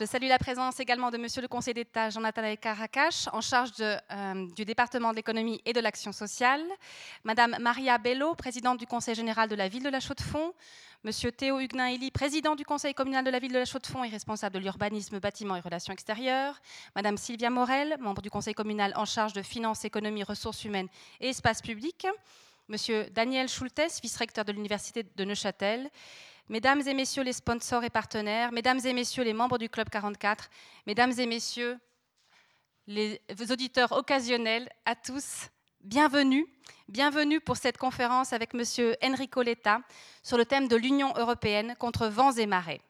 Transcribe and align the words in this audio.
Je 0.00 0.06
salue 0.06 0.28
la 0.28 0.38
présence 0.38 0.80
également 0.80 1.10
de 1.10 1.18
Monsieur 1.18 1.42
le 1.42 1.48
Conseil 1.48 1.74
d'État 1.74 2.08
Jean-Nathan 2.08 2.56
Caracas, 2.56 3.28
en 3.34 3.42
charge 3.42 3.72
euh, 3.80 4.46
du 4.56 4.64
département 4.64 5.10
de 5.10 5.16
l'économie 5.16 5.60
et 5.66 5.74
de 5.74 5.80
l'action 5.80 6.10
sociale, 6.10 6.62
Madame 7.22 7.58
Maria 7.60 7.98
Bello, 7.98 8.34
présidente 8.34 8.78
du 8.78 8.86
Conseil 8.86 9.14
général 9.14 9.50
de 9.50 9.54
la 9.54 9.68
ville 9.68 9.82
de 9.82 9.90
La 9.90 10.00
Chaux-de-Fonds, 10.00 10.54
Monsieur 11.04 11.30
Théo 11.30 11.60
Huguenin-Élie, 11.60 12.10
président 12.12 12.56
du 12.56 12.64
Conseil 12.64 12.94
communal 12.94 13.26
de 13.26 13.30
la 13.30 13.40
ville 13.40 13.52
de 13.52 13.58
La 13.58 13.66
Chaux-de-Fonds 13.66 14.02
et 14.04 14.08
responsable 14.08 14.54
de 14.54 14.60
l'urbanisme, 14.60 15.18
bâtiment 15.18 15.56
et 15.56 15.60
relations 15.60 15.92
extérieures, 15.92 16.58
Madame 16.96 17.18
Sylvia 17.18 17.50
Morel, 17.50 17.98
membre 18.00 18.22
du 18.22 18.30
Conseil 18.30 18.54
communal 18.54 18.94
en 18.96 19.04
charge 19.04 19.34
de 19.34 19.42
finances, 19.42 19.84
économie, 19.84 20.22
ressources 20.22 20.64
humaines 20.64 20.88
et 21.20 21.28
espaces 21.28 21.60
publics, 21.60 22.06
Monsieur 22.68 23.04
Daniel 23.10 23.48
Schultes, 23.48 24.00
vice-recteur 24.02 24.46
de 24.46 24.52
l'Université 24.52 25.02
de 25.02 25.24
Neuchâtel, 25.24 25.90
Mesdames 26.50 26.82
et 26.84 26.94
messieurs 26.94 27.22
les 27.22 27.32
sponsors 27.32 27.84
et 27.84 27.90
partenaires, 27.90 28.50
mesdames 28.50 28.80
et 28.84 28.92
messieurs 28.92 29.22
les 29.22 29.34
membres 29.34 29.56
du 29.56 29.68
Club 29.68 29.88
44, 29.88 30.50
mesdames 30.84 31.12
et 31.16 31.26
messieurs 31.26 31.78
les 32.88 33.20
auditeurs 33.52 33.92
occasionnels, 33.92 34.68
à 34.84 34.96
tous, 34.96 35.48
bienvenue. 35.80 36.44
Bienvenue 36.88 37.40
pour 37.40 37.56
cette 37.56 37.78
conférence 37.78 38.32
avec 38.32 38.52
Monsieur 38.52 38.96
Enrico 39.00 39.42
Letta 39.42 39.82
sur 40.24 40.36
le 40.36 40.44
thème 40.44 40.66
de 40.66 40.74
l'Union 40.74 41.12
européenne 41.16 41.76
contre 41.78 42.08
vents 42.08 42.32
et 42.32 42.46
marées. 42.46 42.80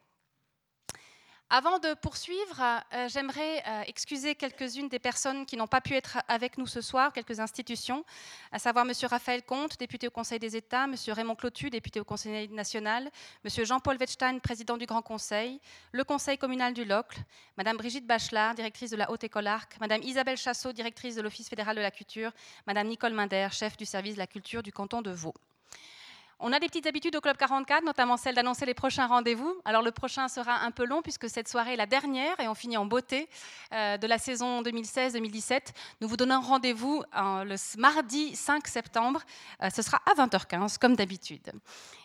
Avant 1.52 1.80
de 1.80 1.94
poursuivre, 1.94 2.62
euh, 2.94 3.08
j'aimerais 3.08 3.60
euh, 3.66 3.82
excuser 3.88 4.36
quelques-unes 4.36 4.88
des 4.88 5.00
personnes 5.00 5.44
qui 5.44 5.56
n'ont 5.56 5.66
pas 5.66 5.80
pu 5.80 5.94
être 5.94 6.18
avec 6.28 6.58
nous 6.58 6.68
ce 6.68 6.80
soir, 6.80 7.12
quelques 7.12 7.40
institutions, 7.40 8.04
à 8.52 8.60
savoir 8.60 8.86
M. 8.86 8.92
Raphaël 9.10 9.42
Comte, 9.42 9.76
député 9.76 10.06
au 10.06 10.12
Conseil 10.12 10.38
des 10.38 10.54
États, 10.56 10.84
M. 10.84 10.94
Raymond 11.08 11.34
Clotu, 11.34 11.68
député 11.68 11.98
au 11.98 12.04
Conseil 12.04 12.48
national, 12.50 13.10
M. 13.44 13.64
Jean-Paul 13.64 13.96
Wettstein, 13.98 14.38
président 14.38 14.76
du 14.76 14.86
Grand 14.86 15.02
Conseil, 15.02 15.60
le 15.90 16.04
Conseil 16.04 16.38
communal 16.38 16.72
du 16.72 16.84
Locle, 16.84 17.18
Mme 17.56 17.78
Brigitte 17.78 18.06
Bachelard, 18.06 18.54
directrice 18.54 18.92
de 18.92 18.96
la 18.96 19.10
Haute 19.10 19.24
École 19.24 19.48
Arc, 19.48 19.76
Mme 19.80 20.04
Isabelle 20.04 20.36
Chassot, 20.36 20.72
directrice 20.72 21.16
de 21.16 21.22
l'Office 21.22 21.48
fédéral 21.48 21.74
de 21.74 21.80
la 21.80 21.90
culture, 21.90 22.30
Mme 22.68 22.86
Nicole 22.86 23.12
Minder, 23.12 23.48
chef 23.50 23.76
du 23.76 23.86
service 23.86 24.14
de 24.14 24.20
la 24.20 24.28
culture 24.28 24.62
du 24.62 24.70
canton 24.70 25.02
de 25.02 25.10
Vaud. 25.10 25.34
On 26.42 26.54
a 26.54 26.58
des 26.58 26.68
petites 26.68 26.86
habitudes 26.86 27.14
au 27.16 27.20
Club 27.20 27.36
44, 27.36 27.84
notamment 27.84 28.16
celle 28.16 28.34
d'annoncer 28.34 28.64
les 28.64 28.72
prochains 28.72 29.06
rendez-vous. 29.06 29.54
Alors 29.66 29.82
le 29.82 29.90
prochain 29.90 30.26
sera 30.26 30.60
un 30.60 30.70
peu 30.70 30.86
long 30.86 31.02
puisque 31.02 31.28
cette 31.28 31.48
soirée 31.48 31.74
est 31.74 31.76
la 31.76 31.84
dernière 31.84 32.40
et 32.40 32.48
on 32.48 32.54
finit 32.54 32.78
en 32.78 32.86
beauté 32.86 33.28
euh, 33.74 33.98
de 33.98 34.06
la 34.06 34.16
saison 34.16 34.62
2016-2017. 34.62 35.60
Nous 36.00 36.08
vous 36.08 36.16
donnons 36.16 36.40
rendez-vous 36.40 37.02
euh, 37.14 37.44
le 37.44 37.56
mardi 37.78 38.34
5 38.34 38.66
septembre. 38.68 39.20
Euh, 39.62 39.68
ce 39.68 39.82
sera 39.82 40.00
à 40.10 40.14
20h15 40.14 40.78
comme 40.78 40.96
d'habitude. 40.96 41.52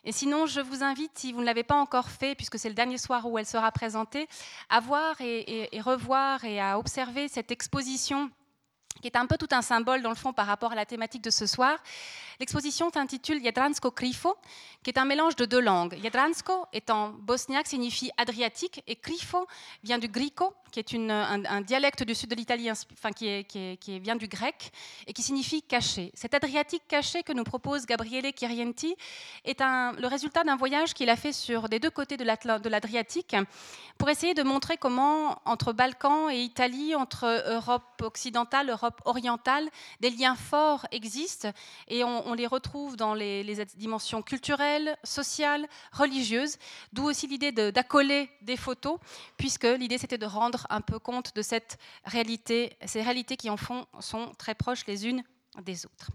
Et 0.04 0.12
sinon, 0.12 0.48
je 0.48 0.60
vous 0.60 0.84
invite, 0.84 1.18
si 1.18 1.32
vous 1.32 1.40
ne 1.40 1.46
l'avez 1.46 1.64
pas 1.64 1.76
encore 1.76 2.10
fait, 2.10 2.36
puisque 2.36 2.60
c'est 2.60 2.70
le 2.70 2.76
dernier 2.76 2.98
soir 2.98 3.26
où 3.26 3.38
elle 3.38 3.46
sera 3.46 3.72
présentée, 3.72 4.28
à 4.70 4.82
voir 4.82 5.16
et 5.22 5.70
revoir 5.80 6.44
et 6.44 6.60
à 6.60 6.78
observer 6.78 7.30
cette 7.30 7.52
exposition 7.52 8.30
qui 9.02 9.08
est 9.08 9.18
un 9.18 9.26
peu 9.26 9.38
tout 9.38 9.50
un 9.52 9.62
symbole 9.62 10.02
dans 10.02 10.10
le 10.10 10.16
fond 10.16 10.34
par 10.34 10.48
rapport 10.48 10.72
à 10.72 10.76
la 10.76 10.86
thématique 10.86 11.22
de 11.22 11.30
ce 11.30 11.46
soir. 11.46 11.78
L'exposition 12.40 12.90
s'intitule 12.92 13.44
Jadransko 13.44 13.92
Krifo, 13.92 14.36
qui 14.84 14.90
est 14.90 15.00
un 15.00 15.06
mélange 15.06 15.36
de 15.36 15.46
deux 15.46 15.62
langues. 15.62 15.98
Jadransko 16.02 16.66
étant 16.74 17.10
bosniaque 17.10 17.68
signifie 17.68 18.12
adriatique 18.18 18.84
et 18.88 18.96
Krifo 18.96 19.48
vient 19.84 19.98
du 19.98 20.08
grico, 20.08 20.54
qui 20.72 20.80
est 20.80 21.10
un, 21.10 21.62
dialecte 21.62 22.04
du 22.04 22.14
sud 22.14 22.30
de 22.30 22.36
l'Italie, 22.36 22.70
enfin, 22.70 23.12
qui, 23.12 24.00
vient 24.00 24.16
du 24.18 24.28
grec 24.28 24.72
et 25.08 25.14
qui 25.14 25.24
signifie 25.24 25.62
caché. 25.62 26.12
Cet 26.14 26.34
adriatique 26.34 26.84
caché 26.88 27.24
que 27.24 27.32
nous 27.32 27.46
propose 27.46 27.86
Gabriele 27.86 28.34
Chirienti 28.34 28.96
est 29.46 29.60
le 29.62 30.08
résultat 30.08 30.44
d'un 30.44 30.58
voyage 30.58 30.94
qu'il 30.94 31.10
a 31.10 31.16
fait 31.16 31.32
sur 31.32 31.70
des 31.70 31.80
deux 31.80 31.90
côtés 31.90 32.18
de 32.18 32.24
l'Adriatique 32.70 33.36
pour 33.98 34.10
essayer 34.10 34.34
de 34.34 34.44
montrer 34.44 34.78
comment 34.78 35.40
entre 35.46 35.72
Balkans 35.72 36.30
et 36.30 36.42
Italie, 36.42 36.96
entre 36.96 37.26
Europe 37.50 38.02
occidentale, 38.02 38.70
Europe 38.70 38.85
orientale, 39.06 39.70
des 40.00 40.10
liens 40.10 40.36
forts 40.36 40.86
existent 40.92 41.52
et 41.88 42.04
on, 42.04 42.34
les 42.34 42.48
retrouve 42.48 42.98
dans 42.98 43.14
les, 43.14 43.44
dimensions 43.76 44.22
culturelles, 44.22 44.98
sociales, 45.04 45.68
religieuses, 45.92 46.58
d'où 46.94 47.06
aussi 47.06 47.28
l'idée 47.28 47.52
d'accoler 47.52 48.30
des 48.42 48.58
photos, 48.58 49.00
puisque 49.38 49.64
l'idée 49.66 49.98
c'était 49.98 50.18
de 50.18 50.26
rendre 50.26 50.68
un 50.70 50.82
peu 50.82 51.00
compte 51.00 51.36
de 51.36 51.42
cette 51.42 51.78
réalité, 52.06 52.78
ces 52.86 53.02
réalités 53.02 53.38
qui 53.38 53.50
en 53.50 53.58
fond 53.58 53.86
sont 54.00 54.32
très 54.38 54.56
proches 54.56 54.86
les 54.88 55.08
unes 55.08 55.24
des 55.62 55.86
autres. 55.86 56.12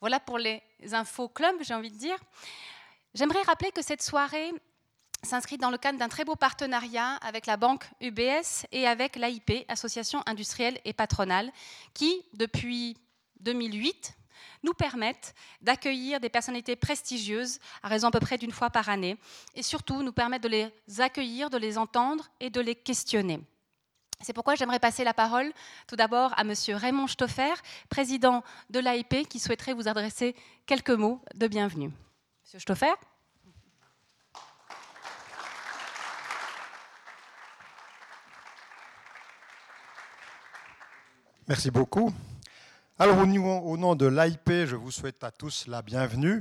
Voilà 0.00 0.20
pour 0.20 0.38
les 0.38 0.62
infos 0.92 1.28
club, 1.28 1.56
j'ai 1.62 1.74
envie 1.74 1.90
de 1.90 1.98
dire. 1.98 2.18
J'aimerais 3.14 3.42
rappeler 3.42 3.70
que 3.72 3.82
cette 3.82 4.02
soirée 4.02 4.52
s'inscrit 5.22 5.58
dans 5.58 5.70
le 5.70 5.78
cadre 5.78 5.98
d'un 5.98 6.08
très 6.08 6.24
beau 6.24 6.36
partenariat 6.36 7.14
avec 7.16 7.46
la 7.46 7.56
banque 7.56 7.84
UBS 8.00 8.66
et 8.72 8.86
avec 8.86 9.16
l'AIP, 9.16 9.64
Association 9.68 10.22
industrielle 10.26 10.80
et 10.84 10.92
patronale, 10.92 11.52
qui, 11.94 12.24
depuis 12.34 12.96
2008, 13.40 14.14
nous 14.64 14.72
permettent 14.72 15.34
d'accueillir 15.60 16.20
des 16.20 16.28
personnalités 16.28 16.76
prestigieuses 16.76 17.58
à 17.82 17.88
raison 17.88 18.08
à 18.08 18.10
peu 18.10 18.20
près 18.20 18.38
d'une 18.38 18.52
fois 18.52 18.70
par 18.70 18.88
année 18.88 19.16
et 19.54 19.62
surtout 19.62 20.02
nous 20.02 20.12
permettent 20.12 20.42
de 20.42 20.48
les 20.48 21.00
accueillir, 21.00 21.50
de 21.50 21.58
les 21.58 21.78
entendre 21.78 22.28
et 22.40 22.50
de 22.50 22.60
les 22.60 22.74
questionner. 22.74 23.40
C'est 24.20 24.32
pourquoi 24.32 24.54
j'aimerais 24.54 24.78
passer 24.78 25.02
la 25.02 25.14
parole 25.14 25.52
tout 25.88 25.96
d'abord 25.96 26.32
à 26.36 26.42
M. 26.42 26.54
Raymond 26.68 27.08
Stoffer, 27.08 27.54
président 27.88 28.44
de 28.70 28.78
l'AIP, 28.78 29.28
qui 29.28 29.40
souhaiterait 29.40 29.72
vous 29.72 29.88
adresser 29.88 30.36
quelques 30.66 30.90
mots 30.90 31.20
de 31.34 31.48
bienvenue. 31.48 31.90
Monsieur 32.44 32.60
Stoffer 32.60 32.92
Merci 41.48 41.72
beaucoup. 41.72 42.14
Alors 43.00 43.18
au 43.18 43.76
nom 43.76 43.96
de 43.96 44.06
l'AIP, 44.06 44.64
je 44.64 44.76
vous 44.76 44.92
souhaite 44.92 45.24
à 45.24 45.32
tous 45.32 45.66
la 45.66 45.82
bienvenue. 45.82 46.40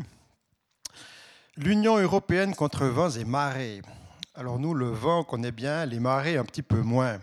L'Union 1.57 1.97
européenne 1.97 2.53
contre 2.53 2.85
vents 2.85 3.09
et 3.09 3.25
marées. 3.25 3.81
Alors 4.35 4.59
nous, 4.59 4.75
le 4.75 4.89
vent, 4.89 5.22
on 5.22 5.23
connaît 5.23 5.51
bien, 5.51 5.88
les 5.88 6.00
marées, 6.00 6.38
un 6.38 6.45
petit 6.45 6.62
peu 6.62 6.81
moins. 6.81 7.19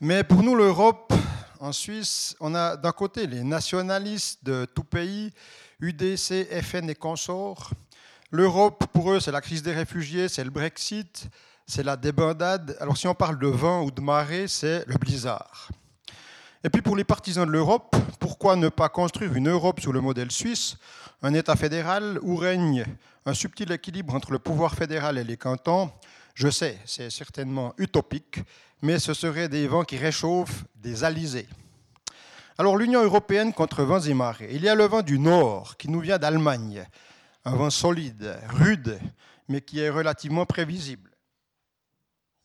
Mais 0.00 0.22
pour 0.22 0.42
nous, 0.42 0.54
l'Europe, 0.54 1.14
en 1.60 1.72
Suisse, 1.72 2.36
on 2.40 2.54
a 2.54 2.76
d'un 2.76 2.92
côté 2.92 3.26
les 3.26 3.42
nationalistes 3.42 4.44
de 4.44 4.66
tout 4.66 4.84
pays, 4.84 5.32
UDC, 5.80 6.46
FN 6.60 6.90
et 6.90 6.94
consorts. 6.94 7.70
L'Europe, 8.30 8.84
pour 8.92 9.12
eux, 9.12 9.20
c'est 9.20 9.32
la 9.32 9.40
crise 9.40 9.62
des 9.62 9.72
réfugiés, 9.72 10.28
c'est 10.28 10.44
le 10.44 10.50
Brexit, 10.50 11.28
c'est 11.66 11.82
la 11.82 11.96
débandade. 11.96 12.76
Alors 12.80 12.98
si 12.98 13.08
on 13.08 13.14
parle 13.14 13.38
de 13.38 13.48
vent 13.48 13.82
ou 13.82 13.90
de 13.90 14.02
marée, 14.02 14.46
c'est 14.46 14.86
le 14.86 14.96
blizzard. 14.98 15.70
Et 16.66 16.68
puis 16.68 16.82
pour 16.82 16.96
les 16.96 17.04
partisans 17.04 17.46
de 17.46 17.52
l'Europe, 17.52 17.94
pourquoi 18.18 18.56
ne 18.56 18.68
pas 18.68 18.88
construire 18.88 19.34
une 19.34 19.48
Europe 19.48 19.78
sous 19.78 19.92
le 19.92 20.00
modèle 20.00 20.32
suisse, 20.32 20.78
un 21.22 21.32
État 21.32 21.54
fédéral 21.54 22.18
où 22.22 22.34
règne 22.34 22.84
un 23.24 23.34
subtil 23.34 23.70
équilibre 23.70 24.16
entre 24.16 24.32
le 24.32 24.40
pouvoir 24.40 24.74
fédéral 24.74 25.16
et 25.16 25.22
les 25.22 25.36
cantons? 25.36 25.92
Je 26.34 26.48
sais, 26.48 26.76
c'est 26.84 27.08
certainement 27.08 27.72
utopique, 27.78 28.40
mais 28.82 28.98
ce 28.98 29.14
seraient 29.14 29.48
des 29.48 29.68
vents 29.68 29.84
qui 29.84 29.96
réchauffent 29.96 30.64
des 30.74 31.04
alizés. 31.04 31.46
Alors 32.58 32.76
l'Union 32.76 33.04
européenne 33.04 33.52
contre 33.52 33.84
vents 33.84 34.00
et 34.00 34.14
marées. 34.14 34.48
Il 34.50 34.62
y 34.62 34.68
a 34.68 34.74
le 34.74 34.86
vent 34.86 35.02
du 35.02 35.20
nord 35.20 35.76
qui 35.76 35.88
nous 35.88 36.00
vient 36.00 36.18
d'Allemagne, 36.18 36.84
un 37.44 37.54
vent 37.54 37.70
solide, 37.70 38.40
rude, 38.48 38.98
mais 39.46 39.60
qui 39.60 39.78
est 39.78 39.90
relativement 39.90 40.46
prévisible. 40.46 41.12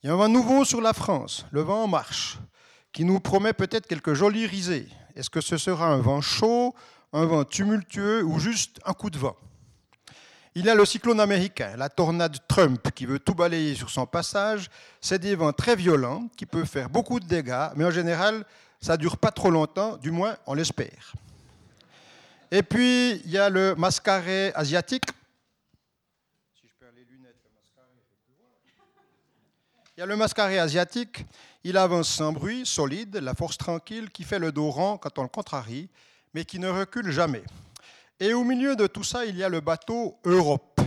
Il 0.04 0.08
y 0.08 0.10
a 0.12 0.14
un 0.14 0.18
vent 0.18 0.30
nouveau 0.30 0.64
sur 0.64 0.80
la 0.80 0.94
France, 0.94 1.48
le 1.50 1.62
vent 1.62 1.86
en 1.86 1.88
marche, 1.88 2.38
qui 2.91 3.06
nous 3.06 3.19
promet 3.19 3.53
peut-être 3.53 3.88
quelques 3.88 4.13
jolies 4.13 4.46
risées. 4.46 4.88
Est-ce 5.16 5.29
que 5.29 5.41
ce 5.41 5.57
sera 5.57 5.88
un 5.88 5.97
vent 5.97 6.22
chaud, 6.22 6.75
un 7.13 7.25
vent 7.25 7.44
tumultueux 7.44 8.24
ou 8.24 8.40
juste 8.40 8.79
un 8.85 8.94
coup 8.94 9.09
de 9.09 9.18
vent? 9.18 9.35
Il 10.53 10.66
y 10.66 10.69
a 10.69 10.75
le 10.75 10.84
cyclone 10.84 11.22
américain, 11.22 11.78
la 11.78 11.88
tornade 11.88 12.38
Trump 12.47 12.91
qui 12.94 13.06
veut 13.06 13.19
tout 13.19 13.34
balayer 13.34 13.74
sur 13.74 13.90
son 13.90 14.06
passage. 14.06 14.69
C'est 15.00 15.19
des 15.19 15.35
vents 15.35 15.53
très 15.53 15.78
violents 15.78 16.28
qui 16.35 16.46
peuvent 16.46 16.66
faire 16.66 16.90
beaucoup 16.90 17.22
de 17.22 17.25
dégâts, 17.25 17.69
mais 17.77 17.86
en 17.86 17.92
général, 17.92 18.44
ça 18.81 18.98
dure 18.98 19.18
pas 19.18 19.31
trop 19.31 19.50
longtemps, 19.50 19.95
du 19.95 20.12
moins 20.12 20.36
on 20.45 20.54
l'espère. 20.54 21.13
Et 22.51 22.63
puis, 22.63 23.21
il 23.24 23.31
y 23.31 23.38
a 23.38 23.50
le 23.50 23.75
mascaré 23.75 24.51
asiatique. 24.54 25.06
Il 29.95 30.01
y 30.01 30.04
a 30.04 30.06
le 30.06 30.18
mascaré 30.18 30.60
asiatique 30.60 31.25
il 31.63 31.78
avance 31.78 32.10
sans 32.10 32.34
bruit, 32.34 32.66
solide, 32.66 33.18
la 33.18 33.36
force 33.36 33.58
tranquille 33.58 34.10
qui 34.10 34.24
fait 34.24 34.40
le 34.40 34.52
dos 34.52 34.72
rond 34.72 34.98
quand 34.98 35.19
on 35.19 35.24
le 35.24 35.30
contrarie, 35.30 35.90
mais 36.34 36.46
qui 36.46 36.60
ne 36.60 36.69
recule 36.69 37.12
jamais. 37.12 37.44
Et 38.19 38.34
au 38.34 38.44
milieu 38.44 38.75
de 38.75 38.88
tout 38.88 39.04
ça, 39.04 39.25
il 39.25 39.38
y 39.38 39.44
a 39.44 39.50
le 39.50 39.62
bateau 39.62 40.18
Europe. 40.25 40.81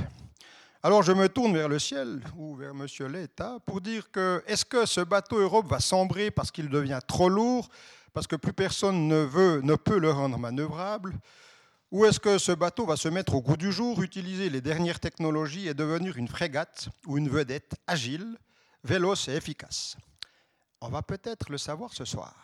Alors 0.83 1.03
je 1.03 1.13
me 1.13 1.29
tourne 1.29 1.55
vers 1.55 1.69
le 1.69 1.79
ciel 1.79 2.21
ou 2.37 2.57
vers 2.57 2.75
Monsieur 2.75 3.07
l'État 3.07 3.59
pour 3.65 3.81
dire 3.81 4.11
que 4.11 4.43
est-ce 4.47 4.65
que 4.65 4.85
ce 4.85 5.01
bateau 5.01 5.39
Europe 5.39 5.67
va 5.67 5.81
sombrer 5.81 6.31
parce 6.31 6.51
qu'il 6.51 6.69
devient 6.69 7.01
trop 7.07 7.29
lourd, 7.29 7.71
parce 8.13 8.27
que 8.27 8.37
plus 8.37 8.53
personne 8.53 9.09
ne 9.09 9.17
veut, 9.17 9.61
ne 9.63 9.77
peut 9.77 9.99
le 9.99 10.11
rendre 10.11 10.39
manœuvrable, 10.39 11.15
ou 11.91 12.05
est-ce 12.05 12.21
que 12.21 12.39
ce 12.39 12.53
bateau 12.53 12.85
va 12.85 12.97
se 12.97 13.09
mettre 13.09 13.35
au 13.35 13.41
goût 13.41 13.57
du 13.57 13.73
jour, 13.73 14.03
utiliser 14.03 14.51
les 14.51 14.61
dernières 14.61 15.01
technologies 15.01 15.69
et 15.69 15.75
devenir 15.75 16.17
une 16.17 16.29
frégate 16.29 16.89
ou 17.07 17.17
une 17.17 17.29
vedette 17.29 17.77
agile, 17.87 18.37
véloce 18.83 19.29
et 19.29 19.37
efficace? 19.37 19.97
On 20.87 20.91
va 20.91 21.01
peut-être 21.01 21.51
le 21.51 21.57
savoir 21.57 21.95
ce 21.95 22.05
soir. 22.05 22.35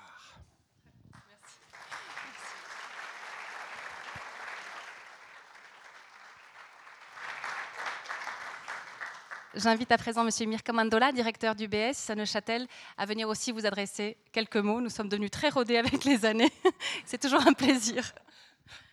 J'invite 9.54 9.92
à 9.92 9.98
présent 9.98 10.26
M. 10.26 10.48
Mirko 10.48 10.72
Mandola, 10.72 11.12
directeur 11.12 11.54
du 11.54 11.68
BS 11.68 12.08
à 12.08 12.14
Neuchâtel, 12.14 12.66
à 12.96 13.04
venir 13.04 13.28
aussi 13.28 13.52
vous 13.52 13.66
adresser 13.66 14.16
quelques 14.32 14.56
mots. 14.56 14.80
Nous 14.80 14.88
sommes 14.88 15.10
devenus 15.10 15.30
très 15.30 15.50
rodés 15.50 15.76
avec 15.76 16.04
les 16.04 16.24
années. 16.24 16.50
C'est 17.04 17.20
toujours 17.20 17.46
un 17.46 17.52
plaisir. 17.52 18.10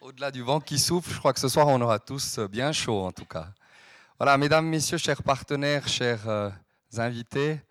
Au-delà 0.02 0.30
du 0.30 0.42
vent 0.42 0.60
qui 0.60 0.78
souffle, 0.78 1.14
je 1.14 1.20
crois 1.20 1.32
que 1.32 1.40
ce 1.40 1.48
soir, 1.48 1.70
on 1.70 1.80
aura 1.80 2.00
tous 2.00 2.38
bien 2.40 2.74
chaud 2.74 3.06
en 3.06 3.14
tout 3.14 3.24
cas. 3.24 3.48
Voilà, 4.20 4.38
mesdames, 4.38 4.66
messieurs, 4.66 4.98
chers 4.98 5.24
partenaires, 5.24 5.88
chers 5.88 6.28
euh, 6.28 6.50
invités, 6.98 7.62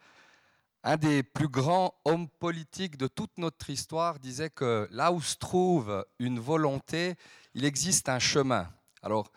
un 0.87 0.97
des 0.97 1.23
plus 1.23 1.49
grands 1.49 1.93
hommes 2.07 2.29
politiques 2.29 2.97
de 2.97 3.07
toute 3.07 3.37
notre 3.37 3.69
histoire 3.69 4.19
disait 4.19 4.51
que 4.51 4.89
là 4.91 5.13
où 5.13 5.21
se 5.21 5.37
trouve 5.37 6.07
une 6.19 6.39
volonté, 6.39 7.17
il 7.55 7.67
existe 7.67 8.09
un 8.09 8.19
chemin. 8.19 8.67
Alors, 9.03 9.31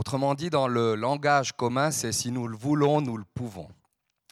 Autrement 0.00 0.34
dit, 0.34 0.48
dans 0.48 0.66
le 0.66 0.94
langage 0.94 1.52
commun, 1.52 1.90
c'est 1.90 2.10
si 2.10 2.32
nous 2.32 2.48
le 2.48 2.56
voulons, 2.56 3.02
nous 3.02 3.18
le 3.18 3.24
pouvons. 3.34 3.68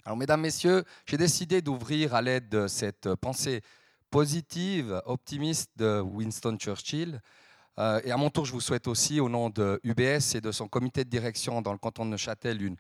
Alors, 0.07 0.17
mesdames, 0.17 0.41
messieurs, 0.41 0.83
j'ai 1.05 1.19
décidé 1.19 1.61
d'ouvrir 1.61 2.15
à 2.15 2.23
l'aide 2.23 2.49
de 2.49 2.69
cette 2.69 3.15
pensée 3.17 3.61
positive, 4.11 5.03
optimiste 5.05 5.71
de 5.77 6.01
Winston 6.01 6.57
Churchill. 6.59 7.21
Euh, 7.79 8.01
et 8.03 8.13
à 8.13 8.17
mon 8.17 8.31
tour, 8.31 8.47
je 8.47 8.53
vous 8.53 8.63
souhaite 8.63 8.89
aussi, 8.89 9.21
au 9.21 9.29
nom 9.29 9.51
de 9.51 9.79
UBS 9.85 10.37
et 10.37 10.41
de 10.41 10.53
son 10.53 10.69
comité 10.69 11.05
de 11.05 11.11
direction 11.11 11.61
dans 11.61 11.73
le 11.73 11.79
canton 11.79 12.07
de 12.07 12.13
Neuchâtel, 12.13 12.63
une 12.63 12.77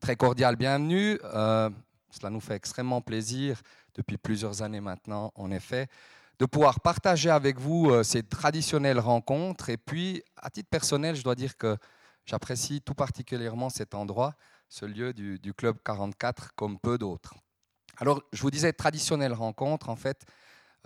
très 0.00 0.16
cordiale 0.16 0.56
bienvenue. 0.56 1.20
Euh, 1.22 1.70
cela 2.12 2.30
nous 2.30 2.40
fait 2.40 2.54
extrêmement 2.54 3.00
plaisir, 3.00 3.60
depuis 3.94 4.18
plusieurs 4.18 4.62
années 4.62 4.80
maintenant, 4.80 5.32
en 5.34 5.50
effet, 5.50 5.88
de 6.38 6.46
pouvoir 6.46 6.80
partager 6.80 7.30
avec 7.30 7.58
vous 7.58 7.90
euh, 7.90 8.02
ces 8.02 8.22
traditionnelles 8.22 9.00
rencontres. 9.00 9.68
Et 9.68 9.76
puis, 9.76 10.22
à 10.36 10.50
titre 10.50 10.68
personnel, 10.70 11.16
je 11.16 11.22
dois 11.22 11.34
dire 11.34 11.56
que 11.56 11.76
J'apprécie 12.24 12.80
tout 12.80 12.94
particulièrement 12.94 13.68
cet 13.68 13.94
endroit, 13.94 14.34
ce 14.68 14.86
lieu 14.86 15.12
du, 15.12 15.54
Club 15.54 15.76
44, 15.84 16.54
comme 16.54 16.78
peu 16.78 16.96
d'autres. 16.96 17.34
Alors, 17.98 18.22
je 18.32 18.40
vous 18.42 18.50
disais, 18.50 18.72
traditionnelle 18.72 19.32
rencontre, 19.32 19.88
en 19.88 19.96
fait, 19.96 20.24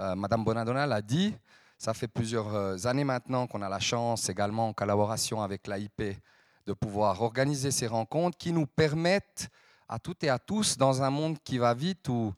euh, 0.01 0.15
Madame 0.15 0.45
Bonadonna 0.45 0.87
l'a 0.87 1.03
dit, 1.03 1.35
ça 1.79 1.95
fait 1.95 2.09
plusieurs 2.09 2.55
euh, 2.55 2.77
années 2.85 3.05
maintenant 3.05 3.47
qu'on 3.47 3.63
a 3.63 3.69
la 3.69 3.79
chance, 3.79 4.29
également 4.29 4.69
en 4.69 4.73
collaboration 4.73 5.43
avec 5.43 5.67
l'AIP, 5.67 6.19
de 6.67 6.73
pouvoir 6.73 7.23
organiser 7.23 7.71
ces 7.71 7.87
rencontres 7.87 8.39
qui 8.39 8.53
nous 8.53 8.67
permettent 8.67 9.51
à 9.89 9.99
toutes 9.99 10.25
et 10.25 10.29
à 10.29 10.39
tous, 10.39 10.77
dans 10.77 11.03
un 11.03 11.11
monde 11.11 11.39
qui 11.43 11.59
va 11.59 11.75
vite, 11.75 12.09
ou 12.09 12.35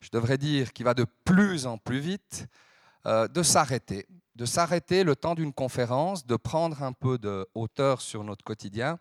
je 0.00 0.08
devrais 0.10 0.38
dire 0.38 0.72
qui 0.72 0.82
va 0.82 0.94
de 0.94 1.06
plus 1.24 1.66
en 1.66 1.78
plus 1.78 2.00
vite, 2.00 2.46
euh, 3.06 3.28
de 3.28 3.42
s'arrêter, 3.42 4.06
de 4.34 4.44
s'arrêter 4.44 5.04
le 5.04 5.16
temps 5.16 5.34
d'une 5.34 5.52
conférence, 5.52 6.26
de 6.26 6.36
prendre 6.36 6.82
un 6.82 6.92
peu 6.92 7.18
de 7.18 7.46
hauteur 7.54 8.00
sur 8.00 8.24
notre 8.24 8.44
quotidien 8.44 8.98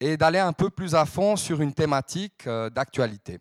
et 0.00 0.16
d'aller 0.16 0.38
un 0.38 0.54
peu 0.54 0.70
plus 0.70 0.94
à 0.94 1.04
fond 1.04 1.36
sur 1.36 1.60
une 1.60 1.74
thématique 1.74 2.46
euh, 2.46 2.70
d'actualité. 2.70 3.38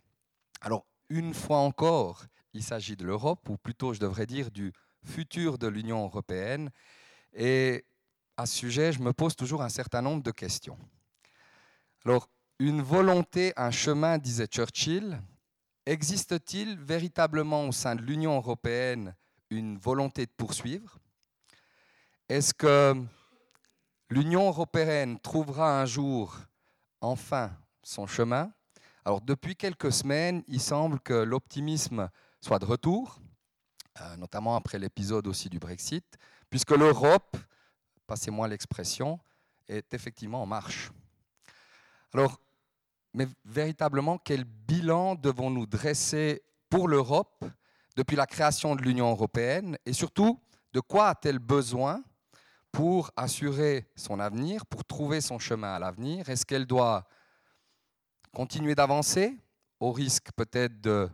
Alors, 0.61 0.85
une 1.09 1.33
fois 1.33 1.59
encore, 1.59 2.25
il 2.53 2.63
s'agit 2.63 2.97
de 2.97 3.05
l'Europe, 3.05 3.47
ou 3.49 3.57
plutôt 3.57 3.93
je 3.93 3.99
devrais 3.99 4.25
dire 4.25 4.51
du 4.51 4.73
futur 5.05 5.57
de 5.57 5.67
l'Union 5.67 6.03
européenne. 6.03 6.71
Et 7.33 7.85
à 8.35 8.45
ce 8.45 8.57
sujet, 8.57 8.91
je 8.91 8.99
me 8.99 9.13
pose 9.13 9.35
toujours 9.35 9.61
un 9.61 9.69
certain 9.69 10.01
nombre 10.01 10.23
de 10.23 10.31
questions. 10.31 10.77
Alors, 12.05 12.29
une 12.59 12.81
volonté, 12.81 13.53
un 13.55 13.71
chemin, 13.71 14.17
disait 14.17 14.47
Churchill, 14.47 15.21
existe-t-il 15.85 16.77
véritablement 16.77 17.65
au 17.67 17.71
sein 17.71 17.95
de 17.95 18.01
l'Union 18.01 18.35
européenne 18.35 19.15
une 19.49 19.77
volonté 19.77 20.25
de 20.25 20.31
poursuivre? 20.31 20.99
Est-ce 22.27 22.53
que 22.53 23.01
l'Union 24.09 24.47
européenne 24.47 25.19
trouvera 25.19 25.81
un 25.81 25.85
jour 25.85 26.37
enfin 26.99 27.57
son 27.81 28.05
chemin? 28.05 28.51
Alors 29.05 29.21
depuis 29.21 29.55
quelques 29.55 29.93
semaines, 29.93 30.43
il 30.47 30.59
semble 30.59 30.99
que 30.99 31.13
l'optimisme 31.13 32.09
soit 32.41 32.59
de 32.59 32.65
retour, 32.65 33.21
euh, 34.01 34.17
notamment 34.17 34.57
après 34.57 34.77
l'épisode 34.79 35.27
aussi 35.27 35.49
du 35.49 35.59
Brexit, 35.59 36.17
puisque 36.49 36.71
l'Europe, 36.71 37.37
passez-moi 38.05 38.49
l'expression, 38.49 39.19
est 39.69 39.93
effectivement 39.93 40.41
en 40.43 40.45
marche. 40.45 40.91
Alors, 42.13 42.39
mais 43.13 43.27
véritablement, 43.45 44.17
quel 44.17 44.43
bilan 44.43 45.15
devons-nous 45.15 45.65
dresser 45.65 46.43
pour 46.69 46.87
l'Europe 46.87 47.43
depuis 47.95 48.15
la 48.15 48.27
création 48.27 48.75
de 48.75 48.81
l'Union 48.81 49.09
européenne 49.09 49.77
et 49.85 49.93
surtout, 49.93 50.39
de 50.73 50.79
quoi 50.79 51.09
a-t-elle 51.09 51.39
besoin 51.39 52.03
pour 52.71 53.11
assurer 53.15 53.87
son 53.95 54.19
avenir, 54.19 54.65
pour 54.65 54.85
trouver 54.85 55.21
son 55.21 55.39
chemin 55.39 55.73
à 55.73 55.79
l'avenir? 55.79 56.29
Est-ce 56.29 56.45
qu'elle 56.45 56.67
doit 56.67 57.07
continuer 58.33 58.75
d'avancer 58.75 59.35
au 59.79 59.91
risque 59.91 60.29
peut-être 60.35 60.79
de 60.79 61.09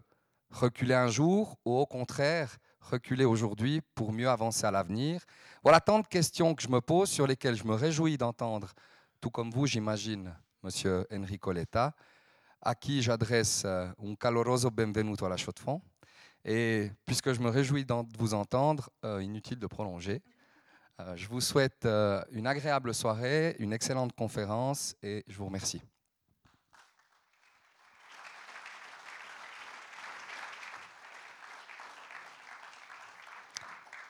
reculer 0.49 0.95
un 0.95 1.07
jour 1.07 1.57
ou 1.65 1.77
au 1.77 1.85
contraire 1.85 2.57
reculer 2.81 3.25
aujourd'hui 3.25 3.81
pour 3.95 4.11
mieux 4.11 4.29
avancer 4.29 4.65
à 4.65 4.71
l'avenir? 4.71 5.23
Voilà 5.63 5.79
tant 5.79 5.99
de 5.99 6.07
questions 6.07 6.53
que 6.53 6.61
je 6.61 6.67
me 6.67 6.81
pose 6.81 7.09
sur 7.09 7.25
lesquelles 7.25 7.55
je 7.55 7.63
me 7.63 7.73
réjouis 7.73 8.17
d'entendre, 8.17 8.73
tout 9.21 9.29
comme 9.29 9.49
vous 9.49 9.65
j'imagine, 9.65 10.35
Monsieur 10.65 11.05
Enrico 11.13 11.51
Letta, 11.51 11.93
à 12.59 12.73
qui 12.73 13.03
j'adresse 13.03 13.61
euh, 13.65 13.87
un 14.03 14.15
caloroso 14.15 14.71
benvenuto 14.71 15.23
à 15.27 15.29
la 15.29 15.37
Chaux-de-Fonds. 15.37 15.79
Et 16.43 16.89
puisque 17.05 17.33
je 17.33 17.39
me 17.39 17.49
réjouis 17.49 17.85
de 17.85 17.93
vous 18.17 18.33
entendre, 18.33 18.89
euh, 19.03 19.21
inutile 19.21 19.59
de 19.59 19.67
prolonger. 19.67 20.23
Euh, 20.99 21.15
je 21.15 21.27
vous 21.27 21.39
souhaite 21.39 21.87
une 22.31 22.47
agréable 22.47 22.95
soirée, 22.95 23.55
une 23.59 23.73
excellente 23.73 24.13
conférence 24.15 24.95
et 25.03 25.23
je 25.27 25.37
vous 25.37 25.45
remercie. 25.45 25.81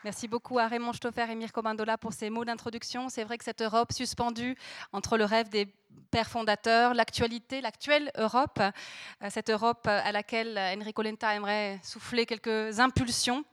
Merci 0.06 0.28
beaucoup 0.28 0.60
à 0.60 0.68
Raymond 0.68 0.92
Stoffer 0.92 1.26
et 1.28 1.34
Mirko 1.34 1.62
Mandola 1.62 1.98
pour 1.98 2.12
ces 2.12 2.30
mots 2.30 2.44
d'introduction. 2.44 3.08
C'est 3.08 3.24
vrai 3.24 3.38
que 3.38 3.44
cette 3.44 3.60
Europe 3.60 3.92
suspendue 3.92 4.54
entre 4.92 5.16
le 5.16 5.24
rêve 5.24 5.48
des 5.48 5.66
pères 6.12 6.28
fondateurs, 6.28 6.94
l'actualité, 6.94 7.60
l'actuelle 7.60 8.12
Europe, 8.16 8.60
euh, 8.60 9.28
cette 9.30 9.50
Europe 9.50 9.88
à 9.88 10.12
laquelle 10.12 10.56
Enrico 10.56 11.02
Lenta 11.02 11.34
aimerait 11.34 11.80
souffler 11.82 12.24
quelques 12.24 12.78
impulsions, 12.78 13.44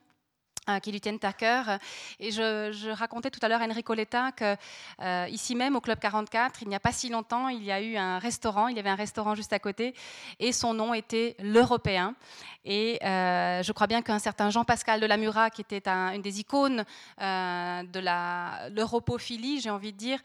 qui 0.82 0.92
lui 0.92 1.00
tiennent 1.00 1.18
à 1.22 1.32
cœur. 1.32 1.78
Et 2.20 2.30
je, 2.30 2.90
racontais 2.92 3.30
tout 3.30 3.40
à 3.42 3.48
l'heure 3.48 3.62
à 3.62 3.66
Enrico 3.66 3.94
Letta 3.94 4.32
que 4.32 4.56
euh, 5.00 5.26
ici 5.30 5.54
même 5.54 5.76
au 5.76 5.80
Club 5.80 5.98
44, 5.98 6.62
il 6.62 6.68
n'y 6.68 6.74
a 6.74 6.80
pas 6.80 6.92
si 6.92 7.08
longtemps, 7.08 7.48
il 7.48 7.62
y 7.64 7.72
a 7.72 7.80
eu 7.80 7.96
un 7.96 8.18
restaurant, 8.18 8.68
il 8.68 8.76
y 8.76 8.80
avait 8.80 8.90
un 8.90 8.94
restaurant 8.94 9.34
juste 9.34 9.52
à 9.52 9.58
côté, 9.58 9.94
et 10.38 10.52
son 10.52 10.74
nom 10.74 10.94
était 10.94 11.36
l'Européen. 11.38 12.14
Et 12.64 12.98
euh, 13.04 13.62
je 13.62 13.72
crois 13.72 13.86
bien 13.86 14.00
qu'un 14.00 14.18
certain 14.18 14.48
Jean-Pascal 14.48 15.00
de 15.00 15.06
Lamura, 15.06 15.50
qui 15.50 15.60
était 15.60 15.86
une 15.86 16.22
des 16.22 16.40
icônes 16.40 16.84
de 17.18 18.74
l'europophilie, 18.74 19.60
j'ai 19.60 19.70
envie 19.70 19.92
de 19.92 19.98
dire, 19.98 20.18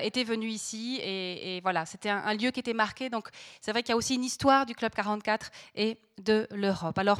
était 0.00 0.24
venu 0.24 0.48
ici. 0.48 1.00
Et, 1.02 1.60
voilà, 1.62 1.84
c'était 1.84 2.08
un, 2.08 2.22
un, 2.24 2.34
lieu 2.34 2.50
qui 2.50 2.60
était 2.60 2.72
marqué. 2.72 3.10
Donc 3.10 3.28
c'est 3.60 3.72
vrai 3.72 3.82
qu'il 3.82 3.90
y 3.90 3.92
a 3.92 3.96
aussi 3.96 4.14
une 4.14 4.24
histoire 4.24 4.64
du 4.64 4.74
Club 4.74 4.92
44 4.94 5.50
et 5.74 5.98
de 6.18 6.46
l'Europe. 6.50 6.96
Alors, 6.98 7.18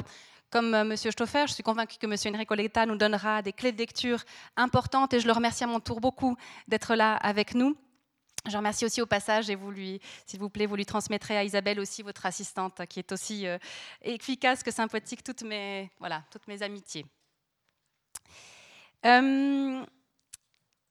comme 0.53 0.75
euh, 0.75 0.81
M. 0.81 0.95
Stoffer, 0.95 1.45
je 1.47 1.53
suis 1.53 1.63
convaincue 1.63 1.97
que 1.97 2.05
M. 2.05 2.35
Enrico 2.35 2.53
Letta 2.53 2.85
nous 2.85 2.95
donnera 2.95 3.41
des 3.41 3.51
clés 3.51 3.71
de 3.71 3.77
lecture 3.79 4.23
importantes 4.55 5.11
et 5.15 5.19
je 5.19 5.25
le 5.25 5.33
remercie 5.33 5.63
à 5.63 5.67
mon 5.67 5.79
tour 5.79 5.99
beaucoup 5.99 6.37
d'être 6.67 6.93
là 6.93 7.15
avec 7.15 7.55
nous. 7.55 7.75
Je 8.47 8.55
remercie 8.55 8.85
aussi 8.85 9.01
au 9.01 9.07
passage 9.07 9.49
et 9.49 9.55
vous 9.55 9.71
lui, 9.71 9.99
s'il 10.27 10.39
vous 10.39 10.49
plaît, 10.49 10.67
vous 10.67 10.75
lui 10.75 10.85
transmettrez 10.85 11.35
à 11.35 11.43
Isabelle 11.43 11.79
aussi 11.79 12.03
votre 12.03 12.27
assistante 12.27 12.85
qui 12.85 12.99
est 12.99 13.11
aussi 13.11 13.47
euh, 13.47 13.57
efficace 14.03 14.61
que 14.61 14.69
sympathique, 14.69 15.23
toutes 15.23 15.41
mes, 15.41 15.89
voilà, 15.97 16.23
toutes 16.29 16.47
mes 16.47 16.61
amitiés. 16.61 17.05
Euh, 19.07 19.83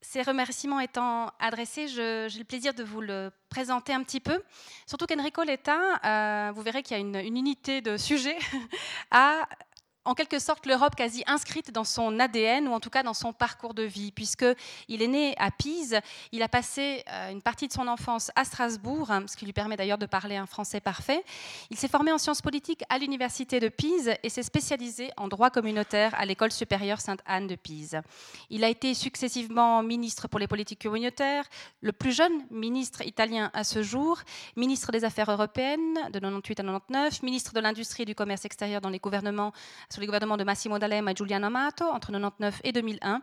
ces 0.02 0.22
remerciements 0.22 0.80
étant 0.80 1.30
adressés, 1.38 1.86
j'ai 1.86 2.28
le 2.28 2.44
plaisir 2.44 2.74
de 2.74 2.82
vous 2.82 3.00
le 3.00 3.30
présenter 3.48 3.94
un 3.94 4.02
petit 4.02 4.20
peu. 4.20 4.42
Surtout 4.86 5.06
qu'Enrico 5.06 5.42
Letta, 5.44 6.00
euh, 6.04 6.52
vous 6.52 6.62
verrez 6.62 6.82
qu'il 6.82 6.96
y 6.96 7.00
a 7.00 7.00
une, 7.00 7.16
unité 7.16 7.80
de 7.80 7.96
sujet, 7.96 8.36
a 9.12 9.48
en 10.04 10.14
quelque 10.14 10.38
sorte 10.38 10.66
l'Europe 10.66 10.96
quasi 10.96 11.22
inscrite 11.26 11.70
dans 11.70 11.84
son 11.84 12.18
ADN 12.18 12.68
ou 12.68 12.72
en 12.72 12.80
tout 12.80 12.90
cas 12.90 13.02
dans 13.02 13.14
son 13.14 13.32
parcours 13.32 13.74
de 13.74 13.82
vie, 13.82 14.12
puisqu'il 14.12 15.02
est 15.02 15.08
né 15.08 15.34
à 15.38 15.50
Pise, 15.50 16.00
il 16.32 16.42
a 16.42 16.48
passé 16.48 17.04
euh, 17.08 17.30
une 17.30 17.42
partie 17.42 17.68
de 17.68 17.72
son 17.72 17.86
enfance 17.86 18.30
à 18.34 18.44
Strasbourg, 18.44 19.10
hein, 19.10 19.24
ce 19.28 19.36
qui 19.36 19.44
lui 19.44 19.52
permet 19.52 19.76
d'ailleurs 19.76 19.98
de 19.98 20.06
parler 20.06 20.36
un 20.36 20.46
français 20.46 20.80
parfait. 20.80 21.24
Il 21.70 21.76
s'est 21.76 21.88
formé 21.88 22.10
en 22.12 22.18
sciences 22.18 22.42
politiques 22.42 22.82
à 22.88 22.98
l'université 22.98 23.60
de 23.60 23.68
Pise 23.68 24.12
et 24.22 24.28
s'est 24.28 24.42
spécialisé 24.42 25.10
en 25.16 25.28
droit 25.28 25.50
communautaire 25.50 26.14
à 26.16 26.26
l'école 26.26 26.52
supérieure 26.52 27.00
Sainte-Anne 27.00 27.46
de 27.46 27.54
Pise. 27.54 28.00
Il 28.50 28.64
a 28.64 28.68
été 28.68 28.94
successivement 28.94 29.82
ministre 29.82 30.28
pour 30.28 30.40
les 30.40 30.48
politiques 30.48 30.82
communautaires, 30.82 31.44
le 31.80 31.92
plus 31.92 32.12
jeune 32.12 32.44
ministre 32.50 33.02
italien 33.02 33.50
à 33.54 33.62
ce 33.62 33.82
jour, 33.82 34.20
ministre 34.56 34.90
des 34.90 35.04
Affaires 35.04 35.30
européennes 35.30 35.94
de 36.12 36.18
98 36.18 36.60
à 36.60 36.62
99, 36.64 37.22
ministre 37.22 37.52
de 37.52 37.60
l'Industrie 37.60 38.02
et 38.02 38.06
du 38.06 38.14
Commerce 38.14 38.44
extérieur 38.44 38.80
dans 38.80 38.90
les 38.90 38.98
gouvernements 38.98 39.52
sous 39.92 40.00
les 40.00 40.06
gouvernements 40.06 40.38
de 40.38 40.44
Massimo 40.44 40.78
D'Alema 40.78 41.12
et 41.12 41.14
Giuliano 41.14 41.46
Amato 41.46 41.84
entre 41.84 42.10
1999 42.10 42.60
et 42.64 42.72
2001, 42.72 43.20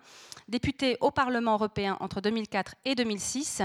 député 0.48 0.98
au 1.02 1.10
Parlement 1.10 1.54
européen 1.54 1.98
entre 2.00 2.22
2004 2.22 2.76
et 2.86 2.94
2006. 2.94 3.64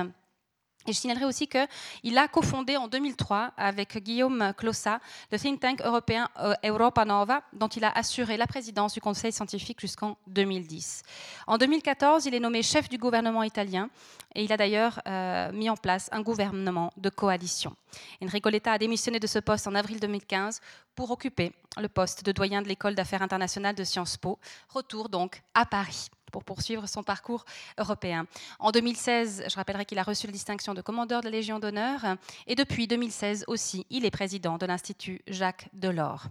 Je 0.86 0.92
signalerai 0.92 1.24
aussi 1.24 1.48
qu'il 1.48 2.18
a 2.18 2.28
cofondé 2.28 2.76
en 2.76 2.88
2003 2.88 3.52
avec 3.56 3.96
Guillaume 4.02 4.52
Clossa 4.56 5.00
le 5.32 5.38
think 5.38 5.60
tank 5.60 5.80
européen 5.82 6.28
euh, 6.40 6.54
Europa 6.62 7.04
Nova, 7.04 7.42
dont 7.54 7.68
il 7.68 7.84
a 7.84 7.90
assuré 7.90 8.36
la 8.36 8.46
présidence 8.46 8.92
du 8.92 9.00
Conseil 9.00 9.32
scientifique 9.32 9.80
jusqu'en 9.80 10.18
2010. 10.26 11.02
En 11.46 11.56
2014, 11.56 12.26
il 12.26 12.34
est 12.34 12.40
nommé 12.40 12.62
chef 12.62 12.88
du 12.88 12.98
gouvernement 12.98 13.42
italien 13.42 13.88
et 14.34 14.44
il 14.44 14.52
a 14.52 14.56
d'ailleurs 14.56 15.00
euh, 15.06 15.52
mis 15.52 15.70
en 15.70 15.76
place 15.76 16.10
un 16.12 16.20
gouvernement 16.20 16.92
de 16.98 17.08
coalition. 17.08 17.74
Enrico 18.22 18.50
Letta 18.50 18.72
a 18.72 18.78
démissionné 18.78 19.18
de 19.18 19.26
ce 19.26 19.38
poste 19.38 19.66
en 19.66 19.74
avril 19.74 20.00
2015 20.00 20.60
pour 20.94 21.10
occuper 21.10 21.52
le 21.78 21.88
poste 21.88 22.24
de 22.24 22.32
doyen 22.32 22.60
de 22.60 22.68
l'école 22.68 22.94
d'affaires 22.94 23.22
internationales 23.22 23.74
de 23.74 23.84
Sciences 23.84 24.18
Po. 24.18 24.38
Retour 24.68 25.08
donc 25.08 25.42
à 25.54 25.64
Paris 25.64 26.08
pour 26.34 26.42
poursuivre 26.42 26.88
son 26.88 27.04
parcours 27.04 27.44
européen. 27.78 28.26
En 28.58 28.72
2016, 28.72 29.44
je 29.48 29.54
rappellerai 29.54 29.84
qu'il 29.84 30.00
a 30.00 30.02
reçu 30.02 30.26
la 30.26 30.32
distinction 30.32 30.74
de 30.74 30.80
commandeur 30.80 31.20
de 31.20 31.26
la 31.26 31.30
Légion 31.30 31.60
d'honneur 31.60 32.00
et 32.48 32.56
depuis 32.56 32.88
2016 32.88 33.44
aussi, 33.46 33.86
il 33.88 34.04
est 34.04 34.10
président 34.10 34.58
de 34.58 34.66
l'Institut 34.66 35.20
Jacques 35.28 35.68
Delors 35.72 36.26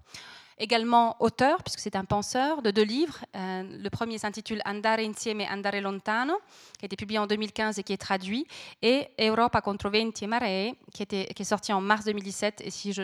également 0.60 1.15
auteur, 1.19 1.63
puisque 1.63 1.79
c'est 1.79 1.95
un 1.95 2.05
penseur, 2.05 2.62
de 2.62 2.69
deux 2.69 2.83
livres. 2.83 3.25
Euh, 3.36 3.63
le 3.63 3.89
premier 3.89 4.17
s'intitule 4.17 4.62
Andare 4.65 5.00
insieme, 5.00 5.41
andare 5.50 5.81
lontano, 5.81 6.36
qui 6.77 6.86
a 6.86 6.88
été 6.88 6.95
publié 6.95 7.17
en 7.19 7.25
2015 7.25 7.79
et 7.79 7.83
qui 7.83 7.93
est 7.93 7.98
traduit, 7.98 8.45
et 8.81 9.07
Europa 9.19 9.62
contro 9.62 9.89
venti 9.89 10.25
e 10.25 10.27
maree, 10.27 10.75
qui, 10.93 11.03
est 11.03 11.43
sorti 11.43 11.74
en 11.74 11.81
mars 11.81 12.05
2017. 12.05 12.62
Et 12.62 12.69
si 12.69 12.93
je 12.93 13.01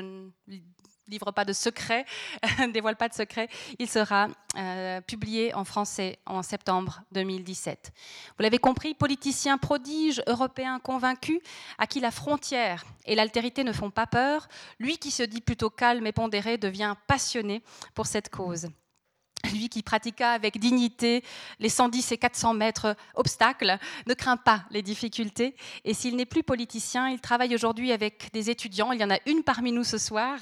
livre 1.10 1.32
pas 1.32 1.46
de 1.46 1.54
secret, 1.54 2.06
ne 2.60 2.68
dévoile 2.72 2.96
pas 2.96 3.10
de 3.10 3.14
secret, 3.14 3.50
il 3.78 3.90
sera 3.90 4.28
euh, 4.58 5.02
publié 5.02 5.54
en 5.54 5.64
français 5.64 6.20
en 6.26 6.44
septembre 6.44 7.02
2017. 7.12 7.92
Vous 8.38 8.44
l'avez 8.44 8.58
compris, 8.58 8.94
politicien 8.94 9.58
prodige, 9.58 10.22
européen 10.28 10.80
convaincu, 10.80 11.42
à 11.78 11.88
qui 11.88 12.00
la 12.00 12.12
frontière 12.12 12.84
et 13.06 13.16
l'altérité 13.16 13.64
ne 13.64 13.74
font 13.74 13.92
pas 13.92 14.08
peur, 14.08 14.48
lui 14.80 14.98
qui 14.98 15.12
se 15.12 15.24
dit 15.24 15.42
plutôt 15.42 15.70
calme 15.70 16.08
et 16.08 16.12
pondéré 16.12 16.58
devient 16.58 16.96
passionné 17.08 17.64
pour 17.94 18.08
cette 18.08 18.30
cause 18.30 18.68
lui 19.52 19.70
qui 19.70 19.84
pratiqua 19.84 20.32
avec 20.32 20.60
dignité 20.60 21.24
les 21.60 21.70
110 21.70 22.12
et 22.12 22.18
400 22.18 22.54
mètres 22.54 22.96
obstacles, 23.16 23.78
ne 24.08 24.14
craint 24.14 24.38
pas 24.38 24.64
les 24.72 24.82
difficultés. 24.82 25.56
Et 25.86 25.94
s'il 25.94 26.16
n'est 26.16 26.26
plus 26.26 26.44
politicien, 26.44 27.10
il 27.10 27.20
travaille 27.20 27.56
aujourd'hui 27.56 27.92
avec 27.92 28.32
des 28.34 28.50
étudiants, 28.50 28.92
il 28.92 29.00
y 29.00 29.04
en 29.04 29.12
a 29.12 29.20
une 29.26 29.44
parmi 29.44 29.72
nous 29.72 29.84
ce 29.84 29.98
soir, 29.98 30.40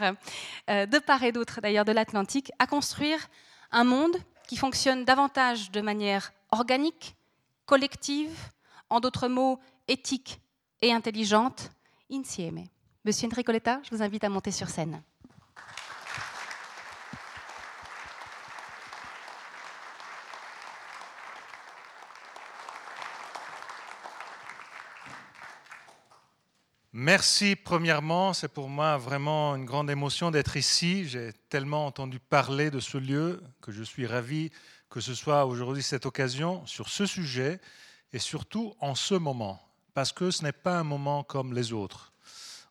euh, 0.70 0.86
de 0.86 1.00
part 1.00 1.24
et 1.24 1.32
d'autre 1.32 1.62
d'ailleurs 1.62 1.86
de 1.86 1.92
l'Atlantique, 1.92 2.52
à 2.60 2.68
construire 2.68 3.28
un 3.72 3.84
monde 3.84 4.16
qui 4.48 4.58
fonctionne 4.58 5.06
davantage 5.06 5.72
de 5.72 5.82
manière 5.82 6.32
organique, 6.52 7.16
collective, 7.66 8.36
en 8.90 9.00
d'autres 9.00 9.28
mots, 9.28 9.60
éthique 9.88 10.40
et 10.82 10.94
intelligente, 10.94 11.70
insieme. 12.12 12.64
Monsieur 13.04 13.28
Enricoletta, 13.28 13.82
je 13.84 13.96
vous 13.96 14.02
invite 14.02 14.24
à 14.24 14.30
monter 14.30 14.52
sur 14.52 14.70
scène. 14.70 15.02
Merci 27.00 27.56
premièrement, 27.56 28.34
c'est 28.34 28.48
pour 28.48 28.70
moi 28.70 28.98
vraiment 28.98 29.56
une 29.56 29.66
grande 29.66 29.92
émotion 29.92 30.32
d'être 30.32 30.58
ici. 30.58 31.08
J'ai 31.08 31.32
tellement 31.48 31.86
entendu 31.86 32.20
parler 32.20 32.72
de 32.72 32.80
ce 32.80 32.98
lieu 32.98 33.40
que 33.62 33.72
je 33.72 33.84
suis 33.84 34.08
ravi 34.08 34.50
que 34.90 35.00
ce 35.00 35.14
soit 35.14 35.46
aujourd'hui 35.46 35.84
cette 35.84 36.08
occasion 36.08 36.66
sur 36.66 36.90
ce 36.90 37.06
sujet 37.06 37.62
et 38.14 38.18
surtout 38.18 38.74
en 38.80 38.96
ce 38.96 39.14
moment, 39.14 39.62
parce 39.94 40.12
que 40.12 40.32
ce 40.32 40.42
n'est 40.42 40.52
pas 40.52 40.80
un 40.80 40.84
moment 40.84 41.22
comme 41.22 41.54
les 41.54 41.72
autres. 41.72 42.14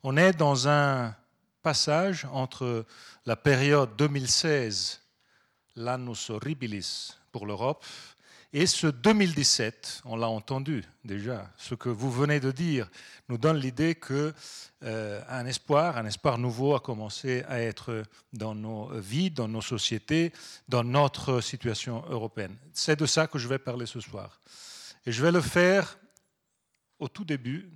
On 0.02 0.16
est 0.16 0.32
dans 0.32 0.66
un 0.66 1.14
passage 1.62 2.26
entre 2.32 2.84
la 3.26 3.36
période 3.36 3.94
2016, 3.96 5.02
l'annus 5.76 6.30
horribilis 6.30 7.16
pour 7.30 7.46
l'Europe, 7.46 7.84
et 8.58 8.64
ce 8.64 8.86
2017, 8.86 10.00
on 10.06 10.16
l'a 10.16 10.30
entendu 10.30 10.82
déjà, 11.04 11.52
ce 11.58 11.74
que 11.74 11.90
vous 11.90 12.10
venez 12.10 12.40
de 12.40 12.50
dire 12.50 12.88
nous 13.28 13.36
donne 13.36 13.58
l'idée 13.58 13.94
que 13.94 14.32
euh, 14.82 15.20
un 15.28 15.44
espoir, 15.44 15.98
un 15.98 16.06
espoir 16.06 16.38
nouveau 16.38 16.74
a 16.74 16.80
commencé 16.80 17.44
à 17.48 17.60
être 17.60 18.02
dans 18.32 18.54
nos 18.54 18.88
vies, 18.98 19.30
dans 19.30 19.46
nos 19.46 19.60
sociétés, 19.60 20.32
dans 20.68 20.84
notre 20.84 21.42
situation 21.42 22.02
européenne. 22.08 22.56
C'est 22.72 22.98
de 22.98 23.04
ça 23.04 23.26
que 23.26 23.38
je 23.38 23.46
vais 23.46 23.58
parler 23.58 23.84
ce 23.84 24.00
soir. 24.00 24.40
Et 25.04 25.12
je 25.12 25.22
vais 25.22 25.32
le 25.32 25.42
faire 25.42 25.98
au 26.98 27.08
tout 27.08 27.26
début 27.26 27.70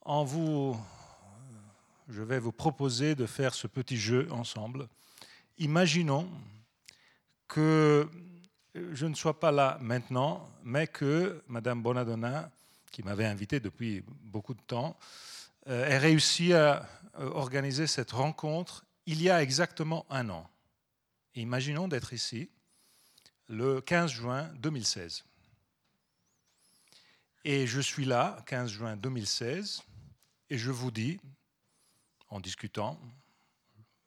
en 0.00 0.24
vous 0.24 0.76
je 2.08 2.20
vais 2.20 2.40
vous 2.40 2.50
proposer 2.50 3.14
de 3.14 3.26
faire 3.26 3.54
ce 3.54 3.68
petit 3.68 3.96
jeu 3.96 4.26
ensemble. 4.32 4.88
Imaginons 5.58 6.28
que 7.46 8.08
je 8.74 9.06
ne 9.06 9.14
sois 9.14 9.38
pas 9.38 9.52
là 9.52 9.78
maintenant, 9.80 10.48
mais 10.64 10.86
que 10.86 11.42
Madame 11.48 11.82
Bonadonna, 11.82 12.50
qui 12.90 13.02
m'avait 13.02 13.26
invité 13.26 13.60
depuis 13.60 14.04
beaucoup 14.24 14.54
de 14.54 14.62
temps, 14.62 14.98
euh, 15.68 15.86
ait 15.86 15.98
réussi 15.98 16.52
à 16.52 16.88
euh, 17.18 17.30
organiser 17.30 17.86
cette 17.86 18.10
rencontre 18.10 18.84
il 19.06 19.22
y 19.22 19.30
a 19.30 19.42
exactement 19.42 20.06
un 20.10 20.28
an. 20.30 20.48
Imaginons 21.34 21.88
d'être 21.88 22.12
ici 22.12 22.50
le 23.48 23.80
15 23.80 24.10
juin 24.10 24.50
2016. 24.56 25.24
Et 27.44 27.66
je 27.66 27.80
suis 27.80 28.06
là, 28.06 28.42
15 28.46 28.70
juin 28.70 28.96
2016, 28.96 29.82
et 30.48 30.56
je 30.56 30.70
vous 30.70 30.90
dis, 30.90 31.20
en 32.30 32.40
discutant, 32.40 32.98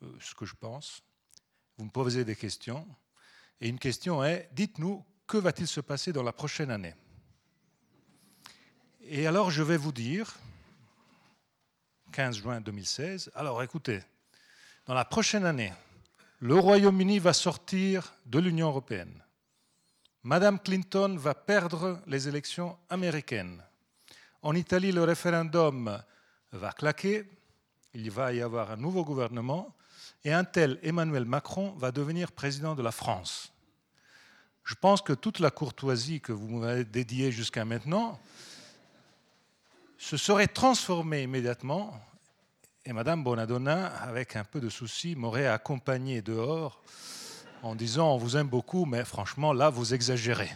euh, 0.01 0.11
ce 0.19 0.33
que 0.33 0.45
je 0.45 0.55
pense, 0.55 1.03
vous 1.77 1.85
me 1.85 1.91
posez 1.91 2.25
des 2.25 2.35
questions, 2.35 2.87
et 3.61 3.69
une 3.69 3.79
question 3.79 4.23
est, 4.23 4.49
dites-nous, 4.53 5.03
que 5.25 5.37
va-t-il 5.37 5.67
se 5.67 5.81
passer 5.81 6.13
dans 6.13 6.23
la 6.23 6.31
prochaine 6.31 6.71
année? 6.71 6.95
Et 9.01 9.27
alors 9.27 9.51
je 9.51 9.63
vais 9.63 9.77
vous 9.77 9.91
dire, 9.91 10.37
15 12.11 12.37
juin 12.37 12.61
2016, 12.61 13.31
alors 13.35 13.61
écoutez, 13.63 14.01
dans 14.85 14.93
la 14.93 15.05
prochaine 15.05 15.45
année, 15.45 15.73
le 16.39 16.55
Royaume-Uni 16.55 17.19
va 17.19 17.33
sortir 17.33 18.13
de 18.25 18.39
l'Union 18.39 18.67
européenne. 18.67 19.23
Madame 20.23 20.59
Clinton 20.59 21.15
va 21.17 21.33
perdre 21.33 22.01
les 22.05 22.27
élections 22.27 22.77
américaines. 22.89 23.63
En 24.41 24.55
Italie, 24.55 24.91
le 24.91 25.03
référendum 25.03 26.03
va 26.51 26.71
claquer. 26.73 27.29
Il 27.93 28.11
va 28.11 28.33
y 28.33 28.41
avoir 28.41 28.71
un 28.71 28.77
nouveau 28.77 29.03
gouvernement 29.03 29.76
et 30.23 30.33
un 30.33 30.43
tel 30.43 30.79
Emmanuel 30.83 31.25
Macron 31.25 31.71
va 31.77 31.91
devenir 31.91 32.31
président 32.31 32.75
de 32.75 32.83
la 32.83 32.91
France. 32.91 33.53
Je 34.63 34.75
pense 34.75 35.01
que 35.01 35.13
toute 35.13 35.39
la 35.39 35.51
courtoisie 35.51 36.19
que 36.19 36.33
vous 36.33 36.47
m'avez 36.57 36.83
dédiée 36.83 37.31
jusqu'à 37.31 37.63
maintenant 37.63 38.19
se 39.97 40.17
serait 40.17 40.47
transformée 40.47 41.23
immédiatement 41.23 41.99
et 42.85 42.93
Madame 42.93 43.21
Bonadonna, 43.23 43.87
avec 43.87 44.37
un 44.37 44.45
peu 44.45 44.61
de 44.61 44.69
souci, 44.69 45.15
m'aurait 45.15 45.47
accompagné 45.47 46.21
dehors 46.21 46.81
en 47.61 47.75
disant 47.75 48.13
on 48.13 48.17
vous 48.17 48.37
aime 48.37 48.47
beaucoup, 48.47 48.85
mais 48.85 49.03
franchement 49.03 49.51
là 49.51 49.69
vous 49.69 49.93
exagérez. 49.93 50.49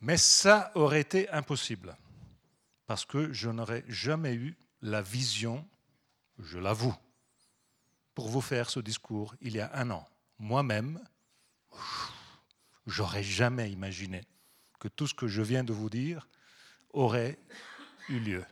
Mais 0.00 0.16
ça 0.16 0.72
aurait 0.74 1.00
été 1.00 1.28
impossible 1.30 1.96
parce 2.86 3.04
que 3.04 3.32
je 3.32 3.48
n'aurais 3.50 3.84
jamais 3.88 4.34
eu 4.34 4.56
la 4.82 5.02
vision 5.02 5.64
je 6.38 6.58
l'avoue, 6.58 6.94
pour 8.14 8.28
vous 8.28 8.40
faire 8.40 8.70
ce 8.70 8.80
discours 8.80 9.34
il 9.40 9.56
y 9.56 9.60
a 9.60 9.70
un 9.74 9.90
an. 9.90 10.08
Moi-même, 10.38 11.00
j'aurais 12.86 13.22
jamais 13.22 13.70
imaginé 13.70 14.22
que 14.78 14.88
tout 14.88 15.06
ce 15.06 15.14
que 15.14 15.28
je 15.28 15.42
viens 15.42 15.64
de 15.64 15.72
vous 15.72 15.90
dire 15.90 16.28
aurait 16.92 17.38
eu 18.08 18.18
lieu. 18.18 18.44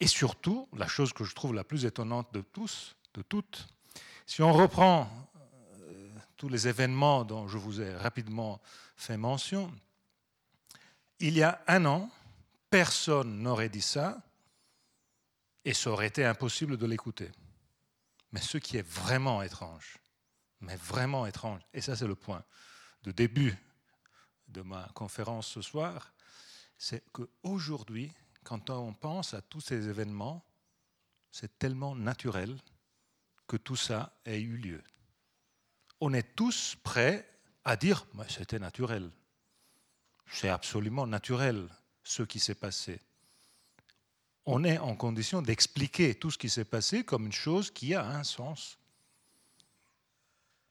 Et 0.00 0.06
surtout, 0.06 0.68
la 0.74 0.88
chose 0.88 1.12
que 1.12 1.24
je 1.24 1.34
trouve 1.34 1.54
la 1.54 1.64
plus 1.64 1.84
étonnante 1.84 2.32
de 2.32 2.40
tous, 2.40 2.96
de 3.14 3.22
toutes, 3.22 3.68
Si 4.26 4.42
on 4.42 4.52
reprend 4.52 5.10
euh, 5.36 6.08
tous 6.36 6.48
les 6.48 6.68
événements 6.68 7.24
dont 7.24 7.48
je 7.48 7.58
vous 7.58 7.80
ai 7.80 7.94
rapidement 7.96 8.60
fait 8.96 9.16
mention, 9.16 9.72
il 11.18 11.36
y 11.36 11.42
a 11.42 11.60
un 11.66 11.84
an, 11.84 12.10
personne 12.70 13.42
n'aurait 13.42 13.68
dit 13.68 13.82
ça 13.82 14.22
et 15.64 15.74
ça 15.74 15.90
aurait 15.90 16.06
été 16.06 16.24
impossible 16.24 16.76
de 16.76 16.86
l'écouter. 16.86 17.30
Mais 18.32 18.40
ce 18.40 18.58
qui 18.58 18.76
est 18.76 18.86
vraiment 18.86 19.42
étrange, 19.42 19.98
mais 20.60 20.76
vraiment 20.76 21.26
étrange, 21.26 21.60
et 21.72 21.80
ça 21.80 21.96
c'est 21.96 22.06
le 22.06 22.14
point 22.14 22.44
de 23.02 23.12
début 23.12 23.56
de 24.48 24.62
ma 24.62 24.88
conférence 24.94 25.46
ce 25.48 25.62
soir, 25.62 26.12
c'est 26.76 27.04
qu'aujourd'hui, 27.12 28.12
quand 28.44 28.70
on 28.70 28.92
pense 28.92 29.34
à 29.34 29.42
tous 29.42 29.60
ces 29.60 29.88
événements, 29.88 30.44
c'est 31.30 31.58
tellement 31.58 31.94
naturel 31.94 32.56
que 33.46 33.56
tout 33.56 33.76
ça 33.76 34.18
ait 34.24 34.40
eu 34.40 34.56
lieu. 34.56 34.82
On 36.00 36.14
est 36.14 36.34
tous 36.34 36.76
prêts 36.82 37.28
à 37.64 37.76
dire, 37.76 38.06
c'était 38.28 38.58
naturel. 38.58 39.10
C'est 40.26 40.48
absolument 40.48 41.06
naturel 41.06 41.68
ce 42.02 42.22
qui 42.22 42.40
s'est 42.40 42.54
passé. 42.54 43.00
On 44.52 44.64
est 44.64 44.78
en 44.78 44.96
condition 44.96 45.42
d'expliquer 45.42 46.16
tout 46.16 46.32
ce 46.32 46.36
qui 46.36 46.50
s'est 46.50 46.64
passé 46.64 47.04
comme 47.04 47.26
une 47.26 47.32
chose 47.32 47.70
qui 47.70 47.94
a 47.94 48.04
un 48.04 48.24
sens. 48.24 48.78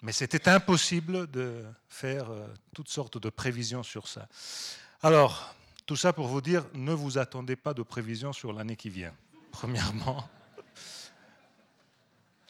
Mais 0.02 0.12
c'était 0.12 0.50
impossible 0.50 1.32
de 1.32 1.64
faire 1.88 2.30
euh, 2.30 2.46
toutes 2.76 2.90
sortes 2.90 3.18
de 3.18 3.30
prévisions 3.30 3.82
sur 3.82 4.10
ça. 4.10 4.28
Alors, 5.02 5.56
tout 5.86 5.96
ça 5.96 6.12
pour 6.12 6.28
vous 6.28 6.42
dire, 6.42 6.66
ne 6.74 6.92
vous 6.92 7.18
attendez 7.18 7.56
pas 7.56 7.74
de 7.74 7.82
prévisions 7.82 8.34
sur 8.34 8.52
l'année 8.52 8.76
qui 8.76 8.90
vient, 8.90 9.16
premièrement. 9.54 10.30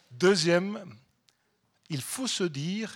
Deuxième, 0.10 0.84
il 1.90 2.02
faut 2.02 2.26
se 2.26 2.44
dire 2.44 2.92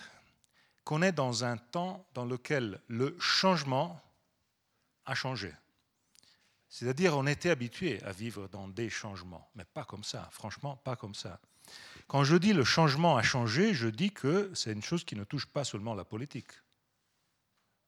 qu'on 0.84 1.04
est 1.04 1.12
dans 1.12 1.44
un 1.44 1.58
temps 1.58 2.04
dans 2.16 2.26
lequel 2.26 2.82
le 2.88 3.16
changement 3.20 4.02
a 5.06 5.14
changé. 5.14 5.54
C'est-à-dire 6.74 7.16
on 7.16 7.28
était 7.28 7.52
habitué 7.52 8.02
à 8.02 8.12
vivre 8.12 8.48
dans 8.48 8.68
des 8.68 8.90
changements, 8.90 9.48
mais 9.54 9.64
pas 9.64 9.86
comme 9.86 10.04
ça, 10.04 10.28
franchement, 10.32 10.76
pas 10.78 10.96
comme 10.96 11.14
ça. 11.14 11.40
Quand 12.08 12.24
je 12.24 12.36
dis 12.36 12.52
le 12.52 12.64
changement 12.64 13.16
a 13.16 13.22
changé, 13.22 13.76
je 13.76 13.88
dis 13.88 14.10
que 14.10 14.50
c'est 14.56 14.72
une 14.72 14.82
chose 14.82 15.04
qui 15.04 15.16
ne 15.16 15.24
touche 15.24 15.46
pas 15.46 15.64
seulement 15.66 15.94
la 15.94 16.04
politique. 16.04 16.52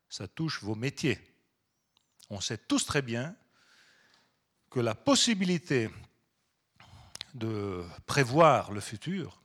Ça 0.07 0.27
touche 0.27 0.61
vos 0.61 0.75
métiers. 0.75 1.19
On 2.29 2.39
sait 2.39 2.59
tous 2.59 2.85
très 2.85 3.01
bien 3.01 3.35
que 4.69 4.79
la 4.79 4.93
possibilité 4.93 5.89
de 7.33 7.83
prévoir 8.05 8.71
le 8.71 8.81
futur 8.81 9.41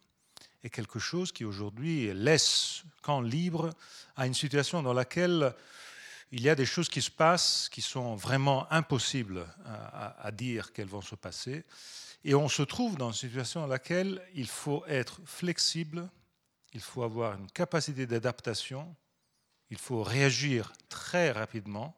est 0.62 0.68
quelque 0.68 0.98
chose 0.98 1.32
qui 1.32 1.46
aujourd'hui 1.46 2.12
laisse 2.12 2.82
camp 3.00 3.22
libre 3.22 3.70
à 4.16 4.26
une 4.26 4.34
situation 4.34 4.82
dans 4.82 4.92
laquelle 4.92 5.54
il 6.32 6.42
y 6.42 6.48
a 6.48 6.54
des 6.54 6.66
choses 6.66 6.88
qui 6.88 7.02
se 7.02 7.10
passent 7.10 7.68
qui 7.68 7.82
sont 7.82 8.14
vraiment 8.14 8.70
impossibles 8.72 9.46
à, 9.64 10.30
dire 10.32 10.72
qu'elles 10.72 10.88
vont 10.88 11.00
se 11.00 11.16
passer. 11.16 11.64
Et 12.24 12.34
on 12.34 12.48
se 12.48 12.62
trouve 12.62 12.96
dans 12.96 13.08
une 13.08 13.16
situation 13.16 13.60
dans 13.60 13.66
laquelle 13.66 14.22
il 14.34 14.46
faut 14.46 14.84
être 14.86 15.20
flexible, 15.24 16.08
il 16.72 16.80
faut 16.80 17.02
avoir 17.02 17.36
une 17.36 17.50
capacité 17.50 18.06
d'adaptation, 18.06 18.94
il 19.70 19.78
faut 19.78 20.02
réagir 20.02 20.72
très 20.88 21.32
rapidement 21.32 21.96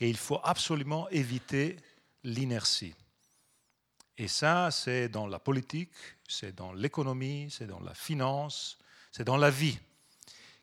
et 0.00 0.08
il 0.08 0.16
faut 0.16 0.40
absolument 0.42 1.08
éviter 1.10 1.76
l'inertie. 2.24 2.94
Et 4.16 4.28
ça, 4.28 4.70
c'est 4.70 5.08
dans 5.08 5.26
la 5.26 5.38
politique, 5.38 5.92
c'est 6.28 6.54
dans 6.54 6.72
l'économie, 6.72 7.48
c'est 7.50 7.66
dans 7.66 7.80
la 7.80 7.94
finance, 7.94 8.78
c'est 9.10 9.24
dans 9.24 9.36
la 9.36 9.50
vie. 9.50 9.78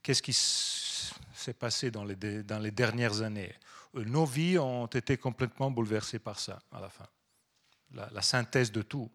Qu'est-ce 0.02 0.22
qui 0.22 0.34
s'est 0.34 1.54
passé 1.54 1.92
dans 1.92 2.04
les, 2.04 2.16
dans 2.16 2.60
les 2.60 2.72
dernières 2.72 3.22
années? 3.22 3.54
Euh, 3.96 4.04
Nos 4.06 4.26
vies 4.26 4.58
ont 4.58 4.88
été 4.88 5.18
complètement 5.18 5.72
bouleversées 5.72 6.20
par 6.20 6.40
ça, 6.40 6.60
à 6.72 6.80
la 6.80 6.90
fin. 6.90 7.08
La, 7.94 8.10
la 8.12 8.22
synthèse 8.22 8.72
de 8.72 8.82
tout. 8.82 9.10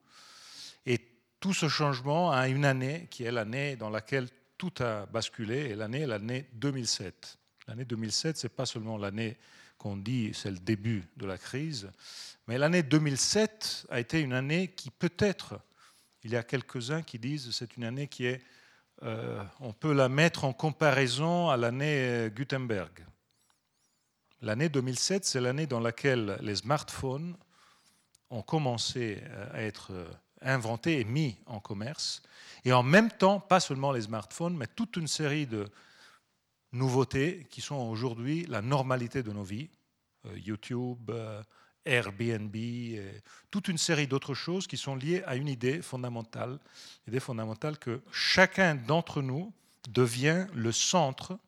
Et 0.86 1.00
tout 1.40 1.54
ce 1.54 1.68
changement 1.68 2.32
a 2.32 2.48
une 2.48 2.64
année 2.64 3.08
qui 3.10 3.24
est 3.24 3.32
l'année 3.32 3.76
dans 3.76 3.90
laquelle 3.90 4.28
tout 4.58 4.72
a 4.80 5.06
basculé, 5.06 5.70
et 5.70 5.74
l'année 5.74 6.00
est 6.00 6.06
l'année 6.06 6.48
2007. 6.54 7.38
L'année 7.66 7.84
2007, 7.84 8.36
ce 8.36 8.46
n'est 8.46 8.50
pas 8.52 8.66
seulement 8.66 8.98
l'année 8.98 9.36
qu'on 9.78 9.96
dit 9.96 10.32
c'est 10.34 10.50
le 10.50 10.58
début 10.58 11.04
de 11.16 11.26
la 11.26 11.38
crise, 11.38 11.90
mais 12.46 12.58
l'année 12.58 12.82
2007 12.82 13.86
a 13.90 14.00
été 14.00 14.20
une 14.20 14.32
année 14.32 14.68
qui 14.68 14.90
peut-être, 14.90 15.60
il 16.22 16.30
y 16.30 16.36
a 16.36 16.42
quelques-uns 16.42 17.02
qui 17.02 17.18
disent 17.18 17.50
c'est 17.50 17.76
une 17.76 17.84
année 17.84 18.06
qui 18.06 18.26
est, 18.26 18.42
euh, 19.02 19.42
on 19.60 19.72
peut 19.72 19.92
la 19.92 20.08
mettre 20.08 20.44
en 20.44 20.52
comparaison 20.52 21.48
à 21.48 21.56
l'année 21.56 22.30
Gutenberg. 22.34 23.04
L'année 24.40 24.68
2007, 24.68 25.24
c'est 25.24 25.40
l'année 25.40 25.66
dans 25.66 25.80
laquelle 25.80 26.38
les 26.40 26.56
smartphones 26.56 27.36
ont 28.30 28.42
commencé 28.42 29.22
à 29.52 29.62
être 29.62 29.92
inventés 30.42 31.00
et 31.00 31.04
mis 31.04 31.36
en 31.46 31.60
commerce. 31.60 32.22
Et 32.64 32.72
en 32.72 32.82
même 32.82 33.10
temps, 33.10 33.40
pas 33.40 33.60
seulement 33.60 33.92
les 33.92 34.02
smartphones, 34.02 34.56
mais 34.56 34.66
toute 34.66 34.96
une 34.96 35.08
série 35.08 35.46
de 35.46 35.66
nouveautés 36.72 37.46
qui 37.50 37.60
sont 37.60 37.76
aujourd'hui 37.76 38.44
la 38.46 38.60
normalité 38.60 39.22
de 39.22 39.32
nos 39.32 39.44
vies. 39.44 39.70
Euh, 40.26 40.38
YouTube, 40.38 41.10
euh, 41.10 41.42
Airbnb, 41.84 42.54
et 42.56 43.22
toute 43.50 43.68
une 43.68 43.78
série 43.78 44.06
d'autres 44.06 44.34
choses 44.34 44.66
qui 44.66 44.76
sont 44.76 44.96
liées 44.96 45.22
à 45.26 45.36
une 45.36 45.48
idée 45.48 45.82
fondamentale, 45.82 46.58
l'idée 47.06 47.20
fondamentale 47.20 47.78
que 47.78 48.00
chacun 48.10 48.74
d'entre 48.74 49.22
nous 49.22 49.52
devient 49.88 50.46
le 50.54 50.72
centre, 50.72 51.38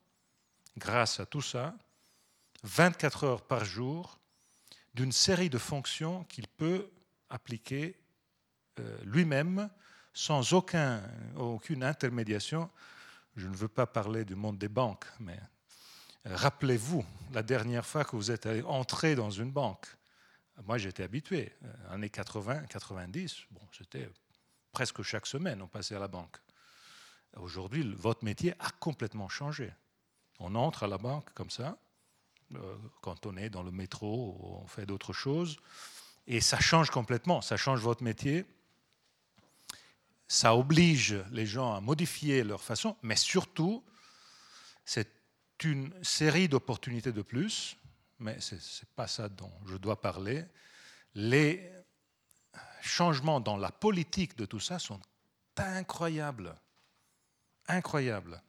grâce 0.77 1.19
à 1.19 1.25
tout 1.25 1.41
ça, 1.41 1.75
24 2.63 3.23
heures 3.23 3.41
par 3.41 3.65
jour, 3.65 4.19
d'une 4.93 5.11
série 5.11 5.49
de 5.49 5.57
fonctions 5.57 6.23
qu'il 6.25 6.47
peut 6.47 6.89
appliquer 7.29 7.95
euh, 8.79 8.97
lui-même 9.05 9.69
sans 10.13 10.53
aucun, 10.53 11.03
aucune 11.35 11.83
intermédiation. 11.83 12.69
Je 13.35 13.47
ne 13.47 13.55
veux 13.55 13.67
pas 13.67 13.85
parler 13.85 14.25
du 14.25 14.33
monde 14.33 14.57
des 14.57 14.67
banques, 14.67 15.05
mais 15.19 15.39
rappelez-vous 16.25 17.05
la 17.33 17.43
dernière 17.43 17.85
fois 17.85 18.03
que 18.03 18.15
vous 18.15 18.31
êtes 18.31 18.47
entré 18.65 19.15
dans 19.15 19.29
une 19.29 19.51
banque. 19.51 19.85
Moi, 20.65 20.77
j'étais 20.77 21.03
habitué. 21.03 21.53
Euh, 21.63 21.93
années 21.93 22.09
80, 22.09 22.65
90, 22.65 23.45
bon, 23.51 23.61
c'était 23.71 24.09
presque 24.71 25.01
chaque 25.03 25.27
semaine, 25.27 25.61
on 25.61 25.67
passait 25.67 25.95
à 25.95 25.99
la 25.99 26.07
banque. 26.07 26.37
Aujourd'hui, 27.35 27.93
votre 27.95 28.23
métier 28.23 28.53
a 28.59 28.71
complètement 28.79 29.29
changé. 29.29 29.71
On 30.39 30.55
entre 30.55 30.83
à 30.83 30.87
la 30.87 30.97
banque 30.97 31.31
comme 31.33 31.49
ça, 31.49 31.77
euh, 32.55 32.77
quand 33.01 33.25
on 33.25 33.37
est 33.37 33.49
dans 33.49 33.63
le 33.63 33.71
métro, 33.71 34.61
on 34.63 34.67
fait 34.67 34.85
d'autres 34.85 35.13
choses, 35.13 35.57
et 36.25 36.41
ça 36.41 36.59
change 36.59 36.89
complètement. 36.89 37.41
Ça 37.41 37.57
change 37.57 37.79
votre 37.79 38.03
métier. 38.03 38.45
Ça 40.27 40.55
oblige 40.55 41.15
les 41.31 41.45
gens 41.45 41.73
à 41.73 41.81
modifier 41.81 42.43
leur 42.43 42.61
façon, 42.61 42.97
mais 43.01 43.15
surtout, 43.15 43.83
c'est 44.85 45.09
une 45.63 45.93
série 46.03 46.47
d'opportunités 46.47 47.11
de 47.11 47.21
plus 47.21 47.77
mais 48.19 48.39
ce 48.39 48.55
n'est 48.55 48.91
pas 48.95 49.07
ça 49.07 49.29
dont 49.29 49.51
je 49.65 49.77
dois 49.77 50.01
parler. 50.01 50.45
Les 51.13 51.71
changements 52.81 53.39
dans 53.39 53.57
la 53.57 53.71
politique 53.71 54.37
de 54.37 54.45
tout 54.45 54.59
ça 54.59 54.79
sont 54.79 54.99
incroyables. 55.57 56.55
Incroyables. 57.67 58.41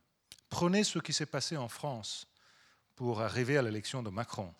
Prenez 0.48 0.84
ce 0.84 0.98
qui 0.98 1.12
s'est 1.12 1.26
passé 1.26 1.56
en 1.56 1.68
France 1.68 2.26
pour 2.94 3.20
arriver 3.20 3.58
à 3.58 3.62
l'élection 3.62 4.02
de 4.02 4.10
Macron. 4.10 4.54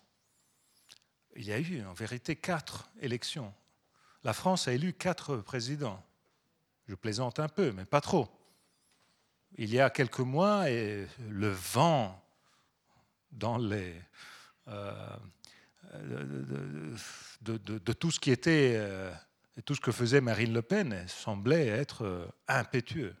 Il 1.35 1.45
y 1.45 1.53
a 1.53 1.59
eu 1.59 1.83
en 1.85 1.93
vérité 1.93 2.35
quatre 2.35 2.89
élections. 3.01 3.53
La 4.23 4.33
France 4.33 4.67
a 4.67 4.73
élu 4.73 4.93
quatre 4.93 5.37
présidents. 5.37 6.03
Je 6.87 6.95
plaisante 6.95 7.39
un 7.39 7.47
peu, 7.47 7.71
mais 7.71 7.85
pas 7.85 8.01
trop. 8.01 8.27
Il 9.57 9.73
y 9.73 9.79
a 9.79 9.89
quelques 9.89 10.19
mois, 10.19 10.69
et 10.69 11.07
le 11.29 11.49
vent 11.49 12.21
dans 13.31 13.57
les, 13.57 13.95
euh, 14.69 16.23
de, 17.41 17.57
de, 17.57 17.93
tout 17.93 18.11
ce 18.11 18.19
qui 18.19 18.31
était, 18.31 18.73
euh, 18.75 19.11
tout 19.65 19.73
ce 19.73 19.81
que 19.81 19.91
faisait 19.91 20.21
Marine 20.21 20.53
Le 20.53 20.61
Pen 20.61 21.07
semblait 21.07 21.67
être 21.67 22.05
euh, 22.05 22.27
impétueux. 22.47 23.15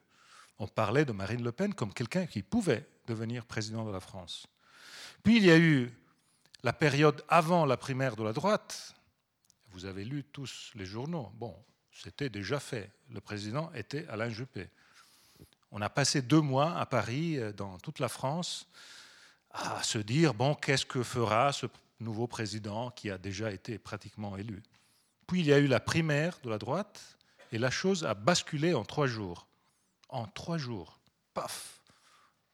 On 0.59 0.67
parlait 0.67 1.05
de 1.05 1.11
Marine 1.11 1.43
Le 1.43 1.51
Pen 1.51 1.73
comme 1.73 1.93
quelqu'un 1.93 2.27
qui 2.27 2.43
pouvait 2.43 2.85
devenir 3.07 3.45
président 3.45 3.85
de 3.85 3.91
la 3.91 3.99
France. 3.99 4.45
Puis 5.23 5.37
il 5.37 5.45
y 5.45 5.51
a 5.51 5.57
eu 5.57 5.91
la 6.61 6.73
période 6.73 7.23
avant 7.27 7.65
la 7.65 7.77
primaire 7.77 8.15
de 8.15 8.23
la 8.23 8.33
droite. 8.33 8.93
Vous 9.71 9.85
avez 9.85 10.03
lu 10.03 10.23
tous 10.25 10.71
les 10.75 10.85
journaux. 10.85 11.31
Bon, 11.35 11.55
c'était 11.91 12.29
déjà 12.29 12.59
fait. 12.59 12.91
Le 13.09 13.21
président 13.21 13.71
était 13.73 14.05
Alain 14.09 14.29
Juppé. 14.29 14.69
On 15.71 15.81
a 15.81 15.89
passé 15.89 16.21
deux 16.21 16.41
mois 16.41 16.77
à 16.77 16.85
Paris, 16.85 17.39
dans 17.55 17.77
toute 17.79 17.99
la 17.99 18.09
France, 18.09 18.67
à 19.51 19.81
se 19.83 19.97
dire, 19.97 20.33
bon, 20.33 20.55
qu'est-ce 20.55 20.85
que 20.85 21.03
fera 21.03 21.51
ce 21.51 21.65
nouveau 21.99 22.27
président 22.27 22.91
qui 22.91 23.09
a 23.09 23.17
déjà 23.17 23.51
été 23.51 23.77
pratiquement 23.77 24.37
élu? 24.37 24.61
Puis 25.27 25.41
il 25.41 25.47
y 25.47 25.53
a 25.53 25.59
eu 25.59 25.67
la 25.67 25.79
primaire 25.79 26.39
de 26.43 26.49
la 26.49 26.57
droite, 26.57 27.17
et 27.51 27.57
la 27.57 27.71
chose 27.71 28.05
a 28.05 28.13
basculé 28.13 28.73
en 28.73 28.83
trois 28.83 29.07
jours. 29.07 29.47
En 30.09 30.25
trois 30.27 30.57
jours. 30.57 30.99
Paf 31.33 31.81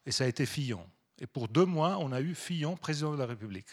Et 0.06 0.12
ça 0.12 0.24
a 0.24 0.28
été 0.28 0.46
Fillon. 0.46 0.88
Et 1.20 1.28
pour 1.28 1.48
deux 1.48 1.66
mois, 1.66 1.98
on 2.00 2.12
a 2.12 2.22
eu 2.22 2.36
Fillon, 2.36 2.76
président 2.76 3.14
de 3.14 3.18
la 3.18 3.26
République. 3.26 3.70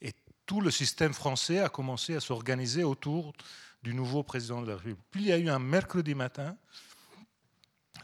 Et 0.00 0.12
tout 0.44 0.60
le 0.60 0.70
système 0.70 1.14
français 1.14 1.60
a 1.60 1.68
commencé 1.68 2.14
à 2.14 2.20
s'organiser 2.20 2.84
autour 2.84 3.32
du 3.82 3.94
nouveau 3.94 4.22
président 4.22 4.62
de 4.62 4.68
la 4.68 4.76
République. 4.76 5.00
Puis 5.10 5.22
il 5.22 5.28
y 5.28 5.32
a 5.32 5.38
eu 5.38 5.48
un 5.48 5.58
mercredi 5.58 6.14
matin, 6.14 6.56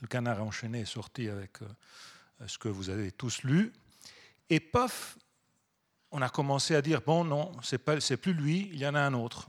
le 0.00 0.06
canard 0.06 0.42
enchaîné 0.42 0.80
est 0.80 0.84
sorti 0.84 1.28
avec 1.28 1.62
euh, 1.62 2.46
ce 2.46 2.58
que 2.58 2.68
vous 2.68 2.90
avez 2.90 3.12
tous 3.12 3.42
lu, 3.42 3.72
et 4.50 4.60
paf, 4.60 5.16
on 6.10 6.20
a 6.20 6.28
commencé 6.28 6.74
à 6.74 6.82
dire, 6.82 7.00
bon 7.00 7.24
non, 7.24 7.52
c'est 7.62 8.16
plus 8.16 8.34
lui, 8.34 8.68
il 8.72 8.78
y 8.78 8.86
en 8.86 8.94
a 8.94 9.00
un 9.00 9.14
autre. 9.14 9.48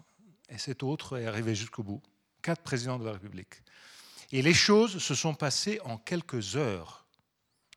Et 0.49 0.58
cet 0.58 0.84
autre 0.84 1.17
est 1.17 1.25
arrivé 1.25 1.56
jusqu'au 1.56 1.84
bout. 1.84 2.01
Quatre 2.41 2.62
présidents 2.62 2.99
de 2.99 3.06
la 3.06 3.13
République. 3.13 3.62
Et 4.32 4.41
les 4.41 4.53
choses 4.53 4.99
se 4.99 5.15
sont 5.15 5.34
passées 5.34 5.79
en 5.84 5.97
quelques 5.97 6.56
heures. 6.56 7.06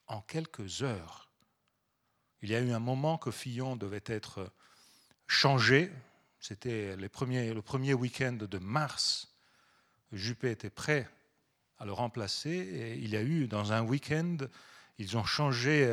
En 0.07 0.21
quelques 0.21 0.83
heures. 0.83 1.29
Il 2.41 2.49
y 2.49 2.55
a 2.55 2.59
eu 2.59 2.71
un 2.71 2.79
moment 2.79 3.17
que 3.17 3.31
Fillon 3.31 3.75
devait 3.75 4.03
être 4.05 4.51
changé. 5.27 5.91
C'était 6.39 6.95
le 6.95 7.09
premier 7.09 7.93
week-end 7.93 8.37
de 8.39 8.57
mars. 8.57 9.35
Juppé 10.13 10.51
était 10.51 10.69
prêt 10.69 11.09
à 11.77 11.85
le 11.85 11.91
remplacer. 11.91 12.51
Et 12.51 12.95
il 12.95 13.09
y 13.09 13.17
a 13.17 13.21
eu, 13.21 13.47
dans 13.47 13.73
un 13.73 13.81
week-end, 13.81 14.37
ils 14.97 15.17
ont 15.17 15.25
changé. 15.25 15.85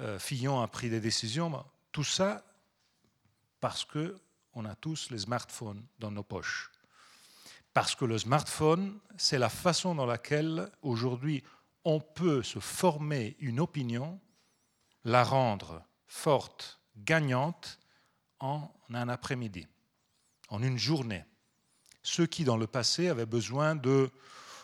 Euh, 0.00 0.18
Fillon 0.18 0.60
a 0.60 0.68
pris 0.68 0.90
des 0.90 1.00
décisions. 1.00 1.64
Tout 1.92 2.04
ça 2.04 2.44
parce 3.60 3.84
que 3.84 4.18
on 4.54 4.64
a 4.64 4.74
tous 4.74 5.10
les 5.10 5.18
smartphones 5.18 5.84
dans 5.98 6.10
nos 6.10 6.22
poches. 6.22 6.70
Parce 7.72 7.94
que 7.94 8.04
le 8.04 8.18
smartphone, 8.18 8.98
c'est 9.16 9.38
la 9.38 9.48
façon 9.48 9.94
dans 9.94 10.06
laquelle 10.06 10.70
aujourd'hui 10.82 11.42
on 11.84 12.00
peut 12.00 12.42
se 12.42 12.60
former 12.60 13.36
une 13.40 13.60
opinion, 13.60 14.20
la 15.04 15.24
rendre 15.24 15.82
forte, 16.06 16.80
gagnante 16.96 17.78
en 18.38 18.72
un 18.92 19.08
après-midi, 19.08 19.66
en 20.48 20.62
une 20.62 20.78
journée. 20.78 21.24
Ceux 22.02 22.26
qui, 22.26 22.44
dans 22.44 22.56
le 22.56 22.66
passé, 22.66 23.08
avaient 23.08 23.26
besoin 23.26 23.74
de, 23.74 24.10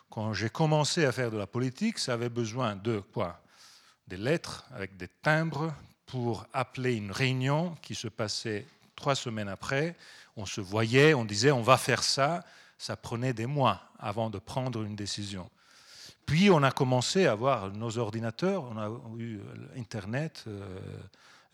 quand 0.09 0.33
j'ai 0.33 0.51
commencé 0.51 1.05
à 1.05 1.13
faire 1.13 1.31
de 1.31 1.37
la 1.37 1.47
politique, 1.47 1.99
ça 1.99 2.13
avait 2.13 2.29
besoin 2.29 2.77
de 2.77 3.01
quoi? 3.01 3.43
Des 4.11 4.17
lettres 4.17 4.65
avec 4.75 4.97
des 4.97 5.07
timbres 5.07 5.73
pour 6.07 6.45
appeler 6.53 6.97
une 6.97 7.13
réunion 7.13 7.77
qui 7.81 7.95
se 7.95 8.09
passait 8.09 8.67
trois 8.97 9.15
semaines 9.15 9.49
après, 9.49 9.95
on 10.37 10.47
se 10.47 10.61
voyait, 10.61 11.15
on 11.15 11.25
disait 11.25 11.53
on 11.53 11.63
va 11.63 11.77
faire 11.77 12.03
ça. 12.03 12.45
Ça 12.77 12.97
prenait 12.97 13.33
des 13.33 13.47
mois 13.47 13.81
avant 14.01 14.29
de 14.29 14.41
prendre 14.41 14.83
une 14.83 14.97
décision. 14.97 15.49
Puis 16.27 16.51
on 16.51 16.65
a 16.65 16.73
commencé 16.73 17.27
à 17.27 17.33
avoir 17.33 17.71
nos 17.71 17.99
ordinateurs, 17.99 18.65
on 18.65 18.79
a 18.79 18.91
eu 19.17 19.39
Internet, 19.77 20.43
euh, 20.49 20.61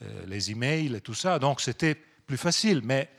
euh, 0.01 0.25
les 0.27 0.51
emails 0.51 0.95
et 0.95 1.03
tout 1.03 1.13
ça. 1.13 1.39
Donc 1.39 1.61
c'était 1.61 1.95
plus 1.95 2.39
facile, 2.39 2.81
mais 2.83 3.11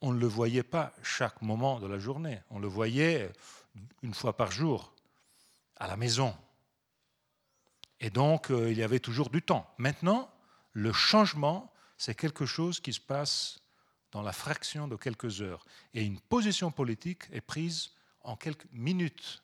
on 0.00 0.10
ne 0.14 0.18
le 0.18 0.26
voyait 0.26 0.62
pas 0.62 0.94
chaque 1.02 1.42
moment 1.42 1.80
de 1.80 1.86
la 1.86 1.98
journée. 1.98 2.40
On 2.48 2.58
le 2.58 2.68
voyait 2.68 3.30
une 4.02 4.14
fois 4.14 4.34
par 4.34 4.50
jour 4.50 4.94
à 5.76 5.86
la 5.86 5.98
maison. 5.98 6.34
Et 8.00 8.10
donc 8.10 8.50
euh, 8.50 8.70
il 8.70 8.78
y 8.78 8.82
avait 8.82 9.00
toujours 9.00 9.30
du 9.30 9.42
temps. 9.42 9.72
Maintenant, 9.78 10.30
le 10.72 10.92
changement, 10.92 11.72
c'est 11.96 12.14
quelque 12.14 12.46
chose 12.46 12.80
qui 12.80 12.92
se 12.92 13.00
passe 13.00 13.60
dans 14.12 14.22
la 14.22 14.32
fraction 14.32 14.88
de 14.88 14.96
quelques 14.96 15.40
heures. 15.40 15.64
Et 15.94 16.02
une 16.04 16.20
position 16.20 16.70
politique 16.70 17.24
est 17.32 17.40
prise 17.40 17.90
en 18.22 18.36
quelques 18.36 18.66
minutes. 18.72 19.42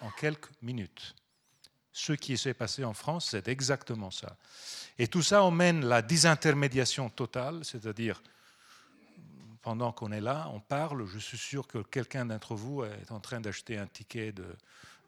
En 0.00 0.10
quelques 0.10 0.50
minutes. 0.62 1.14
Ce 1.92 2.12
qui 2.12 2.36
s'est 2.36 2.52
passé 2.52 2.84
en 2.84 2.92
France, 2.92 3.28
c'est 3.30 3.48
exactement 3.48 4.10
ça. 4.10 4.36
Et 4.98 5.08
tout 5.08 5.22
ça 5.22 5.42
emmène 5.42 5.84
la 5.86 6.02
désintermédiation 6.02 7.08
totale, 7.08 7.64
c'est-à-dire, 7.64 8.22
pendant 9.62 9.92
qu'on 9.92 10.12
est 10.12 10.20
là, 10.20 10.50
on 10.52 10.60
parle, 10.60 11.06
je 11.06 11.18
suis 11.18 11.38
sûr 11.38 11.66
que 11.66 11.78
quelqu'un 11.78 12.26
d'entre 12.26 12.54
vous 12.54 12.84
est 12.84 13.10
en 13.10 13.20
train 13.20 13.40
d'acheter 13.40 13.78
un 13.78 13.86
ticket 13.86 14.34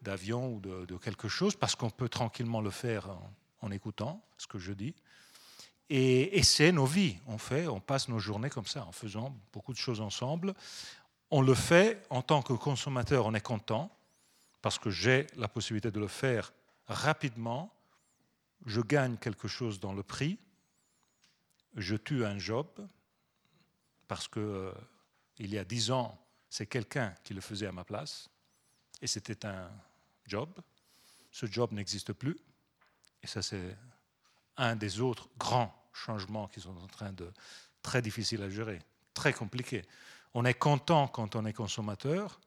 d'avion 0.03 0.55
ou 0.55 0.61
de, 0.61 0.97
quelque 0.97 1.29
chose, 1.29 1.57
parce 1.57 1.75
qu'on 1.75 1.91
peut 1.91 2.09
tranquillement 2.09 2.61
le 2.61 2.71
faire 2.71 3.09
en 3.61 3.71
écoutant 3.71 4.25
ce 4.37 4.47
que 4.47 4.59
je 4.59 4.73
dis. 4.73 4.95
Et, 5.91 6.43
c'est 6.43 6.73
nos 6.73 6.87
vies. 6.87 7.17
On 7.27 7.39
fait, 7.39 7.67
on 7.67 7.81
passe 7.81 8.09
nos 8.09 8.19
journées 8.19 8.51
comme 8.51 8.67
ça, 8.67 8.85
en 8.85 8.93
faisant 8.93 9.35
beaucoup 9.53 9.73
de 9.73 9.79
choses 9.79 10.01
ensemble. 10.01 10.55
On 11.31 11.43
le 11.43 11.55
fait 11.55 12.03
en 12.11 12.23
tant 12.23 12.43
que 12.43 12.53
consommateur, 12.53 13.27
on 13.27 13.35
est 13.35 13.41
content 13.41 13.91
parce 14.63 14.79
que 14.79 14.91
j'ai 14.91 15.27
la 15.37 15.49
possibilité 15.49 15.91
de 15.91 16.01
le 16.01 16.09
faire 16.09 16.53
rapidement. 16.87 17.73
Je 18.67 18.81
gagne 18.81 19.17
quelque 19.17 19.49
chose 19.49 19.81
dans 19.81 19.93
le 19.93 20.03
prix. 20.03 20.39
Je 21.77 21.97
tue 21.97 22.25
un 22.25 22.39
job 22.39 22.67
parce 24.09 24.27
que 24.27 24.41
euh, 24.41 24.73
il 25.39 25.53
y 25.53 25.59
a 25.59 25.65
dix 25.65 25.91
ans, 25.91 26.19
c'est 26.49 26.67
quelqu'un 26.67 27.15
qui 27.25 27.35
le 27.35 27.41
faisait 27.41 27.67
à 27.67 27.73
ma 27.73 27.85
place 27.85 28.31
et 29.01 29.07
c'était 29.07 29.47
un 29.47 29.71
job. 30.29 30.51
Ce 31.31 31.47
job 31.47 31.73
n'existe 31.73 32.12
plus 32.12 32.38
et 33.23 33.27
ça 33.27 33.43
c'est 33.43 33.77
un 34.57 34.77
des 34.77 35.01
autres 35.01 35.29
grands 35.38 35.75
changements 35.93 36.49
qui 36.49 36.61
sont 36.61 36.77
en 36.77 36.87
train 36.87 37.12
de 37.12 37.33
très 37.83 38.03
difficiles 38.03 38.43
à 38.43 38.51
gérer, 38.51 38.81
très 39.14 39.33
compliqués. 39.33 39.85
On 40.35 40.45
est 40.45 40.55
content 40.55 41.09
quand 41.09 41.37
on 41.37 41.45
est 41.47 41.53
consommateur, 41.53 42.41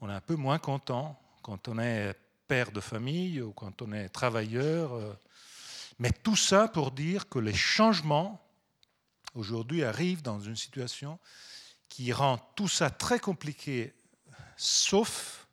on 0.00 0.08
est 0.10 0.14
un 0.14 0.20
peu 0.20 0.36
moins 0.36 0.58
content 0.58 1.20
quand 1.42 1.68
on 1.68 1.78
est 1.78 2.14
père 2.46 2.72
de 2.72 2.80
famille 2.80 3.40
ou 3.40 3.52
quand 3.52 3.82
on 3.82 3.92
est 3.92 4.08
travailleur. 4.08 5.18
Mais 5.98 6.10
tout 6.10 6.36
ça 6.36 6.68
pour 6.68 6.90
dire 6.90 7.28
que 7.28 7.38
les 7.38 7.54
changements 7.54 8.40
aujourd'hui 9.34 9.84
arrivent 9.84 10.22
dans 10.22 10.40
une 10.40 10.56
situation 10.56 11.18
qui 11.88 12.12
rend 12.12 12.38
tout 12.56 12.68
ça 12.68 12.90
très 12.90 13.20
compliqué, 13.20 13.94
sauf 14.56 15.43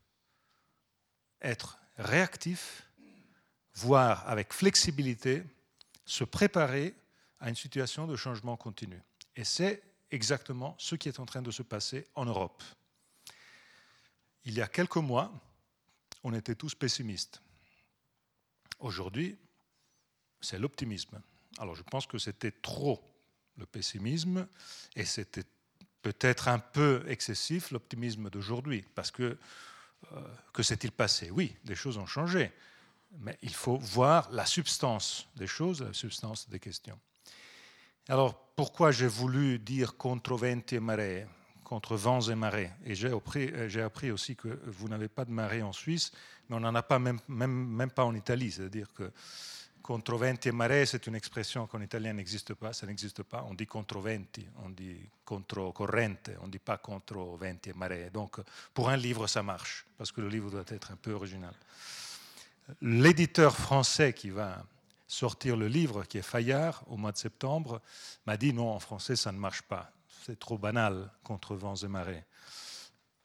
être 1.42 1.80
réactif, 1.98 2.88
voire 3.76 4.28
avec 4.28 4.54
flexibilité, 4.54 5.44
se 6.06 6.24
préparer 6.24 6.96
à 7.40 7.50
une 7.50 7.56
situation 7.56 8.08
de 8.08 8.16
changement 8.16 8.58
continu. 8.58 9.02
Et 9.36 9.44
c'est 9.44 9.82
exactement 10.12 10.76
ce 10.78 10.96
qui 10.96 11.08
est 11.08 11.20
en 11.20 11.26
train 11.26 11.42
de 11.42 11.52
se 11.52 11.64
passer 11.64 12.08
en 12.16 12.26
Europe. 12.26 12.64
Il 14.46 14.54
y 14.54 14.62
a 14.62 14.68
quelques 14.68 14.98
mois, 14.98 15.32
on 16.24 16.34
était 16.34 16.56
tous 16.56 16.76
pessimistes. 16.76 17.42
Aujourd'hui, 18.80 19.38
c'est 20.42 20.60
l'optimisme. 20.60 21.22
Alors 21.60 21.76
je 21.76 21.84
pense 21.84 22.08
que 22.08 22.18
c'était 22.18 22.52
trop 22.52 23.02
le 23.58 23.66
pessimisme 23.66 24.48
et 24.96 25.06
c'était 25.06 25.46
peut-être 26.02 26.48
un 26.48 26.60
peu 26.60 27.04
excessif 27.08 27.72
l'optimisme 27.72 28.30
d'aujourd'hui 28.30 28.84
parce 28.96 29.12
que 29.12 29.38
que 30.54 30.64
s'est-il 30.64 30.92
passé? 30.92 31.32
Oui, 31.32 31.56
des 31.64 31.76
choses 31.76 31.98
ont 31.98 32.06
changé, 32.06 32.52
mais 33.20 33.38
il 33.42 33.54
faut 33.54 33.78
voir 33.78 34.30
la 34.32 34.46
substance 34.46 35.28
des 35.36 35.48
choses, 35.48 35.82
la 35.82 35.94
substance 35.94 36.50
des 36.50 36.60
questions. 36.60 37.00
Alors, 38.08 38.36
pourquoi 38.56 38.92
j'ai 38.92 39.08
voulu 39.08 39.60
dire 39.60 39.96
contre 39.96 40.36
venti 40.36 40.76
et 40.76 40.80
marée, 40.80 41.28
contre 41.64 41.96
vents 41.96 42.22
et 42.22 42.36
marées? 42.36 42.72
Et 42.84 42.96
j'ai 42.96 43.12
appris, 43.12 43.50
euh, 43.54 43.86
appris, 43.86 44.12
aussi 44.12 44.36
que 44.36 44.60
vous 44.66 44.90
n'avez 44.90 45.08
pas 45.08 45.24
de 45.24 45.32
marée 45.32 45.62
en 45.62 45.72
Suisse, 45.72 46.12
mais 46.50 46.56
on 46.56 46.60
n'en 46.60 46.76
a 46.76 46.84
pas 46.84 47.00
même, 47.00 47.20
même, 47.28 47.52
même 47.52 47.92
pas 47.92 48.04
en 48.04 48.16
Italie. 48.16 48.52
C'est-à-dire 48.52 48.92
que 48.94 49.12
contre 49.82 50.16
venti 50.16 50.50
et 50.50 50.52
marée, 50.52 50.86
c'est 50.86 51.06
une 51.08 51.16
expression 51.16 51.68
qu'en 51.68 51.82
italien 51.82 52.14
n'existe 52.14 52.54
pas, 52.54 52.74
ça 52.74 52.86
n'existe 52.86 53.24
pas. 53.24 53.46
On 53.50 53.54
dit 53.54 53.68
contre 53.68 54.00
venti, 54.00 54.46
on 54.64 54.70
dit 54.70 54.98
contre 55.26 55.72
corrente, 55.72 56.32
on 56.42 56.48
ne 56.48 56.52
dit 56.52 56.60
pas 56.60 56.78
contre 56.78 57.18
venti 57.18 57.70
et 57.70 57.74
marée. 57.74 58.10
Donc, 58.12 58.40
pour 58.74 58.90
un 58.90 58.98
livre, 58.98 59.28
ça 59.28 59.44
marche, 59.44 59.86
parce 59.98 60.12
que 60.12 60.22
le 60.22 60.30
livre 60.30 60.50
doit 60.50 60.64
être 60.68 60.92
un 60.92 60.96
peu 60.96 61.14
original. 61.14 61.54
L'éditeur 62.82 63.56
français 63.56 64.14
qui 64.14 64.30
va 64.30 64.64
sortir 65.08 65.58
le 65.58 65.68
livre, 65.68 66.06
qui 66.06 66.18
est 66.18 66.22
Fayard, 66.22 66.84
au 66.88 66.96
mois 66.96 67.12
de 67.12 67.18
septembre, 67.18 67.82
m'a 68.26 68.38
dit 68.38 68.54
non, 68.54 68.72
en 68.72 68.80
français, 68.80 69.16
ça 69.16 69.32
ne 69.32 69.38
marche 69.38 69.64
pas. 69.64 69.92
C'est 70.26 70.40
trop 70.40 70.58
banal, 70.58 71.12
contre 71.24 71.56
vents 71.56 71.76
et 71.76 71.88
marées. 71.88 72.24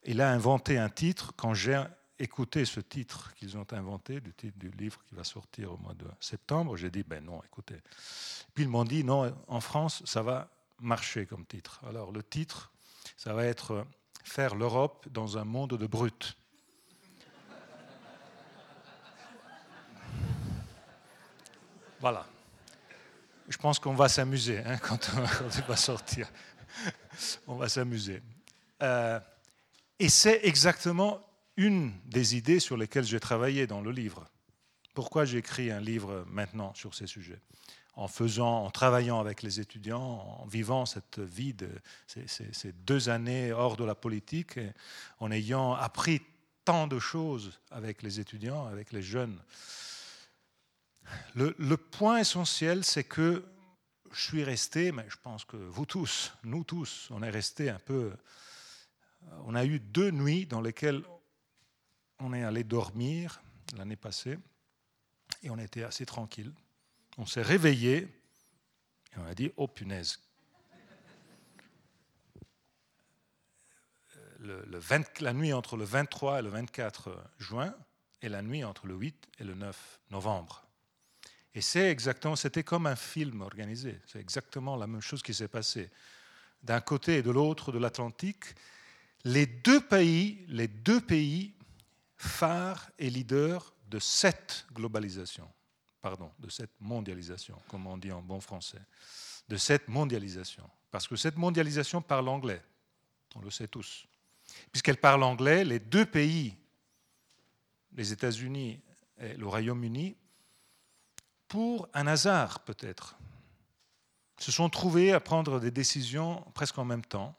Il 0.04 0.20
a 0.20 0.30
inventé 0.30 0.78
un 0.78 0.88
titre. 0.88 1.32
Quand 1.36 1.54
j'ai 1.54 1.82
écouté 2.18 2.64
ce 2.64 2.80
titre 2.80 3.34
qu'ils 3.34 3.56
ont 3.58 3.66
inventé, 3.72 4.20
du 4.20 4.32
titre 4.32 4.58
du 4.58 4.70
livre 4.70 5.02
qui 5.04 5.14
va 5.14 5.24
sortir 5.24 5.72
au 5.72 5.76
mois 5.76 5.94
de 5.94 6.06
septembre, 6.20 6.76
j'ai 6.76 6.90
dit, 6.90 7.02
ben 7.02 7.24
non, 7.24 7.42
écoutez. 7.44 7.80
Puis 8.54 8.64
ils 8.64 8.70
m'ont 8.70 8.84
dit, 8.84 9.04
non, 9.04 9.34
en 9.48 9.60
France, 9.60 10.02
ça 10.04 10.22
va 10.22 10.48
marcher 10.80 11.26
comme 11.26 11.46
titre. 11.46 11.80
Alors 11.86 12.12
le 12.12 12.22
titre, 12.22 12.72
ça 13.16 13.34
va 13.34 13.44
être 13.44 13.86
Faire 14.26 14.56
l'Europe 14.56 15.06
dans 15.12 15.38
un 15.38 15.44
monde 15.44 15.78
de 15.78 15.86
brutes. 15.86 16.36
Voilà. 22.00 22.26
Je 23.48 23.56
pense 23.56 23.78
qu'on 23.78 23.94
va 23.94 24.08
s'amuser 24.08 24.58
hein, 24.58 24.78
quand, 24.78 25.10
on, 25.16 25.20
va 25.68 25.76
sortir. 25.76 26.28
on 27.46 27.54
va 27.54 27.68
s'amuser. 27.68 28.20
Euh, 28.82 29.20
et 30.00 30.08
c'est 30.08 30.40
exactement 30.42 31.25
une 31.56 31.92
des 32.04 32.36
idées 32.36 32.60
sur 32.60 32.76
lesquelles 32.76 33.04
j'ai 33.04 33.20
travaillé 33.20 33.66
dans 33.66 33.80
le 33.80 33.90
livre. 33.90 34.28
Pourquoi 34.94 35.24
j'ai 35.24 35.38
écrit 35.38 35.70
un 35.70 35.80
livre 35.80 36.24
maintenant 36.28 36.74
sur 36.74 36.94
ces 36.94 37.06
sujets? 37.06 37.40
En 37.94 38.08
faisant, 38.08 38.64
en 38.64 38.70
travaillant 38.70 39.20
avec 39.20 39.42
les 39.42 39.58
étudiants, 39.58 40.40
en 40.40 40.46
vivant 40.46 40.84
cette 40.84 41.18
vie 41.18 41.54
de 41.54 41.70
ces, 42.06 42.72
deux 42.72 43.08
années 43.08 43.52
hors 43.52 43.76
de 43.76 43.84
la 43.84 43.94
politique, 43.94 44.58
en 45.18 45.30
ayant 45.30 45.72
appris 45.72 46.20
tant 46.64 46.86
de 46.86 46.98
choses 46.98 47.58
avec 47.70 48.02
les 48.02 48.20
étudiants, 48.20 48.66
avec 48.66 48.92
les 48.92 49.02
jeunes. 49.02 49.38
Le, 51.34 51.54
le 51.58 51.76
point 51.76 52.18
essentiel, 52.18 52.84
c'est 52.84 53.04
que 53.04 53.44
je 54.12 54.20
suis 54.20 54.44
resté, 54.44 54.92
mais 54.92 55.06
je 55.08 55.16
pense 55.22 55.44
que 55.44 55.56
vous 55.56 55.86
tous, 55.86 56.32
nous 56.42 56.64
tous, 56.64 57.08
on 57.10 57.22
est 57.22 57.30
resté 57.30 57.70
un 57.70 57.78
peu. 57.78 58.12
On 59.44 59.54
a 59.54 59.64
eu 59.64 59.78
deux 59.78 60.10
nuits 60.10 60.46
dans 60.46 60.60
lesquelles 60.60 61.02
on 62.18 62.32
est 62.32 62.42
allé 62.42 62.64
dormir 62.64 63.42
l'année 63.76 63.96
passée 63.96 64.38
et 65.42 65.50
on 65.50 65.58
était 65.58 65.82
assez 65.82 66.06
tranquille. 66.06 66.52
On 67.18 67.26
s'est 67.26 67.42
réveillé 67.42 67.98
et 67.98 69.18
on 69.18 69.26
a 69.26 69.34
dit 69.34 69.52
Oh 69.56 69.68
punaise 69.68 70.20
la 75.20 75.32
nuit 75.32 75.52
entre 75.52 75.76
le 75.76 75.84
23 75.84 76.38
et 76.38 76.42
le 76.42 76.48
24 76.48 77.16
juin 77.38 77.74
et 78.22 78.28
la 78.28 78.42
nuit 78.42 78.64
entre 78.64 78.86
le 78.86 78.94
8 78.94 79.28
et 79.38 79.44
le 79.44 79.54
9 79.54 80.00
novembre. 80.10 80.66
Et 81.54 81.60
c'est 81.60 81.90
exactement, 81.90 82.36
c'était 82.36 82.64
comme 82.64 82.86
un 82.86 82.96
film 82.96 83.40
organisé. 83.40 83.98
C'est 84.06 84.20
exactement 84.20 84.76
la 84.76 84.86
même 84.86 85.00
chose 85.00 85.22
qui 85.22 85.32
s'est 85.32 85.48
passée. 85.48 85.90
D'un 86.62 86.80
côté 86.80 87.16
et 87.16 87.22
de 87.22 87.30
l'autre 87.30 87.72
de 87.72 87.78
l'Atlantique, 87.78 88.44
les 89.24 89.46
deux 89.46 89.80
pays, 89.80 90.44
les 90.48 90.68
deux 90.68 91.00
pays 91.00 91.55
phares 92.16 92.90
et 92.98 93.10
leaders 93.10 93.74
de 93.88 93.98
cette 93.98 94.66
globalisation, 94.72 95.48
pardon, 96.00 96.30
de 96.38 96.48
cette 96.48 96.80
mondialisation, 96.80 97.60
comme 97.68 97.86
on 97.86 97.96
dit 97.96 98.12
en 98.12 98.22
bon 98.22 98.40
français, 98.40 98.80
de 99.48 99.56
cette 99.56 99.88
mondialisation. 99.88 100.68
Parce 100.90 101.06
que 101.06 101.16
cette 101.16 101.36
mondialisation 101.36 102.02
parle 102.02 102.28
anglais, 102.28 102.62
on 103.34 103.40
le 103.40 103.50
sait 103.50 103.68
tous. 103.68 104.06
Puisqu'elle 104.72 104.96
parle 104.96 105.22
anglais, 105.22 105.64
les 105.64 105.78
deux 105.78 106.06
pays, 106.06 106.56
les 107.92 108.12
États-Unis 108.12 108.80
et 109.18 109.34
le 109.34 109.46
Royaume-Uni, 109.46 110.16
pour 111.48 111.88
un 111.94 112.06
hasard 112.06 112.60
peut-être, 112.60 113.16
se 114.38 114.52
sont 114.52 114.68
trouvés 114.68 115.12
à 115.12 115.20
prendre 115.20 115.60
des 115.60 115.70
décisions 115.70 116.42
presque 116.54 116.78
en 116.78 116.84
même 116.84 117.04
temps 117.04 117.34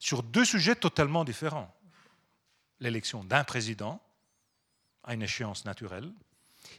sur 0.00 0.22
deux 0.22 0.44
sujets 0.44 0.74
totalement 0.74 1.24
différents. 1.24 1.72
L'élection 2.80 3.24
d'un 3.24 3.44
président 3.44 4.00
à 5.04 5.14
une 5.14 5.22
échéance 5.22 5.64
naturelle 5.64 6.10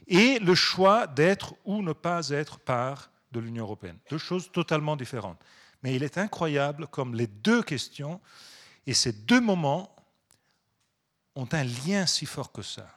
et 0.06 0.38
le 0.38 0.54
choix 0.54 1.06
d'être 1.06 1.54
ou 1.64 1.82
ne 1.82 1.92
pas 1.92 2.28
être 2.30 2.58
part 2.58 3.10
de 3.32 3.40
l'Union 3.40 3.64
européenne. 3.64 3.98
Deux 4.10 4.18
choses 4.18 4.50
totalement 4.52 4.96
différentes. 4.96 5.40
Mais 5.82 5.94
il 5.94 6.02
est 6.02 6.18
incroyable 6.18 6.86
comme 6.88 7.14
les 7.14 7.26
deux 7.26 7.62
questions 7.62 8.20
et 8.86 8.94
ces 8.94 9.12
deux 9.12 9.40
moments 9.40 9.94
ont 11.34 11.48
un 11.52 11.64
lien 11.64 12.06
si 12.06 12.26
fort 12.26 12.52
que 12.52 12.62
ça. 12.62 12.88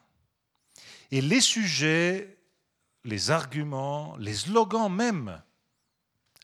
Et 1.11 1.21
les 1.21 1.41
sujets, 1.41 2.37
les 3.03 3.31
arguments, 3.31 4.15
les 4.17 4.33
slogans 4.33 4.91
même, 4.91 5.41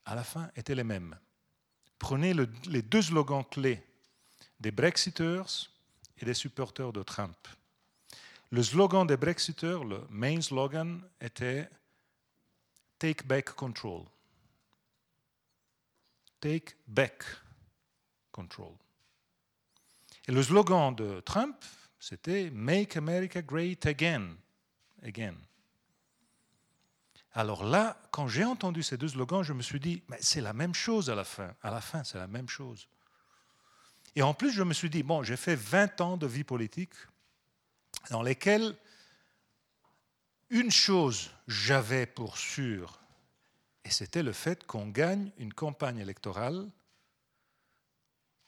à 0.05 0.15
la 0.15 0.23
fin, 0.23 0.49
étaient 0.55 0.75
les 0.75 0.83
mêmes. 0.83 1.17
Prenez 1.99 2.33
les 2.33 2.81
deux 2.81 3.01
slogans 3.01 3.45
clés 3.45 3.83
des 4.59 4.71
Brexiteurs 4.71 5.47
et 6.17 6.25
des 6.25 6.33
supporters 6.33 6.91
de 6.91 7.03
Trump. 7.03 7.35
Le 8.55 8.63
slogan 8.63 9.05
des 9.05 9.17
Brexiteurs, 9.17 9.83
le 9.83 10.07
main 10.09 10.39
slogan, 10.39 11.01
était 11.19 11.69
Take 12.97 13.25
back 13.25 13.53
control. 13.53 14.05
Take 16.39 16.73
back 16.87 17.25
control. 18.31 18.71
Et 20.25 20.31
le 20.31 20.41
slogan 20.41 20.95
de 20.95 21.19
Trump, 21.19 21.57
c'était 21.99 22.49
Make 22.49 22.95
America 22.95 23.41
Great 23.41 23.85
Again. 23.87 24.37
Again. 25.03 25.35
Alors 27.33 27.65
là, 27.65 28.01
quand 28.11 28.29
j'ai 28.29 28.45
entendu 28.45 28.83
ces 28.83 28.95
deux 28.95 29.09
slogans, 29.09 29.43
je 29.43 29.51
me 29.51 29.63
suis 29.63 29.81
dit, 29.81 30.01
mais 30.07 30.19
c'est 30.21 30.39
la 30.39 30.53
même 30.53 30.73
chose 30.73 31.09
à 31.09 31.15
la 31.15 31.25
fin. 31.25 31.53
À 31.61 31.71
la 31.71 31.81
fin, 31.81 32.05
c'est 32.05 32.19
la 32.19 32.27
même 32.27 32.47
chose. 32.47 32.87
Et 34.15 34.21
en 34.21 34.33
plus, 34.33 34.51
je 34.51 34.63
me 34.63 34.73
suis 34.73 34.89
dit, 34.89 35.03
bon, 35.03 35.23
j'ai 35.23 35.35
fait 35.35 35.55
20 35.55 35.99
ans 35.99 36.15
de 36.15 36.25
vie 36.25 36.45
politique 36.45 36.93
dans 38.09 38.21
lesquels 38.21 38.75
une 40.49 40.71
chose 40.71 41.31
j'avais 41.47 42.05
pour 42.05 42.37
sûr, 42.37 42.99
et 43.83 43.89
c'était 43.89 44.23
le 44.23 44.31
fait 44.31 44.65
qu'on 44.65 44.87
gagne 44.87 45.31
une 45.37 45.53
campagne 45.53 45.99
électorale 45.99 46.67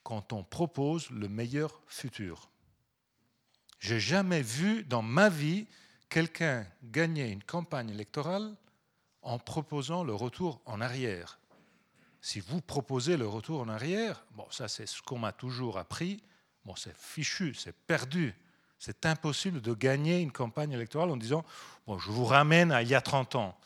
quand 0.03 0.33
on 0.33 0.43
propose 0.43 1.09
le 1.09 1.27
meilleur 1.27 1.81
futur. 1.87 2.49
J'ai 3.79 3.99
jamais 3.99 4.41
vu 4.41 4.83
dans 4.83 5.01
ma 5.01 5.29
vie 5.29 5.67
quelqu'un 6.09 6.65
gagner 6.83 7.29
une 7.29 7.43
campagne 7.43 7.89
électorale 7.89 8.55
en 9.21 9.37
proposant 9.37 10.03
le 10.03 10.13
retour 10.13 10.61
en 10.65 10.81
arrière. 10.81 11.39
Si 12.21 12.39
vous 12.39 12.61
proposez 12.61 13.17
le 13.17 13.27
retour 13.27 13.61
en 13.61 13.69
arrière, 13.69 14.23
bon, 14.31 14.49
ça 14.49 14.67
c'est 14.67 14.85
ce 14.85 15.01
qu'on 15.01 15.19
m'a 15.19 15.33
toujours 15.33 15.77
appris, 15.77 16.23
bon, 16.65 16.75
c'est 16.75 16.95
fichu, 16.97 17.53
c'est 17.53 17.75
perdu. 17.75 18.33
C'est 18.79 19.05
impossible 19.05 19.61
de 19.61 19.73
gagner 19.73 20.19
une 20.21 20.31
campagne 20.31 20.71
électorale 20.71 21.09
en 21.09 21.17
disant 21.17 21.43
bon, 21.85 21.97
je 21.97 22.11
vous 22.11 22.25
ramène 22.25 22.71
à 22.71 22.81
il 22.81 22.89
y 22.89 22.95
a 22.95 23.01
30 23.01 23.35
ans. 23.35 23.57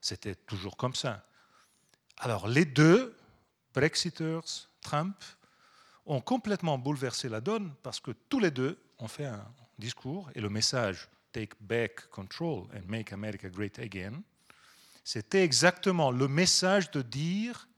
C'était 0.00 0.34
toujours 0.34 0.76
comme 0.76 0.94
ça. 0.94 1.24
Alors 2.18 2.46
les 2.46 2.64
deux, 2.64 3.16
Brexiters, 3.74 4.68
Trump, 4.80 5.16
ont 6.06 6.20
complètement 6.20 6.78
bouleversé 6.78 7.28
la 7.28 7.40
donne 7.40 7.72
parce 7.82 8.00
que 8.00 8.10
tous 8.28 8.40
les 8.40 8.50
deux 8.50 8.78
ont 8.98 9.08
fait 9.08 9.26
un 9.26 9.44
discours 9.78 10.30
et 10.34 10.40
le 10.40 10.48
message 10.48 11.08
Take 11.32 11.56
back 11.60 12.10
control 12.10 12.66
and 12.74 12.82
make 12.88 13.10
America 13.12 13.48
great 13.48 13.78
again, 13.78 14.22
c'était 15.02 15.42
exactement 15.42 16.10
le 16.10 16.28
message 16.28 16.90
de 16.90 17.00
dire 17.00 17.68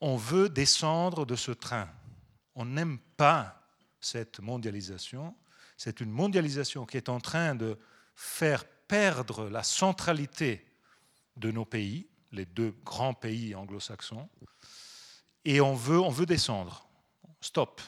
on 0.00 0.16
veut 0.16 0.48
descendre 0.48 1.24
de 1.24 1.36
ce 1.36 1.52
train. 1.52 1.88
On 2.56 2.64
n'aime 2.64 2.98
pas 3.16 3.61
cette 4.04 4.40
mondialisation. 4.40 5.34
C'est 5.76 6.00
une 6.00 6.10
mondialisation 6.10 6.86
qui 6.86 6.96
est 6.96 7.08
en 7.08 7.20
train 7.20 7.54
de 7.54 7.78
faire 8.14 8.64
perdre 8.64 9.48
la 9.48 9.62
centralité 9.62 10.66
de 11.36 11.50
nos 11.50 11.64
pays, 11.64 12.08
les 12.30 12.46
deux 12.46 12.74
grands 12.84 13.14
pays 13.14 13.54
anglo-saxons, 13.54 14.28
et 15.44 15.60
on 15.60 15.74
veut, 15.74 15.98
on 15.98 16.10
veut 16.10 16.26
descendre. 16.26 16.88
Stop. 17.40 17.80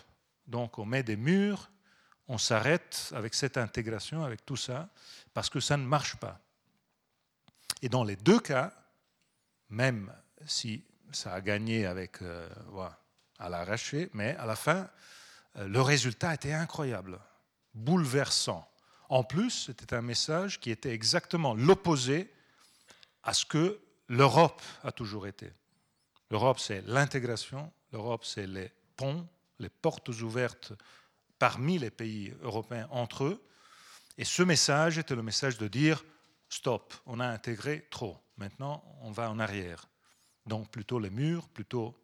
Donc 0.47 0.79
on 0.79 0.85
met 0.85 1.03
des 1.03 1.17
murs, 1.17 1.71
on 2.27 2.39
s'arrête 2.39 3.13
avec 3.15 3.35
cette 3.35 3.57
intégration, 3.57 4.25
avec 4.25 4.45
tout 4.45 4.57
ça, 4.57 4.89
parce 5.33 5.51
que 5.51 5.61
ça 5.61 5.77
ne 5.77 5.85
marche 5.85 6.17
pas. 6.17 6.41
Et 7.83 7.89
dans 7.89 8.05
les 8.05 8.17
deux 8.17 8.41
cas, 8.41 8.73
même 9.69 10.13
si 10.47 10.85
ça 11.13 11.35
a 11.35 11.41
gagné 11.41 11.87
avec 11.87 12.23
euh, 12.23 12.49
à 13.39 13.49
l'arraché, 13.49 14.11
mais 14.15 14.37
à 14.37 14.47
la 14.47 14.57
fin, 14.57 14.89
le 15.57 15.81
résultat 15.81 16.35
était 16.35 16.53
incroyable, 16.53 17.21
bouleversant. 17.75 18.69
En 19.09 19.23
plus, 19.23 19.67
c'était 19.67 19.95
un 19.95 20.03
message 20.03 20.61
qui 20.61 20.71
était 20.71 20.93
exactement 20.93 21.55
l'opposé 21.55 22.33
à 23.23 23.35
ce 23.35 23.45
que 23.45 23.81
l'Europe 24.09 24.63
a 24.83 24.93
toujours 24.93 25.27
été. 25.27 25.53
L'Europe, 26.31 26.59
c'est 26.59 26.83
l'intégration, 26.87 27.73
l'Europe, 27.93 28.25
c'est 28.25 28.47
les 28.47 28.73
ponts, 28.97 29.27
les 29.59 29.69
portes 29.69 30.09
ouvertes 30.09 30.73
parmi 31.39 31.79
les 31.79 31.91
pays 31.91 32.35
européens 32.43 32.89
entre 32.91 33.25
eux. 33.25 33.45
Et 34.19 34.25
ce 34.25 34.43
message 34.43 34.99
était 34.99 35.15
le 35.15 35.23
message 35.23 35.59
de 35.59 35.69
dire, 35.69 36.05
stop, 36.49 36.95
on 37.07 37.21
a 37.21 37.27
intégré 37.27 37.87
trop, 37.91 38.19
maintenant 38.37 38.85
on 39.03 39.11
va 39.11 39.31
en 39.31 39.39
arrière. 39.39 39.89
Donc 40.47 40.71
plutôt 40.71 40.99
les 40.99 41.11
murs, 41.11 41.49
plutôt 41.49 41.95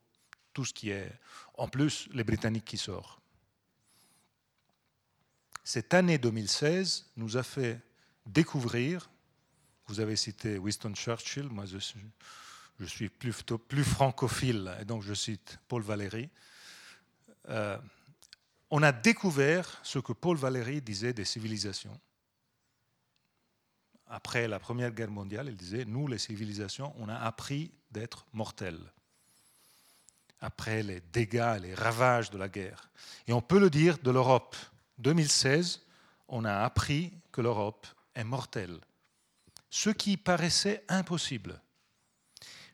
tout 0.52 0.64
ce 0.64 0.72
qui 0.72 0.90
est... 0.90 1.12
En 1.54 1.68
plus, 1.68 2.08
les 2.12 2.24
Britanniques 2.24 2.64
qui 2.64 2.78
sortent 2.78 3.19
cette 5.70 5.94
année 5.94 6.18
2016 6.18 7.12
nous 7.16 7.36
a 7.36 7.44
fait 7.44 7.80
découvrir, 8.26 9.08
vous 9.86 10.00
avez 10.00 10.16
cité 10.16 10.58
Winston 10.58 10.94
Churchill, 10.96 11.48
moi 11.48 11.64
je 11.64 11.78
suis, 12.86 13.08
plutôt 13.08 13.56
plus 13.56 13.84
francophile, 13.84 14.76
et 14.80 14.84
donc 14.84 15.04
je 15.04 15.14
cite 15.14 15.60
Paul 15.68 15.82
Valéry. 15.82 16.28
Euh, 17.50 17.78
on 18.72 18.82
a 18.82 18.90
découvert 18.90 19.78
ce 19.84 20.00
que 20.00 20.12
Paul 20.12 20.36
Valéry 20.36 20.82
disait 20.82 21.12
des 21.12 21.24
civilisations. 21.24 22.00
Après 24.08 24.48
la 24.48 24.58
Première 24.58 24.90
Guerre 24.90 25.12
mondiale, 25.12 25.50
il 25.50 25.56
disait, 25.56 25.84
nous, 25.84 26.08
les 26.08 26.18
civilisations, 26.18 26.92
on 26.98 27.08
a 27.08 27.14
appris 27.14 27.70
d'être 27.92 28.26
mortels 28.32 28.92
après 30.40 30.82
les 30.82 31.00
dégâts, 31.12 31.58
les 31.62 31.74
ravages 31.74 32.30
de 32.30 32.38
la 32.38 32.48
guerre. 32.48 32.90
Et 33.28 33.32
on 33.32 33.42
peut 33.42 33.60
le 33.60 33.70
dire 33.70 33.98
de 33.98 34.10
l'Europe 34.10 34.56
2016, 35.00 35.82
on 36.28 36.44
a 36.44 36.60
appris 36.60 37.12
que 37.32 37.40
l'Europe 37.40 37.86
est 38.14 38.24
mortelle. 38.24 38.80
Ce 39.70 39.90
qui 39.90 40.16
paraissait 40.16 40.84
impossible. 40.88 41.60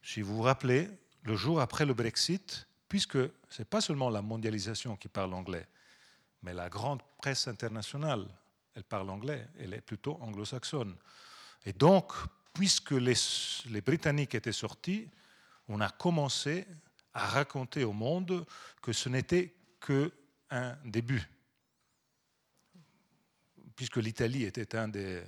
Si 0.02 0.22
vous 0.22 0.36
vous 0.36 0.42
rappelez, 0.42 0.88
le 1.22 1.36
jour 1.36 1.60
après 1.60 1.84
le 1.84 1.94
Brexit, 1.94 2.66
puisque 2.88 3.18
ce 3.48 3.58
n'est 3.58 3.64
pas 3.64 3.80
seulement 3.80 4.10
la 4.10 4.22
mondialisation 4.22 4.96
qui 4.96 5.08
parle 5.08 5.34
anglais, 5.34 5.66
mais 6.42 6.54
la 6.54 6.68
grande 6.68 7.02
presse 7.18 7.48
internationale, 7.48 8.26
elle 8.74 8.84
parle 8.84 9.10
anglais, 9.10 9.48
elle 9.58 9.74
est 9.74 9.80
plutôt 9.80 10.18
anglo-saxonne. 10.20 10.94
Et 11.64 11.72
donc, 11.72 12.12
puisque 12.52 12.92
les, 12.92 13.80
Britanniques 13.84 14.34
étaient 14.34 14.52
sortis, 14.52 15.08
on 15.68 15.80
a 15.80 15.90
commencé 15.90 16.66
à 17.12 17.26
raconter 17.26 17.84
au 17.84 17.92
monde 17.92 18.46
que 18.80 18.92
ce 18.92 19.08
n'était 19.08 19.54
qu'un 19.80 20.76
début. 20.84 21.28
Puisque 23.76 23.96
l'Italie 23.96 24.44
était 24.44 24.74
un 24.74 24.88
des 24.88 25.22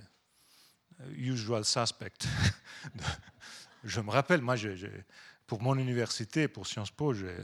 usual 1.16 1.64
suspects. 1.64 2.26
je 3.84 4.00
me 4.00 4.11
rappelle, 4.11 4.40
moi, 4.40 4.56
pour 5.46 5.62
mon 5.62 5.76
université, 5.76 6.48
pour 6.48 6.66
Sciences 6.66 6.90
Po, 6.90 7.14
j'ai 7.14 7.37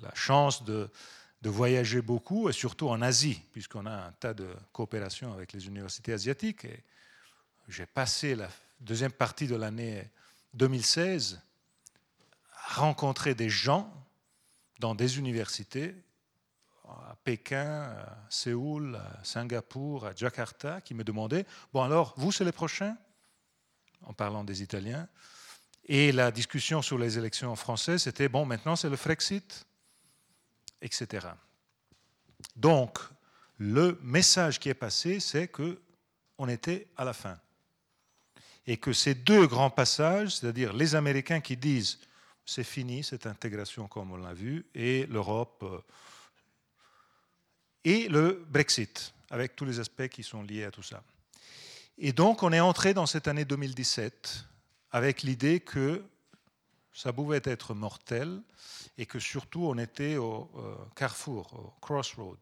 la 0.00 0.14
chance 0.14 0.64
de, 0.64 0.90
de 1.42 1.50
voyager 1.50 2.00
beaucoup, 2.00 2.48
et 2.48 2.52
surtout 2.52 2.88
en 2.88 3.02
Asie, 3.02 3.42
puisqu'on 3.52 3.86
a 3.86 4.06
un 4.06 4.12
tas 4.12 4.34
de 4.34 4.48
coopérations 4.72 5.32
avec 5.32 5.52
les 5.52 5.66
universités 5.66 6.12
asiatiques. 6.12 6.66
J'ai 7.68 7.86
passé 7.86 8.34
la 8.34 8.48
deuxième 8.80 9.12
partie 9.12 9.46
de 9.46 9.56
l'année 9.56 10.08
2016 10.54 11.40
à 12.54 12.74
rencontrer 12.80 13.34
des 13.34 13.50
gens 13.50 13.92
dans 14.78 14.94
des 14.94 15.18
universités 15.18 15.94
à 17.10 17.16
Pékin, 17.24 17.82
à 17.82 18.26
Séoul, 18.28 18.96
à 18.96 19.24
Singapour, 19.24 20.06
à 20.06 20.14
Jakarta, 20.14 20.80
qui 20.80 20.94
me 20.94 21.04
demandaient 21.04 21.46
Bon, 21.72 21.82
alors, 21.82 22.14
vous, 22.16 22.32
c'est 22.32 22.44
les 22.44 22.52
prochains? 22.52 22.96
En 24.04 24.12
parlant 24.12 24.44
des 24.44 24.62
Italiens. 24.62 25.08
Et 25.84 26.12
la 26.12 26.30
discussion 26.30 26.82
sur 26.82 26.98
les 26.98 27.18
élections 27.18 27.54
françaises, 27.56 28.02
c'était 28.02 28.28
Bon, 28.28 28.44
maintenant, 28.44 28.76
c'est 28.76 28.90
le 28.90 28.96
Frexit 28.96 29.66
etc. 30.82 31.28
Donc, 32.56 32.98
le 33.58 33.98
message 34.02 34.58
qui 34.58 34.68
est 34.68 34.74
passé, 34.74 35.20
c'est 35.20 35.48
que 35.48 35.80
on 36.38 36.48
était 36.48 36.88
à 36.96 37.04
la 37.04 37.12
fin. 37.12 37.38
Et 38.66 38.76
que 38.76 38.92
ces 38.92 39.14
deux 39.14 39.46
grands 39.46 39.70
passages, 39.70 40.36
c'est-à-dire 40.36 40.72
les 40.72 40.94
Américains 40.94 41.40
qui 41.40 41.56
disent 41.56 42.00
c'est 42.44 42.64
fini 42.64 43.04
cette 43.04 43.26
intégration 43.26 43.86
comme 43.86 44.10
on 44.10 44.16
l'a 44.16 44.34
vu, 44.34 44.66
et 44.74 45.06
l'Europe, 45.06 45.62
euh, 45.62 45.78
et 47.84 48.08
le 48.08 48.44
Brexit, 48.48 49.12
avec 49.30 49.56
tous 49.56 49.64
les 49.64 49.80
aspects 49.80 50.08
qui 50.08 50.22
sont 50.22 50.42
liés 50.42 50.64
à 50.64 50.70
tout 50.70 50.82
ça. 50.82 51.02
Et 51.98 52.12
donc 52.12 52.42
on 52.42 52.52
est 52.52 52.60
entré 52.60 52.94
dans 52.94 53.06
cette 53.06 53.28
année 53.28 53.44
2017 53.44 54.44
avec 54.90 55.22
l'idée 55.22 55.60
que 55.60 56.02
ça 56.92 57.12
pouvait 57.12 57.40
être 57.44 57.74
mortel 57.74 58.42
et 58.98 59.06
que 59.06 59.18
surtout 59.18 59.64
on 59.64 59.78
était 59.78 60.16
au 60.16 60.50
euh, 60.56 60.74
carrefour, 60.94 61.52
au 61.54 61.80
crossroad. 61.80 62.38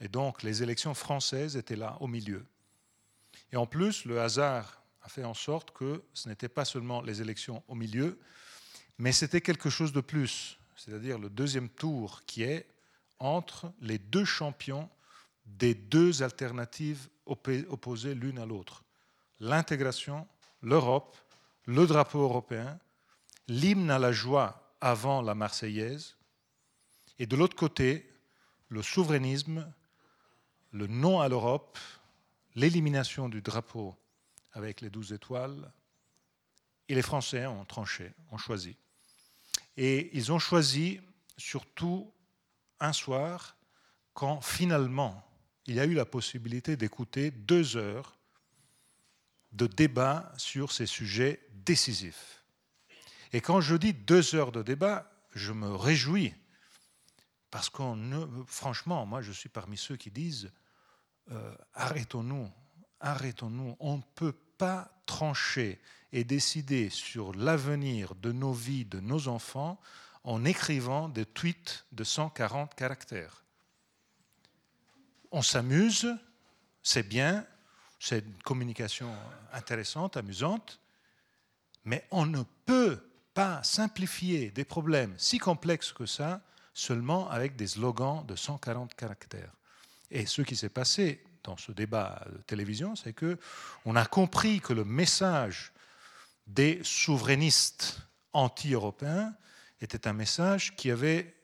Et 0.00 0.08
donc 0.08 0.42
les 0.42 0.62
élections 0.62 0.94
françaises 0.94 1.56
étaient 1.56 1.76
là 1.76 1.96
au 2.00 2.06
milieu. 2.06 2.44
Et 3.52 3.56
en 3.56 3.66
plus, 3.66 4.04
le 4.04 4.20
hasard 4.20 4.82
a 5.02 5.08
fait 5.08 5.24
en 5.24 5.34
sorte 5.34 5.72
que 5.72 6.02
ce 6.12 6.28
n'était 6.28 6.48
pas 6.48 6.64
seulement 6.64 7.02
les 7.02 7.20
élections 7.20 7.62
au 7.68 7.74
milieu, 7.74 8.18
mais 8.98 9.12
c'était 9.12 9.40
quelque 9.40 9.70
chose 9.70 9.92
de 9.92 10.00
plus, 10.00 10.58
c'est-à-dire 10.76 11.18
le 11.18 11.30
deuxième 11.30 11.68
tour 11.68 12.22
qui 12.26 12.42
est 12.42 12.66
entre 13.20 13.72
les 13.80 13.98
deux 13.98 14.24
champions 14.24 14.88
des 15.46 15.74
deux 15.74 16.22
alternatives 16.22 17.08
opposées 17.26 18.14
l'une 18.14 18.38
à 18.38 18.46
l'autre. 18.46 18.82
L'intégration, 19.38 20.26
l'Europe, 20.62 21.16
le 21.66 21.86
drapeau 21.86 22.20
européen, 22.20 22.78
l'hymne 23.46 23.90
à 23.90 23.98
la 23.98 24.12
joie 24.12 24.74
avant 24.80 25.22
la 25.22 25.34
Marseillaise, 25.34 26.16
et 27.18 27.26
de 27.26 27.36
l'autre 27.36 27.56
côté, 27.56 28.10
le 28.68 28.82
souverainisme, 28.82 29.70
le 30.72 30.86
non 30.86 31.20
à 31.20 31.28
l'Europe, 31.28 31.78
l'élimination 32.54 33.28
du 33.28 33.42
drapeau 33.42 33.94
avec 34.52 34.80
les 34.80 34.90
douze 34.90 35.12
étoiles, 35.12 35.70
et 36.88 36.94
les 36.94 37.02
Français 37.02 37.46
ont 37.46 37.64
tranché, 37.64 38.12
ont 38.32 38.38
choisi. 38.38 38.76
Et 39.76 40.10
ils 40.16 40.32
ont 40.32 40.38
choisi 40.38 41.00
surtout 41.36 42.12
un 42.80 42.92
soir, 42.92 43.56
quand 44.14 44.40
finalement 44.40 45.24
il 45.66 45.76
y 45.76 45.80
a 45.80 45.84
eu 45.84 45.94
la 45.94 46.04
possibilité 46.04 46.76
d'écouter 46.76 47.30
deux 47.30 47.76
heures 47.76 48.18
de 49.52 49.66
débat 49.66 50.32
sur 50.36 50.72
ces 50.72 50.86
sujets 50.86 51.40
décisifs. 51.52 52.44
Et 53.32 53.40
quand 53.40 53.60
je 53.60 53.76
dis 53.76 53.92
deux 53.92 54.34
heures 54.34 54.52
de 54.52 54.62
débat, 54.62 55.10
je 55.34 55.52
me 55.52 55.74
réjouis. 55.74 56.34
Parce 57.50 57.68
qu'on 57.68 58.44
franchement, 58.46 59.06
moi 59.06 59.22
je 59.22 59.32
suis 59.32 59.48
parmi 59.48 59.76
ceux 59.76 59.96
qui 59.96 60.10
disent 60.10 60.50
euh, 61.30 61.54
arrêtons-nous, 61.74 62.50
arrêtons-nous. 63.00 63.76
On 63.80 63.98
ne 63.98 64.02
peut 64.14 64.36
pas 64.58 65.02
trancher 65.06 65.80
et 66.12 66.24
décider 66.24 66.90
sur 66.90 67.32
l'avenir 67.34 68.14
de 68.16 68.32
nos 68.32 68.52
vies, 68.52 68.84
de 68.84 69.00
nos 69.00 69.28
enfants, 69.28 69.80
en 70.24 70.44
écrivant 70.44 71.08
des 71.08 71.24
tweets 71.24 71.86
de 71.92 72.04
140 72.04 72.74
caractères. 72.74 73.44
On 75.32 75.42
s'amuse, 75.42 76.14
c'est 76.82 77.06
bien, 77.06 77.46
c'est 77.98 78.20
une 78.20 78.42
communication 78.42 79.14
intéressante, 79.52 80.16
amusante, 80.16 80.80
mais 81.84 82.06
on 82.10 82.26
ne 82.26 82.42
peut 82.66 83.00
pas 83.34 83.62
simplifier 83.62 84.50
des 84.50 84.64
problèmes 84.64 85.14
si 85.16 85.38
complexes 85.38 85.92
que 85.92 86.06
ça 86.06 86.42
seulement 86.74 87.28
avec 87.30 87.56
des 87.56 87.66
slogans 87.66 88.24
de 88.26 88.36
140 88.36 88.94
caractères. 88.94 89.52
Et 90.10 90.26
ce 90.26 90.42
qui 90.42 90.56
s'est 90.56 90.68
passé 90.68 91.22
dans 91.44 91.56
ce 91.56 91.72
débat 91.72 92.24
de 92.32 92.38
télévision, 92.42 92.96
c'est 92.96 93.12
que 93.12 93.38
on 93.84 93.96
a 93.96 94.06
compris 94.06 94.60
que 94.60 94.72
le 94.72 94.84
message 94.84 95.72
des 96.46 96.80
souverainistes 96.82 98.00
anti-européens 98.32 99.34
était 99.80 100.06
un 100.06 100.12
message 100.12 100.76
qui 100.76 100.90
avait 100.90 101.34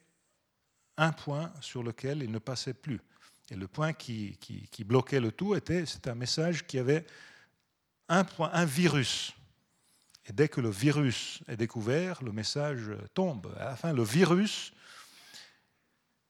un 0.97 1.11
point 1.11 1.51
sur 1.61 1.83
lequel 1.83 2.23
il 2.23 2.31
ne 2.31 2.39
passait 2.39 2.73
plus. 2.73 3.01
Et 3.49 3.55
le 3.55 3.67
point 3.67 3.93
qui, 3.93 4.37
qui, 4.37 4.83
bloquait 4.83 5.19
le 5.19 5.31
tout 5.31 5.55
était, 5.55 5.85
c'est 5.85 6.07
un 6.07 6.15
message 6.15 6.67
qui 6.67 6.79
avait 6.79 7.05
un 8.09 8.23
point, 8.23 8.49
un 8.53 8.65
virus 8.65 9.33
et 10.27 10.33
dès 10.33 10.49
que 10.49 10.59
le 10.59 10.69
virus 10.69 11.39
est 11.47 11.55
découvert, 11.55 12.21
le 12.21 12.33
message 12.33 12.91
tombe. 13.13 13.53
À 13.59 13.65
la 13.65 13.75
fin, 13.77 13.93
le 13.93 14.03
virus 14.03 14.73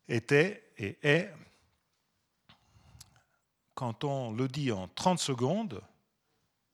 était 0.07 0.71
et 0.77 0.99
est, 1.01 1.33
quand 3.73 4.03
on 4.03 4.31
le 4.31 4.47
dit 4.47 4.71
en 4.71 4.87
30 4.87 5.19
secondes, 5.19 5.81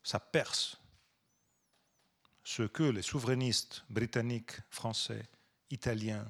ça 0.03 0.19
perce. 0.19 0.77
Ce 2.43 2.63
que 2.63 2.83
les 2.83 3.01
souverainistes 3.01 3.83
britanniques, 3.89 4.59
français, 4.69 5.23
italiens, 5.69 6.25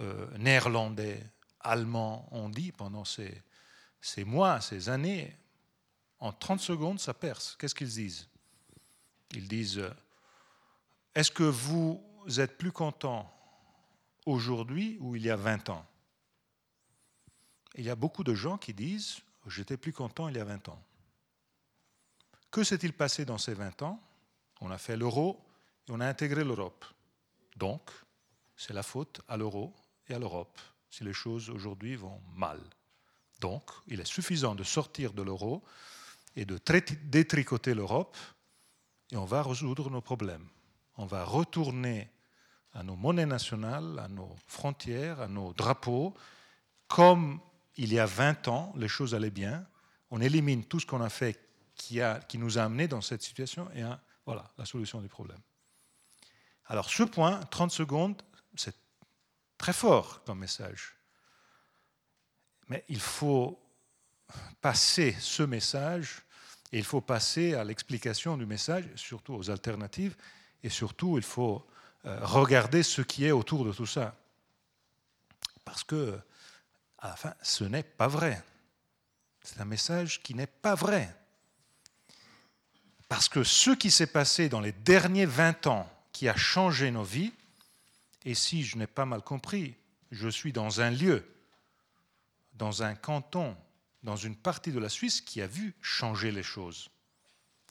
euh, 0.00 0.26
néerlandais, 0.38 1.24
allemands 1.60 2.28
ont 2.32 2.48
dit 2.48 2.72
pendant 2.72 3.04
ces, 3.04 3.42
ces 4.00 4.24
mois, 4.24 4.60
ces 4.60 4.88
années, 4.88 5.36
en 6.18 6.32
30 6.32 6.60
secondes, 6.60 7.00
ça 7.00 7.14
perce. 7.14 7.56
Qu'est-ce 7.58 7.74
qu'ils 7.74 7.88
disent? 7.88 8.28
Ils 9.32 9.48
disent, 9.48 9.82
est-ce 11.14 11.30
que 11.30 11.42
vous 11.42 12.02
êtes 12.38 12.58
plus 12.58 12.72
content 12.72 13.32
aujourd'hui 14.26 14.96
ou 15.00 15.16
il 15.16 15.22
y 15.22 15.30
a 15.30 15.36
20 15.36 15.70
ans? 15.70 15.86
Il 17.76 17.84
y 17.84 17.90
a 17.90 17.96
beaucoup 17.96 18.24
de 18.24 18.34
gens 18.34 18.58
qui 18.58 18.74
disent, 18.74 19.18
j'étais 19.46 19.76
plus 19.76 19.92
content 19.92 20.28
il 20.28 20.36
y 20.36 20.40
a 20.40 20.44
20 20.44 20.68
ans. 20.68 20.82
Que 22.50 22.62
s'est-il 22.62 22.92
passé 22.92 23.24
dans 23.24 23.38
ces 23.38 23.54
20 23.54 23.82
ans? 23.82 24.00
On 24.64 24.70
a 24.70 24.78
fait 24.78 24.96
l'euro 24.96 25.44
et 25.86 25.92
on 25.92 26.00
a 26.00 26.06
intégré 26.06 26.42
l'Europe. 26.42 26.86
Donc, 27.56 27.90
c'est 28.56 28.72
la 28.72 28.82
faute 28.82 29.20
à 29.28 29.36
l'euro 29.36 29.74
et 30.08 30.14
à 30.14 30.18
l'Europe 30.18 30.58
si 30.88 31.04
les 31.04 31.12
choses 31.12 31.50
aujourd'hui 31.50 31.96
vont 31.96 32.18
mal. 32.34 32.58
Donc, 33.40 33.70
il 33.88 34.00
est 34.00 34.06
suffisant 34.06 34.54
de 34.54 34.64
sortir 34.64 35.12
de 35.12 35.22
l'euro 35.22 35.62
et 36.34 36.46
de 36.46 36.58
détricoter 37.04 37.74
l'Europe 37.74 38.16
et 39.10 39.18
on 39.18 39.26
va 39.26 39.42
résoudre 39.42 39.90
nos 39.90 40.00
problèmes. 40.00 40.48
On 40.96 41.04
va 41.04 41.24
retourner 41.24 42.10
à 42.72 42.82
nos 42.82 42.96
monnaies 42.96 43.26
nationales, 43.26 43.98
à 43.98 44.08
nos 44.08 44.34
frontières, 44.46 45.20
à 45.20 45.28
nos 45.28 45.52
drapeaux, 45.52 46.14
comme 46.88 47.38
il 47.76 47.92
y 47.92 47.98
a 47.98 48.06
20 48.06 48.48
ans, 48.48 48.72
les 48.76 48.88
choses 48.88 49.14
allaient 49.14 49.30
bien. 49.30 49.66
On 50.10 50.22
élimine 50.22 50.64
tout 50.64 50.80
ce 50.80 50.86
qu'on 50.86 51.02
a 51.02 51.10
fait 51.10 51.38
qui, 51.74 52.00
nous 52.38 52.58
a 52.58 52.62
amenés 52.62 52.88
dans 52.88 53.02
cette 53.02 53.22
situation 53.22 53.68
et 53.74 53.82
voilà 54.26 54.50
la 54.58 54.64
solution 54.64 55.00
du 55.00 55.08
problème. 55.08 55.40
Alors 56.66 56.88
ce 56.88 57.02
point, 57.02 57.40
30 57.50 57.70
secondes, 57.70 58.22
c'est 58.56 58.76
très 59.58 59.72
fort 59.72 60.22
comme 60.24 60.38
message. 60.38 60.96
Mais 62.68 62.84
il 62.88 63.00
faut 63.00 63.60
passer 64.60 65.14
ce 65.20 65.42
message 65.42 66.22
et 66.72 66.78
il 66.78 66.84
faut 66.84 67.00
passer 67.00 67.54
à 67.54 67.64
l'explication 67.64 68.36
du 68.36 68.46
message, 68.46 68.84
surtout 68.96 69.34
aux 69.34 69.50
alternatives, 69.50 70.16
et 70.62 70.70
surtout 70.70 71.18
il 71.18 71.22
faut 71.22 71.66
euh, 72.06 72.18
regarder 72.22 72.82
ce 72.82 73.02
qui 73.02 73.26
est 73.26 73.32
autour 73.32 73.64
de 73.64 73.72
tout 73.72 73.86
ça. 73.86 74.14
Parce 75.64 75.84
que, 75.84 76.18
à 76.98 77.08
la 77.08 77.16
fin, 77.16 77.34
ce 77.42 77.64
n'est 77.64 77.82
pas 77.82 78.08
vrai. 78.08 78.42
C'est 79.42 79.60
un 79.60 79.66
message 79.66 80.22
qui 80.22 80.34
n'est 80.34 80.46
pas 80.46 80.74
vrai. 80.74 81.14
Parce 83.08 83.28
que 83.28 83.44
ce 83.44 83.70
qui 83.70 83.90
s'est 83.90 84.06
passé 84.06 84.48
dans 84.48 84.60
les 84.60 84.72
derniers 84.72 85.26
20 85.26 85.66
ans, 85.66 85.90
qui 86.12 86.28
a 86.28 86.36
changé 86.36 86.90
nos 86.90 87.02
vies, 87.02 87.32
et 88.24 88.34
si 88.34 88.64
je 88.64 88.78
n'ai 88.78 88.86
pas 88.86 89.04
mal 89.04 89.22
compris, 89.22 89.74
je 90.10 90.28
suis 90.28 90.52
dans 90.52 90.80
un 90.80 90.90
lieu, 90.90 91.26
dans 92.54 92.82
un 92.82 92.94
canton, 92.94 93.56
dans 94.02 94.16
une 94.16 94.36
partie 94.36 94.70
de 94.70 94.78
la 94.78 94.88
Suisse 94.88 95.20
qui 95.20 95.42
a 95.42 95.46
vu 95.46 95.74
changer 95.80 96.30
les 96.30 96.42
choses 96.42 96.90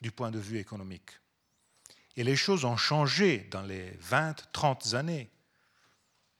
du 0.01 0.11
point 0.11 0.31
de 0.31 0.39
vue 0.39 0.59
économique. 0.59 1.11
Et 2.15 2.23
les 2.23 2.35
choses 2.35 2.65
ont 2.65 2.77
changé 2.77 3.39
dans 3.51 3.61
les 3.61 3.91
20, 4.01 4.51
30 4.51 4.93
années, 4.93 5.31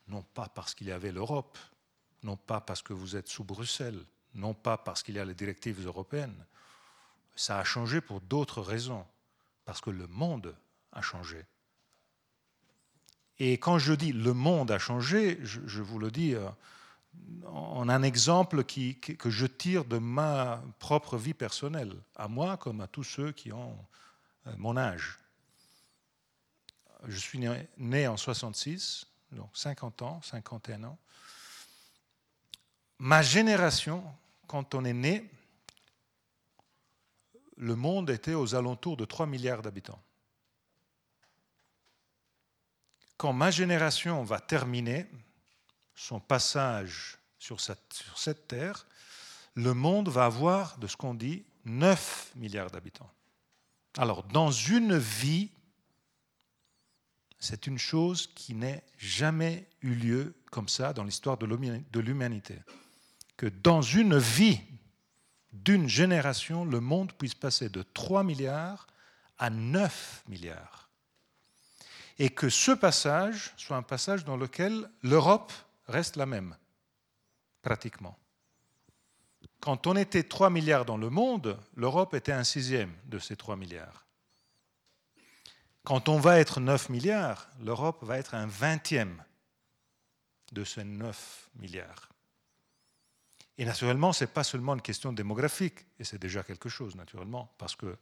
non 0.08 0.22
pas 0.22 0.50
parce 0.50 0.76
qu'il 0.76 0.88
y 0.88 0.92
avait 0.92 1.12
l'Europe, 1.12 1.58
non 2.22 2.38
pas 2.38 2.62
parce 2.62 2.82
que 2.82 2.94
vous 2.94 3.16
êtes 3.16 3.28
sous 3.28 3.44
Bruxelles, 3.44 4.04
non 4.36 4.54
pas 4.54 4.78
parce 4.78 5.02
qu'il 5.04 5.16
y 5.16 5.20
a 5.20 5.26
les 5.26 5.34
directives 5.34 5.86
européennes. 5.86 6.46
Ça 7.36 7.60
a 7.60 7.64
changé 7.64 8.02
pour 8.02 8.22
d'autres 8.22 8.62
raisons, 8.62 9.06
parce 9.66 9.82
que 9.82 9.90
le 9.90 10.08
monde 10.08 10.56
a 10.92 11.02
changé. 11.02 11.46
Et 13.40 13.54
quand 13.54 13.80
je 13.80 13.94
dis 13.94 14.14
le 14.14 14.34
monde 14.34 14.72
a 14.72 14.80
changé, 14.80 15.40
je, 15.44 15.82
vous 15.82 16.00
le 16.00 16.12
dis 16.12 16.36
euh, 16.36 16.48
en 17.48 17.90
un 17.90 18.04
exemple 18.04 18.64
que 18.64 19.30
je 19.30 19.46
tire 19.46 19.86
de 19.86 19.98
ma 19.98 20.64
propre 20.80 21.18
vie 21.18 21.34
personnelle, 21.34 21.94
à 22.16 22.28
moi 22.28 22.58
comme 22.58 22.82
à 22.82 22.88
tous 22.88 23.04
ceux 23.04 23.32
qui 23.32 23.52
ont 23.52 23.76
euh, 24.48 24.54
mon 24.58 24.78
âge. 24.78 25.20
Je 27.08 27.18
suis 27.18 27.40
né, 27.40 27.68
né 27.78 28.08
en 28.08 28.16
66, 28.16 29.08
donc 29.32 29.50
50 29.54 30.02
ans, 30.04 30.22
51 30.22 30.84
ans. 30.86 30.98
Ma 33.00 33.22
génération, 33.22 34.04
quand 34.48 34.76
on 34.76 34.86
est 34.86 34.94
né, 34.94 35.30
le 37.58 37.76
monde 37.76 38.10
était 38.10 38.34
aux 38.34 38.56
alentours 38.56 38.98
de 38.98 39.06
3 39.06 39.26
milliards 39.26 39.62
d'habitants. 39.62 40.02
Quand 43.18 43.34
ma 43.34 43.52
génération 43.52 44.24
va 44.24 44.40
terminer 44.40 45.06
son 45.96 46.20
passage 46.20 47.18
sur 47.38 47.60
cette, 47.62 48.48
terre, 48.48 48.88
le 49.56 49.74
monde 49.74 50.10
va 50.10 50.26
avoir, 50.26 50.78
de 50.78 50.88
ce 50.88 50.98
qu'on 50.98 51.14
dit, 51.14 51.46
9 51.66 52.34
milliards 52.36 52.72
d'habitants. 52.72 53.12
Alors, 53.98 54.24
dans 54.24 54.52
une 54.52 54.98
vie, 54.98 55.52
c'est 57.40 57.68
une 57.68 57.78
chose 57.78 58.28
qui 58.34 58.56
n'est 58.56 58.84
jamais 58.98 59.68
eu 59.82 59.94
lieu 59.94 60.36
comme 60.52 60.68
ça 60.68 60.94
dans 60.94 61.04
l'histoire 61.04 61.38
de 61.38 62.00
l'humanité. 62.00 62.58
Que 63.38 63.46
dans 63.46 63.82
une 63.82 64.18
vie 64.18 64.60
d'une 65.54 65.88
génération, 65.88 66.66
le 66.66 66.80
monde 66.80 67.14
puisse 67.14 67.36
passer 67.36 67.70
de 67.70 67.84
3 67.94 68.24
milliards 68.24 68.88
à 69.38 69.50
9 69.50 70.24
milliards. 70.28 70.90
Et 72.20 72.30
que 72.30 72.50
ce 72.50 72.72
passage 72.72 73.54
soit 73.58 73.78
un 73.78 73.84
passage 73.84 74.26
dans 74.26 74.38
lequel 74.38 74.90
l'Europe 75.02 75.54
reste 75.88 76.16
la 76.16 76.26
même, 76.26 76.56
pratiquement. 77.62 78.18
Quand 79.60 79.88
on 79.88 79.96
était 79.96 80.24
3 80.24 80.50
milliards 80.50 80.86
dans 80.86 80.98
le 80.98 81.10
monde, 81.10 81.58
l'Europe 81.76 82.14
était 82.14 82.32
un 82.32 82.44
sixième 82.44 82.94
de 83.06 83.20
ces 83.20 83.36
3 83.36 83.56
milliards. 83.56 84.06
Quand 85.84 86.10
on 86.10 86.20
va 86.20 86.40
être 86.40 86.60
9 86.60 86.90
milliards, 86.90 87.48
l'Europe 87.62 88.04
va 88.04 88.18
être 88.18 88.36
un 88.36 88.48
vingtième 88.48 89.24
de 90.52 90.64
ces 90.64 90.84
9 90.84 91.50
milliards. 91.56 92.13
Et 93.58 93.66
naturellement, 93.66 94.14
ce 94.14 94.24
n'est 94.24 94.32
pas 94.32 94.44
seulement 94.44 94.74
une 94.74 94.82
question 94.82 95.14
démographique, 95.14 95.86
et 96.00 96.04
c'est 96.04 96.20
déjà 96.20 96.44
quelque 96.44 96.70
chose, 96.70 96.96
naturellement, 96.96 97.54
parce 97.58 97.76
que 97.76 97.98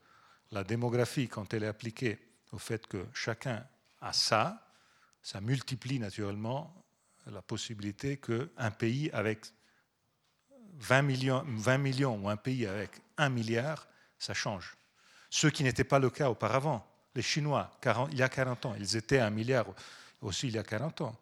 la 0.51 0.63
démographie, 0.63 1.27
quand 1.27 1.53
elle 1.53 1.63
est 1.63 1.67
appliquée 1.67 2.19
au 2.51 2.57
fait 2.57 2.87
que 2.87 3.05
chacun 3.13 3.65
a 4.01 4.13
ça, 4.13 4.67
ça 5.21 5.41
multiplie 5.41 5.99
naturellement 5.99 6.73
la 7.27 7.41
possibilité 7.41 8.17
qu'un 8.17 8.71
pays 8.71 9.09
avec 9.11 9.45
20 10.79 11.01
millions, 11.03 11.43
20 11.47 11.77
millions 11.77 12.17
ou 12.17 12.29
un 12.29 12.37
pays 12.37 12.65
avec 12.65 12.91
1 13.17 13.29
milliard, 13.29 13.87
ça 14.17 14.33
change. 14.33 14.75
Ce 15.29 15.47
qui 15.47 15.63
n'était 15.63 15.83
pas 15.83 15.99
le 15.99 16.09
cas 16.09 16.29
auparavant. 16.29 16.85
Les 17.13 17.21
Chinois, 17.21 17.69
il 18.11 18.17
y 18.17 18.23
a 18.23 18.29
40 18.29 18.65
ans, 18.67 18.75
ils 18.79 18.95
étaient 18.95 19.19
un 19.19 19.29
milliard 19.29 19.65
aussi 20.21 20.47
il 20.47 20.55
y 20.55 20.57
a 20.57 20.63
40 20.63 21.01
ans, 21.01 21.19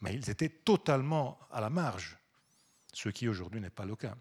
mais 0.00 0.14
ils 0.14 0.28
étaient 0.28 0.48
totalement 0.48 1.38
à 1.50 1.60
la 1.60 1.70
marge, 1.70 2.16
ce 2.94 3.08
qui 3.08 3.28
aujourd'hui 3.28 3.60
n'est 3.60 3.70
pas 3.70 3.84
le 3.84 3.96
cas. 3.96 4.14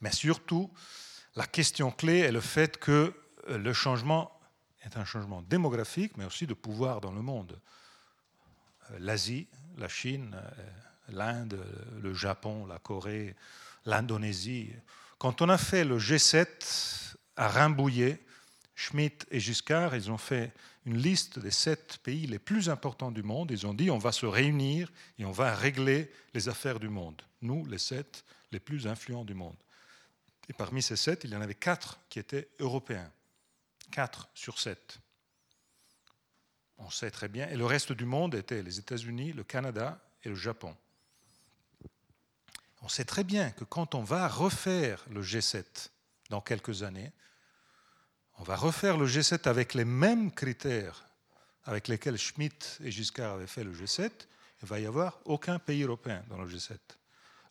Mais 0.00 0.12
surtout, 0.12 0.70
la 1.36 1.46
question 1.46 1.90
clé 1.90 2.18
est 2.18 2.32
le 2.32 2.40
fait 2.40 2.78
que 2.78 3.14
euh, 3.48 3.58
le 3.58 3.72
changement 3.72 4.32
est 4.84 4.96
un 4.96 5.04
changement 5.04 5.42
démographique, 5.42 6.16
mais 6.16 6.24
aussi 6.24 6.46
de 6.46 6.54
pouvoir 6.54 7.00
dans 7.00 7.12
le 7.12 7.22
monde. 7.22 7.60
Euh, 8.90 8.98
L'Asie, 9.00 9.48
la 9.76 9.88
Chine, 9.88 10.34
euh, 10.34 10.70
l'Inde, 11.08 11.64
le 12.00 12.14
Japon, 12.14 12.66
la 12.66 12.78
Corée, 12.78 13.34
l'Indonésie. 13.86 14.70
Quand 15.18 15.42
on 15.42 15.48
a 15.48 15.58
fait 15.58 15.84
le 15.84 15.98
G7 15.98 17.14
à 17.36 17.48
Rimbouillet, 17.48 18.22
Schmidt 18.74 19.26
et 19.30 19.40
Giscard, 19.40 19.96
ils 19.96 20.10
ont 20.10 20.18
fait 20.18 20.52
une 20.86 20.98
liste 20.98 21.38
des 21.38 21.50
sept 21.50 21.98
pays 22.02 22.26
les 22.26 22.38
plus 22.38 22.70
importants 22.70 23.10
du 23.10 23.22
monde. 23.22 23.50
Ils 23.50 23.66
ont 23.66 23.74
dit 23.74 23.90
on 23.90 23.98
va 23.98 24.12
se 24.12 24.26
réunir 24.26 24.92
et 25.18 25.24
on 25.24 25.32
va 25.32 25.54
régler 25.54 26.10
les 26.34 26.48
affaires 26.48 26.78
du 26.78 26.88
monde. 26.88 27.20
Nous, 27.42 27.64
les 27.66 27.78
sept 27.78 28.24
les 28.50 28.60
plus 28.60 28.86
influents 28.86 29.24
du 29.24 29.34
monde. 29.34 29.56
Et 30.48 30.52
parmi 30.52 30.82
ces 30.82 30.96
sept, 30.96 31.24
il 31.24 31.30
y 31.30 31.36
en 31.36 31.40
avait 31.40 31.54
quatre 31.54 31.98
qui 32.08 32.18
étaient 32.18 32.48
européens. 32.58 33.10
Quatre 33.90 34.28
sur 34.34 34.58
sept. 34.58 34.98
On 36.78 36.90
sait 36.90 37.10
très 37.10 37.28
bien. 37.28 37.48
Et 37.48 37.56
le 37.56 37.66
reste 37.66 37.92
du 37.92 38.04
monde 38.04 38.34
était 38.34 38.62
les 38.62 38.78
États-Unis, 38.78 39.32
le 39.32 39.44
Canada 39.44 40.00
et 40.24 40.28
le 40.28 40.34
Japon. 40.34 40.74
On 42.82 42.88
sait 42.88 43.04
très 43.04 43.24
bien 43.24 43.50
que 43.50 43.64
quand 43.64 43.94
on 43.94 44.02
va 44.02 44.28
refaire 44.28 45.04
le 45.10 45.22
G7 45.22 45.90
dans 46.30 46.40
quelques 46.40 46.82
années, 46.82 47.12
on 48.38 48.44
va 48.44 48.56
refaire 48.56 48.96
le 48.96 49.06
G7 49.06 49.48
avec 49.48 49.74
les 49.74 49.84
mêmes 49.84 50.30
critères 50.30 51.08
avec 51.68 51.88
lesquels 51.88 52.16
Schmitt 52.16 52.78
et 52.82 52.90
Giscard 52.90 53.34
avaient 53.34 53.46
fait 53.46 53.62
le 53.62 53.74
G7, 53.74 54.10
il 54.62 54.68
va 54.68 54.80
y 54.80 54.86
avoir 54.86 55.20
aucun 55.26 55.58
pays 55.58 55.82
européen 55.82 56.24
dans 56.30 56.38
le 56.38 56.48
G7. 56.48 56.78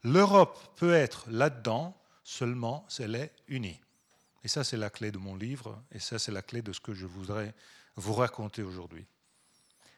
L'Europe 0.04 0.58
peut 0.76 0.94
être 0.94 1.26
là-dedans 1.30 1.98
seulement 2.24 2.86
si 2.90 3.04
elle 3.04 3.16
est 3.16 3.34
unie. 3.48 3.80
Et 4.44 4.48
ça, 4.48 4.64
c'est 4.64 4.78
la 4.78 4.90
clé 4.90 5.12
de 5.12 5.18
mon 5.18 5.36
livre, 5.36 5.82
et 5.92 6.00
ça, 6.00 6.20
c'est 6.20 6.32
la 6.32 6.42
clé 6.42 6.62
de 6.62 6.72
ce 6.72 6.80
que 6.80 6.94
je 6.94 7.06
voudrais 7.06 7.54
vous 7.96 8.14
raconter 8.14 8.64
aujourd'hui. 8.64 9.06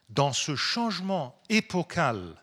Dans 0.10 0.34
ce 0.34 0.56
changement 0.56 1.40
épocal 1.50 2.36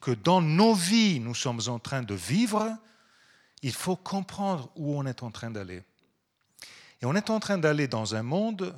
que 0.00 0.10
dans 0.10 0.40
nos 0.40 0.74
vies 0.74 1.20
nous 1.20 1.34
sommes 1.34 1.60
en 1.68 1.78
train 1.78 2.02
de 2.02 2.14
vivre, 2.14 2.76
il 3.62 3.72
faut 3.72 3.96
comprendre 3.96 4.70
où 4.76 4.98
on 4.98 5.06
est 5.06 5.22
en 5.22 5.30
train 5.30 5.50
d'aller. 5.50 5.82
Et 7.00 7.06
on 7.06 7.14
est 7.14 7.30
en 7.30 7.40
train 7.40 7.58
d'aller 7.58 7.88
dans 7.88 8.14
un 8.14 8.22
monde, 8.22 8.74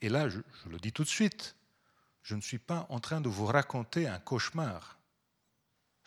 et 0.00 0.08
là 0.08 0.28
je, 0.28 0.40
le 0.68 0.78
dis 0.78 0.92
tout 0.92 1.04
de 1.04 1.08
suite, 1.08 1.56
je 2.22 2.34
ne 2.34 2.40
suis 2.40 2.58
pas 2.58 2.86
en 2.88 3.00
train 3.00 3.20
de 3.20 3.28
vous 3.28 3.46
raconter 3.46 4.06
un 4.06 4.18
cauchemar. 4.18 4.97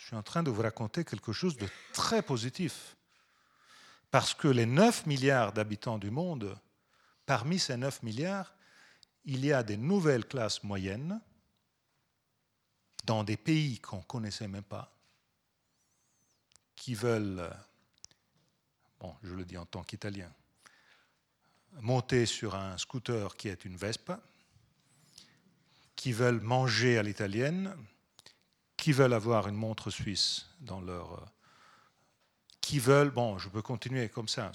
Je 0.01 0.07
suis 0.07 0.15
en 0.15 0.23
train 0.23 0.41
de 0.41 0.49
vous 0.49 0.63
raconter 0.63 1.05
quelque 1.05 1.31
chose 1.31 1.57
de 1.57 1.67
très 1.93 2.23
positif. 2.23 2.97
Parce 4.09 4.33
que 4.33 4.47
les 4.47 4.65
9 4.65 5.05
milliards 5.05 5.53
d'habitants 5.53 5.99
du 5.99 6.09
monde, 6.09 6.57
parmi 7.27 7.59
ces 7.59 7.77
9 7.77 8.01
milliards, 8.01 8.51
il 9.25 9.45
y 9.45 9.53
a 9.53 9.61
des 9.61 9.77
nouvelles 9.77 10.25
classes 10.25 10.63
moyennes 10.63 11.21
dans 13.03 13.23
des 13.23 13.37
pays 13.37 13.77
qu'on 13.79 13.97
ne 13.97 14.03
connaissait 14.03 14.47
même 14.47 14.63
pas, 14.63 14.91
qui 16.75 16.95
veulent, 16.95 17.47
bon, 18.99 19.15
je 19.21 19.35
le 19.35 19.45
dis 19.45 19.57
en 19.57 19.67
tant 19.67 19.83
qu'Italien, 19.83 20.33
monter 21.79 22.25
sur 22.25 22.55
un 22.55 22.75
scooter 22.79 23.37
qui 23.37 23.49
est 23.49 23.65
une 23.65 23.77
Vespa, 23.77 24.19
qui 25.95 26.11
veulent 26.11 26.41
manger 26.41 26.97
à 26.97 27.03
l'italienne, 27.03 27.77
qui 28.82 28.93
veulent 28.93 29.13
avoir 29.13 29.47
une 29.47 29.55
montre 29.55 29.91
suisse 29.91 30.47
dans 30.59 30.82
leur... 30.82 31.13
Euh, 31.13 31.25
qui 32.61 32.79
veulent... 32.79 33.11
Bon, 33.11 33.38
je 33.38 33.47
peux 33.47 33.61
continuer 33.61 34.09
comme 34.09 34.27
ça, 34.27 34.51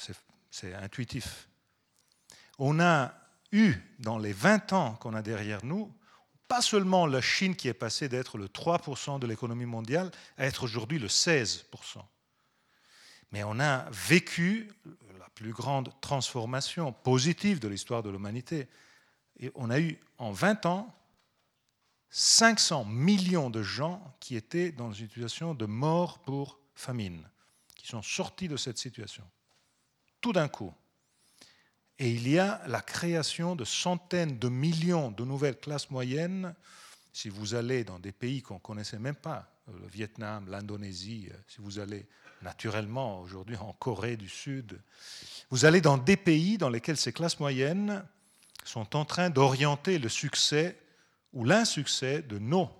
c'est 0.50 0.74
intuitif. 0.74 1.48
On 2.58 2.80
a 2.80 3.14
eu, 3.52 3.76
dans 4.00 4.18
les 4.18 4.32
20 4.32 4.72
ans 4.72 4.94
qu'on 4.94 5.14
a 5.14 5.22
derrière 5.22 5.64
nous, 5.64 5.94
pas 6.48 6.60
seulement 6.60 7.06
la 7.06 7.20
Chine 7.20 7.54
qui 7.54 7.68
est 7.68 7.74
passée 7.74 8.08
d'être 8.08 8.36
le 8.36 8.48
3% 8.48 9.20
de 9.20 9.28
l'économie 9.28 9.64
mondiale 9.64 10.10
à 10.38 10.46
être 10.46 10.64
aujourd'hui 10.64 10.98
le 10.98 11.06
16%. 11.06 11.62
Mais 13.30 13.44
on 13.44 13.60
a 13.60 13.88
vécu 13.92 14.72
la 15.20 15.28
plus 15.36 15.52
grande 15.52 15.92
transformation 16.00 16.92
positive 16.92 17.60
de 17.60 17.68
l'histoire 17.68 18.02
de 18.02 18.10
l'humanité. 18.10 18.66
Et 19.38 19.52
on 19.54 19.70
a 19.70 19.78
eu 19.78 20.00
en 20.18 20.32
20 20.32 20.66
ans 20.66 20.92
500 22.18 22.86
millions 22.86 23.50
de 23.50 23.62
gens 23.62 24.02
qui 24.20 24.36
étaient 24.36 24.72
dans 24.72 24.90
une 24.90 25.06
situation 25.06 25.52
de 25.52 25.66
mort 25.66 26.20
pour 26.20 26.58
famine, 26.74 27.28
qui 27.74 27.86
sont 27.86 28.00
sortis 28.00 28.48
de 28.48 28.56
cette 28.56 28.78
situation. 28.78 29.22
Tout 30.22 30.32
d'un 30.32 30.48
coup. 30.48 30.72
Et 31.98 32.10
il 32.10 32.26
y 32.26 32.38
a 32.38 32.62
la 32.68 32.80
création 32.80 33.54
de 33.54 33.66
centaines 33.66 34.38
de 34.38 34.48
millions 34.48 35.10
de 35.10 35.26
nouvelles 35.26 35.58
classes 35.60 35.90
moyennes. 35.90 36.54
Si 37.12 37.28
vous 37.28 37.54
allez 37.54 37.84
dans 37.84 37.98
des 37.98 38.12
pays 38.12 38.40
qu'on 38.40 38.54
ne 38.54 38.60
connaissait 38.60 38.98
même 38.98 39.14
pas, 39.14 39.52
le 39.68 39.86
Vietnam, 39.86 40.48
l'Indonésie, 40.48 41.28
si 41.46 41.58
vous 41.58 41.78
allez 41.78 42.06
naturellement 42.40 43.20
aujourd'hui 43.20 43.56
en 43.56 43.74
Corée 43.74 44.16
du 44.16 44.30
Sud, 44.30 44.80
vous 45.50 45.66
allez 45.66 45.82
dans 45.82 45.98
des 45.98 46.16
pays 46.16 46.56
dans 46.56 46.70
lesquels 46.70 46.96
ces 46.96 47.12
classes 47.12 47.40
moyennes 47.40 48.02
sont 48.64 48.96
en 48.96 49.04
train 49.04 49.28
d'orienter 49.28 49.98
le 49.98 50.08
succès 50.08 50.78
ou 51.32 51.44
l'insuccès 51.44 52.22
de 52.22 52.38
nos 52.38 52.70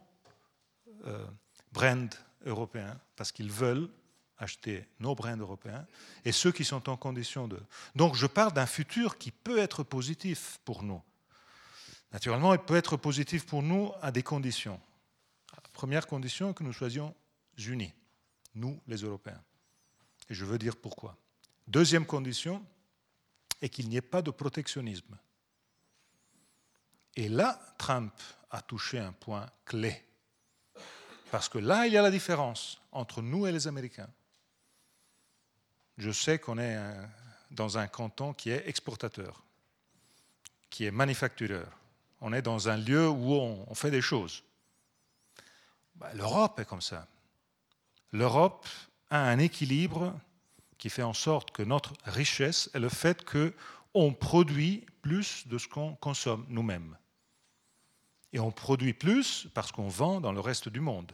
euh, 1.05 1.27
brands 1.73 2.09
européens, 2.45 2.99
parce 3.17 3.33
qu'ils 3.33 3.51
veulent 3.51 3.89
acheter 4.39 4.87
nos 5.01 5.15
brands 5.15 5.37
européens, 5.37 5.87
et 6.25 6.33
ceux 6.33 6.53
qui 6.53 6.65
sont 6.65 6.89
en 6.89 6.97
condition 6.97 7.49
de... 7.49 7.61
Donc 7.95 8.15
je 8.15 8.27
parle 8.27 8.53
d'un 8.53 8.67
futur 8.67 9.19
qui 9.19 9.31
peut 9.31 9.59
être 9.59 9.83
positif 9.83 10.59
pour 10.65 10.83
nous. 10.83 11.03
Naturellement, 12.13 12.55
il 12.55 12.61
peut 12.61 12.77
être 12.77 12.97
positif 12.97 13.47
pour 13.47 13.63
nous 13.63 13.93
à 14.01 14.13
des 14.13 14.23
conditions. 14.23 14.81
Première 15.73 16.07
condition 16.07 16.55
que 16.55 16.63
nous 16.63 16.73
soyons 16.73 17.15
unis, 17.59 17.93
nous 18.55 18.81
les 18.87 18.99
Européens. 18.99 19.43
Et 20.29 20.35
je 20.35 20.45
veux 20.45 20.59
dire 20.59 20.77
pourquoi. 20.77 21.17
Deuxième 21.67 22.07
condition 22.07 22.65
est 23.61 23.69
qu'il 23.69 23.89
n'y 23.89 23.97
ait 23.97 24.03
pas 24.03 24.23
de 24.23 24.31
protectionnisme. 24.31 25.19
Et 27.17 27.29
là, 27.29 27.59
Trump 27.79 28.13
a 28.51 28.61
touché 28.61 28.99
un 28.99 29.13
point 29.13 29.47
clé. 29.65 30.05
Parce 31.31 31.49
que 31.49 31.59
là, 31.59 31.87
il 31.87 31.93
y 31.93 31.97
a 31.97 32.03
la 32.03 32.11
différence 32.11 32.81
entre 32.93 33.23
nous 33.23 33.47
et 33.47 33.53
les 33.53 33.67
Américains. 33.67 34.09
Je 35.99 36.11
sais 36.11 36.39
qu'on 36.39 36.59
est 36.59 36.79
dans 37.51 37.79
un 37.79 37.87
canton 37.87 38.35
qui 38.35 38.51
est 38.51 38.69
exportateur, 38.69 39.43
qui 40.69 40.85
est 40.85 40.91
manufactureur. 40.91 41.67
On 42.21 42.33
est 42.33 42.43
dans 42.43 42.69
un 42.69 42.77
lieu 42.77 43.09
où 43.09 43.33
on 43.33 43.75
fait 43.75 43.91
des 43.91 44.03
choses. 44.03 44.43
Bah, 45.97 46.13
L'Europe 46.15 46.61
est 46.61 46.65
comme 46.65 46.83
ça. 46.83 47.07
L'Europe 48.13 48.67
a 49.11 49.19
un 49.19 49.39
équilibre 49.39 50.15
qui 50.79 50.91
fait 50.91 51.03
en 51.03 51.15
sorte 51.15 51.51
que 51.51 51.63
notre 51.63 51.95
richesse 52.05 52.71
est 52.75 52.79
le 52.79 52.89
fait 52.89 53.25
qu'on 53.25 54.13
produit 54.13 54.85
plus 55.01 55.47
de 55.49 55.59
ce 55.59 55.67
qu'on 55.69 55.95
consomme 55.95 56.45
nous-mêmes. 56.49 56.97
Et 58.37 58.39
on 58.39 58.51
produit 58.51 58.93
plus 58.93 59.49
parce 59.55 59.73
qu'on 59.73 59.89
vend 59.89 60.21
dans 60.21 60.31
le 60.31 60.41
reste 60.41 60.69
du 60.69 60.81
monde. 60.81 61.11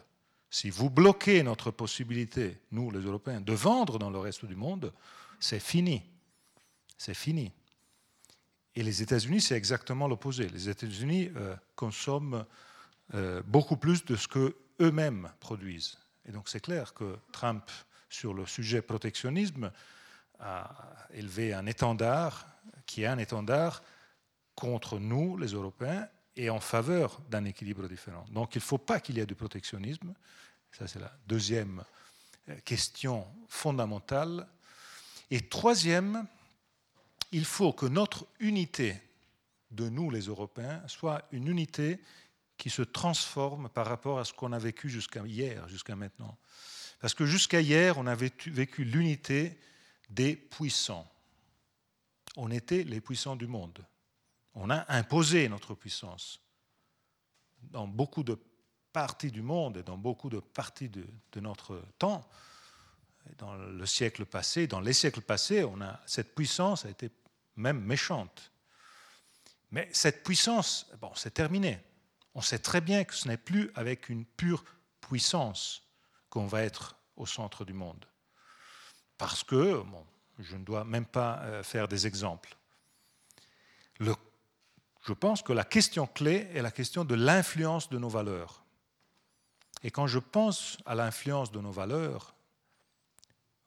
Si 0.50 0.70
vous 0.70 0.90
bloquez 0.90 1.44
notre 1.44 1.70
possibilité, 1.70 2.60
nous 2.72 2.90
les 2.90 2.98
Européens, 2.98 3.40
de 3.40 3.52
vendre 3.52 4.00
dans 4.00 4.10
le 4.10 4.18
reste 4.18 4.44
du 4.44 4.56
monde, 4.56 4.92
c'est 5.38 5.60
fini. 5.60 6.02
C'est 6.98 7.14
fini. 7.14 7.52
Et 8.74 8.82
les 8.82 9.02
États-Unis, 9.02 9.40
c'est 9.40 9.54
exactement 9.54 10.08
l'opposé. 10.08 10.48
Les 10.48 10.68
États-Unis 10.68 11.30
euh, 11.36 11.54
consomment 11.76 12.44
euh, 13.14 13.40
beaucoup 13.46 13.76
plus 13.76 14.04
de 14.04 14.16
ce 14.16 14.26
qu'eux-mêmes 14.26 15.30
produisent. 15.38 15.98
Et 16.26 16.32
donc 16.32 16.48
c'est 16.48 16.58
clair 16.58 16.92
que 16.92 17.16
Trump, 17.30 17.70
sur 18.08 18.34
le 18.34 18.46
sujet 18.46 18.82
protectionnisme, 18.82 19.70
a 20.40 20.68
élevé 21.14 21.54
un 21.54 21.66
étendard 21.66 22.48
qui 22.84 23.04
est 23.04 23.06
un 23.06 23.18
étendard 23.18 23.80
contre 24.56 24.98
nous, 24.98 25.36
les 25.36 25.52
Européens, 25.52 26.08
et 26.36 26.50
en 26.50 26.60
faveur 26.60 27.20
d'un 27.30 27.44
équilibre 27.44 27.88
différent. 27.88 28.24
Donc 28.30 28.54
il 28.54 28.58
ne 28.58 28.62
faut 28.62 28.78
pas 28.78 29.00
qu'il 29.00 29.16
y 29.16 29.20
ait 29.20 29.26
du 29.26 29.34
protectionnisme. 29.34 30.14
Ça, 30.72 30.86
c'est 30.86 31.00
la 31.00 31.12
deuxième 31.26 31.84
euh, 32.48 32.56
question 32.64 33.26
fondamentale. 33.48 34.48
Et 35.30 35.40
troisième, 35.40 36.26
il 37.30 37.44
faut 37.44 37.72
que 37.72 37.86
notre 37.86 38.26
unité 38.40 39.00
de 39.70 39.88
nous, 39.88 40.10
les 40.10 40.26
Européens, 40.26 40.82
soit 40.86 41.22
une 41.32 41.48
unité 41.48 41.98
qui 42.58 42.70
se 42.70 42.82
transforme 42.82 43.68
par 43.70 43.86
rapport 43.86 44.18
à 44.18 44.24
ce 44.24 44.32
qu'on 44.32 44.52
a 44.52 44.58
vécu 44.58 44.88
jusqu'à 44.88 45.26
hier, 45.26 45.66
jusqu'à 45.68 45.96
maintenant. 45.96 46.38
Parce 47.00 47.14
que 47.14 47.26
jusqu'à 47.26 47.60
hier, 47.60 47.98
on 47.98 48.06
avait 48.06 48.32
vécu 48.46 48.84
l'unité 48.84 49.58
des 50.10 50.36
puissants. 50.36 51.10
On 52.36 52.50
était 52.50 52.84
les 52.84 53.00
puissants 53.00 53.36
du 53.36 53.46
monde. 53.46 53.84
On 54.54 54.70
a 54.70 54.84
imposé 54.92 55.48
notre 55.48 55.74
puissance. 55.74 56.40
Dans 57.62 57.86
beaucoup 57.86 58.22
de 58.22 58.38
parties 58.92 59.30
du 59.30 59.42
monde 59.42 59.78
et 59.78 59.82
dans 59.82 59.96
beaucoup 59.96 60.28
de 60.28 60.40
parties 60.40 60.88
de, 60.88 61.06
notre 61.40 61.82
temps, 61.98 62.28
dans 63.38 63.54
le 63.54 63.86
siècle 63.86 64.26
passé, 64.26 64.66
dans 64.66 64.80
les 64.80 64.92
siècles 64.92 65.22
passés, 65.22 65.64
on 65.64 65.80
a, 65.80 66.00
cette 66.06 66.34
puissance 66.34 66.84
a 66.84 66.90
été 66.90 67.10
même 67.56 67.80
méchante. 67.80 68.52
Mais 69.70 69.88
cette 69.92 70.22
puissance, 70.22 70.86
bon, 71.00 71.12
c'est 71.14 71.32
terminé. 71.32 71.82
On 72.34 72.42
sait 72.42 72.58
très 72.58 72.80
bien 72.80 73.04
que 73.04 73.14
ce 73.14 73.28
n'est 73.28 73.38
plus 73.38 73.70
avec 73.74 74.08
une 74.08 74.24
pure 74.24 74.64
puissance 75.00 75.88
qu'on 76.28 76.46
va 76.46 76.62
être 76.62 76.96
au 77.16 77.26
centre 77.26 77.64
du 77.64 77.72
monde. 77.72 78.04
Parce 79.16 79.44
que, 79.44 79.82
bon, 79.82 80.06
je 80.38 80.56
ne 80.56 80.64
dois 80.64 80.84
même 80.84 81.06
pas 81.06 81.40
euh, 81.42 81.62
faire 81.62 81.88
des 81.88 82.06
exemples. 82.06 82.56
Le 83.98 84.14
je 85.02 85.12
pense 85.12 85.42
que 85.42 85.52
la 85.52 85.64
question 85.64 86.06
clé 86.06 86.48
est 86.54 86.62
la 86.62 86.70
question 86.70 87.04
de 87.04 87.14
l'influence 87.14 87.88
de 87.90 87.98
nos 87.98 88.08
valeurs. 88.08 88.64
Et 89.82 89.90
quand 89.90 90.06
je 90.06 90.20
pense 90.20 90.78
à 90.86 90.94
l'influence 90.94 91.50
de 91.50 91.60
nos 91.60 91.72
valeurs, 91.72 92.34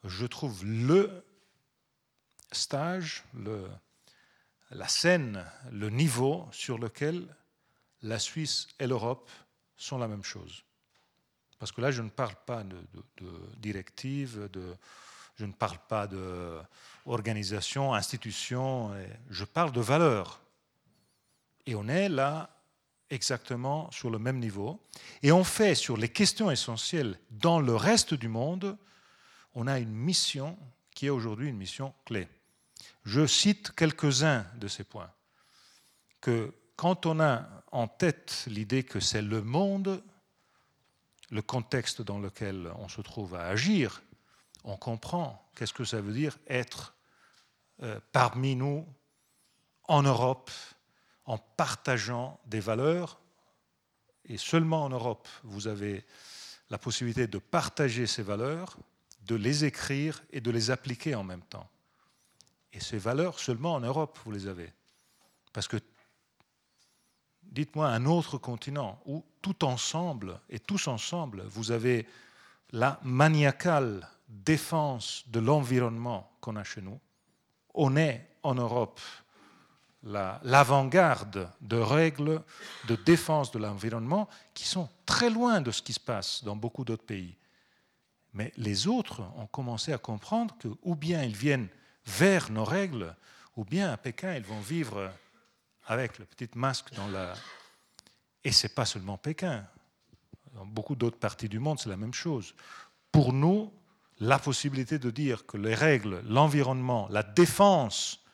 je 0.06 0.26
trouve 0.26 0.66
le 0.66 1.26
stage, 2.52 3.26
la 4.72 4.88
scène, 4.88 5.46
le 5.72 5.90
niveau 5.90 6.48
sur 6.52 6.78
lequel 6.78 7.28
la 8.02 8.20
Suisse 8.20 8.68
et 8.80 8.88
l'Europe 8.88 9.30
sont 9.76 9.98
la 9.98 10.08
même 10.08 10.24
chose. 10.24 10.64
Parce 11.60 11.72
que 11.72 11.82
là, 11.82 11.92
je 11.92 12.02
ne 12.02 12.10
parle 12.10 12.36
pas 12.46 12.64
de, 12.64 12.78
de, 12.94 13.04
de 13.18 13.56
directive, 13.58 14.50
je 15.36 15.46
ne 15.46 15.52
parle 15.52 15.80
pas 15.90 16.08
d'organisation, 16.08 17.94
institution, 17.94 18.96
je 19.30 19.44
parle 19.44 19.74
de 19.74 19.82
valeurs. 19.82 20.40
Et 21.66 21.76
on 21.76 21.88
est 21.88 22.10
là 22.10 22.50
exactement 23.10 23.90
sur 23.92 24.10
le 24.10 24.20
même 24.20 24.40
niveau. 24.40 24.82
Et 25.24 25.32
on 25.32 25.44
fait 25.44 25.76
sur 25.76 25.98
les 25.98 26.10
questions 26.10 26.52
essentielles 26.52 27.20
dans 27.32 27.60
le 27.60 27.76
reste 27.76 28.14
du 28.14 28.28
monde, 28.28 28.78
on 29.54 29.68
a 29.68 29.80
une 29.80 29.94
mission 29.94 30.58
qui 30.92 31.08
est 31.08 31.10
aujourd'hui 31.10 31.50
une 31.50 31.58
mission 31.58 31.94
clé. 32.06 32.28
Je 33.04 33.26
cite 33.28 33.72
quelques-uns 33.72 34.46
de 34.56 34.68
ces 34.68 34.84
points. 34.84 35.12
Que 36.22 36.54
quand 36.76 37.06
on 37.06 37.20
a 37.20 37.48
en 37.72 37.88
tête 37.88 38.46
l'idée 38.48 38.84
que 38.84 39.00
c'est 39.00 39.22
le 39.22 39.42
monde, 39.42 40.04
le 41.30 41.42
contexte 41.42 42.02
dans 42.02 42.20
lequel 42.20 42.72
on 42.80 42.88
se 42.88 43.02
trouve 43.02 43.36
à 43.36 43.48
agir, 43.48 44.02
on 44.64 44.78
comprend 44.78 45.50
qu'est-ce 45.56 45.74
que 45.74 45.86
ça 45.86 46.02
veut 46.02 46.14
dire 46.14 46.38
être 46.48 46.96
euh, 47.84 48.00
parmi 48.12 48.56
nous 48.56 48.86
en 49.88 50.02
Europe 50.02 50.50
en 51.26 51.38
partageant 51.38 52.40
des 52.46 52.60
valeurs. 52.60 53.20
Et 54.26 54.38
seulement 54.38 54.84
en 54.84 54.90
Europe, 54.90 55.28
vous 55.44 55.68
avez 55.68 56.06
la 56.70 56.78
possibilité 56.78 57.28
de 57.28 57.38
partager 57.38 58.08
ces 58.08 58.24
valeurs, 58.24 58.78
de 59.28 59.36
les 59.36 59.66
écrire 59.66 60.24
et 60.32 60.42
de 60.42 60.52
les 60.52 60.72
appliquer 60.72 61.16
en 61.16 61.24
même 61.24 61.44
temps. 61.44 61.70
Et 62.74 62.80
ces 62.80 62.98
valeurs, 62.98 63.40
seulement 63.40 63.74
en 63.76 63.80
Europe, 63.80 64.20
vous 64.26 64.32
les 64.32 64.48
avez. 64.48 64.72
Parce 65.54 65.68
que, 65.68 65.78
dites-moi 67.44 67.88
un 67.88 68.06
autre 68.06 68.38
continent 68.38 69.00
où 69.06 69.24
tout 69.42 69.64
ensemble, 69.64 70.40
et 70.50 70.60
tous 70.60 70.88
ensemble, 70.88 71.44
vous 71.48 71.72
avez 71.72 72.08
la 72.72 73.00
maniacale 73.04 74.10
défense 74.28 75.24
de 75.28 75.40
l'environnement 75.40 76.32
qu'on 76.42 76.56
a 76.56 76.64
chez 76.64 76.82
nous. 76.82 77.00
On 77.74 77.96
est 77.96 78.28
en 78.44 78.56
Europe 78.56 79.00
l'avant-garde 80.06 81.50
de 81.62 81.78
règles 81.78 82.42
de 82.88 82.96
défense 82.96 83.52
de 83.52 83.60
l'environnement 83.60 84.30
qui 84.54 84.66
sont 84.66 84.88
très 85.06 85.30
loin 85.30 85.62
de 85.62 85.72
ce 85.72 85.82
qui 85.82 85.94
se 85.94 86.00
passe 86.00 86.44
dans 86.44 86.56
beaucoup 86.56 86.86
d'autres 86.86 87.06
pays. 87.06 87.36
Mais 88.34 88.54
les 88.58 88.88
autres 88.88 89.22
ont 89.38 89.48
commencé 89.48 89.94
à 89.94 89.98
comprendre 89.98 90.56
que 90.60 90.68
ou 90.84 90.96
bien 90.96 91.24
ils 91.24 91.36
viennent 91.36 91.70
vers 92.06 92.52
nos 92.52 92.66
règles, 92.66 93.16
ou 93.56 93.64
bien 93.64 93.92
à 93.92 93.98
Pékin, 93.98 94.36
ils 94.36 94.44
vont 94.44 94.60
vivre 94.60 95.12
avec 95.88 96.20
le 96.20 96.26
petit 96.26 96.50
masque 96.56 96.94
dans 96.94 97.08
la... 97.08 97.34
Et 98.44 98.52
ce 98.52 98.68
n'est 98.68 98.74
pas 98.74 98.86
seulement 98.86 99.18
Pékin. 99.18 99.66
Dans 100.54 100.66
beaucoup 100.66 100.96
d'autres 100.96 101.18
parties 101.18 101.50
du 101.50 101.60
monde, 101.60 101.80
c'est 101.80 101.90
la 101.90 101.98
même 101.98 102.14
chose. 102.14 102.54
Pour 103.12 103.34
nous, 103.34 103.74
la 104.20 104.38
possibilité 104.38 105.00
de 105.00 105.10
dire 105.10 105.46
que 105.46 105.58
les 105.58 105.76
règles, 105.76 106.22
l'environnement, 106.28 107.08
la 107.10 107.24
défense 107.24 108.25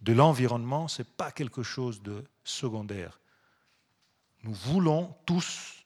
de 0.00 0.12
l'environnement, 0.12 0.88
ce 0.88 1.02
n'est 1.02 1.08
pas 1.16 1.30
quelque 1.30 1.62
chose 1.62 2.02
de 2.02 2.24
secondaire. 2.44 3.20
Nous 4.42 4.54
voulons 4.54 5.14
tous 5.26 5.84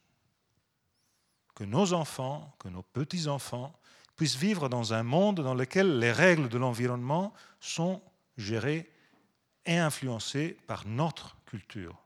que 1.55 1.65
nos 1.65 1.93
enfants, 1.93 2.55
que 2.59 2.69
nos 2.69 2.83
petits-enfants 2.83 3.73
puissent 4.17 4.37
vivre 4.37 4.69
dans 4.69 4.93
un 4.93 5.03
monde 5.03 5.41
dans 5.41 5.55
lequel 5.55 5.99
les 5.99 6.13
règles 6.13 6.49
de 6.49 6.59
l'environnement 6.59 7.33
sont 7.61 8.03
gérées 8.37 8.91
et 9.67 9.79
influencées 9.79 10.57
par 10.67 10.87
notre 10.87 11.37
culture. 11.47 11.97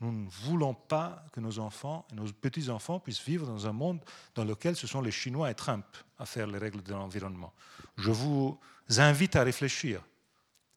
Nous 0.00 0.12
ne 0.12 0.28
voulons 0.28 0.74
pas 0.74 1.24
que 1.32 1.40
nos 1.40 1.58
enfants 1.58 2.06
et 2.12 2.14
nos 2.14 2.30
petits-enfants 2.32 3.00
puissent 3.00 3.24
vivre 3.24 3.46
dans 3.46 3.66
un 3.66 3.72
monde 3.72 4.00
dans 4.34 4.44
lequel 4.44 4.76
ce 4.76 4.86
sont 4.86 5.00
les 5.00 5.10
Chinois 5.10 5.50
et 5.50 5.54
Trump 5.54 5.84
à 6.18 6.26
faire 6.26 6.46
les 6.46 6.58
règles 6.58 6.82
de 6.82 6.92
l'environnement. 6.92 7.52
Je 7.96 8.10
vous 8.10 8.58
invite 8.98 9.36
à 9.36 9.42
réfléchir. 9.42 10.02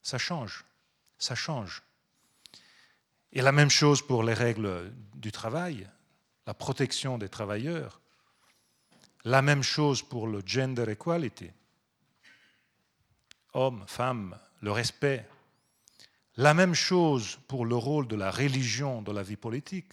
Ça 0.08 0.16
change. 0.16 0.64
Ça 1.18 1.34
change. 1.34 1.82
Et 3.30 3.42
la 3.42 3.52
même 3.52 3.68
chose 3.68 4.00
pour 4.00 4.22
les 4.22 4.32
règles 4.32 4.90
du 5.14 5.32
travail, 5.32 5.86
la 6.46 6.54
protection 6.54 7.18
des 7.18 7.28
travailleurs. 7.28 8.00
La 9.24 9.42
même 9.42 9.62
chose 9.62 10.00
pour 10.00 10.26
le 10.26 10.40
gender 10.46 10.90
equality. 10.90 11.50
Hommes, 13.52 13.84
femmes, 13.86 14.38
le 14.62 14.72
respect 14.72 15.28
la 16.38 16.54
même 16.54 16.74
chose 16.74 17.38
pour 17.46 17.66
le 17.66 17.76
rôle 17.76 18.08
de 18.08 18.16
la 18.16 18.30
religion 18.30 19.02
dans 19.02 19.12
la 19.12 19.24
vie 19.24 19.36
politique. 19.36 19.92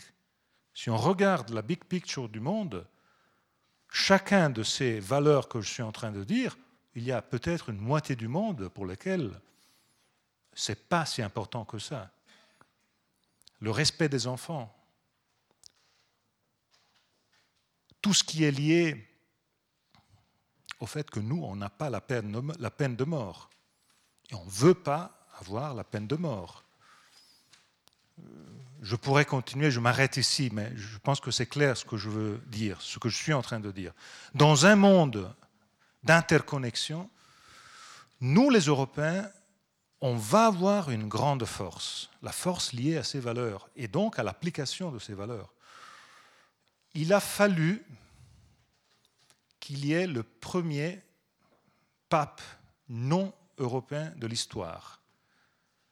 Si 0.74 0.90
on 0.90 0.96
regarde 0.96 1.50
la 1.50 1.62
big 1.62 1.84
picture 1.84 2.30
du 2.30 2.40
monde, 2.40 2.88
chacun 3.90 4.50
de 4.50 4.64
ces 4.64 5.02
valeurs 5.02 5.50
que 5.50 5.60
je 5.60 5.70
suis 5.70 5.84
en 5.84 5.92
train 5.92 6.12
de 6.12 6.24
dire, 6.24 6.56
il 6.94 7.04
y 7.04 7.12
a 7.12 7.22
peut-être 7.22 7.70
une 7.70 7.82
moitié 7.82 8.16
du 8.16 8.30
monde 8.30 8.70
pour 8.70 8.86
lequel 8.86 9.42
ce 10.56 10.72
n'est 10.72 10.78
pas 10.78 11.06
si 11.06 11.22
important 11.22 11.66
que 11.66 11.78
ça. 11.78 12.10
Le 13.60 13.72
respect 13.72 14.10
des 14.10 14.26
enfants, 14.26 14.74
tout 18.02 18.14
ce 18.14 18.24
qui 18.24 18.44
est 18.44 18.52
lié 18.52 19.08
au 20.80 20.86
fait 20.86 21.10
que 21.10 21.20
nous, 21.20 21.44
on 21.44 21.56
n'a 21.56 21.70
pas 21.70 21.90
la 21.90 22.02
peine, 22.02 22.54
la 22.60 22.72
peine 22.72 22.96
de 22.96 23.04
mort. 23.04 23.50
Et 24.30 24.36
on 24.36 24.46
ne 24.46 24.50
veut 24.50 24.74
pas 24.74 25.28
avoir 25.40 25.74
la 25.74 25.84
peine 25.84 26.08
de 26.08 26.16
mort. 26.16 26.64
Euh, 28.20 28.24
je 28.82 28.96
pourrais 28.96 29.26
continuer, 29.26 29.72
je 29.72 29.80
m'arrête 29.80 30.18
ici, 30.18 30.50
mais 30.54 30.72
je 30.76 30.98
pense 31.00 31.20
que 31.20 31.32
c'est 31.32 31.46
clair 31.46 31.76
ce 31.76 31.86
que 31.86 31.98
je 31.98 32.10
veux 32.10 32.42
dire, 32.48 32.82
ce 32.82 33.00
que 33.00 33.10
je 33.10 33.18
suis 33.18 33.34
en 33.34 33.42
train 33.42 33.60
de 33.60 33.72
dire. 33.72 33.94
Dans 34.34 34.66
un 34.66 34.76
monde 34.76 35.34
d'interconnexion, 36.04 37.10
nous 38.22 38.50
les 38.50 38.62
Européens, 38.62 39.30
on 40.06 40.18
va 40.18 40.46
avoir 40.46 40.92
une 40.92 41.08
grande 41.08 41.46
force, 41.46 42.12
la 42.22 42.32
force 42.32 42.74
liée 42.74 42.96
à 42.96 43.04
ces 43.04 43.20
valeurs 43.20 43.68
et 43.76 43.88
donc 43.88 44.20
à 44.20 44.24
l'application 44.24 44.92
de 44.92 45.00
ces 45.00 45.16
valeurs. 45.16 45.52
Il 46.94 47.12
a 47.12 47.20
fallu 47.20 47.84
qu'il 49.60 49.84
y 49.84 49.94
ait 49.94 50.06
le 50.06 50.22
premier 50.22 51.02
pape 52.08 52.44
non 52.88 53.34
européen 53.58 54.14
de 54.18 54.28
l'histoire 54.28 55.02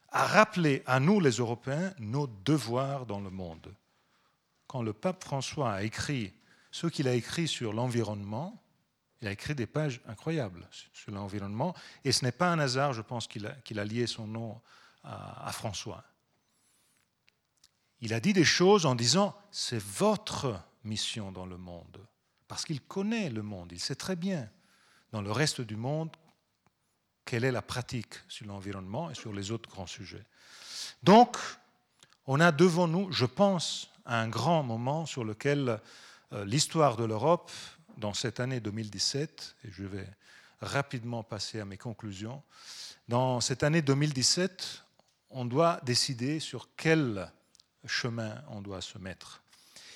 à 0.09 0.27
rappeler 0.27 0.83
à 0.85 0.99
nous 0.99 1.19
les 1.19 1.37
Européens 1.37 1.91
nos 1.97 2.27
devoirs 2.27 3.07
dans 3.07 3.19
le 3.19 3.31
monde. 3.31 3.73
Quand 4.67 4.83
le 4.83 4.93
pape 4.93 5.23
François 5.23 5.73
a 5.73 5.81
écrit 5.81 6.35
ce 6.69 6.85
qu'il 6.85 7.07
a 7.07 7.15
écrit 7.15 7.47
sur 7.47 7.73
l'environnement, 7.73 8.62
il 9.23 9.27
a 9.27 9.31
écrit 9.31 9.55
des 9.55 9.67
pages 9.67 10.01
incroyables 10.05 10.67
sur 10.91 11.13
l'environnement, 11.13 11.73
et 12.03 12.11
ce 12.11 12.25
n'est 12.25 12.33
pas 12.33 12.51
un 12.51 12.59
hasard, 12.59 12.91
je 12.91 13.01
pense, 13.01 13.25
qu'il 13.25 13.47
a, 13.47 13.85
lié 13.85 14.05
son 14.05 14.27
nom 14.27 14.61
à, 15.01 15.47
à 15.47 15.51
François. 15.53 16.03
Il 18.01 18.13
a 18.13 18.19
dit 18.19 18.33
des 18.33 18.43
choses 18.43 18.85
en 18.85 18.95
disant, 18.95 19.33
c'est 19.49 19.81
votre 19.81 20.61
mission 20.83 21.31
dans 21.31 21.45
le 21.45 21.55
monde, 21.57 22.05
parce 22.49 22.65
qu'il 22.65 22.81
connaît 22.81 23.29
le 23.29 23.43
monde, 23.43 23.71
il 23.71 23.79
sait 23.79 23.95
très 23.95 24.17
bien 24.17 24.49
dans 25.13 25.21
le 25.21 25.31
reste 25.31 25.61
du 25.61 25.77
monde 25.77 26.09
quelle 27.23 27.45
est 27.45 27.51
la 27.53 27.61
pratique 27.61 28.15
sur 28.27 28.45
l'environnement 28.45 29.09
et 29.09 29.15
sur 29.15 29.31
les 29.31 29.51
autres 29.51 29.69
grands 29.69 29.87
sujets. 29.87 30.25
Donc, 31.01 31.37
on 32.27 32.41
a 32.41 32.51
devant 32.51 32.89
nous, 32.89 33.09
je 33.13 33.25
pense, 33.25 33.89
un 34.05 34.27
grand 34.27 34.63
moment 34.63 35.05
sur 35.05 35.23
lequel 35.23 35.79
euh, 36.33 36.43
l'histoire 36.43 36.97
de 36.97 37.05
l'Europe, 37.05 37.49
dans 37.97 38.13
cette 38.13 38.39
année 38.39 38.59
2017, 38.59 39.55
et 39.65 39.71
je 39.71 39.83
vais 39.83 40.07
rapidement 40.61 41.23
passer 41.23 41.59
à 41.59 41.65
mes 41.65 41.77
conclusions, 41.77 42.43
dans 43.07 43.41
cette 43.41 43.63
année 43.63 43.81
2017, 43.81 44.83
on 45.29 45.45
doit 45.45 45.79
décider 45.83 46.39
sur 46.39 46.69
quel 46.77 47.31
chemin 47.85 48.41
on 48.49 48.61
doit 48.61 48.81
se 48.81 48.97
mettre. 48.97 49.43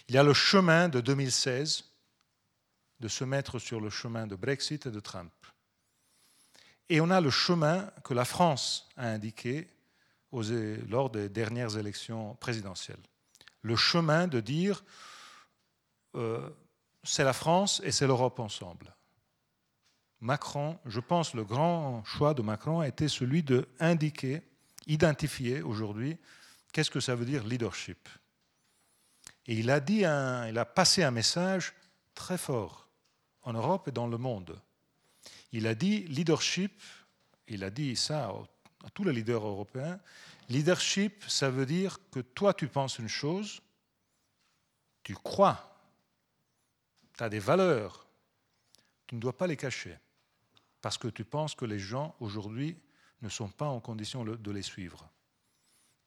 Il 0.09 0.15
y 0.15 0.17
a 0.17 0.23
le 0.23 0.33
chemin 0.33 0.89
de 0.89 0.99
2016, 0.99 1.83
de 2.99 3.07
se 3.07 3.23
mettre 3.23 3.59
sur 3.59 3.79
le 3.79 3.89
chemin 3.89 4.27
de 4.27 4.35
Brexit 4.35 4.85
et 4.85 4.91
de 4.91 4.99
Trump. 4.99 5.31
Et 6.89 7.01
on 7.01 7.09
a 7.09 7.21
le 7.21 7.29
chemin 7.29 7.91
que 8.03 8.13
la 8.13 8.25
France 8.25 8.89
a 8.97 9.07
indiqué 9.07 9.67
lors 10.31 11.09
des 11.09 11.29
dernières 11.29 11.77
élections 11.77 12.35
présidentielles. 12.35 13.01
Le 13.61 13.75
chemin 13.75 14.27
de 14.27 14.39
dire 14.39 14.83
euh, 16.15 16.49
c'est 17.07 17.23
la 17.23 17.33
France 17.33 17.81
et 17.83 17.91
c'est 17.91 18.05
l'Europe 18.05 18.39
ensemble. 18.39 18.93
Macron, 20.19 20.77
je 20.85 20.99
pense 20.99 21.33
le 21.33 21.43
grand 21.43 22.03
choix 22.03 22.33
de 22.33 22.41
Macron 22.41 22.81
a 22.81 22.87
été 22.87 23.07
celui 23.07 23.43
de 23.43 23.67
indiquer, 23.79 24.41
identifier 24.87 25.61
aujourd'hui 25.61 26.17
qu'est-ce 26.73 26.91
que 26.91 26.99
ça 26.99 27.15
veut 27.15 27.25
dire 27.25 27.45
leadership. 27.45 28.09
Et 29.45 29.55
il 29.55 29.69
a, 29.69 29.79
dit 29.79 29.99
il 29.99 30.57
a 30.57 30.65
passé 30.65 31.03
un 31.03 31.11
message 31.11 31.73
très 32.13 32.37
fort 32.37 32.89
en 33.43 33.53
Europe 33.53 33.87
et 33.87 33.91
dans 33.91 34.07
le 34.07 34.17
monde. 34.17 34.59
Il 35.53 35.67
a 35.67 35.75
dit 35.75 36.03
leadership, 36.07 36.81
il 37.47 37.63
a 37.63 37.69
dit 37.69 37.95
ça 37.95 38.33
à 38.83 38.89
tous 38.93 39.03
les 39.03 39.13
leaders 39.13 39.45
européens, 39.45 39.99
leadership, 40.49 41.23
ça 41.27 41.49
veut 41.49 41.65
dire 41.65 41.99
que 42.11 42.19
toi 42.19 42.53
tu 42.53 42.67
penses 42.67 42.99
une 42.99 43.07
chose, 43.07 43.61
tu 45.03 45.13
crois, 45.13 45.76
tu 47.17 47.23
as 47.23 47.29
des 47.29 47.39
valeurs, 47.39 48.05
tu 49.07 49.15
ne 49.15 49.19
dois 49.19 49.35
pas 49.35 49.47
les 49.47 49.57
cacher, 49.57 49.97
parce 50.81 50.97
que 50.97 51.07
tu 51.07 51.25
penses 51.25 51.55
que 51.55 51.65
les 51.65 51.79
gens 51.79 52.15
aujourd'hui 52.19 52.77
ne 53.21 53.29
sont 53.29 53.49
pas 53.49 53.67
en 53.67 53.79
condition 53.79 54.23
de 54.23 54.51
les 54.51 54.61
suivre. 54.61 55.09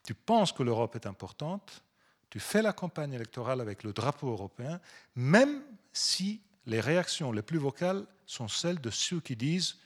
Tu 0.05 0.15
penses 0.15 0.53
que 0.53 0.63
l'Europe 0.63 0.95
est 0.95 1.07
importante, 1.07 1.83
tu 2.31 2.39
fais 2.39 2.63
la 2.63 2.73
campagne 2.73 3.13
électorale 3.13 3.61
avec 3.61 3.83
le 3.83 3.93
drapeau 3.93 4.31
européen, 4.31 4.81
même 5.17 5.63
si 5.93 6.41
les 6.67 6.81
réactions 6.81 7.33
les 7.33 7.43
plus 7.43 7.59
vocales 7.59 8.07
sont 8.27 8.47
celles 8.47 8.81
de 8.81 8.91
ceux 8.91 9.21
qui 9.21 9.35
disent 9.35 9.79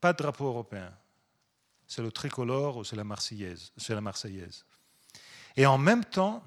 pas 0.00 0.14
de 0.14 0.18
drapeau 0.18 0.46
européen, 0.46 0.92
c'est 1.86 2.02
le 2.02 2.10
tricolore 2.10 2.78
ou 2.78 2.84
c'est 2.84 2.96
la 2.96 3.04
Marseillaise. 3.04 4.64
Et 5.56 5.66
en 5.66 5.78
même 5.78 6.04
temps, 6.04 6.42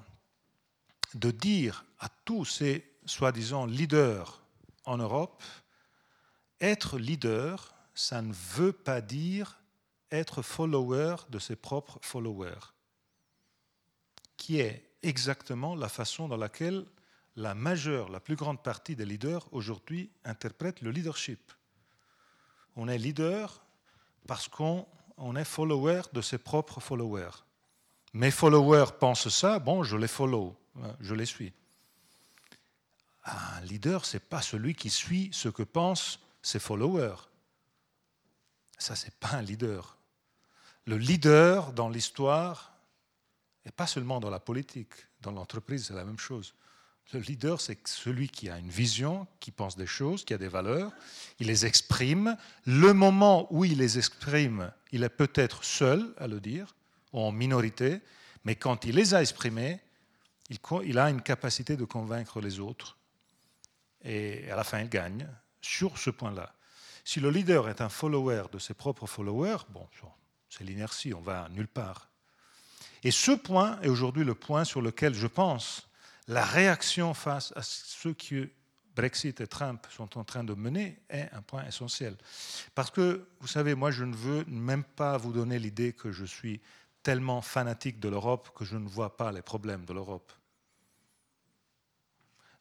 de 1.14 1.30
dire 1.30 1.84
à 1.98 2.08
tous 2.24 2.44
ces 2.44 2.89
soi-disant 3.10 3.66
leaders 3.66 4.40
en 4.86 4.96
Europe, 4.96 5.42
être 6.60 6.98
leader, 6.98 7.74
ça 7.94 8.22
ne 8.22 8.32
veut 8.32 8.72
pas 8.72 9.00
dire 9.00 9.60
être 10.10 10.42
follower 10.42 11.16
de 11.28 11.38
ses 11.38 11.56
propres 11.56 11.98
followers, 12.02 12.72
qui 14.36 14.60
est 14.60 14.84
exactement 15.02 15.74
la 15.74 15.88
façon 15.88 16.28
dans 16.28 16.36
laquelle 16.36 16.86
la 17.36 17.54
majeure, 17.54 18.10
la 18.10 18.20
plus 18.20 18.36
grande 18.36 18.62
partie 18.62 18.96
des 18.96 19.04
leaders 19.04 19.46
aujourd'hui 19.52 20.10
interprètent 20.24 20.80
le 20.80 20.90
leadership. 20.90 21.52
On 22.76 22.88
est 22.88 22.98
leader 22.98 23.64
parce 24.26 24.48
qu'on 24.48 24.86
est 25.36 25.44
follower 25.44 26.02
de 26.12 26.20
ses 26.20 26.38
propres 26.38 26.80
followers. 26.80 27.44
Mes 28.12 28.30
followers 28.30 28.92
pensent 28.98 29.28
ça, 29.28 29.58
bon, 29.58 29.82
je 29.82 29.96
les 29.96 30.08
follow, 30.08 30.56
hein, 30.82 30.94
je 31.00 31.14
les 31.14 31.26
suis. 31.26 31.52
Un 33.24 33.60
leader, 33.62 34.04
ce 34.04 34.16
n'est 34.16 34.20
pas 34.20 34.42
celui 34.42 34.74
qui 34.74 34.90
suit 34.90 35.30
ce 35.32 35.48
que 35.48 35.62
pensent 35.62 36.20
ses 36.42 36.58
followers. 36.58 37.16
Ça, 38.78 38.96
ce 38.96 39.06
n'est 39.06 39.14
pas 39.20 39.32
un 39.32 39.42
leader. 39.42 39.98
Le 40.86 40.96
leader 40.96 41.72
dans 41.72 41.88
l'histoire, 41.88 42.72
et 43.66 43.70
pas 43.70 43.86
seulement 43.86 44.20
dans 44.20 44.30
la 44.30 44.40
politique, 44.40 44.94
dans 45.20 45.32
l'entreprise, 45.32 45.86
c'est 45.86 45.94
la 45.94 46.04
même 46.04 46.18
chose. 46.18 46.54
Le 47.12 47.20
leader, 47.20 47.60
c'est 47.60 47.86
celui 47.86 48.28
qui 48.28 48.48
a 48.48 48.58
une 48.58 48.70
vision, 48.70 49.26
qui 49.40 49.50
pense 49.50 49.76
des 49.76 49.86
choses, 49.86 50.24
qui 50.24 50.32
a 50.32 50.38
des 50.38 50.48
valeurs, 50.48 50.92
il 51.40 51.48
les 51.48 51.66
exprime. 51.66 52.36
Le 52.66 52.92
moment 52.92 53.52
où 53.52 53.64
il 53.64 53.78
les 53.78 53.98
exprime, 53.98 54.72
il 54.92 55.02
est 55.02 55.08
peut-être 55.08 55.64
seul 55.64 56.14
à 56.18 56.28
le 56.28 56.40
dire, 56.40 56.74
ou 57.12 57.20
en 57.20 57.32
minorité, 57.32 58.00
mais 58.44 58.54
quand 58.54 58.84
il 58.84 58.94
les 58.94 59.14
a 59.14 59.20
exprimés, 59.20 59.80
il 60.84 60.98
a 60.98 61.10
une 61.10 61.20
capacité 61.20 61.76
de 61.76 61.84
convaincre 61.84 62.40
les 62.40 62.60
autres. 62.60 62.96
Et 64.02 64.50
à 64.50 64.56
la 64.56 64.64
fin, 64.64 64.80
il 64.80 64.88
gagne. 64.88 65.28
sur 65.62 65.98
ce 65.98 66.08
point-là. 66.08 66.54
Si 67.04 67.20
le 67.20 67.30
leader 67.30 67.68
est 67.68 67.82
un 67.82 67.90
follower 67.90 68.44
de 68.50 68.58
ses 68.58 68.72
propres 68.72 69.06
followers, 69.06 69.64
bon, 69.68 69.86
c'est 70.48 70.64
l'inertie, 70.64 71.12
on 71.12 71.20
va 71.20 71.48
nulle 71.50 71.68
part. 71.68 72.08
Et 73.02 73.10
ce 73.10 73.32
point 73.32 73.78
est 73.82 73.88
aujourd'hui 73.88 74.24
le 74.24 74.34
point 74.34 74.64
sur 74.64 74.80
lequel 74.80 75.14
je 75.14 75.26
pense 75.26 75.88
la 76.28 76.44
réaction 76.44 77.12
face 77.14 77.52
à 77.56 77.62
ce 77.62 78.08
que 78.10 78.50
Brexit 78.94 79.40
et 79.40 79.46
Trump 79.46 79.86
sont 79.90 80.18
en 80.18 80.24
train 80.24 80.44
de 80.44 80.54
mener 80.54 81.00
est 81.08 81.28
un 81.32 81.42
point 81.42 81.64
essentiel. 81.66 82.16
Parce 82.74 82.90
que, 82.90 83.26
vous 83.40 83.46
savez, 83.46 83.74
moi, 83.74 83.90
je 83.90 84.04
ne 84.04 84.14
veux 84.14 84.44
même 84.46 84.84
pas 84.84 85.16
vous 85.16 85.32
donner 85.32 85.58
l'idée 85.58 85.92
que 85.92 86.12
je 86.12 86.24
suis 86.24 86.60
tellement 87.02 87.40
fanatique 87.40 87.98
de 87.98 88.08
l'Europe 88.08 88.50
que 88.54 88.64
je 88.64 88.76
ne 88.76 88.88
vois 88.88 89.16
pas 89.16 89.32
les 89.32 89.42
problèmes 89.42 89.84
de 89.84 89.92
l'Europe. 89.92 90.32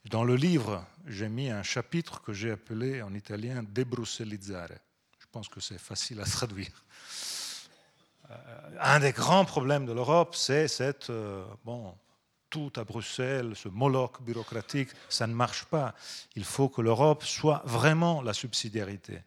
Dans 0.10 0.24
le 0.24 0.36
livre, 0.36 0.84
j'ai 1.06 1.30
mis 1.30 1.52
un 1.52 1.62
chapitre 1.62 2.24
que 2.24 2.34
j'ai 2.34 2.50
appelé 2.50 3.04
en 3.04 3.14
italien 3.14 3.62
Debrussellizzare. 3.62 4.80
Je 5.20 5.28
pense 5.32 5.48
que 5.50 5.60
c'est 5.60 5.78
facile 5.78 6.20
à 6.20 6.26
traduire. 6.26 6.84
Euh, 8.32 8.36
un 8.80 9.00
des 9.02 9.12
grands 9.12 9.46
problèmes 9.46 9.86
de 9.86 9.92
l'Europe, 9.92 10.36
c'est 10.36 10.68
cette 10.68 11.12
euh, 11.12 11.46
bon, 11.64 11.94
tout 12.50 12.74
à 12.76 12.84
Bruxelles, 12.86 13.54
ce 13.56 13.70
moloch 13.70 14.20
bureaucratique, 14.24 14.90
ça 15.10 15.28
ne 15.28 15.34
marche 15.36 15.66
pas. 15.66 15.94
Il 16.36 16.44
faut 16.44 16.70
que 16.70 16.82
l'Europe 16.82 17.24
soit 17.24 17.62
vraiment 17.66 18.24
la 18.24 18.34
subsidiarité. 18.34 19.22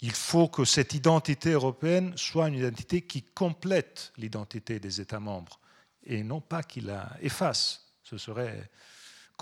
Il 0.00 0.10
faut 0.10 0.48
que 0.48 0.64
cette 0.64 0.94
identité 0.94 1.52
européenne 1.52 2.12
soit 2.16 2.48
une 2.48 2.56
identité 2.56 3.02
qui 3.02 3.22
complète 3.22 4.12
l'identité 4.16 4.80
des 4.80 5.00
États 5.00 5.20
membres 5.20 5.60
et 6.02 6.24
non 6.24 6.40
pas 6.40 6.64
qui 6.64 6.80
la 6.80 7.08
efface. 7.20 7.86
Ce 8.02 8.18
serait 8.18 8.68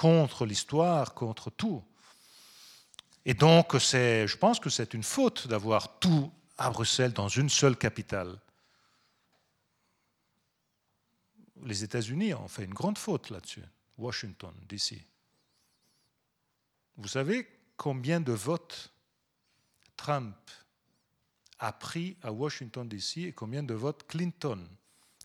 contre 0.01 0.47
l'histoire, 0.47 1.15
contre 1.15 1.51
tout. 1.51 1.83
Et 3.27 3.35
donc, 3.35 3.77
je 3.77 4.37
pense 4.37 4.59
que 4.59 4.71
c'est 4.71 4.95
une 4.95 5.03
faute 5.03 5.47
d'avoir 5.47 5.99
tout 5.99 6.33
à 6.57 6.71
Bruxelles 6.71 7.13
dans 7.13 7.29
une 7.29 7.51
seule 7.51 7.77
capitale 7.77 8.39
les 11.65 11.85
États-Unis 11.85 12.35
ont 12.35 12.49
fait 12.49 12.65
une 12.65 12.75
grande 12.75 12.99
faute 12.99 13.31
là-dessus, 13.31 13.65
Washington, 13.99 14.55
DC. 14.69 14.95
Vous 16.97 17.09
savez 17.09 17.47
combien 17.77 18.21
de 18.21 18.33
votes 18.33 18.93
Trump 19.97 20.37
a 21.59 21.73
pris 21.73 22.17
à 22.23 22.33
Washington, 22.33 22.89
D.C. 22.89 23.23
et 23.23 23.33
combien 23.33 23.63
de 23.63 23.75
votes 23.75 24.07
Clinton 24.07 24.67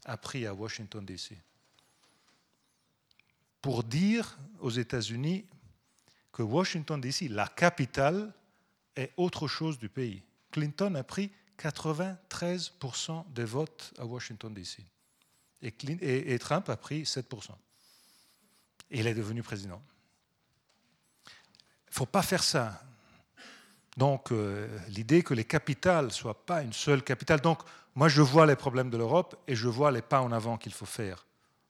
a 0.04 0.18
pris 0.18 0.46
à 0.46 0.54
Washington, 0.54 1.06
D.C. 1.06 1.38
Pour 3.66 3.84
dire 3.84 4.38
aux 4.60 4.70
États-Unis 4.70 5.44
que 6.32 6.44
Washington, 6.44 7.02
D.C., 7.02 7.30
la 7.30 7.48
capitale, 7.48 8.32
est 8.96 9.12
autre 9.18 9.48
chose 9.48 9.80
du 9.80 9.90
pays. 9.90 10.22
Clinton 10.52 10.94
a 10.94 11.04
pris 11.04 11.32
93% 11.58 13.34
des 13.34 13.44
votes 13.44 13.92
à 13.98 14.06
Washington, 14.06 14.54
D.C 14.54 14.86
et, 15.64 16.38
Trump 16.38 16.70
a 16.70 16.78
pris 16.78 17.02
7%. 17.02 17.50
Et 18.92 19.00
il 19.00 19.08
est 19.08 19.16
devenu 19.16 19.42
président. 19.42 19.82
Il 21.26 21.90
ne 21.90 21.96
faut 21.96 22.06
pas 22.06 22.22
faire 22.22 22.44
ça. 22.44 22.80
Donc, 23.98 24.32
euh, 24.32 24.68
l'idée 24.90 25.24
que 25.24 25.34
les 25.34 25.46
capitales 25.46 26.06
ne 26.06 26.12
soient 26.12 26.46
pas 26.46 26.62
une 26.62 26.74
seule 26.74 27.04
capitale. 27.04 27.42
Donc, 27.42 27.64
moi, 27.96 28.10
je 28.10 28.22
vois 28.22 28.46
les 28.46 28.56
problèmes 28.56 28.92
de 28.92 28.98
l'Europe 28.98 29.36
et 29.48 29.56
je 29.56 29.68
vois 29.68 29.90
les 29.90 30.04
pas 30.04 30.22
en 30.22 30.32
avant 30.32 30.60
qu'il 30.60 30.72
faut 30.72 30.86
faire. 30.86 31.26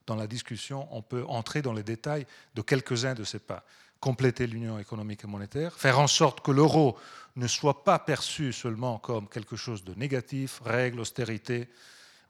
Dans 0.06 0.16
la 0.16 0.26
discussion, 0.26 0.88
on 0.90 1.02
peut 1.02 1.24
entrer 1.26 1.62
dans 1.62 1.72
les 1.72 1.82
détails 1.82 2.26
de 2.54 2.62
quelques-uns 2.62 3.14
de 3.14 3.24
ces 3.24 3.38
pas. 3.38 3.64
Compléter 4.00 4.46
l'union 4.46 4.78
économique 4.78 5.24
et 5.24 5.26
monétaire, 5.26 5.74
faire 5.74 5.98
en 5.98 6.06
sorte 6.06 6.40
que 6.42 6.50
l'euro 6.50 6.96
ne 7.34 7.46
soit 7.46 7.82
pas 7.82 7.98
perçu 7.98 8.52
seulement 8.52 8.98
comme 8.98 9.28
quelque 9.28 9.56
chose 9.56 9.84
de 9.84 9.94
négatif, 9.94 10.60
règles, 10.64 11.00
austérité, 11.00 11.68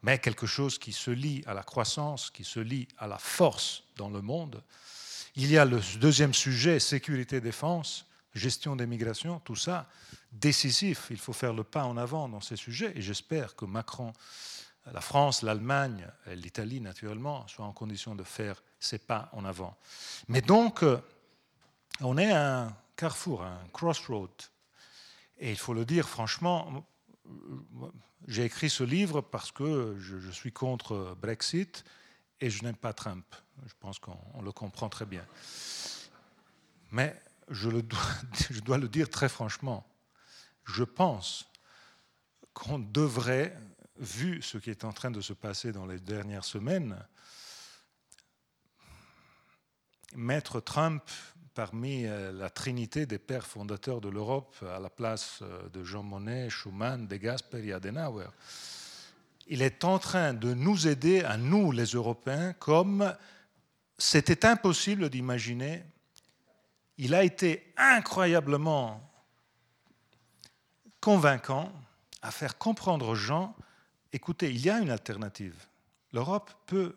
mais 0.03 0.19
quelque 0.19 0.47
chose 0.47 0.79
qui 0.79 0.93
se 0.93 1.11
lie 1.11 1.43
à 1.47 1.55
la 1.55 1.63
croissance, 1.63 2.31
qui 2.31 2.45
se 2.45 2.61
lie 2.61 2.89
à 2.99 3.07
la 3.07 3.19
force 3.19 3.83
dans 3.97 4.09
le 4.09 4.23
monde. 4.23 4.63
Il 5.35 5.51
y 5.51 5.59
a 5.59 5.65
le 5.65 5.81
deuxième 5.99 6.33
sujet, 6.33 6.81
sécurité-défense, 6.81 8.07
gestion 8.35 8.77
des 8.77 8.87
migrations, 8.87 9.41
tout 9.41 9.57
ça, 9.57 9.89
décisif. 10.33 11.09
Il 11.11 11.19
faut 11.19 11.33
faire 11.33 11.53
le 11.53 11.65
pas 11.65 11.85
en 11.85 11.97
avant 11.97 12.29
dans 12.29 12.41
ces 12.41 12.57
sujets 12.57 12.93
et 12.95 13.03
j'espère 13.03 13.57
que 13.57 13.65
Macron, 13.65 14.13
la 14.93 15.01
France, 15.01 15.43
l'Allemagne, 15.43 16.07
l'Italie 16.29 16.81
naturellement, 16.81 17.47
soient 17.49 17.65
en 17.65 17.73
condition 17.73 18.15
de 18.15 18.23
faire 18.23 18.63
ces 18.79 18.99
pas 18.99 19.29
en 19.33 19.45
avant. 19.45 19.77
Mais 20.29 20.43
donc, 20.43 20.83
euh, 20.83 21.01
on 22.01 22.19
est 22.19 22.31
à 22.31 22.63
un 22.63 22.77
carrefour, 22.97 23.43
un 23.43 23.67
crossroad. 23.73 24.31
Et 25.39 25.51
il 25.51 25.59
faut 25.59 25.75
le 25.75 25.85
dire 25.85 26.09
franchement, 26.09 26.87
j'ai 28.27 28.45
écrit 28.45 28.71
ce 28.71 28.85
livre 28.85 29.21
parce 29.21 29.53
que 29.53 29.97
je, 29.99 30.31
suis 30.31 30.53
contre 30.53 31.17
Brexit 31.21 31.85
et 32.41 32.51
je 32.51 32.63
n'aime 32.65 32.77
pas 32.77 32.93
Trump. 32.93 33.25
Je 33.67 33.75
pense 33.79 33.99
qu'on 33.99 34.43
le 34.43 34.53
comprend 34.53 34.89
très 34.89 35.07
bien. 35.07 35.25
Mais 36.91 37.21
je, 37.51 37.69
dois 38.61 38.79
le 38.79 38.89
dire 38.89 39.09
très 39.11 39.29
franchement. 39.29 39.87
Je 40.65 40.85
pense 40.85 41.49
qu'on 42.55 42.79
devrait, 42.79 43.57
vu 43.99 44.43
ce 44.43 44.59
qui 44.59 44.71
est 44.71 44.85
en 44.85 44.93
train 44.93 45.11
de 45.11 45.21
se 45.21 45.33
passer 45.33 45.73
dans 45.73 45.87
les 45.87 46.01
dernières 46.01 46.45
semaines, 46.45 46.97
mettre 50.15 50.61
Trump 50.61 51.03
parmi 51.55 52.05
euh, 52.05 52.33
la 52.33 52.51
trinité 52.51 53.07
des 53.07 53.19
pères 53.19 53.47
fondateurs 53.47 54.01
de 54.01 54.11
l'Europe 54.11 54.55
à 54.63 54.79
la 54.79 54.91
place 54.91 55.41
euh, 55.43 55.69
de 55.71 55.83
Jean 55.85 56.03
Monnet, 56.03 56.51
Schuman, 56.51 57.07
De 57.07 57.17
Gasperi 57.17 57.71
et 57.71 57.73
Adenauer. 57.73 58.27
Il 59.47 59.63
est 59.63 59.85
en 59.85 59.99
train 59.99 60.35
de 60.35 60.53
nous 60.53 60.87
aider, 60.87 61.23
à 61.23 61.37
nous 61.39 61.73
les 61.73 61.87
Européens, 61.87 62.53
comme 62.55 63.15
c'était 63.97 64.45
impossible 64.45 65.09
d'imaginer. 65.09 65.83
Il 66.99 67.15
a 67.15 67.25
été 67.25 67.73
incroyablement 67.77 69.01
convaincant 71.01 71.73
à 72.21 72.31
faire 72.31 72.59
comprendre 72.59 73.09
aux 73.09 73.15
gens, 73.15 73.57
écoutez, 74.17 74.51
il 74.51 74.61
y 74.65 74.71
a 74.71 74.79
une 74.79 74.91
alternative. 74.91 75.55
L'Europe 76.13 76.51
peut 76.67 76.97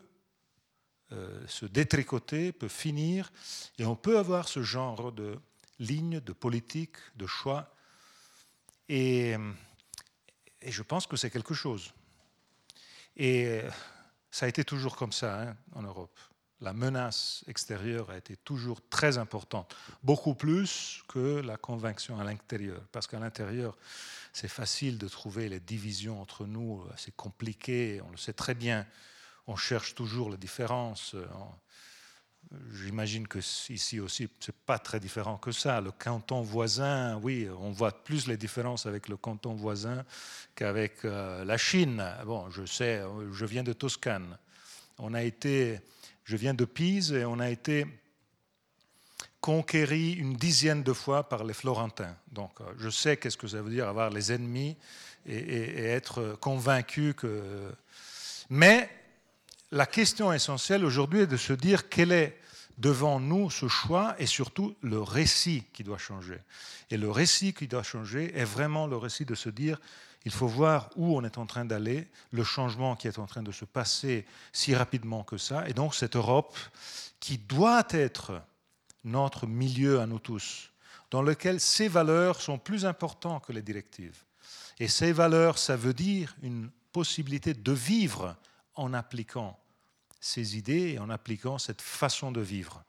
euh, 1.12 1.46
se 1.46 1.66
détricoter, 1.66 2.50
peut 2.50 2.68
finir, 2.68 3.30
et 3.78 3.84
on 3.84 3.94
peut 3.94 4.18
avoir 4.18 4.48
ce 4.48 4.62
genre 4.62 5.12
de 5.12 5.38
ligne, 5.78 6.20
de 6.20 6.32
politique, 6.32 6.96
de 7.16 7.26
choix. 7.26 7.74
Et, 8.88 9.36
je 10.66 10.82
pense 10.82 11.06
que 11.06 11.16
c'est 11.16 11.30
quelque 11.30 11.54
chose. 11.54 11.92
Et 13.16 13.62
ça 14.30 14.46
a 14.46 14.48
été 14.48 14.64
toujours 14.64 14.96
comme 14.96 15.12
ça 15.12 15.42
hein, 15.42 15.56
en 15.74 15.82
Europe. 15.82 16.18
La 16.60 16.72
menace 16.72 17.44
extérieure 17.48 18.10
a 18.10 18.16
été 18.16 18.36
toujours 18.36 18.80
très 18.88 19.16
importante, 19.16 19.74
beaucoup 20.02 20.34
plus 20.34 21.02
que 21.08 21.40
la 21.40 21.56
conviction 21.56 22.20
à 22.20 22.24
l'intérieur, 22.24 22.82
parce 22.92 23.06
qu'à 23.06 23.18
l'intérieur, 23.18 23.76
c'est 24.32 24.48
facile 24.48 24.98
de 24.98 25.08
trouver 25.08 25.48
les 25.48 25.60
divisions 25.60 26.20
entre 26.20 26.46
nous, 26.46 26.82
c'est 26.96 27.14
compliqué, 27.14 28.00
on 28.06 28.10
le 28.10 28.16
sait 28.16 28.32
très 28.32 28.54
bien 28.54 28.86
on 29.50 29.56
cherche 29.56 29.94
toujours 29.94 30.30
la 30.30 30.36
différence. 30.36 31.16
J'imagine 32.72 33.26
que 33.26 33.40
ici 33.68 34.00
aussi, 34.00 34.28
c'est 34.38 34.54
pas 34.54 34.78
très 34.78 35.00
différent 35.00 35.36
que 35.36 35.52
ça. 35.52 35.80
Le 35.80 35.90
canton 35.90 36.40
voisin, 36.40 37.18
oui, 37.18 37.48
on 37.58 37.70
voit 37.70 38.04
plus 38.04 38.28
les 38.28 38.36
différences 38.36 38.86
avec 38.86 39.08
le 39.08 39.16
canton 39.16 39.54
voisin 39.54 40.04
qu'avec 40.54 41.04
euh, 41.04 41.44
la 41.44 41.58
Chine. 41.58 42.04
Bon, 42.24 42.48
je 42.50 42.64
sais, 42.64 43.02
je 43.32 43.44
viens 43.44 43.64
de 43.64 43.72
Toscane. 43.72 44.38
On 44.98 45.14
a 45.14 45.22
été, 45.22 45.80
je 46.24 46.36
viens 46.36 46.54
de 46.54 46.64
Pise 46.64 47.12
et 47.12 47.24
on 47.24 47.40
a 47.40 47.50
été 47.50 47.86
conquéri 49.40 50.12
une 50.12 50.34
dizaine 50.34 50.82
de 50.82 50.92
fois 50.92 51.28
par 51.28 51.44
les 51.44 51.54
Florentins. 51.54 52.14
Donc, 52.32 52.52
euh, 52.60 52.64
je 52.78 52.90
sais 52.90 53.16
qu'est-ce 53.16 53.36
que 53.36 53.48
ça 53.48 53.62
veut 53.62 53.70
dire 53.70 53.88
avoir 53.88 54.10
les 54.10 54.32
ennemis 54.32 54.76
et, 55.26 55.36
et 55.36 55.84
être 55.84 56.36
convaincu 56.40 57.14
que. 57.14 57.72
Mais 58.48 58.90
la 59.70 59.86
question 59.86 60.32
essentielle 60.32 60.84
aujourd'hui 60.84 61.20
est 61.20 61.26
de 61.26 61.36
se 61.36 61.52
dire 61.52 61.88
quel 61.88 62.12
est 62.12 62.38
devant 62.78 63.20
nous 63.20 63.50
ce 63.50 63.68
choix 63.68 64.16
et 64.18 64.26
surtout 64.26 64.74
le 64.82 65.00
récit 65.00 65.64
qui 65.72 65.84
doit 65.84 65.98
changer. 65.98 66.38
Et 66.90 66.96
le 66.96 67.10
récit 67.10 67.52
qui 67.52 67.68
doit 67.68 67.82
changer 67.82 68.36
est 68.36 68.44
vraiment 68.44 68.86
le 68.86 68.96
récit 68.96 69.24
de 69.24 69.34
se 69.34 69.50
dire 69.50 69.78
il 70.24 70.32
faut 70.32 70.46
voir 70.46 70.90
où 70.96 71.16
on 71.16 71.24
est 71.24 71.38
en 71.38 71.46
train 71.46 71.64
d'aller, 71.64 72.06
le 72.30 72.44
changement 72.44 72.96
qui 72.96 73.08
est 73.08 73.18
en 73.18 73.26
train 73.26 73.42
de 73.42 73.52
se 73.52 73.64
passer 73.64 74.26
si 74.52 74.74
rapidement 74.74 75.24
que 75.24 75.38
ça, 75.38 75.66
et 75.68 75.72
donc 75.72 75.94
cette 75.94 76.16
Europe 76.16 76.56
qui 77.20 77.38
doit 77.38 77.86
être 77.90 78.42
notre 79.04 79.46
milieu 79.46 80.00
à 80.00 80.06
nous 80.06 80.18
tous, 80.18 80.72
dans 81.10 81.22
lequel 81.22 81.60
ces 81.60 81.88
valeurs 81.88 82.40
sont 82.40 82.58
plus 82.58 82.84
importantes 82.84 83.44
que 83.44 83.52
les 83.52 83.62
directives. 83.62 84.24
Et 84.78 84.88
ces 84.88 85.12
valeurs, 85.12 85.58
ça 85.58 85.76
veut 85.76 85.94
dire 85.94 86.36
une 86.42 86.70
possibilité 86.92 87.54
de 87.54 87.72
vivre 87.72 88.36
en 88.74 88.94
appliquant 88.94 89.58
ces 90.20 90.56
idées 90.56 90.92
et 90.94 90.98
en 90.98 91.10
appliquant 91.10 91.58
cette 91.58 91.82
façon 91.82 92.32
de 92.32 92.40
vivre. 92.40 92.84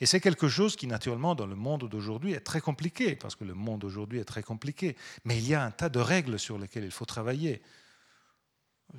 Et 0.00 0.06
c'est 0.06 0.20
quelque 0.20 0.48
chose 0.48 0.76
qui, 0.76 0.86
naturellement, 0.86 1.34
dans 1.34 1.46
le 1.46 1.54
monde 1.54 1.88
d'aujourd'hui 1.88 2.32
est 2.32 2.40
très 2.40 2.60
compliqué, 2.60 3.16
parce 3.16 3.36
que 3.36 3.44
le 3.44 3.54
monde 3.54 3.80
d'aujourd'hui 3.80 4.18
est 4.18 4.24
très 4.24 4.42
compliqué. 4.42 4.96
Mais 5.24 5.36
il 5.36 5.46
y 5.46 5.54
a 5.54 5.62
un 5.62 5.70
tas 5.70 5.90
de 5.90 5.98
règles 5.98 6.38
sur 6.38 6.58
lesquelles 6.58 6.84
il 6.84 6.90
faut 6.90 7.04
travailler. 7.04 7.60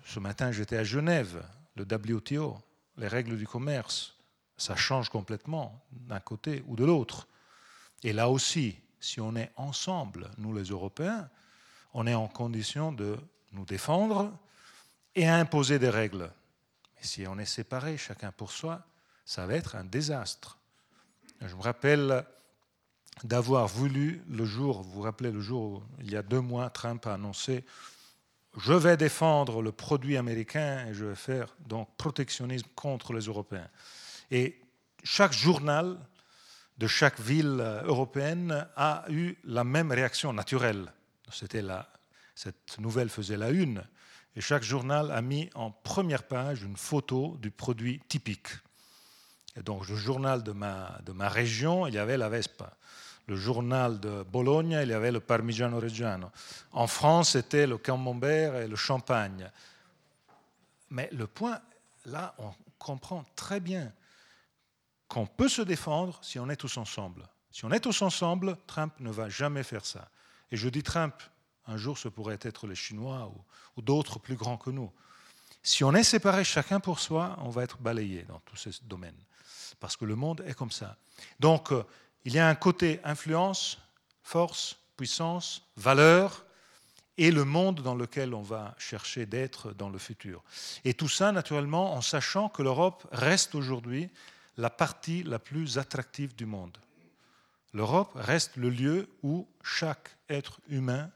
Ce 0.06 0.20
matin, 0.20 0.52
j'étais 0.52 0.78
à 0.78 0.84
Genève, 0.84 1.44
le 1.76 1.84
WTO, 1.84 2.58
les 2.98 3.08
règles 3.08 3.38
du 3.38 3.48
commerce. 3.48 4.16
Ça 4.62 4.76
change 4.76 5.10
complètement 5.10 5.84
d'un 5.92 6.20
côté 6.20 6.64
ou 6.68 6.76
de 6.76 6.86
l'autre. 6.86 7.28
Et 8.04 8.14
là 8.14 8.30
aussi, 8.30 8.78
si 9.00 9.20
on 9.20 9.36
est 9.36 9.52
ensemble, 9.56 10.30
nous 10.38 10.54
les 10.54 10.66
Européens, 10.66 11.28
on 11.96 12.06
est 12.06 12.14
en 12.14 12.28
condition 12.28 12.92
de 12.92 13.18
nous 13.54 13.66
défendre 13.66 14.32
et 15.16 15.28
imposer 15.28 15.80
des 15.80 15.90
règles. 15.90 16.32
Mais 16.96 17.02
si 17.02 17.26
on 17.26 17.40
est 17.40 17.46
séparés, 17.46 17.98
chacun 17.98 18.32
pour 18.32 18.52
soi, 18.52 18.84
ça 19.26 19.48
va 19.48 19.56
être 19.56 19.76
un 19.76 19.84
désastre. 19.84 20.60
Je 21.42 21.56
me 21.56 21.62
rappelle 21.62 22.24
d'avoir 23.24 23.68
voulu 23.68 24.24
le 24.30 24.46
jour, 24.46 24.84
vous 24.84 24.92
vous 24.92 25.02
rappelez 25.02 25.32
le 25.32 25.42
jour 25.42 25.80
où 25.80 25.84
il 26.02 26.12
y 26.12 26.16
a 26.16 26.22
deux 26.22 26.40
mois, 26.40 26.70
Trump 26.70 27.08
a 27.08 27.16
annoncé 27.16 27.66
je 28.58 28.74
vais 28.74 28.98
défendre 28.98 29.62
le 29.62 29.72
produit 29.72 30.18
américain 30.18 30.86
et 30.88 30.94
je 30.94 31.06
vais 31.06 31.16
faire 31.16 31.56
donc 31.68 31.88
protectionnisme 31.98 32.68
contre 32.76 33.14
les 33.14 33.22
Européens. 33.22 33.70
Et 34.32 34.60
chaque 35.04 35.34
journal 35.34 36.00
de 36.78 36.88
chaque 36.88 37.20
ville 37.20 37.62
européenne 37.84 38.68
a 38.76 39.06
eu 39.10 39.36
la 39.44 39.64
même 39.64 39.92
réaction 39.92 40.34
naturelle. 40.34 40.92
C'était 41.32 41.64
cette 42.34 42.80
nouvelle 42.80 43.10
faisait 43.10 43.38
la 43.38 43.50
une 43.50 43.84
et 44.36 44.42
chaque 44.42 44.64
journal 44.64 45.12
a 45.12 45.22
mis 45.22 45.50
en 45.56 45.72
première 45.72 46.24
page 46.24 46.64
une 46.64 46.78
photo 46.78 47.38
du 47.42 47.52
produit 47.52 48.02
typique. 48.08 48.48
Et 49.58 49.62
donc, 49.62 49.88
le 49.90 49.96
journal 49.96 50.42
de 50.44 50.54
ma, 50.54 50.98
de 51.06 51.12
ma 51.12 51.28
région, 51.28 51.86
il 51.86 51.94
y 51.94 51.98
avait 51.98 52.18
la 52.18 52.30
Vespa. 52.30 52.78
Le 53.28 53.36
journal 53.36 54.00
de 54.00 54.24
Bologne, 54.24 54.80
il 54.82 54.90
y 54.90 54.94
avait 54.94 55.12
le 55.12 55.20
Parmigiano 55.20 55.80
Reggiano. 55.80 56.32
En 56.72 56.88
France, 56.88 57.32
c'était 57.32 57.68
le 57.68 57.78
Camembert 57.78 58.56
et 58.56 58.68
le 58.68 58.78
Champagne. 58.78 59.52
Mais 60.90 61.10
le 61.12 61.28
point, 61.28 61.60
là, 62.06 62.34
on 62.38 62.52
comprend 62.80 63.26
très 63.36 63.60
bien 63.60 63.92
qu'on 65.12 65.26
peut 65.26 65.50
se 65.50 65.62
défendre 65.62 66.18
si 66.24 66.40
on 66.40 66.50
est 66.50 66.56
tous 66.56 66.78
ensemble. 66.78 67.28
Si 67.52 67.66
on 67.66 67.72
est 67.72 67.82
tous 67.82 68.02
ensemble, 68.02 68.56
Trump 68.66 68.94
ne 69.02 69.12
va 69.12 69.28
jamais 69.28 69.62
faire 69.62 69.86
ça. 69.86 70.10
Et 70.52 70.56
je 70.56 70.70
dis 70.70 70.84
Trump, 70.84 71.14
un 71.68 71.76
jour 71.76 71.98
ce 71.98 72.08
pourrait 72.08 72.40
être 72.42 72.66
les 72.66 72.76
Chinois 72.76 73.30
ou, 73.76 73.82
d'autres 73.82 74.20
plus 74.20 74.36
grands 74.36 74.58
que 74.58 74.70
nous. 74.70 74.90
Si 75.64 75.84
on 75.84 75.94
est 75.96 76.04
séparés 76.04 76.46
chacun 76.46 76.80
pour 76.80 77.02
soi, 77.02 77.36
on 77.42 77.50
va 77.50 77.64
être 77.64 77.78
balayé 77.80 78.24
dans 78.24 78.40
tous 78.40 78.56
ces 78.56 78.72
domaines 78.84 79.22
parce 79.82 79.98
que 79.98 80.06
le 80.06 80.16
monde 80.16 80.46
est 80.48 80.54
comme 80.54 80.72
ça. 80.72 80.96
Donc, 81.42 81.74
euh, 81.74 81.84
il 82.24 82.34
y 82.34 82.40
a 82.40 82.48
un 82.48 82.56
côté 82.56 83.02
influence, 83.04 83.80
force, 84.24 84.78
puissance, 84.96 85.64
valeur, 85.76 86.46
et 87.18 87.32
le 87.32 87.44
monde 87.44 87.82
dans 87.82 87.96
lequel 87.96 88.34
on 88.34 88.42
va 88.44 88.76
chercher 88.78 89.26
d'être 89.26 89.74
dans 89.74 89.90
le 89.90 90.00
futur. 90.00 90.42
Et 90.86 90.94
tout 90.94 91.10
ça, 91.10 91.34
naturellement, 91.34 91.96
en 91.96 92.02
sachant 92.02 92.48
que 92.48 92.62
l'Europe 92.62 93.06
reste 93.12 93.56
aujourd'hui 93.56 94.10
la 94.62 94.70
partie 94.70 95.24
la 95.24 95.40
plus 95.40 95.80
attractive 95.80 96.36
du 96.36 96.46
monde. 96.46 96.78
L'Europe 97.74 98.12
reste 98.14 98.58
le 98.58 98.70
lieu 98.70 99.10
où 99.24 99.48
chaque 99.64 100.16
être 100.30 100.62
humain 100.68 101.10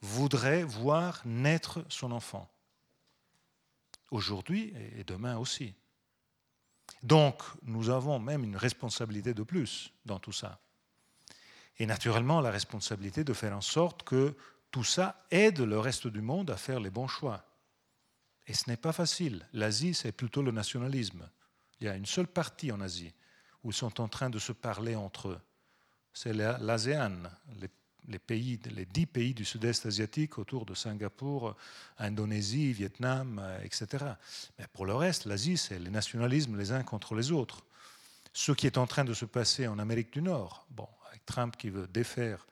voudrait 0.00 0.64
voir 0.64 1.22
naître 1.24 1.84
son 1.88 2.10
enfant. 2.10 2.50
Aujourd'hui 4.10 4.74
et 4.96 5.04
demain 5.04 5.38
aussi. 5.38 5.74
Donc, 7.04 7.40
nous 7.62 7.88
avons 7.88 8.18
même 8.18 8.42
une 8.42 8.56
responsabilité 8.56 9.32
de 9.32 9.44
plus 9.44 9.92
dans 10.04 10.18
tout 10.18 10.32
ça. 10.32 10.58
Et 11.78 11.86
naturellement, 11.86 12.40
la 12.40 12.50
responsabilité 12.50 13.22
de 13.22 13.32
faire 13.32 13.56
en 13.56 13.60
sorte 13.60 14.02
que 14.02 14.36
tout 14.72 14.84
ça 14.84 15.24
aide 15.30 15.60
le 15.60 15.78
reste 15.78 16.08
du 16.08 16.20
monde 16.20 16.50
à 16.50 16.56
faire 16.56 16.80
les 16.80 16.90
bons 16.90 17.08
choix. 17.08 17.44
Et 18.48 18.54
ce 18.54 18.68
n'est 18.68 18.76
pas 18.76 18.92
facile. 18.92 19.46
L'Asie, 19.52 19.94
c'est 19.94 20.10
plutôt 20.10 20.42
le 20.42 20.50
nationalisme. 20.50 21.30
Il 21.84 21.88
y 21.88 21.90
a 21.90 21.96
une 21.96 22.06
seule 22.06 22.26
partie 22.26 22.72
en 22.72 22.80
Asie 22.80 23.12
où 23.62 23.68
ils 23.68 23.74
sont 23.74 24.00
en 24.00 24.08
train 24.08 24.30
de 24.30 24.38
se 24.38 24.52
parler 24.52 24.96
entre 24.96 25.28
eux. 25.28 25.40
C'est 26.14 26.32
l'ASEAN, 26.32 27.24
les 28.08 28.18
pays, 28.18 28.58
les 28.74 28.86
dix 28.86 29.04
pays 29.04 29.34
du 29.34 29.44
sud-est 29.44 29.84
asiatique 29.84 30.38
autour 30.38 30.64
de 30.64 30.72
Singapour, 30.72 31.54
Indonésie, 31.98 32.72
Vietnam, 32.72 33.38
euh, 33.38 33.60
etc. 33.62 34.02
Mais 34.58 34.66
pour 34.72 34.86
le 34.86 34.94
reste, 34.94 35.26
l'Asie, 35.26 35.58
c'est 35.58 35.78
les 35.78 35.90
nationalismes 35.90 36.56
les 36.56 36.72
uns 36.72 36.82
contre 36.84 37.14
les 37.14 37.32
autres. 37.32 37.62
Ce 38.32 38.52
qui 38.52 38.66
est 38.66 38.78
en 38.78 38.86
train 38.86 39.04
de 39.04 39.12
se 39.12 39.26
passer 39.26 39.66
en 39.66 39.78
Amérique 39.78 40.10
du 40.10 40.22
Nord, 40.22 40.66
bon, 40.70 40.88
avec 41.10 41.26
Trump 41.26 41.54
qui 41.54 41.68
veut 41.68 41.86
défaire 41.86 42.46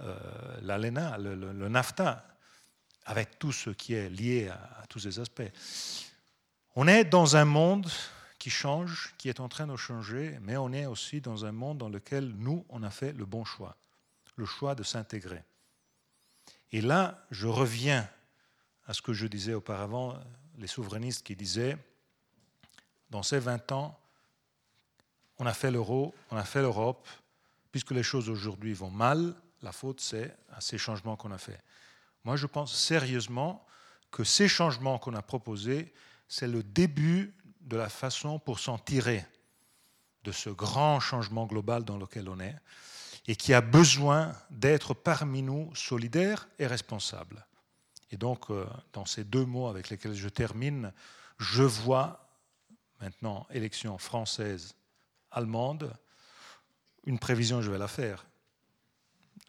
euh, 0.00 0.16
l'ALENA, 0.62 1.16
le, 1.18 1.68
NAFTA, 1.68 2.26
avec 3.06 3.38
tout 3.38 3.52
ce 3.52 3.70
qui 3.70 3.94
est 3.94 4.10
lié 4.10 4.48
à 4.48 4.84
tous 4.88 4.98
ces 4.98 5.20
aspects. 5.20 5.42
On 6.74 6.88
est 6.88 7.04
dans 7.04 7.36
un 7.36 7.44
monde 7.44 7.88
qui 8.44 8.50
change, 8.50 9.14
qui 9.16 9.30
est 9.30 9.40
en 9.40 9.48
train 9.48 9.66
de 9.66 9.74
changer, 9.74 10.38
mais 10.42 10.58
on 10.58 10.70
est 10.70 10.84
aussi 10.84 11.22
dans 11.22 11.46
un 11.46 11.52
monde 11.52 11.78
dans 11.78 11.88
lequel 11.88 12.28
nous, 12.36 12.66
on 12.68 12.82
a 12.82 12.90
fait 12.90 13.14
le 13.14 13.24
bon 13.24 13.42
choix 13.42 13.78
le 14.36 14.44
choix 14.44 14.74
de 14.74 14.82
s'intégrer. 14.82 15.42
Et 16.70 16.82
là, 16.82 17.24
je 17.30 17.46
reviens 17.46 18.06
à 18.86 18.92
ce 18.92 19.00
que 19.00 19.14
je 19.14 19.26
disais 19.26 19.54
auparavant, 19.54 20.18
les 20.58 20.66
souverainistes 20.66 21.24
qui 21.24 21.36
disaient, 21.36 21.78
dans 23.08 23.22
ces 23.22 23.38
20 23.38 23.72
ans, 23.72 23.98
on 25.38 25.46
a 25.46 25.54
fait 25.54 25.70
l'euro, 25.70 26.14
on 26.30 26.36
a 26.36 26.44
fait 26.44 26.60
l'Europe, 26.60 27.08
puisque 27.72 27.92
les 27.92 28.02
choses 28.02 28.28
aujourd'hui 28.28 28.74
vont 28.74 28.90
mal, 28.90 29.34
la 29.62 29.72
faute 29.72 30.02
c'est 30.02 30.36
à 30.52 30.60
ces 30.60 30.76
changements 30.76 31.16
qu'on 31.16 31.32
a 31.32 31.38
faits. 31.38 31.62
Moi, 32.24 32.36
je 32.36 32.46
pense 32.46 32.76
sérieusement 32.76 33.64
que 34.10 34.22
ces 34.22 34.48
changements 34.48 34.98
qu'on 34.98 35.14
a 35.14 35.22
proposés, 35.22 35.94
c'est 36.28 36.46
le 36.46 36.62
début 36.62 37.32
de 37.64 37.76
la 37.76 37.88
façon 37.88 38.38
pour 38.38 38.58
s'en 38.58 38.78
tirer 38.78 39.24
de 40.22 40.32
ce 40.32 40.50
grand 40.50 41.00
changement 41.00 41.46
global 41.46 41.84
dans 41.84 41.98
lequel 41.98 42.28
on 42.28 42.40
est 42.40 42.56
et 43.26 43.36
qui 43.36 43.54
a 43.54 43.60
besoin 43.60 44.34
d'être 44.50 44.94
parmi 44.94 45.42
nous 45.42 45.74
solidaires 45.74 46.46
et 46.58 46.66
responsables. 46.66 47.46
Et 48.10 48.16
donc, 48.16 48.50
euh, 48.50 48.66
dans 48.92 49.06
ces 49.06 49.24
deux 49.24 49.44
mots 49.44 49.66
avec 49.66 49.88
lesquels 49.88 50.14
je 50.14 50.28
termine, 50.28 50.92
je 51.38 51.62
vois 51.62 52.28
maintenant 53.00 53.46
élection 53.50 53.98
française, 53.98 54.74
allemande, 55.30 55.94
une 57.06 57.18
prévision, 57.18 57.60
je 57.60 57.70
vais 57.70 57.78
la 57.78 57.88
faire. 57.88 58.26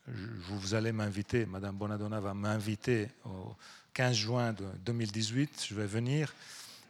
Vous 0.08 0.74
allez 0.74 0.92
m'inviter, 0.92 1.46
Madame 1.46 1.76
Bonadonna 1.76 2.20
va 2.20 2.34
m'inviter 2.34 3.10
au 3.26 3.56
15 3.94 4.16
juin 4.16 4.54
2018, 4.54 5.66
je 5.68 5.76
vais 5.76 5.88
venir 5.88 6.34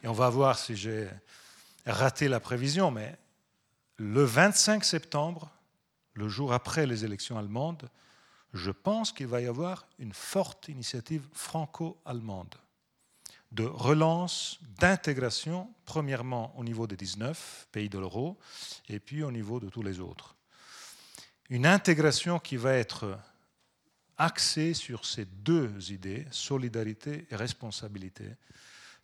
et 0.02 0.08
on 0.08 0.12
va 0.12 0.28
voir 0.28 0.58
si 0.58 0.76
j'ai 0.76 1.08
raté 1.86 2.28
la 2.28 2.40
prévision, 2.40 2.90
mais 2.90 3.16
le 3.96 4.24
25 4.24 4.84
septembre, 4.84 5.50
le 6.14 6.28
jour 6.28 6.52
après 6.52 6.86
les 6.86 7.04
élections 7.04 7.38
allemandes, 7.38 7.88
je 8.52 8.70
pense 8.70 9.12
qu'il 9.12 9.26
va 9.26 9.40
y 9.40 9.46
avoir 9.46 9.86
une 9.98 10.12
forte 10.12 10.68
initiative 10.68 11.26
franco-allemande 11.32 12.54
de 13.52 13.64
relance, 13.64 14.58
d'intégration, 14.78 15.72
premièrement 15.84 16.52
au 16.58 16.64
niveau 16.64 16.86
des 16.86 16.96
19 16.96 17.68
pays 17.72 17.88
de 17.88 17.98
l'euro, 17.98 18.38
et 18.88 18.98
puis 18.98 19.22
au 19.22 19.30
niveau 19.30 19.60
de 19.60 19.68
tous 19.68 19.82
les 19.82 20.00
autres. 20.00 20.36
Une 21.48 21.66
intégration 21.66 22.38
qui 22.38 22.56
va 22.56 22.74
être 22.74 23.18
axée 24.18 24.74
sur 24.74 25.04
ces 25.04 25.24
deux 25.24 25.92
idées, 25.92 26.26
solidarité 26.30 27.26
et 27.30 27.36
responsabilité. 27.36 28.24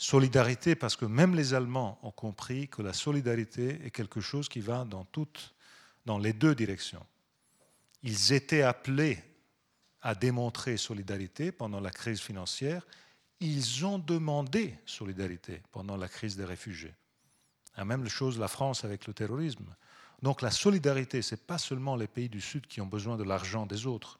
Solidarité 0.02 0.74
parce 0.74 0.96
que 0.96 1.04
même 1.04 1.36
les 1.36 1.54
Allemands 1.54 1.96
ont 2.02 2.10
compris 2.10 2.66
que 2.66 2.82
la 2.82 2.92
solidarité 2.92 3.78
est 3.84 3.92
quelque 3.92 4.20
chose 4.20 4.48
qui 4.48 4.58
va 4.58 4.84
dans 4.84 5.04
toutes 5.04 5.54
dans 6.06 6.18
les 6.18 6.32
deux 6.32 6.56
directions. 6.56 7.06
Ils 8.02 8.32
étaient 8.32 8.62
appelés 8.62 9.22
à 10.00 10.16
démontrer 10.16 10.76
solidarité 10.76 11.52
pendant 11.52 11.78
la 11.78 11.92
crise 11.92 12.20
financière. 12.20 12.84
Ils 13.38 13.86
ont 13.86 14.00
demandé 14.00 14.74
solidarité 14.86 15.62
pendant 15.70 15.96
la 15.96 16.08
crise 16.08 16.36
des 16.36 16.46
réfugiés. 16.46 16.96
La 17.76 17.84
même 17.84 18.08
chose 18.08 18.40
la 18.40 18.48
France 18.48 18.84
avec 18.84 19.06
le 19.06 19.14
terrorisme. 19.14 19.72
Donc 20.20 20.42
la 20.42 20.50
solidarité, 20.50 21.22
ce 21.22 21.36
n'est 21.36 21.40
pas 21.40 21.58
seulement 21.58 21.94
les 21.94 22.08
pays 22.08 22.28
du 22.28 22.40
Sud 22.40 22.66
qui 22.66 22.80
ont 22.80 22.86
besoin 22.86 23.16
de 23.16 23.22
l'argent 23.22 23.66
des 23.66 23.86
autres. 23.86 24.18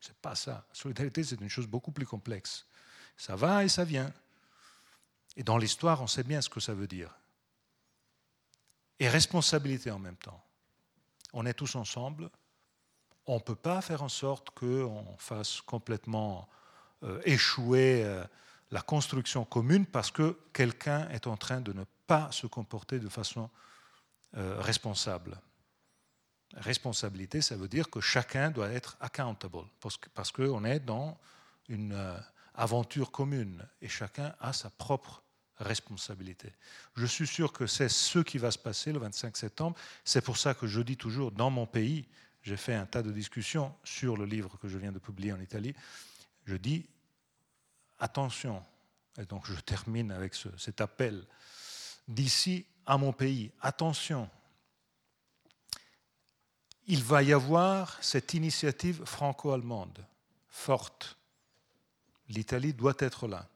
Ce 0.00 0.10
n'est 0.10 0.16
pas 0.22 0.36
ça. 0.36 0.64
La 0.68 0.74
solidarité, 0.74 1.24
c'est 1.24 1.40
une 1.40 1.48
chose 1.48 1.66
beaucoup 1.66 1.90
plus 1.90 2.06
complexe. 2.06 2.68
Ça 3.16 3.34
va 3.34 3.64
et 3.64 3.68
ça 3.68 3.82
vient. 3.82 4.12
Et 5.36 5.42
dans 5.42 5.58
l'histoire, 5.58 6.02
on 6.02 6.06
sait 6.06 6.24
bien 6.24 6.40
ce 6.40 6.48
que 6.48 6.60
ça 6.60 6.74
veut 6.74 6.86
dire. 6.86 7.14
Et 8.98 9.08
responsabilité 9.08 9.90
en 9.90 9.98
même 9.98 10.16
temps 10.16 10.42
on 11.32 11.46
est 11.46 11.54
tous 11.54 11.74
ensemble. 11.76 12.30
On 13.26 13.36
ne 13.36 13.40
peut 13.40 13.56
pas 13.56 13.80
faire 13.80 14.02
en 14.02 14.08
sorte 14.08 14.50
qu'on 14.50 15.04
fasse 15.18 15.60
complètement 15.60 16.48
euh, 17.04 17.20
échouer 17.24 18.04
euh, 18.04 18.24
la 18.70 18.82
construction 18.82 19.44
commune 19.44 19.86
parce 19.86 20.10
que 20.10 20.38
quelqu'un 20.52 21.08
est 21.10 21.26
en 21.26 21.36
train 21.36 21.60
de 21.60 21.72
ne 21.72 21.84
pas 22.06 22.30
se 22.32 22.46
comporter 22.46 22.98
de 22.98 23.08
façon 23.08 23.48
euh, 24.36 24.60
responsable. 24.60 25.40
Responsabilité, 26.54 27.40
ça 27.40 27.56
veut 27.56 27.68
dire 27.68 27.88
que 27.88 28.00
chacun 28.00 28.50
doit 28.50 28.68
être 28.68 28.98
accountable, 29.00 29.64
parce 30.12 30.32
qu'on 30.32 30.64
est 30.64 30.80
dans 30.80 31.18
une 31.68 31.96
aventure 32.54 33.10
commune 33.10 33.66
et 33.80 33.88
chacun 33.88 34.34
a 34.38 34.52
sa 34.52 34.68
propre 34.68 35.21
responsabilité. 35.62 36.52
Je 36.96 37.06
suis 37.06 37.26
sûr 37.26 37.52
que 37.52 37.66
c'est 37.66 37.88
ce 37.88 38.18
qui 38.18 38.38
va 38.38 38.50
se 38.50 38.58
passer 38.58 38.92
le 38.92 38.98
25 38.98 39.36
septembre. 39.36 39.76
C'est 40.04 40.22
pour 40.22 40.36
ça 40.36 40.54
que 40.54 40.66
je 40.66 40.80
dis 40.80 40.96
toujours, 40.96 41.32
dans 41.32 41.50
mon 41.50 41.66
pays, 41.66 42.06
j'ai 42.42 42.56
fait 42.56 42.74
un 42.74 42.86
tas 42.86 43.02
de 43.02 43.12
discussions 43.12 43.74
sur 43.84 44.16
le 44.16 44.24
livre 44.24 44.58
que 44.58 44.68
je 44.68 44.78
viens 44.78 44.92
de 44.92 44.98
publier 44.98 45.32
en 45.32 45.40
Italie, 45.40 45.74
je 46.44 46.56
dis, 46.56 46.86
attention, 47.98 48.64
et 49.18 49.24
donc 49.24 49.46
je 49.46 49.54
termine 49.60 50.10
avec 50.10 50.34
cet 50.58 50.80
appel, 50.80 51.24
d'ici 52.08 52.66
à 52.84 52.98
mon 52.98 53.12
pays, 53.12 53.52
attention, 53.60 54.28
il 56.86 57.02
va 57.02 57.22
y 57.22 57.32
avoir 57.32 58.02
cette 58.02 58.34
initiative 58.34 59.04
franco-allemande 59.04 60.04
forte. 60.48 61.16
L'Italie 62.28 62.72
doit 62.72 62.96
être 62.98 63.28
là. 63.28 63.48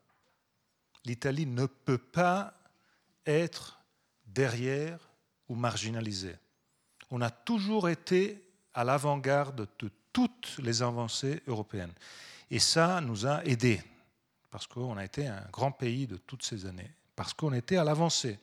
L'Italie 1.06 1.46
ne 1.46 1.66
peut 1.66 1.98
pas 1.98 2.52
être 3.24 3.80
derrière 4.26 4.98
ou 5.48 5.54
marginalisée. 5.54 6.34
On 7.12 7.20
a 7.20 7.30
toujours 7.30 7.88
été 7.88 8.44
à 8.74 8.82
l'avant-garde 8.82 9.68
de 9.78 9.90
toutes 10.12 10.58
les 10.58 10.82
avancées 10.82 11.42
européennes. 11.46 11.92
Et 12.50 12.58
ça 12.58 13.00
nous 13.00 13.24
a 13.24 13.44
aidés, 13.44 13.80
parce 14.50 14.66
qu'on 14.66 14.96
a 14.96 15.04
été 15.04 15.28
un 15.28 15.46
grand 15.52 15.70
pays 15.70 16.08
de 16.08 16.16
toutes 16.16 16.42
ces 16.42 16.66
années, 16.66 16.90
parce 17.14 17.32
qu'on 17.32 17.52
était 17.52 17.76
à 17.76 17.84
l'avancée. 17.84 18.40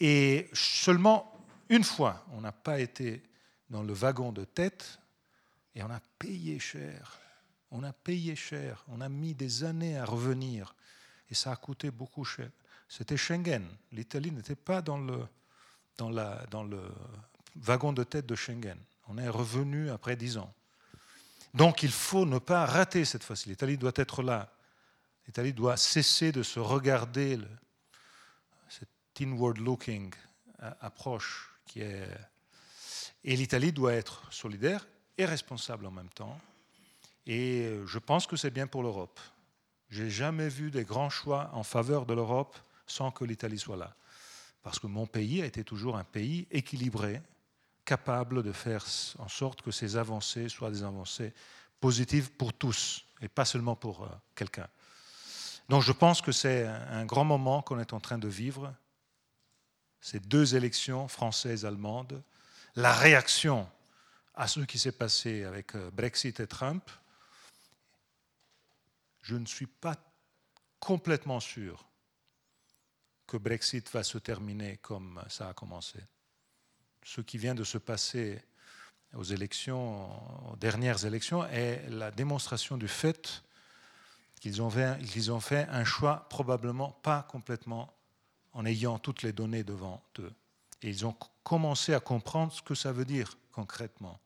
Et 0.00 0.48
seulement 0.54 1.30
une 1.68 1.84
fois, 1.84 2.24
on 2.32 2.40
n'a 2.40 2.52
pas 2.52 2.80
été 2.80 3.22
dans 3.68 3.82
le 3.82 3.92
wagon 3.92 4.32
de 4.32 4.44
tête 4.44 4.98
et 5.74 5.82
on 5.82 5.90
a 5.90 6.00
payé 6.18 6.58
cher. 6.58 7.18
On 7.70 7.84
a 7.84 7.92
payé 7.92 8.34
cher. 8.34 8.82
On 8.88 9.02
a 9.02 9.10
mis 9.10 9.34
des 9.34 9.62
années 9.62 9.98
à 9.98 10.06
revenir 10.06 10.74
et 11.30 11.34
ça 11.34 11.52
a 11.52 11.56
coûté 11.56 11.90
beaucoup 11.90 12.24
cher. 12.24 12.50
C'était 12.88 13.16
Schengen. 13.16 13.66
L'Italie 13.92 14.32
n'était 14.32 14.56
pas 14.56 14.82
dans 14.82 14.98
le, 14.98 15.26
dans, 15.96 16.10
la, 16.10 16.44
dans 16.50 16.64
le 16.64 16.80
wagon 17.56 17.92
de 17.92 18.02
tête 18.04 18.26
de 18.26 18.34
Schengen. 18.34 18.78
On 19.08 19.18
est 19.18 19.28
revenu 19.28 19.90
après 19.90 20.16
dix 20.16 20.36
ans. 20.36 20.52
Donc 21.54 21.82
il 21.82 21.90
faut 21.90 22.26
ne 22.26 22.38
pas 22.38 22.66
rater 22.66 23.04
cette 23.04 23.24
fois-ci. 23.24 23.48
L'Italie 23.48 23.76
doit 23.76 23.92
être 23.96 24.22
là. 24.22 24.52
L'Italie 25.26 25.52
doit 25.52 25.76
cesser 25.76 26.32
de 26.32 26.42
se 26.42 26.58
regarder, 26.58 27.38
cette 28.68 28.88
inward 29.20 29.58
looking 29.58 30.12
euh, 30.62 30.70
approche 30.80 31.52
qui 31.66 31.80
est 31.80 32.08
et 33.24 33.36
l'Italie 33.36 33.72
doit 33.72 33.92
être 33.92 34.32
solidaire 34.32 34.86
et 35.18 35.24
responsable 35.24 35.86
en 35.86 35.90
même 35.90 36.08
temps. 36.08 36.40
Et 37.26 37.78
je 37.86 37.98
pense 37.98 38.26
que 38.26 38.36
c'est 38.36 38.50
bien 38.50 38.66
pour 38.66 38.82
l'Europe. 38.82 39.20
Je 39.90 40.04
n'ai 40.04 40.10
jamais 40.10 40.48
vu 40.48 40.70
des 40.70 40.84
grands 40.84 41.10
choix 41.10 41.50
en 41.52 41.62
faveur 41.62 42.06
de 42.06 42.14
l'Europe 42.14 42.56
sans 42.86 43.10
que 43.10 43.24
l'Italie 43.24 43.58
soit 43.58 43.76
là. 43.76 43.94
Parce 44.62 44.78
que 44.78 44.86
mon 44.86 45.06
pays 45.06 45.42
a 45.42 45.46
été 45.46 45.64
toujours 45.64 45.96
un 45.96 46.04
pays 46.04 46.46
équilibré, 46.50 47.20
capable 47.84 48.42
de 48.42 48.52
faire 48.52 48.84
en 49.18 49.28
sorte 49.28 49.62
que 49.62 49.70
ces 49.70 49.96
avancées 49.96 50.48
soient 50.48 50.70
des 50.70 50.82
avancées 50.82 51.32
positives 51.80 52.30
pour 52.32 52.52
tous 52.52 53.04
et 53.20 53.28
pas 53.28 53.44
seulement 53.44 53.74
pour 53.74 54.04
euh, 54.04 54.08
quelqu'un. 54.34 54.68
Donc 55.68 55.82
je 55.82 55.92
pense 55.92 56.20
que 56.20 56.32
c'est 56.32 56.66
un 56.66 57.04
grand 57.04 57.24
moment 57.24 57.62
qu'on 57.62 57.78
est 57.78 57.92
en 57.92 58.00
train 58.00 58.18
de 58.18 58.28
vivre, 58.28 58.74
ces 60.00 60.20
deux 60.20 60.54
élections 60.56 61.08
françaises 61.08 61.64
et 61.64 61.66
allemandes, 61.66 62.22
la 62.74 62.92
réaction 62.92 63.68
à 64.34 64.46
ce 64.46 64.60
qui 64.60 64.78
s'est 64.78 64.92
passé 64.92 65.44
avec 65.44 65.74
euh, 65.74 65.90
Brexit 65.92 66.40
et 66.40 66.46
Trump, 66.46 66.88
je 69.22 69.36
ne 69.36 69.46
suis 69.46 69.66
pas 69.66 69.96
complètement 70.78 71.40
sûr 71.40 71.86
que 73.26 73.36
Brexit 73.36 73.90
va 73.92 74.02
se 74.02 74.18
terminer 74.18 74.78
comme 74.78 75.22
ça 75.28 75.48
a 75.48 75.54
commencé. 75.54 75.98
Ce 77.04 77.20
qui 77.20 77.38
vient 77.38 77.54
de 77.54 77.64
se 77.64 77.78
passer 77.78 78.42
aux 79.14 79.22
élections, 79.22 80.52
aux 80.52 80.56
dernières 80.56 81.04
élections, 81.04 81.44
est 81.46 81.88
la 81.88 82.10
démonstration 82.10 82.76
du 82.76 82.88
fait 82.88 83.42
qu'ils 84.40 84.62
ont, 84.62 84.70
fait, 84.70 85.30
ont 85.30 85.40
fait 85.40 85.68
un 85.68 85.84
choix 85.84 86.28
probablement 86.28 86.92
pas 87.02 87.22
complètement 87.22 87.94
en 88.52 88.64
ayant 88.64 88.98
toutes 88.98 89.22
les 89.22 89.32
données 89.32 89.64
devant 89.64 90.02
eux. 90.18 90.32
Et 90.82 90.88
ils 90.88 91.06
ont 91.06 91.16
commencé 91.44 91.94
à 91.94 92.00
comprendre 92.00 92.52
ce 92.52 92.62
que 92.62 92.74
ça 92.74 92.92
veut 92.92 93.04
dire 93.04 93.36
concrètement. 93.52 94.18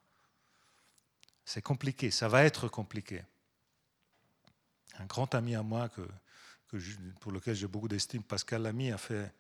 C'est 1.45 1.63
compliqué, 1.63 2.11
ça 2.11 2.29
va 2.29 2.45
être 2.45 2.69
compliqué. 2.69 3.23
Un 4.99 5.07
grand 5.07 5.35
ami 5.35 5.55
à 5.55 5.63
moi 5.63 5.89
que, 5.89 6.03
pour 7.21 7.33
lequel 7.33 7.55
j'ai 7.55 7.67
beaucoup 7.67 7.89
d'estime, 7.89 8.23
Pascal 8.23 8.63
Lamy, 8.63 8.93
a, 8.93 8.99
fait, 8.99 9.33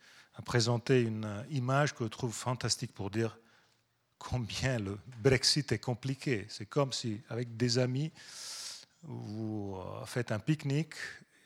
présenté 0.44 1.02
une 1.02 1.44
image 1.50 1.94
que 1.94 2.04
je 2.04 2.08
trouve 2.08 2.32
fantastique 2.32 2.92
pour 2.92 3.10
dire 3.10 3.38
combien 4.18 4.78
le 4.78 4.98
Brexit 5.22 5.72
est 5.72 5.78
compliqué. 5.78 6.46
C'est 6.48 6.66
comme 6.66 6.92
si, 6.92 7.20
avec 7.28 7.56
des 7.56 7.78
amis, 7.78 8.12
vous 9.02 9.76
faites 10.06 10.32
un 10.32 10.38
pique-nique 10.38 10.94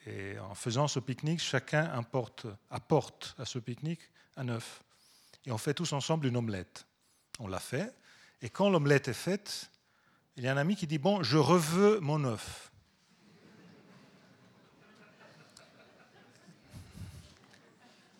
et 0.07 0.39
en 0.39 0.55
faisant 0.55 0.89
ce 0.89 1.01
pique-nique, 1.01 1.41
chacun 1.41 1.91
apporte 2.71 3.37
à 3.39 3.45
ce 3.45 3.59
pique-nique 3.59 4.11
un 4.37 4.49
œuf 4.49 4.83
et 5.49 5.51
on 5.51 5.59
fait 5.59 5.75
tous 5.75 5.93
ensemble 5.95 6.27
une 6.27 6.37
omelette. 6.37 6.87
On 7.39 7.49
l'a 7.49 7.59
fait, 7.59 7.95
et 8.43 8.51
quand 8.51 8.69
l'omelette 8.69 9.09
est 9.09 9.15
faite, 9.15 9.71
il 10.37 10.45
y 10.45 10.49
a 10.49 10.53
un 10.53 10.57
ami 10.57 10.77
qui 10.77 10.87
dit 10.87 10.99
Bon, 10.99 11.23
je 11.23 11.39
reveux 11.39 12.01
mon 12.01 12.23
œuf. 12.25 12.71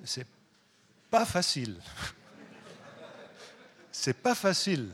C'est 0.05 0.27
pas 1.11 1.25
facile. 1.25 1.81
C'est 3.93 4.15
pas 4.15 4.35
facile. 4.35 4.91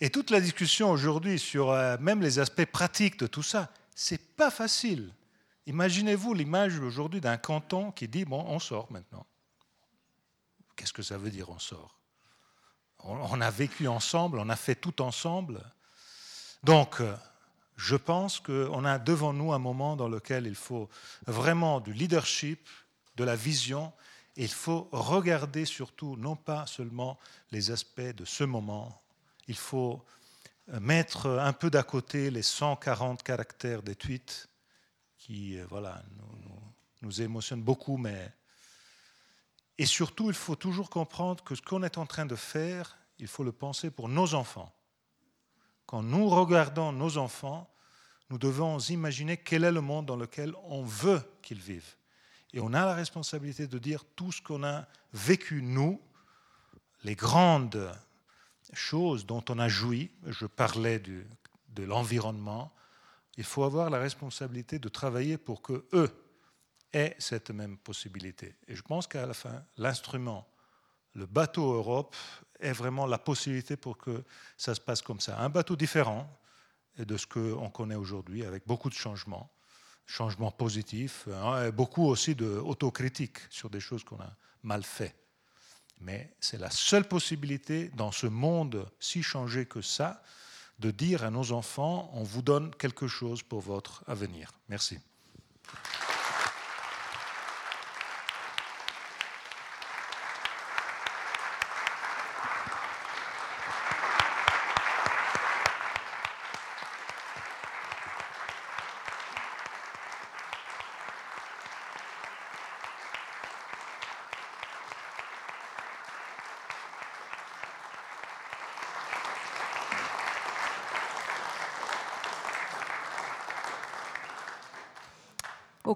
Et 0.00 0.10
toute 0.10 0.30
la 0.30 0.40
discussion 0.40 0.90
aujourd'hui 0.90 1.38
sur 1.38 1.70
euh, 1.70 1.96
même 2.00 2.22
les 2.22 2.38
aspects 2.38 2.64
pratiques 2.64 3.18
de 3.18 3.26
tout 3.26 3.42
ça, 3.42 3.70
c'est 3.94 4.34
pas 4.36 4.50
facile. 4.50 5.12
Imaginez-vous 5.66 6.34
l'image 6.34 6.78
aujourd'hui 6.80 7.20
d'un 7.20 7.36
canton 7.36 7.92
qui 7.92 8.08
dit 8.08 8.24
bon, 8.24 8.44
on 8.48 8.58
sort 8.58 8.90
maintenant. 8.90 9.26
Qu'est-ce 10.74 10.92
que 10.92 11.02
ça 11.02 11.18
veut 11.18 11.30
dire 11.30 11.50
on 11.50 11.58
sort? 11.58 11.98
On 13.04 13.40
a 13.40 13.50
vécu 13.50 13.88
ensemble, 13.88 14.38
on 14.38 14.48
a 14.48 14.56
fait 14.56 14.76
tout 14.76 15.02
ensemble. 15.02 15.60
Donc, 16.62 17.00
euh, 17.00 17.16
je 17.76 17.96
pense 17.96 18.38
qu'on 18.38 18.84
a 18.84 18.98
devant 18.98 19.32
nous 19.32 19.52
un 19.52 19.58
moment 19.58 19.96
dans 19.96 20.08
lequel 20.08 20.46
il 20.46 20.54
faut 20.54 20.88
vraiment 21.26 21.80
du 21.80 21.92
leadership, 21.92 22.68
de 23.16 23.24
la 23.24 23.36
vision, 23.36 23.92
il 24.36 24.48
faut 24.48 24.88
regarder 24.92 25.64
surtout 25.64 26.16
non 26.16 26.36
pas 26.36 26.66
seulement 26.66 27.18
les 27.50 27.70
aspects 27.70 28.00
de 28.00 28.24
ce 28.24 28.44
moment, 28.44 29.02
il 29.48 29.56
faut 29.56 30.04
euh, 30.70 30.80
mettre 30.80 31.26
un 31.28 31.52
peu 31.52 31.70
d'à 31.70 31.82
côté 31.82 32.30
les 32.30 32.42
140 32.42 33.22
caractères 33.22 33.82
des 33.82 33.94
tweets 33.94 34.48
qui 35.18 35.58
euh, 35.58 35.66
voilà, 35.68 36.02
nous, 36.16 36.62
nous 37.02 37.22
émotionnent 37.22 37.62
beaucoup, 37.62 37.96
mais 37.96 38.32
et 39.78 39.86
surtout, 39.86 40.28
il 40.28 40.36
faut 40.36 40.56
toujours 40.56 40.90
comprendre 40.90 41.42
que 41.42 41.54
ce 41.54 41.62
qu'on 41.62 41.82
est 41.82 41.98
en 41.98 42.06
train 42.06 42.26
de 42.26 42.36
faire, 42.36 42.96
il 43.18 43.26
faut 43.26 43.42
le 43.42 43.52
penser 43.52 43.90
pour 43.90 44.08
nos 44.08 44.34
enfants. 44.34 44.72
Quand 45.86 46.02
nous 46.02 46.28
regardons 46.28 46.92
nos 46.92 47.18
enfants, 47.18 47.68
nous 48.30 48.38
devons 48.38 48.78
imaginer 48.78 49.36
quel 49.36 49.64
est 49.64 49.72
le 49.72 49.80
monde 49.80 50.06
dans 50.06 50.16
lequel 50.16 50.54
on 50.64 50.82
veut 50.84 51.22
qu'ils 51.42 51.60
vivent. 51.60 51.96
Et 52.52 52.60
on 52.60 52.72
a 52.74 52.84
la 52.84 52.94
responsabilité 52.94 53.66
de 53.66 53.78
dire 53.78 54.04
tout 54.16 54.32
ce 54.32 54.42
qu'on 54.42 54.62
a 54.64 54.86
vécu, 55.12 55.62
nous, 55.62 56.00
les 57.04 57.14
grandes 57.14 57.90
choses 58.72 59.26
dont 59.26 59.44
on 59.48 59.58
a 59.58 59.68
joui, 59.68 60.10
je 60.26 60.46
parlais 60.46 60.98
de 60.98 61.82
l'environnement, 61.82 62.72
il 63.36 63.44
faut 63.44 63.64
avoir 63.64 63.90
la 63.90 63.98
responsabilité 63.98 64.78
de 64.78 64.88
travailler 64.88 65.38
pour 65.38 65.62
que 65.62 65.86
eux 65.92 66.10
est 66.92 67.16
cette 67.18 67.50
même 67.50 67.78
possibilité. 67.78 68.54
Et 68.68 68.76
je 68.76 68.82
pense 68.82 69.06
qu'à 69.06 69.26
la 69.26 69.34
fin, 69.34 69.64
l'instrument, 69.78 70.46
le 71.14 71.26
bateau 71.26 71.72
Europe, 71.72 72.14
est 72.60 72.72
vraiment 72.72 73.06
la 73.06 73.18
possibilité 73.18 73.76
pour 73.76 73.98
que 73.98 74.22
ça 74.56 74.74
se 74.74 74.80
passe 74.80 75.02
comme 75.02 75.20
ça. 75.20 75.38
Un 75.40 75.48
bateau 75.48 75.76
différent 75.76 76.28
de 76.98 77.16
ce 77.16 77.26
qu'on 77.26 77.70
connaît 77.70 77.94
aujourd'hui, 77.94 78.44
avec 78.44 78.66
beaucoup 78.66 78.90
de 78.90 78.94
changements, 78.94 79.50
changements 80.12 80.50
positifs, 80.50 81.26
hein, 81.28 81.70
beaucoup 81.70 82.04
aussi 82.04 82.34
d'autocritique 82.34 83.38
sur 83.48 83.70
des 83.70 83.80
choses 83.80 84.04
qu'on 84.04 84.20
a 84.20 84.36
mal 84.62 84.82
fait. 84.82 85.14
Mais 86.00 86.36
c'est 86.38 86.58
la 86.58 86.70
seule 86.70 87.08
possibilité 87.08 87.88
dans 87.96 88.12
ce 88.12 88.26
monde 88.26 88.86
si 89.00 89.22
changé 89.22 89.64
que 89.64 89.80
ça, 89.80 90.22
de 90.80 90.90
dire 90.90 91.24
à 91.24 91.30
nos 91.30 91.52
enfants, 91.52 92.10
on 92.12 92.24
vous 92.24 92.42
donne 92.42 92.74
quelque 92.74 93.08
chose 93.08 93.42
pour 93.42 93.60
votre 93.60 94.04
avenir. 94.06 94.50
Merci. 94.68 94.98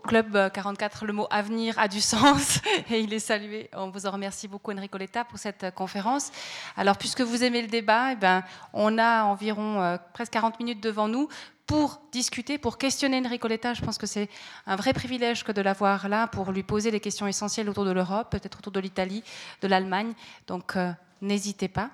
Club 0.07 0.51
44, 0.53 1.05
le 1.05 1.13
mot 1.13 1.27
avenir 1.31 1.79
a 1.79 1.89
du 1.89 2.01
sens 2.13 2.61
et 2.91 3.01
il 3.01 3.13
est 3.13 3.19
salué. 3.19 3.69
On 3.75 3.91
vous 3.91 4.07
en 4.07 4.13
remercie 4.13 4.49
beaucoup, 4.49 4.73
Enrico 4.73 4.97
Letta, 4.97 5.25
pour 5.25 5.39
cette 5.39 5.75
conférence. 5.75 6.31
Alors, 6.77 6.97
puisque 6.97 7.21
vous 7.21 7.43
aimez 7.43 7.61
le 7.61 7.69
débat, 7.69 8.13
eh 8.13 8.17
ben, 8.17 8.45
on 8.73 8.99
a 8.99 9.25
environ 9.25 9.99
presque 10.13 10.33
40 10.33 10.59
minutes 10.61 10.83
devant 10.83 11.09
nous 11.09 11.29
pour 11.67 12.01
discuter, 12.13 12.57
pour 12.57 12.79
questionner 12.79 13.19
Enrico 13.19 13.49
Letta. 13.49 13.75
Je 13.75 13.83
pense 13.83 13.99
que 13.99 14.07
c'est 14.07 14.29
un 14.67 14.77
vrai 14.77 14.93
privilège 14.93 15.43
que 15.43 15.53
de 15.53 15.61
l'avoir 15.61 16.09
là 16.09 16.29
pour 16.29 16.53
lui 16.53 16.63
poser 16.63 16.91
des 16.91 17.01
questions 17.01 17.27
essentielles 17.27 17.69
autour 17.69 17.85
de 17.85 17.91
l'Europe, 17.91 18.31
peut-être 18.31 18.59
autour 18.59 18.73
de 18.73 18.81
l'Italie, 18.81 19.25
de 19.61 19.69
l'Allemagne. 19.69 20.15
Donc, 20.47 20.77
n'hésitez 21.21 21.69
pas. 21.69 21.91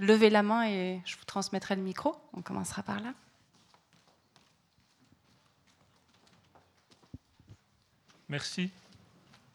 Levez 0.00 0.30
la 0.30 0.42
main 0.42 0.66
et 0.66 1.00
je 1.04 1.16
vous 1.16 1.24
transmettrai 1.26 1.76
le 1.76 1.82
micro. 1.82 2.16
On 2.32 2.40
commencera 2.40 2.82
par 2.82 3.00
là. 3.00 3.12
Merci. 8.28 8.70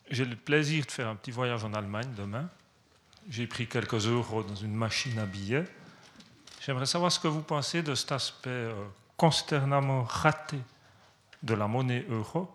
J'ai 0.09 0.25
le 0.25 0.35
plaisir 0.35 0.85
de 0.85 0.91
faire 0.91 1.07
un 1.07 1.15
petit 1.15 1.29
voyage 1.29 1.63
en 1.63 1.73
Allemagne 1.75 2.09
demain. 2.17 2.49
J'ai 3.29 3.45
pris 3.45 3.67
quelques 3.67 4.07
euros 4.07 4.41
dans 4.41 4.55
une 4.55 4.73
machine 4.73 5.17
à 5.19 5.27
billets. 5.27 5.65
J'aimerais 6.59 6.87
savoir 6.87 7.11
ce 7.11 7.19
que 7.19 7.27
vous 7.27 7.43
pensez 7.43 7.83
de 7.83 7.93
cet 7.93 8.11
aspect 8.11 8.49
euh, 8.49 8.73
consternement 9.15 10.03
raté 10.03 10.57
de 11.43 11.53
la 11.53 11.67
monnaie 11.67 12.03
euro, 12.09 12.49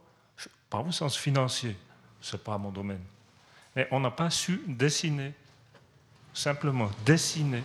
pas 0.69 0.79
au 0.79 0.91
sens 0.91 1.17
financier, 1.17 1.77
ce 2.21 2.37
n'est 2.37 2.43
pas 2.43 2.59
mon 2.59 2.71
domaine. 2.71 3.05
Mais 3.77 3.87
on 3.93 4.01
n'a 4.01 4.11
pas 4.11 4.31
su 4.31 4.63
dessiner, 4.67 5.35
simplement 6.35 6.91
dessiner 7.07 7.63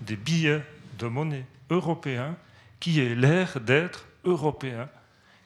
des 0.00 0.16
billets 0.16 0.62
de 0.98 1.08
monnaie 1.08 1.46
européens 1.70 2.36
qui 2.78 3.00
aient 3.00 3.14
l'air 3.14 3.58
d'être 3.58 4.06
européens, 4.24 4.88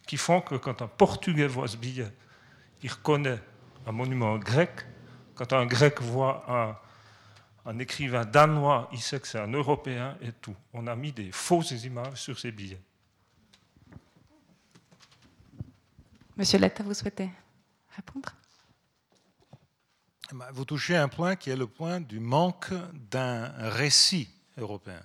qui 0.07 0.19
font 0.19 0.43
que 0.43 0.57
quand 0.57 0.83
un 0.83 0.89
Portugais 0.89 1.47
voit 1.47 1.69
ce 1.69 1.77
billet, 1.77 2.13
il 2.83 2.91
reconnaît 2.91 3.41
un 3.87 3.93
monument 3.93 4.39
grec. 4.39 4.87
Quand 5.35 5.53
un 5.53 5.67
grec 5.67 6.01
voit 6.01 6.45
un, 6.49 7.71
un 7.71 7.79
écrivain 7.79 8.25
danois, 8.25 8.89
il 8.93 9.01
sait 9.01 9.21
que 9.21 9.27
c'est 9.27 9.39
un 9.39 9.53
Européen 9.53 10.17
et 10.21 10.33
tout. 10.33 10.57
On 10.73 10.87
a 10.87 10.95
mis 10.97 11.13
des 11.13 11.33
fausses 11.33 11.71
images 11.85 12.21
sur 12.21 12.39
ces 12.39 12.53
billets. 12.53 12.83
Monsieur 16.37 16.59
Letta, 16.59 16.83
vous 16.83 16.95
souhaitez 16.95 17.31
répondre? 17.97 18.35
Vous 20.53 20.65
touchez 20.65 20.97
un 20.97 21.09
point 21.09 21.35
qui 21.37 21.51
est 21.51 21.57
le 21.57 21.67
point 21.67 22.01
du 22.01 22.21
manque 22.21 22.73
d'un 23.11 23.53
récit 23.71 24.31
européen. 24.57 25.03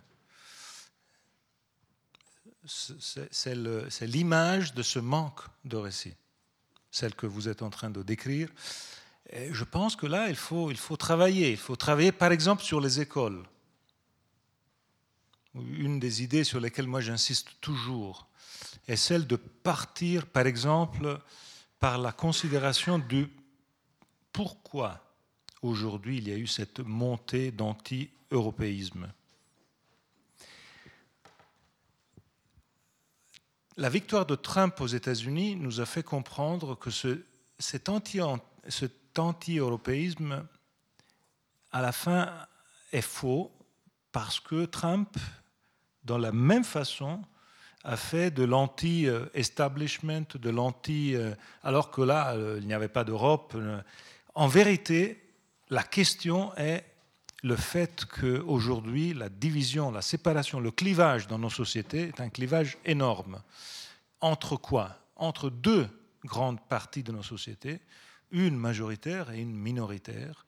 C'est 2.66 4.06
l'image 4.06 4.74
de 4.74 4.84
ce 4.84 5.00
manque 5.00 5.42
de 5.64 5.78
récit, 5.78 6.16
celle 6.96 7.14
que 7.14 7.26
vous 7.26 7.50
êtes 7.50 7.62
en 7.62 7.70
train 7.70 7.90
de 7.90 8.02
décrire. 8.02 8.50
Je 9.34 9.64
pense 9.64 9.96
que 9.96 10.06
là, 10.06 10.30
il 10.30 10.36
faut, 10.36 10.72
il 10.72 10.78
faut 10.78 10.96
travailler. 10.96 11.52
Il 11.52 11.58
faut 11.58 11.76
travailler, 11.76 12.12
par 12.12 12.32
exemple, 12.32 12.64
sur 12.64 12.80
les 12.80 13.02
écoles. 13.02 13.44
Une 15.56 16.00
des 16.00 16.24
idées 16.24 16.44
sur 16.44 16.60
lesquelles 16.60 16.88
moi 16.88 17.02
j'insiste 17.02 17.50
toujours 17.60 18.28
est 18.88 18.96
celle 18.96 19.28
de 19.28 19.36
partir, 19.36 20.26
par 20.26 20.46
exemple, 20.46 21.20
par 21.80 21.98
la 21.98 22.12
considération 22.12 23.00
du 23.00 23.28
pourquoi 24.32 25.02
aujourd'hui 25.62 26.18
il 26.18 26.30
y 26.30 26.32
a 26.32 26.38
eu 26.38 26.48
cette 26.48 26.80
montée 26.80 27.52
d'anti-européisme. 27.52 29.12
La 33.78 33.90
victoire 33.90 34.26
de 34.26 34.36
Trump 34.36 34.80
aux 34.80 34.88
États-Unis 34.88 35.58
nous 35.58 35.82
a 35.82 35.86
fait 35.86 36.02
comprendre 36.02 36.76
que 36.76 36.90
ce, 36.90 37.20
cet 37.60 37.90
anti-européisme, 37.90 40.48
à 41.74 41.82
la 41.82 41.92
fin, 41.92 42.32
est 42.94 43.02
faux 43.02 43.52
parce 44.14 44.40
que 44.40 44.64
Trump, 44.64 45.18
dans 46.06 46.18
la 46.18 46.32
même 46.32 46.64
façon, 46.64 47.22
a 47.84 47.98
fait 47.98 48.32
de 48.32 48.44
l'anti-establishment, 48.44 50.24
de 50.36 50.50
l'anti... 50.50 51.14
Euh, 51.14 51.36
alors 51.62 51.92
que 51.92 52.02
là, 52.02 52.34
euh, 52.34 52.60
il 52.62 52.68
n'y 52.68 52.74
avait 52.74 52.88
pas 52.88 53.04
d'Europe. 53.04 53.56
Euh, 53.58 53.82
en 54.36 54.48
vérité, 54.48 55.22
la 55.70 55.84
question 55.84 56.56
est 56.56 56.86
le 57.44 57.56
fait 57.56 58.06
qu'aujourd'hui, 58.06 59.14
la 59.14 59.30
division, 59.30 59.92
la 59.92 60.02
séparation, 60.02 60.60
le 60.60 60.72
clivage 60.72 61.28
dans 61.28 61.38
nos 61.38 61.50
sociétés 61.50 62.08
est 62.08 62.22
un 62.22 62.30
clivage 62.30 62.78
énorme. 62.86 63.42
Entre 64.22 64.58
quoi? 64.58 64.98
Entre 65.16 65.50
deux 65.50 65.88
grandes 66.24 66.60
parties 66.68 67.04
de 67.04 67.12
nos 67.12 67.24
sociétés, 67.24 67.82
une 68.32 68.58
majoritaire 68.58 69.32
et 69.32 69.40
une 69.40 69.56
minoritaire. 69.56 70.46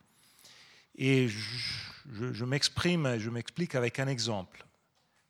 Et 0.96 1.28
je, 1.28 2.34
je 2.34 2.46
m'exprime, 2.46 3.20
je 3.20 3.30
m'explique 3.30 3.76
avec 3.76 4.00
un 4.00 4.08
exemple. 4.08 4.66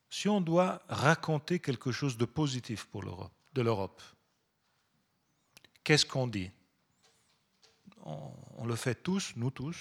Si 0.10 0.30
on 0.30 0.40
doit 0.40 0.82
raconter 0.88 1.60
quelque 1.60 1.92
chose 1.92 2.18
de 2.18 2.26
positif 2.26 2.86
pour 2.86 3.04
l'Europe, 3.04 3.34
de 3.54 3.62
l'Europe, 3.62 4.02
qu'est-ce 5.84 6.06
qu'on 6.06 6.28
dit? 6.28 6.50
On 8.06 8.66
le 8.66 8.76
fait 8.78 8.96
tous, 8.96 9.34
nous 9.36 9.52
tous, 9.52 9.76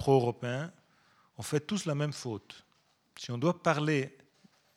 pro-européens, 0.00 0.72
on 1.36 1.42
fait 1.42 1.60
tous 1.60 1.84
la 1.84 1.94
même 1.94 2.14
faute. 2.14 2.64
Si 3.18 3.30
on 3.30 3.36
doit 3.36 3.62
parler 3.62 4.16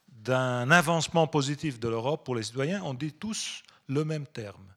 d'un 0.10 0.70
avancement 0.70 1.28
positif 1.28 1.80
de 1.80 1.88
l'Europe 1.88 2.26
pour 2.26 2.36
les 2.36 2.44
citoyens, 2.44 2.84
on 2.84 2.94
dit 2.94 3.14
tous 3.14 3.64
le 3.88 4.04
même 4.04 4.28
terme, 4.28 4.68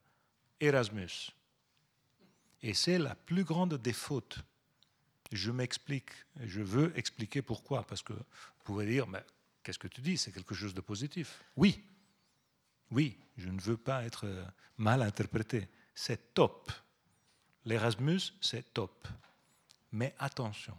Erasmus. 0.60 1.32
Et 2.62 2.74
c'est 2.74 2.98
la 2.98 3.16
plus 3.16 3.42
grande 3.42 3.74
des 3.74 3.92
fautes. 3.92 4.38
Je 5.32 5.50
m'explique, 5.50 6.12
je 6.44 6.60
veux 6.62 6.96
expliquer 6.96 7.42
pourquoi, 7.42 7.82
parce 7.82 8.02
que 8.02 8.12
vous 8.12 8.64
pouvez 8.64 8.86
dire, 8.86 9.08
mais 9.08 9.24
qu'est-ce 9.64 9.80
que 9.80 9.88
tu 9.88 10.00
dis 10.00 10.16
C'est 10.16 10.30
quelque 10.30 10.54
chose 10.54 10.74
de 10.74 10.80
positif. 10.80 11.42
Oui, 11.56 11.82
oui, 12.92 13.18
je 13.36 13.48
ne 13.48 13.60
veux 13.60 13.76
pas 13.76 14.04
être 14.04 14.26
mal 14.78 15.02
interprété. 15.02 15.68
C'est 15.92 16.34
top. 16.34 16.70
L'Erasmus, 17.64 18.32
c'est 18.40 18.72
top. 18.72 19.08
Mais 19.92 20.14
attention, 20.18 20.76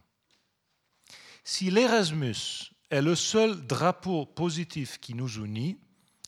si 1.44 1.72
l'Erasmus 1.72 2.72
est 2.90 3.02
le 3.02 3.16
seul 3.16 3.66
drapeau 3.66 4.26
positif 4.26 5.00
qui 5.00 5.14
nous 5.14 5.44
unit 5.44 5.78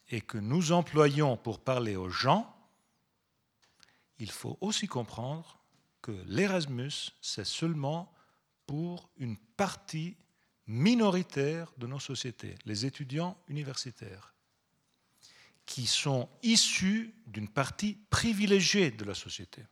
et 0.10 0.22
que 0.22 0.38
nous 0.38 0.72
employons 0.72 1.38
pour 1.38 1.60
parler 1.60 1.96
aux 1.96 2.10
gens, 2.10 2.56
il 4.18 4.32
faut 4.32 4.58
aussi 4.62 4.88
comprendre 4.88 5.60
que 6.01 6.12
l'Erasmus, 6.26 7.12
c'est 7.22 7.46
seulement 7.46 8.12
pour 8.66 9.10
une 9.18 9.38
partie 9.38 10.16
minoritaire 10.68 11.72
de 11.78 11.88
nos 11.88 12.00
sociétés, 12.00 12.56
les 12.66 12.86
étudiants 12.86 13.38
universitaires, 13.47 14.34
qui 15.66 15.88
sont 15.88 16.30
issus 16.43 17.14
d'une 17.28 17.50
partie 17.50 17.97
privilégiée 18.10 18.92
de 18.92 19.04
la 19.04 19.16
société. 19.16 19.64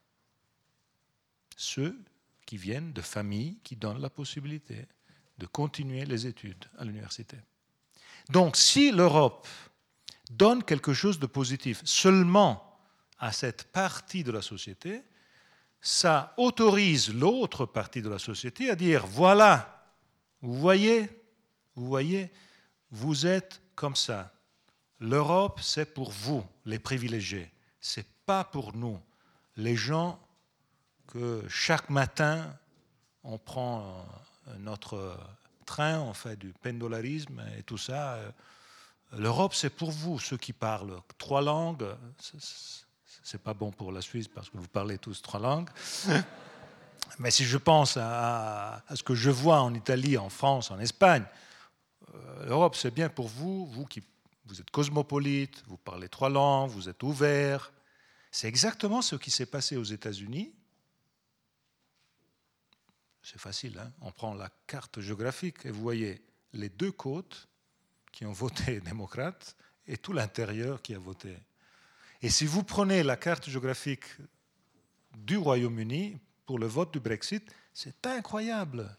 Ceux 1.55 2.03
qui 2.47 2.57
viennent 2.57 2.93
de 2.93 3.01
familles 3.01 3.59
qui 3.63 3.75
donnent 3.75 4.01
la 4.01 4.09
possibilité 4.09 4.87
de 5.37 5.45
continuer 5.45 6.05
les 6.05 6.25
études 6.25 6.65
à 6.79 6.85
l'université. 6.85 7.37
Donc 8.29 8.55
si 8.55 8.91
l'Europe 8.91 9.47
donne 10.31 10.63
quelque 10.63 10.93
chose 10.93 11.19
de 11.19 11.27
positif 11.27 11.81
seulement 11.83 12.79
à 13.19 13.31
cette 13.31 13.65
partie 13.65 14.23
de 14.23 14.31
la 14.31 14.41
société, 14.41 15.03
ça 15.81 16.33
autorise 16.37 17.13
l'autre 17.13 17.65
partie 17.65 18.01
de 18.01 18.09
la 18.09 18.17
société 18.17 18.69
à 18.69 18.75
dire 18.75 19.05
voilà, 19.05 19.85
vous 20.41 20.55
voyez, 20.55 21.09
vous 21.75 21.87
voyez, 21.87 22.31
vous 22.91 23.27
êtes 23.27 23.61
comme 23.75 23.95
ça. 23.95 24.33
L'Europe, 24.99 25.59
c'est 25.61 25.93
pour 25.93 26.11
vous, 26.11 26.43
les 26.65 26.79
privilégiés. 26.79 27.51
C'est 27.81 28.07
pas 28.25 28.43
pour 28.43 28.75
nous, 28.75 28.99
les 29.57 29.75
gens 29.75 30.19
que 31.07 31.43
chaque 31.47 31.89
matin 31.89 32.53
on 33.23 33.37
prend 33.37 34.05
notre 34.59 35.17
train, 35.65 35.99
on 35.99 36.13
fait 36.13 36.37
du 36.37 36.53
pendolarisme 36.53 37.41
et 37.57 37.63
tout 37.63 37.77
ça. 37.77 38.17
L'Europe, 39.17 39.53
c'est 39.53 39.69
pour 39.69 39.91
vous, 39.91 40.19
ceux 40.19 40.37
qui 40.37 40.53
parlent 40.53 41.01
trois 41.17 41.41
langues. 41.41 41.85
C'est 43.23 43.41
pas 43.41 43.53
bon 43.53 43.71
pour 43.71 43.91
la 43.91 44.01
Suisse 44.01 44.27
parce 44.27 44.49
que 44.49 44.57
vous 44.57 44.67
parlez 44.67 44.97
tous 44.97 45.21
trois 45.21 45.39
langues. 45.39 45.69
Mais 47.19 47.31
si 47.31 47.45
je 47.45 47.57
pense 47.57 47.97
à, 47.97 48.83
ce 48.93 49.03
que 49.03 49.15
je 49.15 49.29
vois 49.29 49.61
en 49.61 49.73
Italie, 49.73 50.17
en 50.17 50.29
France, 50.29 50.71
en 50.71 50.79
Espagne, 50.79 51.23
euh, 52.13 52.45
l'Europe, 52.45 52.75
c'est 52.75 52.93
bien 52.93 53.09
pour 53.09 53.27
vous, 53.27 53.65
vous 53.65 53.85
qui 53.85 54.03
vous 54.45 54.61
êtes 54.61 54.71
cosmopolite, 54.71 55.63
vous 55.67 55.77
parlez 55.77 56.09
trois 56.09 56.29
langues, 56.29 56.69
vous 56.69 56.89
êtes 56.89 57.03
ouvert. 57.03 57.71
C'est 58.31 58.47
exactement 58.47 59.01
ce 59.01 59.15
qui 59.15 59.31
s'est 59.31 59.45
passé 59.45 59.77
aux 59.77 59.83
États-Unis 59.83 60.53
c'est 63.29 63.41
facile, 63.41 63.77
hein. 63.77 63.91
on 63.99 64.11
prend 64.13 64.33
la 64.33 64.49
carte 64.67 65.01
géographique 65.01 65.65
et 65.65 65.71
vous 65.71 65.81
voyez 65.81 66.21
les 66.53 66.69
deux 66.69 66.93
côtes 66.93 67.49
qui 68.13 68.25
ont 68.25 68.31
voté 68.31 68.79
démocrate 68.85 69.57
et 69.85 69.97
tout 69.97 70.13
l'intérieur 70.13 70.81
qui 70.81 70.95
a 70.95 70.99
voté. 70.99 71.35
Et 72.21 72.29
si 72.29 72.45
vous 72.45 72.63
prenez 72.63 73.03
la 73.03 73.17
carte 73.17 73.49
géographique 73.49 74.05
du 75.17 75.35
Royaume-Uni 75.35 76.17
pour 76.45 76.57
le 76.57 76.67
vote 76.67 76.93
du 76.93 77.01
Brexit, 77.01 77.43
c'est 77.73 78.07
incroyable. 78.07 78.95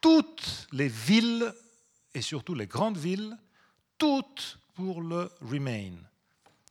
Toutes 0.00 0.68
les 0.70 0.88
villes, 0.88 1.52
et 2.14 2.22
surtout 2.22 2.54
les 2.54 2.68
grandes 2.68 2.98
villes, 2.98 3.36
toutes 3.98 4.60
pour 4.74 5.02
le 5.02 5.28
Remain. 5.40 5.94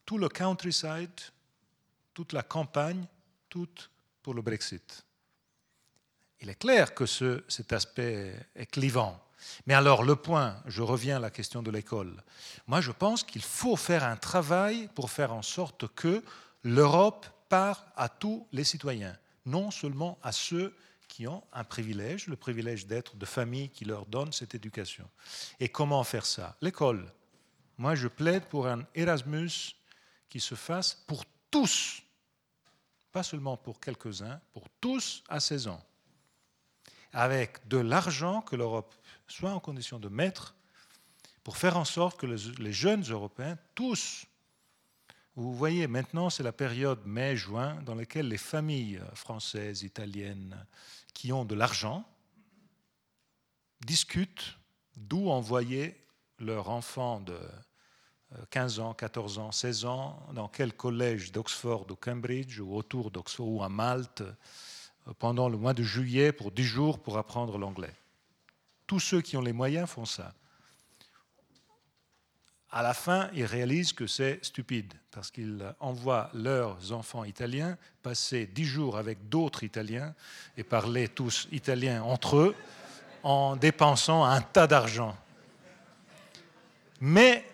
Tout 0.06 0.18
le 0.18 0.30
countryside, 0.30 1.20
toute 2.14 2.32
la 2.32 2.41
campagne, 2.41 3.06
toutes 3.49 3.91
pour 4.24 4.34
le 4.34 4.41
Brexit. 4.41 5.06
Il 6.42 6.50
est 6.50 6.56
clair 6.56 6.96
que 6.96 7.06
ce, 7.06 7.44
cet 7.48 7.72
aspect 7.72 8.36
est 8.56 8.66
clivant. 8.66 9.20
Mais 9.68 9.74
alors 9.74 10.04
le 10.04 10.16
point, 10.16 10.62
je 10.66 10.82
reviens 10.82 11.18
à 11.18 11.20
la 11.20 11.30
question 11.30 11.62
de 11.62 11.72
l'école. 11.72 12.24
Moi 12.68 12.82
je 12.82 12.92
pense 12.92 13.24
qu'il 13.24 13.42
faut 13.44 13.76
faire 13.76 14.04
un 14.04 14.18
travail 14.18 14.90
pour 14.96 15.10
faire 15.10 15.34
en 15.34 15.42
sorte 15.42 15.88
que 15.94 16.24
l'Europe 16.64 17.28
part 17.50 17.86
à 17.96 18.10
tous 18.10 18.48
les 18.52 18.64
citoyens, 18.64 19.18
non 19.46 19.72
seulement 19.72 20.18
à 20.24 20.32
ceux 20.32 20.76
qui 21.08 21.28
ont 21.28 21.44
un 21.52 21.64
privilège, 21.64 22.28
le 22.28 22.38
privilège 22.38 22.88
d'être 22.88 23.16
de 23.18 23.26
famille 23.26 23.70
qui 23.70 23.86
leur 23.86 24.06
donne 24.06 24.32
cette 24.32 24.56
éducation. 24.56 25.08
Et 25.60 25.70
comment 25.70 26.04
faire 26.04 26.26
ça? 26.26 26.56
L'école. 26.62 27.12
Moi 27.78 27.96
je 27.96 28.08
plaide 28.08 28.46
pour 28.46 28.68
un 28.68 28.86
Erasmus 28.96 29.76
qui 30.30 30.40
se 30.40 30.56
fasse 30.56 30.94
pour 31.08 31.26
tous, 31.50 32.02
pas 33.12 33.24
seulement 33.24 33.58
pour 33.58 33.80
quelques-uns, 33.80 34.40
pour 34.54 34.64
tous 34.80 35.24
à 35.28 35.40
16 35.40 35.68
ans, 35.68 35.84
avec 37.14 37.68
de 37.68 37.78
l'argent 37.78 38.42
que 38.42 38.56
l'Europe 38.56 38.94
soit 39.28 39.52
en 39.52 39.60
condition 39.60 40.00
de 40.00 40.10
mettre 40.10 40.56
pour 41.44 41.58
faire 41.58 41.78
en 41.78 41.86
sorte 41.86 42.20
que 42.20 42.28
les 42.28 42.74
jeunes 42.74 43.04
Européens, 43.10 43.58
tous, 43.74 44.26
vous 45.36 45.54
voyez, 45.56 45.88
maintenant 45.88 46.30
c'est 46.30 46.44
la 46.44 46.52
période 46.52 47.00
mai-juin 47.06 47.82
dans 47.84 47.96
laquelle 47.96 48.28
les 48.28 48.38
familles 48.38 49.02
françaises, 49.14 49.84
italiennes, 49.84 50.66
qui 51.14 51.32
ont 51.34 51.46
de 51.46 51.56
l'argent, 51.56 52.06
discutent 53.86 54.58
d'où 54.98 55.30
envoyer 55.30 55.98
leurs 56.38 56.70
enfants 56.70 57.22
de 57.22 57.40
15 58.50 58.80
ans, 58.80 58.94
14 58.94 59.40
ans, 59.40 59.52
16 59.52 59.86
ans, 59.86 60.28
dans 60.34 60.48
quel 60.48 60.74
collège 60.74 61.32
d'Oxford 61.32 61.88
ou 61.90 61.96
Cambridge 61.96 62.60
ou 62.60 62.76
autour 62.76 63.12
d'Oxford 63.12 63.48
ou 63.48 63.64
à 63.64 63.70
Malte 63.70 64.22
euh, 64.22 64.34
pendant 65.20 65.50
le 65.50 65.58
mois 65.58 65.74
de 65.74 65.84
juillet 65.84 66.32
pour 66.32 66.52
10 66.52 66.64
jours 66.64 67.00
pour 67.00 67.18
apprendre 67.18 67.58
l'anglais. 67.58 67.94
Tous 68.88 69.00
ceux 69.00 69.22
qui 69.22 69.38
ont 69.38 69.42
les 69.42 69.54
moyens 69.54 69.90
font 69.90 70.06
ça. 70.06 70.34
À 72.74 72.82
la 72.82 72.94
fin, 72.94 73.30
ils 73.34 73.46
réalisent 73.46 73.92
que 73.92 74.08
c'est 74.08 74.40
stupide, 74.46 74.94
parce 75.12 75.30
qu'ils 75.30 75.62
envoient 75.82 76.30
leurs 76.34 76.94
enfants 76.94 77.26
italiens 77.26 77.78
passer 78.02 78.46
dix 78.46 78.64
jours 78.64 78.98
avec 78.98 79.28
d'autres 79.28 79.64
Italiens 79.64 80.16
et 80.56 80.64
parler 80.64 81.10
tous 81.10 81.50
italien 81.52 82.02
entre 82.02 82.38
eux 82.38 82.56
en 83.24 83.58
dépensant 83.58 84.24
un 84.24 84.40
tas 84.42 84.68
d'argent. 84.68 85.18
Mais 87.02 87.46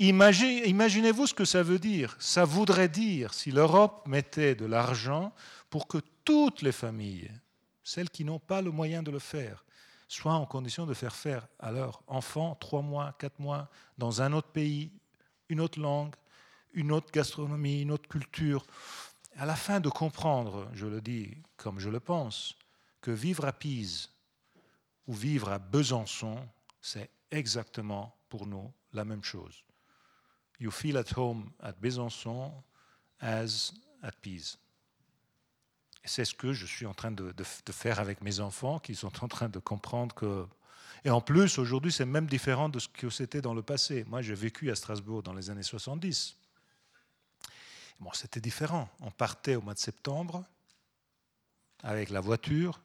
imaginez-vous 0.00 1.28
ce 1.28 1.34
que 1.34 1.44
ça 1.44 1.62
veut 1.62 1.78
dire. 1.78 2.16
Ça 2.18 2.44
voudrait 2.44 2.88
dire, 2.88 3.34
si 3.34 3.52
l'Europe 3.52 4.08
mettait 4.08 4.56
de 4.56 4.66
l'argent 4.66 5.32
pour 5.68 5.86
que 5.86 5.98
toutes 6.30 6.62
les 6.62 6.70
familles, 6.70 7.28
celles 7.82 8.08
qui 8.08 8.24
n'ont 8.24 8.38
pas 8.38 8.62
le 8.62 8.70
moyen 8.70 9.02
de 9.02 9.10
le 9.10 9.18
faire, 9.18 9.64
soient 10.06 10.34
en 10.34 10.46
condition 10.46 10.86
de 10.86 10.94
faire 10.94 11.16
faire 11.16 11.48
à 11.58 11.72
leurs 11.72 12.04
enfants 12.06 12.54
trois 12.54 12.82
mois, 12.82 13.16
quatre 13.18 13.40
mois, 13.40 13.68
dans 13.98 14.22
un 14.22 14.32
autre 14.32 14.52
pays, 14.52 14.92
une 15.48 15.60
autre 15.60 15.80
langue, 15.80 16.14
une 16.72 16.92
autre 16.92 17.10
gastronomie, 17.10 17.82
une 17.82 17.90
autre 17.90 18.08
culture, 18.08 18.64
à 19.38 19.44
la 19.44 19.56
fin 19.56 19.80
de 19.80 19.88
comprendre, 19.88 20.70
je 20.72 20.86
le 20.86 21.00
dis 21.00 21.36
comme 21.56 21.80
je 21.80 21.90
le 21.90 21.98
pense, 21.98 22.54
que 23.00 23.10
vivre 23.10 23.44
à 23.44 23.52
Pise 23.52 24.08
ou 25.08 25.12
vivre 25.12 25.48
à 25.48 25.58
Besançon, 25.58 26.48
c'est 26.80 27.10
exactement 27.32 28.14
pour 28.28 28.46
nous 28.46 28.72
la 28.92 29.04
même 29.04 29.24
chose. 29.24 29.64
You 30.60 30.70
feel 30.70 30.96
at 30.96 31.12
home 31.16 31.50
at 31.58 31.72
Besançon 31.72 32.52
as 33.18 33.72
at 34.00 34.12
Pise. 34.22 34.56
C'est 36.10 36.24
ce 36.24 36.34
que 36.34 36.52
je 36.52 36.66
suis 36.66 36.86
en 36.86 36.92
train 36.92 37.12
de, 37.12 37.32
faire 37.70 38.00
avec 38.00 38.20
mes 38.20 38.40
enfants, 38.40 38.80
qui 38.80 38.96
sont 38.96 39.22
en 39.22 39.28
train 39.28 39.48
de 39.48 39.60
comprendre 39.60 40.12
que... 40.12 40.44
Et 41.04 41.10
en 41.10 41.20
plus, 41.20 41.56
aujourd'hui, 41.58 41.92
c'est 41.92 42.04
même 42.04 42.26
différent 42.26 42.68
de 42.68 42.80
ce 42.80 42.88
que 42.88 43.10
c'était 43.10 43.40
dans 43.40 43.54
le 43.54 43.62
passé. 43.62 44.04
Moi, 44.08 44.20
j'ai 44.20 44.34
vécu 44.34 44.72
à 44.72 44.74
Strasbourg 44.74 45.22
dans 45.22 45.34
les 45.34 45.50
années 45.50 45.62
70. 45.62 46.36
Bon, 48.00 48.10
c'était 48.12 48.40
différent. 48.40 48.88
On 49.00 49.12
partait 49.12 49.54
au 49.54 49.62
mois 49.62 49.74
de 49.74 49.78
septembre 49.78 50.42
avec 51.84 52.10
la 52.10 52.20
voiture, 52.20 52.80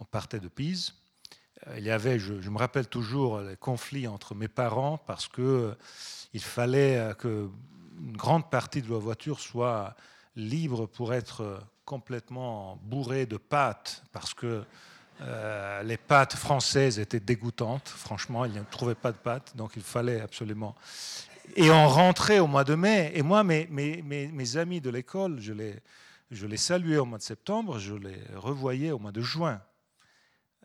on 0.00 0.06
partait 0.06 0.40
de 0.40 0.48
Pise. 0.48 0.94
Euh, 1.66 1.74
il 1.76 1.84
y 1.84 1.90
avait, 1.90 2.18
je, 2.18 2.32
me 2.32 2.56
rappelle 2.56 2.86
toujours, 2.86 3.42
les 3.42 3.56
conflits 3.56 4.08
entre 4.08 4.34
mes 4.34 4.48
parents 4.48 4.96
parce 4.96 5.28
que 5.28 5.42
euh, 5.42 5.74
il 6.32 6.42
fallait 6.42 6.96
euh, 6.96 7.12
que 7.12 7.50
une 8.00 8.16
grande 8.16 8.48
partie 8.48 8.80
de 8.80 8.90
la 8.90 8.96
voiture 8.96 9.40
soit 9.40 9.94
libre 10.36 10.86
pour 10.86 11.12
être 11.12 11.62
complètement 11.92 12.78
bourré 12.84 13.26
de 13.26 13.36
pâtes 13.36 14.02
parce 14.12 14.32
que 14.32 14.64
euh, 15.20 15.82
les 15.82 15.98
pâtes 15.98 16.32
françaises 16.32 16.98
étaient 16.98 17.20
dégoûtantes. 17.20 17.86
Franchement, 17.86 18.46
il 18.46 18.52
n'y 18.52 18.64
trouvait 18.70 18.94
pas 18.94 19.12
de 19.12 19.18
pâtes, 19.18 19.54
donc 19.56 19.72
il 19.76 19.82
fallait 19.82 20.22
absolument. 20.22 20.74
Et 21.54 21.70
on 21.70 21.86
rentrait 21.86 22.38
au 22.38 22.46
mois 22.46 22.64
de 22.64 22.74
mai. 22.74 23.12
Et 23.14 23.20
moi, 23.20 23.44
mes, 23.44 23.66
mes, 23.68 24.56
amis 24.56 24.80
de 24.80 24.88
l'école, 24.88 25.38
je 25.38 25.52
les, 25.52 25.74
je 26.30 26.46
les 26.46 26.56
saluais 26.56 26.96
au 26.96 27.04
mois 27.04 27.18
de 27.18 27.24
septembre, 27.24 27.78
je 27.78 27.94
les 27.94 28.18
revoyais 28.36 28.90
au 28.90 28.98
mois 28.98 29.12
de 29.12 29.20
juin. 29.20 29.60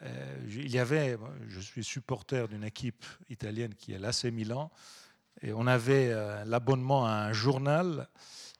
Euh, 0.04 0.46
il 0.48 0.72
y 0.72 0.80
avait, 0.80 1.18
je 1.50 1.60
suis 1.60 1.84
supporter 1.84 2.48
d'une 2.48 2.64
équipe 2.64 3.06
italienne 3.30 3.76
qui 3.76 3.92
est 3.92 4.00
l'AC 4.00 4.32
Milan, 4.32 4.72
et 5.42 5.52
on 5.52 5.68
avait 5.68 6.08
euh, 6.10 6.46
l'abonnement 6.46 7.06
à 7.06 7.12
un 7.12 7.34
journal 7.34 8.08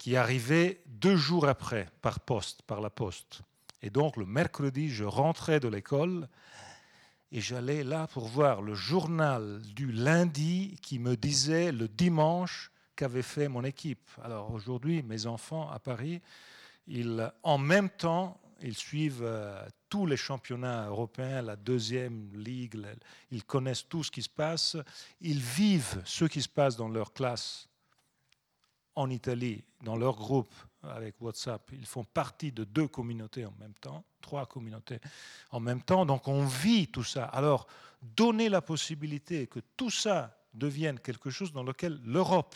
qui 0.08 0.16
arrivait 0.16 0.82
deux 0.86 1.18
jours 1.18 1.50
après, 1.50 1.90
par 2.02 2.22
poste, 2.22 2.62
par 2.62 2.80
la 2.80 2.90
poste. 2.90 3.42
Et 3.82 3.90
donc 3.90 4.16
le 4.16 4.26
mercredi, 4.26 4.90
je 4.90 5.04
rentrais 5.04 5.60
de 5.60 5.68
l'école 5.68 6.30
et 7.34 7.42
j'allais 7.42 7.84
là 7.84 8.08
pour 8.08 8.26
voir 8.26 8.62
le 8.62 8.74
journal 8.74 9.62
du 9.76 9.92
lundi 9.92 10.78
qui 10.82 10.98
me 10.98 11.18
disait 11.18 11.74
le 11.74 11.90
dimanche 11.90 12.72
qu'avait 12.96 13.22
fait 13.22 13.50
mon 13.50 13.66
équipe. 13.66 14.10
Alors 14.24 14.54
aujourd'hui, 14.54 15.04
mes 15.04 15.26
enfants 15.26 15.70
à 15.70 15.78
Paris, 15.78 16.22
ils, 16.88 17.30
en 17.44 17.58
même 17.58 17.90
temps, 17.90 18.40
ils 18.62 18.78
suivent 18.78 19.26
euh, 19.26 19.62
tous 19.90 20.06
les 20.06 20.16
championnats 20.16 20.88
européens, 20.88 21.42
la 21.42 21.58
deuxième 21.58 22.30
ligue, 22.34 22.78
ils 23.30 23.44
connaissent 23.44 23.90
tout 23.90 24.06
ce 24.06 24.12
qui 24.12 24.22
se 24.22 24.30
passe, 24.30 24.78
ils 25.20 25.42
vivent 25.42 26.02
ce 26.06 26.24
qui 26.24 26.42
se 26.42 26.48
passe 26.48 26.78
dans 26.78 26.88
leur 26.88 27.12
classe 27.12 27.67
en 28.98 29.12
Italie, 29.12 29.64
dans 29.84 29.96
leur 29.96 30.16
groupe 30.16 30.54
avec 30.82 31.22
WhatsApp, 31.22 31.70
ils 31.72 31.86
font 31.86 32.04
partie 32.04 32.52
de 32.52 32.64
deux 32.64 32.88
communautés 32.88 33.46
en 33.46 33.54
même 33.60 33.76
temps, 33.76 34.04
trois 34.22 34.48
communautés 34.48 35.00
en 35.52 35.60
même 35.60 35.84
temps, 35.84 36.06
donc 36.06 36.28
on 36.28 36.46
vit 36.46 36.88
tout 36.88 37.04
ça. 37.04 37.26
Alors, 37.26 37.68
donner 38.02 38.50
la 38.50 38.62
possibilité 38.62 39.46
que 39.46 39.60
tout 39.78 39.92
ça 39.92 40.36
devienne 40.54 41.00
quelque 41.00 41.30
chose 41.30 41.52
dans 41.52 41.62
lequel 41.62 42.02
l'Europe 42.04 42.56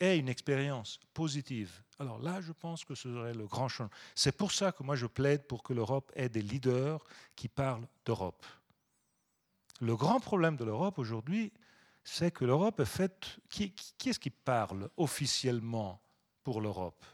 ait 0.00 0.18
une 0.18 0.30
expérience 0.30 0.98
positive. 1.12 1.82
Alors 1.98 2.18
là, 2.20 2.40
je 2.40 2.52
pense 2.52 2.84
que 2.84 2.94
ce 2.94 3.12
serait 3.12 3.34
le 3.34 3.46
grand 3.46 3.68
changement. 3.68 3.94
C'est 4.14 4.36
pour 4.36 4.52
ça 4.52 4.72
que 4.72 4.82
moi 4.82 4.96
je 4.96 5.06
plaide 5.06 5.46
pour 5.46 5.62
que 5.62 5.74
l'Europe 5.74 6.10
ait 6.14 6.30
des 6.30 6.42
leaders 6.42 7.04
qui 7.36 7.48
parlent 7.48 7.86
d'Europe. 8.06 8.46
Le 9.80 9.94
grand 9.94 10.20
problème 10.20 10.56
de 10.56 10.64
l'Europe 10.64 10.98
aujourd'hui, 10.98 11.52
c'est 12.10 12.30
que 12.30 12.46
l'Europe 12.46 12.80
est 12.80 12.86
faite... 12.86 13.38
Qui, 13.50 13.74
est-ce 14.06 14.18
qui 14.18 14.30
parle 14.30 14.88
officiellement 14.96 16.00
pour 16.42 16.62
l'Europe? 16.62 17.04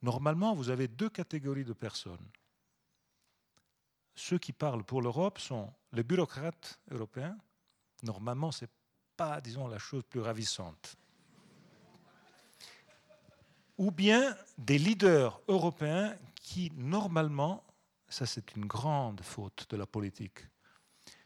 Normalement, 0.00 0.54
vous 0.54 0.70
avez 0.70 0.88
deux 0.88 1.10
catégories 1.10 1.64
de 1.64 1.74
personnes. 1.74 2.26
Ceux 4.14 4.38
qui 4.38 4.52
parlent 4.52 4.84
pour 4.84 5.02
l'Europe 5.02 5.38
sont 5.38 5.70
les 5.92 6.02
bureaucrates 6.02 6.80
européens. 6.90 7.36
Normalement, 8.02 8.50
ce 8.52 8.64
n'est 8.64 8.70
pas, 9.16 9.40
disons, 9.40 9.68
la 9.68 9.78
chose 9.78 10.02
plus 10.04 10.20
ravissante. 10.20 10.96
Ou 13.76 13.90
bien 13.90 14.34
des 14.56 14.78
leaders 14.78 15.40
européens 15.46 16.16
qui, 16.40 16.72
normalement, 16.74 17.62
ça 18.08 18.24
c'est 18.24 18.56
une 18.56 18.64
grande 18.64 19.20
faute 19.20 19.66
de 19.68 19.76
la 19.76 19.86
politique, 19.86 20.40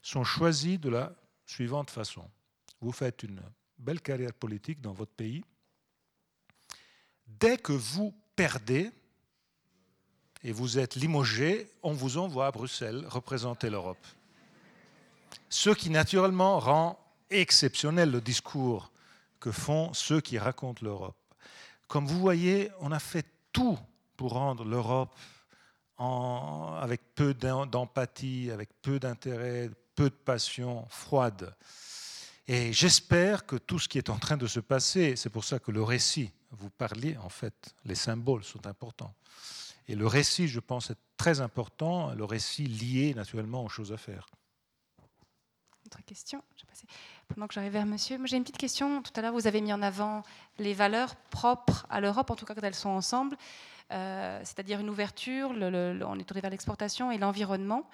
sont 0.03 0.25
choisis 0.25 0.79
de 0.81 0.89
la 0.89 1.15
suivante 1.45 1.91
façon 1.91 2.29
vous 2.81 2.93
faites 2.93 3.23
une 3.23 3.43
belle 3.79 4.01
carrière 4.01 4.33
politique 4.33 4.81
dans 4.81 4.93
votre 4.93 5.13
pays, 5.13 5.45
dès 7.27 7.59
que 7.59 7.73
vous 7.73 8.15
perdez 8.35 8.91
et 10.43 10.53
vous 10.53 10.79
êtes 10.79 10.95
limogé, 10.95 11.71
on 11.83 11.93
vous 11.93 12.19
envoie 12.19 12.47
à 12.47 12.51
Bruxelles 12.51 13.05
représenter 13.09 13.71
l'Europe. 13.71 14.07
Ce 15.49 15.71
qui 15.71 15.91
naturellement 15.91 16.59
rend 16.59 16.99
exceptionnel 17.31 18.11
le 18.11 18.21
discours 18.21 18.93
que 19.41 19.51
font 19.51 19.93
ceux 19.93 20.21
qui 20.21 20.39
racontent 20.39 20.85
l'Europe. 20.85 21.17
Comme 21.89 22.07
vous 22.07 22.19
voyez, 22.19 22.71
on 22.81 22.93
a 22.93 22.99
fait 22.99 23.27
tout 23.53 23.79
pour 24.17 24.33
rendre 24.33 24.65
l'Europe 24.65 25.15
avec 25.99 27.15
peu 27.15 27.33
d'empathie, 27.35 28.51
avec 28.51 28.71
peu 28.83 28.99
d'intérêt, 28.99 29.71
peu 29.95 30.11
de 30.11 30.15
passion, 30.15 30.87
froide. 30.89 31.55
Et 32.49 32.73
j'espère 32.73 33.45
que 33.45 33.57
tout 33.57 33.79
ce 33.79 33.89
qui 33.89 33.99
est 33.99 34.09
en 34.09 34.19
train 34.19 34.37
de 34.37 34.47
se 34.47 34.61
passer, 34.61 35.17
c'est 35.17 35.31
pour 35.31 35.45
ça 35.45 35.59
que 35.59 35.73
le 35.73 35.83
récit, 35.83 36.31
vous 36.53 36.71
parliez 36.71 37.17
en 37.17 37.29
fait, 37.29 37.75
les 37.85 37.97
symboles 37.97 38.45
sont 38.45 38.67
importants. 38.67 39.15
Et 39.89 39.95
le 39.95 40.07
récit, 40.07 40.49
je 40.49 40.61
pense, 40.61 40.91
est 40.91 40.99
très 41.17 41.41
important, 41.41 42.15
le 42.15 42.25
récit 42.25 42.67
lié 42.67 43.15
naturellement 43.15 43.65
aux 43.65 43.69
choses 43.69 43.93
à 43.93 43.97
faire. 43.97 44.29
Autre 45.87 46.05
question 46.05 46.43
Pendant 47.29 47.47
que 47.47 47.55
j'arrive 47.55 47.73
vers 47.73 47.87
monsieur, 47.87 48.19
j'ai 48.25 48.37
une 48.37 48.43
petite 48.43 48.59
question. 48.59 49.03
Tout 49.03 49.13
à 49.15 49.23
l'heure, 49.23 49.33
vous 49.33 49.47
avez 49.47 49.61
mis 49.61 49.73
en 49.73 49.83
avant 49.83 50.23
les 50.59 50.75
valeurs 50.75 51.15
propres 51.31 51.87
à 51.91 52.01
l'Europe, 52.01 52.31
en 52.31 52.37
tout 52.37 52.45
cas 52.45 52.55
quand 52.55 52.63
elles 52.63 52.75
sont 52.75 52.89
ensemble, 52.89 53.37
euh, 53.93 54.41
c'est-à-dire 54.43 54.81
une 54.81 54.91
ouverture, 54.91 55.51
on 55.51 56.19
est 56.19 56.25
tourné 56.25 56.41
vers 56.41 56.51
l'exportation 56.51 57.13
et 57.13 57.19
l'environnement. 57.19 57.89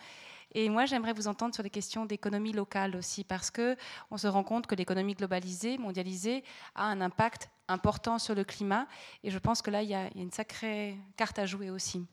Et 0.55 0.69
moi, 0.69 0.85
j'aimerais 0.85 1.15
vous 1.15 1.29
entendre 1.29 1.55
sur 1.55 1.63
des 1.63 1.71
questions 1.71 2.05
d'économie 2.05 2.53
locale 2.53 2.95
aussi, 2.97 3.25
parce 3.25 3.51
que 3.51 3.77
on 4.11 4.19
se 4.19 4.27
rend 4.27 4.45
compte 4.45 4.67
que 4.67 4.75
l'économie 4.75 5.15
globalisée, 5.15 5.79
mondialisée, 5.79 6.45
a 6.75 6.85
un 6.85 7.01
impact 7.01 7.49
important 7.69 8.19
sur 8.19 8.35
le 8.35 8.45
climat. 8.45 8.87
Et 9.25 9.31
je 9.31 9.39
pense 9.39 9.63
que 9.63 9.71
là, 9.71 9.83
il 9.83 9.89
y 9.89 9.95
a, 9.95 10.11
une 10.15 10.31
sacrée 10.31 10.99
carte 11.17 11.39
à 11.39 11.47
jouer 11.47 11.71
aussi. 11.71 12.05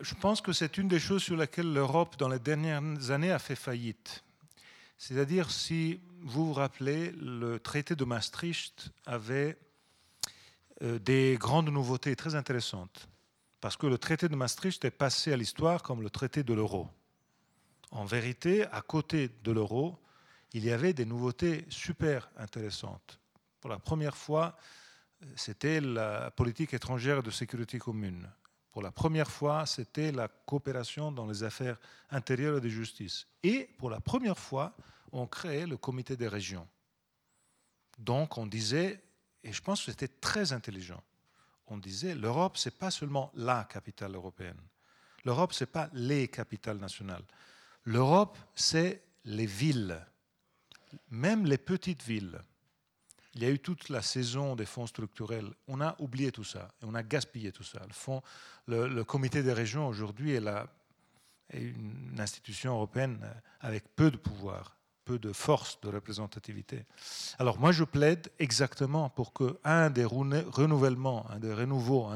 Je 0.00 0.14
pense 0.14 0.40
que 0.40 0.52
c'est 0.52 0.78
une 0.78 0.88
des 0.88 0.98
choses 0.98 1.22
sur 1.22 1.36
lesquelles 1.36 1.72
l'Europe, 1.72 2.16
dans 2.18 2.28
les 2.28 2.40
dernières 2.40 3.10
années, 3.10 3.30
a 3.30 3.38
fait 3.38 3.54
faillite. 3.54 4.24
C'est-à-dire, 5.02 5.50
si 5.50 6.00
vous 6.20 6.46
vous 6.46 6.52
rappelez, 6.52 7.10
le 7.10 7.58
traité 7.58 7.96
de 7.96 8.04
Maastricht 8.04 8.92
avait 9.04 9.58
euh, 10.80 11.00
des 11.00 11.36
grandes 11.40 11.70
nouveautés 11.70 12.14
très 12.14 12.36
intéressantes, 12.36 13.08
parce 13.60 13.76
que 13.76 13.88
le 13.88 13.98
traité 13.98 14.28
de 14.28 14.36
Maastricht 14.36 14.84
est 14.84 14.92
passé 14.92 15.32
à 15.32 15.36
l'histoire 15.36 15.82
comme 15.82 16.02
le 16.02 16.08
traité 16.08 16.44
de 16.44 16.54
l'euro. 16.54 16.88
En 17.90 18.04
vérité, 18.04 18.64
à 18.66 18.80
côté 18.80 19.28
de 19.42 19.50
l'euro, 19.50 19.98
il 20.52 20.64
y 20.64 20.70
avait 20.70 20.92
des 20.92 21.04
nouveautés 21.04 21.66
super 21.68 22.30
intéressantes. 22.36 23.18
Pour 23.60 23.70
la 23.70 23.80
première 23.80 24.16
fois, 24.16 24.56
c'était 25.34 25.80
la 25.80 26.30
politique 26.30 26.74
étrangère 26.74 27.24
de 27.24 27.32
sécurité 27.32 27.80
commune. 27.80 28.30
Pour 28.72 28.82
la 28.82 28.90
première 28.90 29.30
fois, 29.30 29.66
c'était 29.66 30.12
la 30.12 30.28
coopération 30.28 31.12
dans 31.12 31.26
les 31.26 31.42
affaires 31.42 31.78
intérieures 32.10 32.56
et 32.56 32.60
de 32.62 32.70
justice. 32.70 33.26
Et 33.42 33.68
pour 33.78 33.90
la 33.90 34.00
première 34.00 34.38
fois, 34.38 34.74
on 35.12 35.26
créait 35.26 35.66
le 35.66 35.76
comité 35.76 36.16
des 36.16 36.28
régions. 36.28 36.66
Donc 37.98 38.38
on 38.38 38.46
disait, 38.46 39.02
et 39.44 39.52
je 39.52 39.60
pense 39.60 39.84
que 39.84 39.90
c'était 39.90 40.08
très 40.08 40.54
intelligent, 40.54 41.02
on 41.66 41.76
disait 41.76 42.14
l'Europe, 42.14 42.56
ce 42.56 42.68
n'est 42.68 42.74
pas 42.74 42.90
seulement 42.90 43.30
la 43.34 43.64
capitale 43.64 44.14
européenne. 44.14 44.60
L'Europe, 45.24 45.52
ce 45.52 45.64
n'est 45.64 45.70
pas 45.70 45.90
les 45.92 46.28
capitales 46.28 46.78
nationales. 46.78 47.24
L'Europe, 47.84 48.38
c'est 48.54 49.02
les 49.24 49.46
villes, 49.46 50.04
même 51.10 51.44
les 51.44 51.58
petites 51.58 52.02
villes. 52.02 52.40
Il 53.34 53.42
y 53.42 53.46
a 53.46 53.50
eu 53.50 53.58
toute 53.58 53.88
la 53.88 54.02
saison 54.02 54.56
des 54.56 54.66
fonds 54.66 54.86
structurels. 54.86 55.50
On 55.66 55.80
a 55.80 55.96
oublié 55.98 56.32
tout 56.32 56.44
ça 56.44 56.68
et 56.82 56.84
on 56.84 56.94
a 56.94 57.02
gaspillé 57.02 57.52
tout 57.52 57.62
ça. 57.62 57.80
Le, 58.66 58.88
le 58.88 59.04
comité 59.04 59.42
des 59.42 59.52
régions 59.52 59.88
aujourd'hui 59.88 60.32
est, 60.32 60.42
une 61.54 62.18
institution 62.18 62.74
européenne 62.74 63.18
avec 63.60 63.84
peu 63.96 64.10
de 64.10 64.16
pouvoir 64.16 64.76
peu 65.04 65.18
de 65.18 65.32
force 65.32 65.80
de 65.80 65.88
représentativité. 65.88 66.84
Alors 67.38 67.58
moi 67.58 67.72
je 67.72 67.84
plaide 67.84 68.30
exactement 68.38 69.10
pour 69.10 69.32
que 69.32 69.58
un 69.64 69.90
des 69.90 70.04
renouvellements, 70.04 71.28
un 71.30 71.38
des 71.38 71.52
renouveaux, 71.52 72.08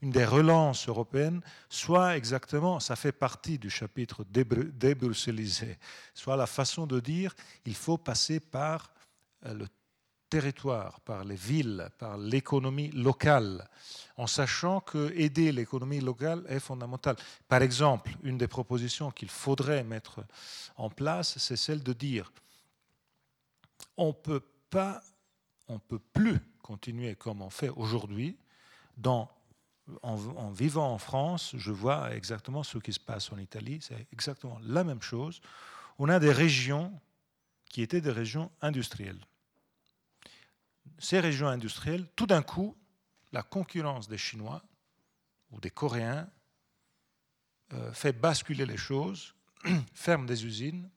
une 0.00 0.10
des 0.10 0.24
relances 0.24 0.88
européennes 0.88 1.42
soit 1.68 2.16
exactement, 2.16 2.80
ça 2.80 2.96
fait 2.96 3.12
partie 3.12 3.58
du 3.58 3.70
chapitre 3.70 4.24
débruxellisé, 4.24 5.78
soit 6.14 6.36
la 6.36 6.46
façon 6.46 6.86
de 6.86 7.00
dire 7.00 7.34
il 7.66 7.74
faut 7.74 7.98
passer 7.98 8.40
par 8.40 8.92
euh, 9.46 9.54
le 9.54 9.66
territoire, 10.32 10.98
par 11.00 11.24
les 11.24 11.36
villes, 11.36 11.90
par 11.98 12.16
l'économie 12.16 12.90
locale, 12.92 13.68
en 14.16 14.26
sachant 14.26 14.80
que 14.80 15.12
aider 15.14 15.52
l'économie 15.52 16.00
locale 16.00 16.42
est 16.48 16.58
fondamental. 16.58 17.16
Par 17.48 17.60
exemple, 17.60 18.10
une 18.22 18.38
des 18.38 18.48
propositions 18.48 19.10
qu'il 19.10 19.28
faudrait 19.28 19.84
mettre 19.84 20.24
en 20.76 20.88
place, 20.88 21.36
c'est 21.36 21.56
celle 21.56 21.82
de 21.82 21.92
dire 21.92 22.32
on 23.98 24.14
peut 24.14 24.42
pas, 24.70 25.02
on 25.68 25.78
peut 25.78 25.98
plus 25.98 26.38
continuer 26.62 27.14
comme 27.14 27.42
on 27.42 27.50
fait 27.50 27.68
aujourd'hui. 27.68 28.38
en, 29.04 29.28
en, 30.02 30.50
vivant 30.50 30.94
en 30.94 30.98
France, 30.98 31.54
je 31.58 31.72
vois 31.72 32.16
exactement 32.16 32.62
ce 32.62 32.78
qui 32.78 32.94
se 32.94 33.00
passe 33.00 33.30
en 33.32 33.36
Italie. 33.36 33.80
C'est 33.82 34.06
exactement 34.10 34.58
la 34.62 34.82
même 34.82 35.02
chose. 35.02 35.42
On 35.98 36.08
a 36.08 36.18
des 36.18 36.32
régions 36.32 36.90
qui 37.68 37.82
étaient 37.82 38.00
des 38.00 38.16
régions 38.22 38.50
industrielles 38.62 39.20
ces 41.02 41.18
régions 41.18 41.48
industrielles, 41.48 42.06
tout 42.14 42.26
d'un 42.26 42.42
coup, 42.42 42.76
la 43.32 43.42
concurrence 43.42 44.08
des 44.08 44.18
Chinois 44.18 44.62
ou 45.50 45.60
des 45.60 45.70
Coréens 45.70 46.30
euh, 47.72 47.92
fait 47.92 48.12
basculer 48.12 48.64
les 48.64 48.76
choses, 48.76 49.34
ferme 49.94 50.26
des 50.26 50.46
usines, 50.46 50.88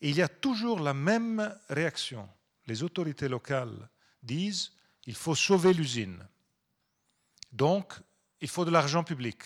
et 0.00 0.10
il 0.10 0.16
y 0.16 0.22
a 0.22 0.28
toujours 0.28 0.80
la 0.80 0.92
même 0.92 1.56
réaction. 1.68 2.28
Les 2.66 2.82
autorités 2.82 3.28
locales 3.28 3.88
disent 4.24 4.72
il 5.06 5.14
faut 5.14 5.36
sauver 5.36 5.72
l'usine. 5.72 6.26
Donc, 7.52 7.94
il 8.40 8.48
faut 8.48 8.64
de 8.64 8.72
l'argent 8.72 9.04
public. 9.04 9.38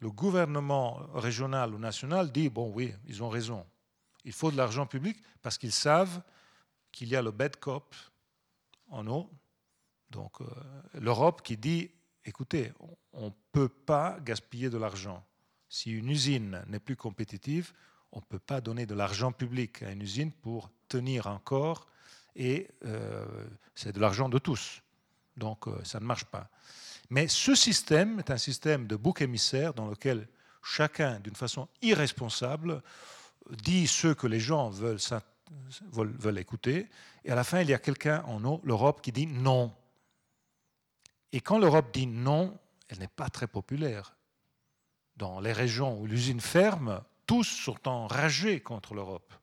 Le 0.00 0.10
gouvernement 0.10 0.94
régional 1.14 1.74
ou 1.74 1.78
national 1.78 2.32
dit 2.32 2.48
bon, 2.48 2.72
oui, 2.72 2.92
ils 3.06 3.22
ont 3.22 3.28
raison. 3.28 3.64
Il 4.24 4.32
faut 4.32 4.50
de 4.50 4.56
l'argent 4.56 4.86
public 4.86 5.16
parce 5.42 5.58
qu'ils 5.58 5.72
savent 5.72 6.22
qu'il 6.90 7.08
y 7.08 7.14
a 7.14 7.22
le 7.22 7.30
bad 7.30 7.56
cop 7.56 7.94
en 8.90 9.06
eau. 9.06 9.30
Donc 10.10 10.40
euh, 10.40 10.46
l'Europe 10.94 11.42
qui 11.42 11.56
dit, 11.56 11.90
écoutez, 12.24 12.72
on 13.12 13.26
ne 13.26 13.32
peut 13.52 13.68
pas 13.68 14.18
gaspiller 14.20 14.70
de 14.70 14.78
l'argent. 14.78 15.24
Si 15.68 15.92
une 15.92 16.08
usine 16.08 16.64
n'est 16.68 16.80
plus 16.80 16.96
compétitive, 16.96 17.72
on 18.12 18.20
ne 18.20 18.24
peut 18.24 18.38
pas 18.38 18.60
donner 18.60 18.86
de 18.86 18.94
l'argent 18.94 19.32
public 19.32 19.82
à 19.82 19.90
une 19.90 20.02
usine 20.02 20.32
pour 20.32 20.70
tenir 20.88 21.26
encore, 21.26 21.86
et 22.34 22.68
euh, 22.84 23.26
c'est 23.74 23.92
de 23.92 24.00
l'argent 24.00 24.28
de 24.28 24.38
tous. 24.38 24.82
Donc 25.36 25.68
euh, 25.68 25.82
ça 25.84 26.00
ne 26.00 26.06
marche 26.06 26.24
pas. 26.24 26.48
Mais 27.10 27.28
ce 27.28 27.54
système 27.54 28.18
est 28.18 28.30
un 28.30 28.38
système 28.38 28.86
de 28.86 28.96
bouc 28.96 29.20
émissaire 29.22 29.74
dans 29.74 29.88
lequel 29.88 30.28
chacun, 30.62 31.20
d'une 31.20 31.36
façon 31.36 31.68
irresponsable, 31.82 32.82
dit 33.50 33.86
ce 33.86 34.08
que 34.08 34.26
les 34.26 34.40
gens 34.40 34.68
veulent 34.68 35.00
veulent, 35.92 36.38
écouter. 36.38 36.88
Et 37.24 37.30
à 37.30 37.34
la 37.34 37.44
fin, 37.44 37.60
il 37.60 37.68
y 37.68 37.74
a 37.74 37.78
quelqu'un 37.78 38.22
en 38.26 38.44
haut, 38.44 38.60
l'Europe, 38.64 39.00
qui 39.00 39.12
dit 39.12 39.26
non. 39.26 39.74
Et 41.32 41.40
quand 41.40 41.58
l'Europe 41.58 41.92
dit 41.92 42.06
non, 42.06 42.58
elle 42.88 42.98
n'est 42.98 43.08
pas 43.08 43.28
très 43.28 43.46
populaire. 43.46 44.16
Dans 45.16 45.40
les 45.40 45.52
régions 45.52 45.98
où 45.98 46.06
l'usine 46.06 46.40
ferme, 46.40 47.02
tous 47.26 47.44
sont 47.44 47.88
enragés 47.88 48.60
contre 48.60 48.94
l'Europe. 48.94 49.34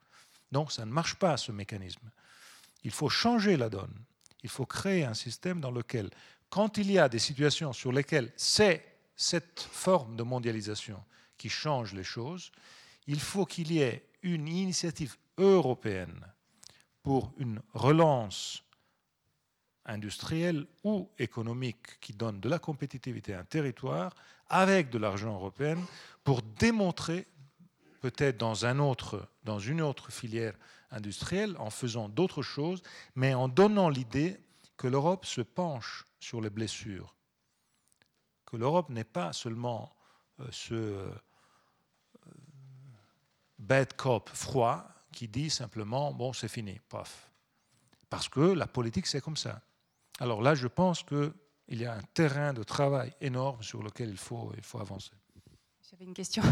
Donc 0.52 0.72
ça 0.72 0.86
ne 0.86 0.92
marche 0.92 1.16
pas, 1.16 1.38
ce 1.38 1.52
mécanisme. 1.52 2.10
Il 2.84 2.92
faut 2.92 3.10
changer 3.10 3.58
la 3.58 3.70
donne. 3.70 3.94
Il 4.44 4.50
faut 4.50 4.66
créer 4.66 5.04
un 5.04 5.14
système 5.14 5.60
dans 5.60 5.72
lequel, 5.72 6.10
quand 6.50 6.78
il 6.78 6.92
y 6.92 7.00
a 7.00 7.10
des 7.10 7.20
situations 7.20 7.74
sur 7.74 7.92
lesquelles 7.92 8.32
c'est 8.36 8.86
cette 9.16 9.60
forme 9.60 10.16
de 10.16 10.24
mondialisation 10.24 11.04
qui 11.38 11.50
change 11.50 11.94
les 11.94 12.04
choses, 12.04 12.52
il 13.08 13.20
faut 13.20 13.46
qu'il 13.46 13.72
y 13.72 13.82
ait 13.82 14.06
une 14.24 14.48
initiative 14.48 15.18
européenne 15.38 16.26
pour 17.04 17.34
une 17.38 17.62
relance 17.74 18.64
industrielle 19.86 20.66
ou 20.84 21.10
économique 21.20 22.00
qui 22.00 22.14
donne 22.14 22.40
de 22.40 22.50
la 22.50 22.60
compétitivité 22.60 23.34
à 23.34 23.40
un 23.40 23.44
territoire 23.44 24.16
avec 24.50 24.90
de 24.90 24.98
l'argent 24.98 25.36
européen 25.36 25.78
pour 26.24 26.42
démontrer 26.42 27.28
peut-être 28.02 28.38
dans, 28.38 28.66
un 28.66 28.76
dans 29.44 29.60
une 29.60 29.82
autre 29.82 30.12
filière 30.12 30.56
industrielle, 30.92 31.56
en 31.58 31.70
faisant 31.70 32.10
d'autres 32.10 32.42
choses, 32.42 32.82
mais 33.16 33.34
en 33.34 33.48
donnant 33.48 33.90
l'idée 33.90 34.40
que 34.78 34.88
l'Europe 34.88 35.26
se 35.26 35.42
penche 35.42 36.06
sur 36.20 36.42
les 36.42 36.50
blessures, 36.50 37.16
que 38.46 38.58
l'Europe 38.58 38.90
n'est 38.90 39.04
pas 39.04 39.34
seulement 39.34 39.96
euh, 40.40 40.48
ce 40.52 40.74
euh, 40.74 41.12
bad 43.58 43.96
cop 43.96 44.30
froid, 44.30 44.95
qui 45.16 45.28
dit 45.28 45.50
simplement 45.50 46.14
bon, 46.14 46.34
c'est 46.34 46.48
fini, 46.48 46.80
paf. 46.88 47.32
Parce 48.10 48.30
que 48.30 48.42
la 48.42 48.68
politique, 48.68 49.08
c'est 49.08 49.22
comme 49.22 49.38
ça. 49.38 49.62
Alors 50.20 50.42
là, 50.42 50.54
je 50.54 50.68
pense 50.68 51.02
qu'il 51.02 51.34
y 51.70 51.86
a 51.86 51.96
un 51.96 52.04
terrain 52.14 52.54
de 52.54 52.62
travail 52.62 53.12
énorme 53.20 53.64
sur 53.64 53.82
lequel 53.82 54.10
il 54.10 54.18
faut, 54.18 54.52
il 54.56 54.64
faut 54.64 54.80
avancer. 54.80 55.12
J'avais 55.90 56.06
une 56.06 56.14
question. 56.14 56.44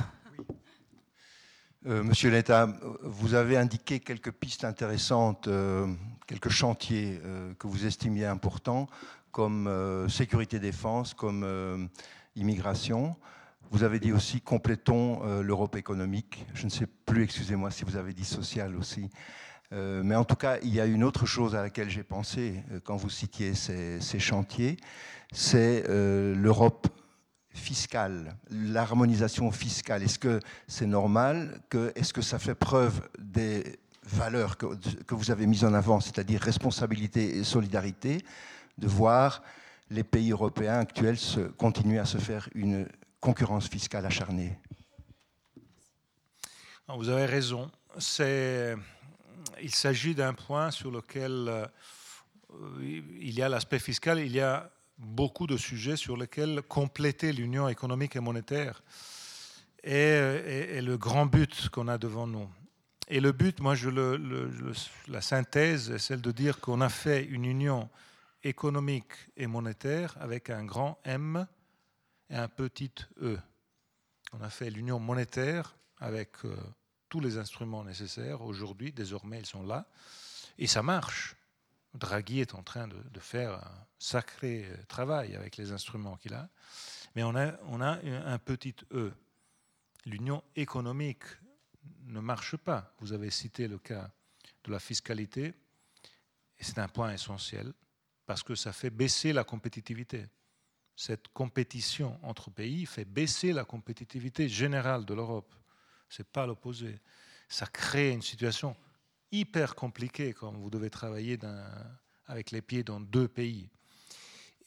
Euh, 1.85 2.01
Monsieur 2.01 2.29
l'État, 2.29 2.69
vous 3.01 3.33
avez 3.33 3.57
indiqué 3.57 3.99
quelques 3.99 4.31
pistes 4.31 4.63
intéressantes, 4.63 5.49
euh, 5.49 5.93
quelques 6.27 6.47
chantiers 6.47 7.19
euh, 7.25 7.53
que 7.55 7.67
vous 7.67 7.85
estimiez 7.85 8.25
importants, 8.25 8.87
comme 9.31 9.67
sécurité 10.07 10.59
défense, 10.59 11.13
comme 11.13 11.89
immigration. 12.37 13.17
Vous 13.73 13.81
avez 13.81 13.99
dit 13.99 14.11
aussi 14.11 14.39
complétons 14.39 15.41
l'Europe 15.41 15.75
économique. 15.75 16.45
Je 16.53 16.65
ne 16.65 16.69
sais 16.69 16.85
plus, 16.85 17.23
excusez-moi, 17.23 17.71
si 17.71 17.83
vous 17.83 17.95
avez 17.95 18.13
dit 18.13 18.23
social 18.23 18.75
aussi. 18.75 19.09
mais 19.71 20.15
en 20.15 20.23
tout 20.23 20.35
cas, 20.35 20.59
il 20.61 20.71
y 20.71 20.79
a 20.79 20.85
une 20.85 21.03
autre 21.03 21.25
chose 21.25 21.55
à 21.55 21.63
laquelle 21.63 21.89
j'ai 21.89 22.03
pensé 22.03 22.63
quand 22.83 22.97
vous 22.97 23.09
citiez 23.09 23.55
ces, 23.55 24.19
chantiers, 24.19 24.77
c'est 25.31 25.85
l'Europe 25.87 26.87
fiscale, 27.49 28.37
l'harmonisation 28.51 29.49
fiscale, 29.49 30.03
est-ce 30.03 30.19
que 30.19 30.39
c'est 30.67 30.85
normal 30.85 31.59
Est-ce 31.95 32.13
que 32.13 32.21
ça 32.21 32.37
fait 32.37 32.53
preuve 32.53 33.01
des 33.17 33.79
valeurs 34.03 34.57
que, 34.57 34.67
vous 35.15 35.31
avez 35.31 35.47
mises 35.47 35.65
en 35.65 35.73
avant, 35.73 35.99
c'est-à-dire 35.99 36.41
responsabilité 36.41 37.37
et 37.37 37.43
solidarité, 37.43 38.19
de 38.77 38.87
voir 38.87 39.41
les 39.89 40.03
pays 40.03 40.31
européens 40.31 40.77
actuels 40.77 41.17
continuer 41.57 41.97
à 41.97 42.05
se 42.05 42.19
faire 42.19 42.47
une 42.53 42.87
concurrence 43.23 43.69
fiscale 43.69 44.05
acharnée 44.05 44.59
Vous 46.89 47.07
avez 47.07 47.25
raison. 47.25 47.71
Il 49.61 49.73
s'agit 49.73 50.13
d'un 50.13 50.33
point 50.33 50.71
sur 50.71 50.91
lequel 50.91 51.31
euh, 51.47 51.65
il 52.81 53.33
y 53.33 53.41
a 53.41 53.47
l'aspect 53.47 53.79
fiscal, 53.79 54.19
il 54.19 54.33
y 54.33 54.41
a 54.41 54.69
beaucoup 54.97 55.47
de 55.47 55.55
sujets 55.55 55.95
sur 55.95 56.17
lesquels 56.17 56.63
compléter 56.63 57.31
l'union 57.31 57.69
économique 57.69 58.17
et 58.17 58.19
monétaire 58.19 58.83
est, 59.83 60.81
le 60.81 60.97
grand 60.97 61.25
but 61.25 61.69
qu'on 61.69 61.87
a 61.87 61.97
devant 61.97 62.27
nous. 62.27 62.49
Et 63.07 63.21
le 63.21 63.31
but, 63.31 63.61
moi, 63.61 63.75
la 65.07 65.21
synthèse 65.21 65.91
est 65.91 65.99
celle 65.99 66.21
de 66.21 66.31
dire 66.31 66.59
qu'on 66.59 66.81
a 66.81 66.89
fait 66.89 67.23
une 67.23 67.45
union 67.45 67.89
économique 68.43 69.13
et 69.37 69.47
monétaire 69.47 70.13
avec 70.19 70.49
un 70.49 70.65
grand 70.65 70.99
M 71.05 71.47
un 72.33 72.47
petit 72.47 72.91
E. 73.21 73.39
On 74.33 74.41
a 74.41 74.49
fait 74.49 74.69
l'union 74.69 74.99
monétaire 74.99 75.75
avec 75.99 76.43
euh, 76.45 76.55
tous 77.09 77.19
les 77.19 77.37
instruments 77.37 77.83
nécessaires. 77.83 78.41
Aujourd'hui, 78.41 78.91
désormais, 78.91 79.39
ils 79.39 79.45
sont 79.45 79.63
là. 79.63 79.87
Et 80.57 80.67
ça 80.67 80.81
marche. 80.81 81.35
Draghi 81.93 82.39
est 82.39 82.55
en 82.55 82.63
train 82.63 82.87
de, 82.87 83.19
faire 83.19 83.53
un 83.53 83.85
sacré 83.99 84.65
euh, 84.65 84.83
travail 84.87 85.35
avec 85.35 85.57
les 85.57 85.71
instruments 85.71 86.17
qu'il 86.17 86.33
a. 86.33 86.49
Mais 87.15 87.23
on 87.23 87.35
a, 87.35 87.99
un 88.25 88.39
petit 88.39 88.75
E. 88.91 89.13
L'union 90.05 90.43
économique 90.55 91.23
ne 92.05 92.19
marche 92.19 92.57
pas. 92.57 92.91
Vous 92.99 93.13
avez 93.13 93.29
cité 93.29 93.67
le 93.67 93.77
cas 93.77 94.09
de 94.63 94.71
la 94.71 94.79
fiscalité, 94.79 95.53
c'est 96.59 96.79
un 96.79 96.87
point 96.87 97.13
essentiel, 97.13 97.73
parce 98.25 98.41
que 98.41 98.55
ça 98.55 98.73
fait 98.73 98.89
baisser 98.89 99.33
la 99.33 99.43
compétitivité. 99.43 100.25
Cette 100.95 101.27
compétition 101.29 102.19
entre 102.23 102.51
pays 102.51 102.85
fait 102.85 103.05
baisser 103.05 103.51
la 103.51 103.65
compétitivité 103.65 104.47
générale 104.47 105.05
de 105.05 105.13
l'Europe. 105.13 105.53
Ce 106.09 106.21
n'est 106.21 106.27
pas 106.31 106.45
l'opposé. 106.45 106.99
Ça 107.49 107.65
crée 107.65 108.11
une 108.11 108.21
situation 108.21 108.75
hyper 109.31 109.75
compliqué 109.75 110.33
quand 110.33 110.51
vous 110.51 110.69
devez 110.69 110.89
travailler 110.89 111.39
avec 112.27 112.51
les 112.51 112.61
pieds 112.61 112.83
dans 112.83 112.99
deux 112.99 113.27
pays. 113.27 113.69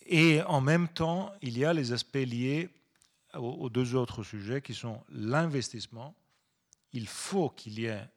Et 0.06 0.42
en 0.42 0.60
même 0.60 0.88
temps, 0.88 1.32
il 1.42 1.56
y 1.58 1.64
a 1.64 1.72
les 1.72 1.92
aspects 1.92 2.16
liés 2.16 2.68
aux, 3.34 3.68
deux 3.70 3.94
autres 3.94 4.22
sujets 4.22 4.62
qui 4.62 4.74
sont 4.74 5.02
l'investissement. 5.10 6.14
Il 6.92 7.08
faut 7.08 7.50
qu'il 7.50 7.78
y 7.80 7.86
ait 7.86 8.08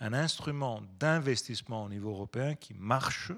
un 0.00 0.12
instrument 0.12 0.82
d'investissement 0.98 1.84
au 1.84 1.88
niveau 1.88 2.10
européen 2.10 2.54
qui 2.54 2.74
marche. 2.74 3.32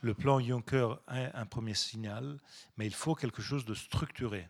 Le 0.00 0.14
plan 0.14 0.40
Juncker 0.40 1.00
est 1.12 1.30
un 1.34 1.46
premier 1.46 1.74
signal, 1.74 2.38
mais 2.76 2.86
il 2.86 2.94
faut 2.94 3.14
quelque 3.14 3.42
chose 3.42 3.64
de 3.64 3.74
structuré. 3.74 4.48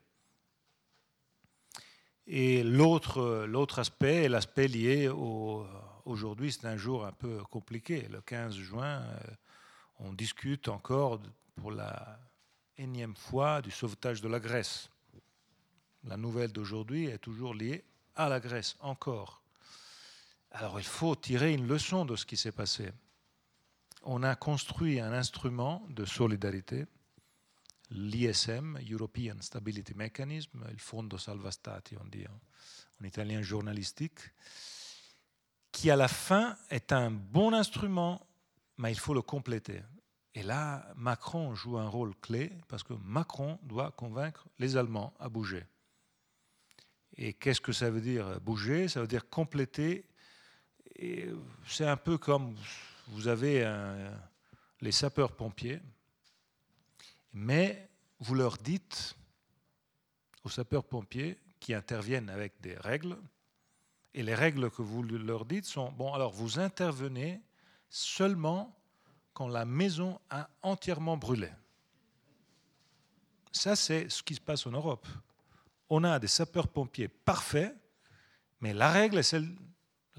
Et 2.27 2.63
l'autre 2.63 3.79
aspect 3.79 4.25
est 4.25 4.29
l'aspect 4.29 4.69
lié 4.69 5.09
au, 5.09 5.67
aujourd'hui, 6.09 6.53
c'est 6.53 6.67
un 6.67 6.77
jour 6.77 7.07
un 7.07 7.13
peu 7.13 7.43
compliqué. 7.45 8.09
Le 8.11 8.21
15 8.21 8.55
juin, 8.57 9.03
euh, 9.03 9.19
on 10.01 10.13
discute 10.13 10.69
encore 10.69 11.21
pour 11.57 11.71
la 11.71 12.19
énième 12.77 13.17
fois 13.17 13.61
du 13.61 13.71
sauvetage 13.71 14.21
de 14.21 14.29
la 14.29 14.41
Grèce. 14.41 14.91
La 16.05 16.17
nouvelle 16.17 16.53
d'aujourd'hui 16.53 17.07
est 17.07 17.19
toujours 17.19 17.55
liée 17.55 17.85
à 18.15 18.29
la 18.29 18.41
Grèce, 18.41 18.77
encore. 18.81 19.43
Alors 20.51 20.81
il 20.81 20.87
faut 20.87 21.15
tirer 21.15 21.53
une 21.53 21.67
leçon 21.67 22.05
de 22.05 22.17
ce 22.17 22.25
qui 22.25 22.37
s'est 22.37 22.53
passé. 22.53 22.91
On 24.03 24.23
a 24.23 24.37
construit 24.37 25.01
un 25.01 25.13
instrument 25.13 25.85
de 25.91 26.05
solidarité, 26.05 26.87
l'ISM, 27.91 28.79
European 28.91 29.37
Stability 29.41 29.95
Mechanism, 29.95 30.65
il 30.71 30.79
Fondo 30.79 31.19
Salva 31.19 31.51
Stati, 31.51 31.97
on 31.97 32.07
dit 32.07 32.25
en 33.01 33.05
italien 33.05 33.43
journalistique, 33.43 34.21
qui 35.73 35.91
à 35.91 35.97
la 35.97 36.09
fin 36.09 36.57
est 36.71 36.93
un 36.93 37.11
bon 37.11 37.53
instrument, 37.53 38.27
mais 38.77 38.93
il 38.93 38.99
faut 38.99 39.15
le 39.15 39.23
compléter. 39.23 39.83
Et 40.35 40.43
là, 40.43 40.87
Macron 40.97 41.55
joue 41.55 41.79
un 41.79 41.89
rôle 41.89 42.15
clé 42.17 42.53
parce 42.69 42.83
que 42.83 42.95
Macron 42.95 43.59
doit 43.63 43.91
convaincre 43.91 44.47
les 44.59 44.77
Allemands 44.77 45.15
à 45.19 45.29
bouger. 45.29 45.65
Et 47.17 47.33
qu'est-ce 47.33 47.61
que 47.61 47.73
ça 47.73 47.91
veut 47.91 48.01
dire 48.01 48.41
bouger? 48.41 48.87
Ça 48.87 49.01
veut 49.01 49.09
dire 49.09 49.29
compléter. 49.29 50.05
C'est 51.67 51.87
un 51.87 51.97
peu 51.97 52.19
comme 52.19 52.55
vous 53.09 53.29
avez 53.29 53.67
les 54.81 54.93
sapeurs-pompiers, 54.93 55.81
mais 57.33 57.89
vous 58.21 58.35
leur 58.35 58.57
dites 58.59 59.17
aux 60.45 60.51
sapeurs-pompiers 60.51 61.39
qui 61.61 61.75
interviennent 61.75 62.31
avec 62.31 62.61
des 62.61 62.77
règles, 62.77 63.17
et 64.15 64.23
les 64.23 64.35
règles 64.35 64.71
que 64.71 64.83
vous 64.83 65.03
leur 65.03 65.45
dites 65.45 65.67
sont, 65.67 65.93
bon, 65.93 66.13
alors 66.13 66.33
vous 66.33 66.59
intervenez 66.59 67.41
seulement 67.89 68.75
quand 69.33 69.49
la 69.49 69.65
maison 69.65 70.21
a 70.31 70.49
entièrement 70.63 71.17
brûlé. 71.17 71.51
Ça, 73.53 73.77
c'est 73.77 74.09
ce 74.09 74.23
qui 74.23 74.35
se 74.35 74.41
passe 74.41 74.67
en 74.67 74.71
Europe. 74.71 75.07
On 75.89 76.05
a 76.05 76.19
des 76.19 76.27
sapeurs-pompiers 76.27 77.09
parfaits, 77.09 77.75
mais 78.61 78.75
la 78.75 78.91
règle 78.91 79.19
est 79.19 79.23
celle, 79.23 79.49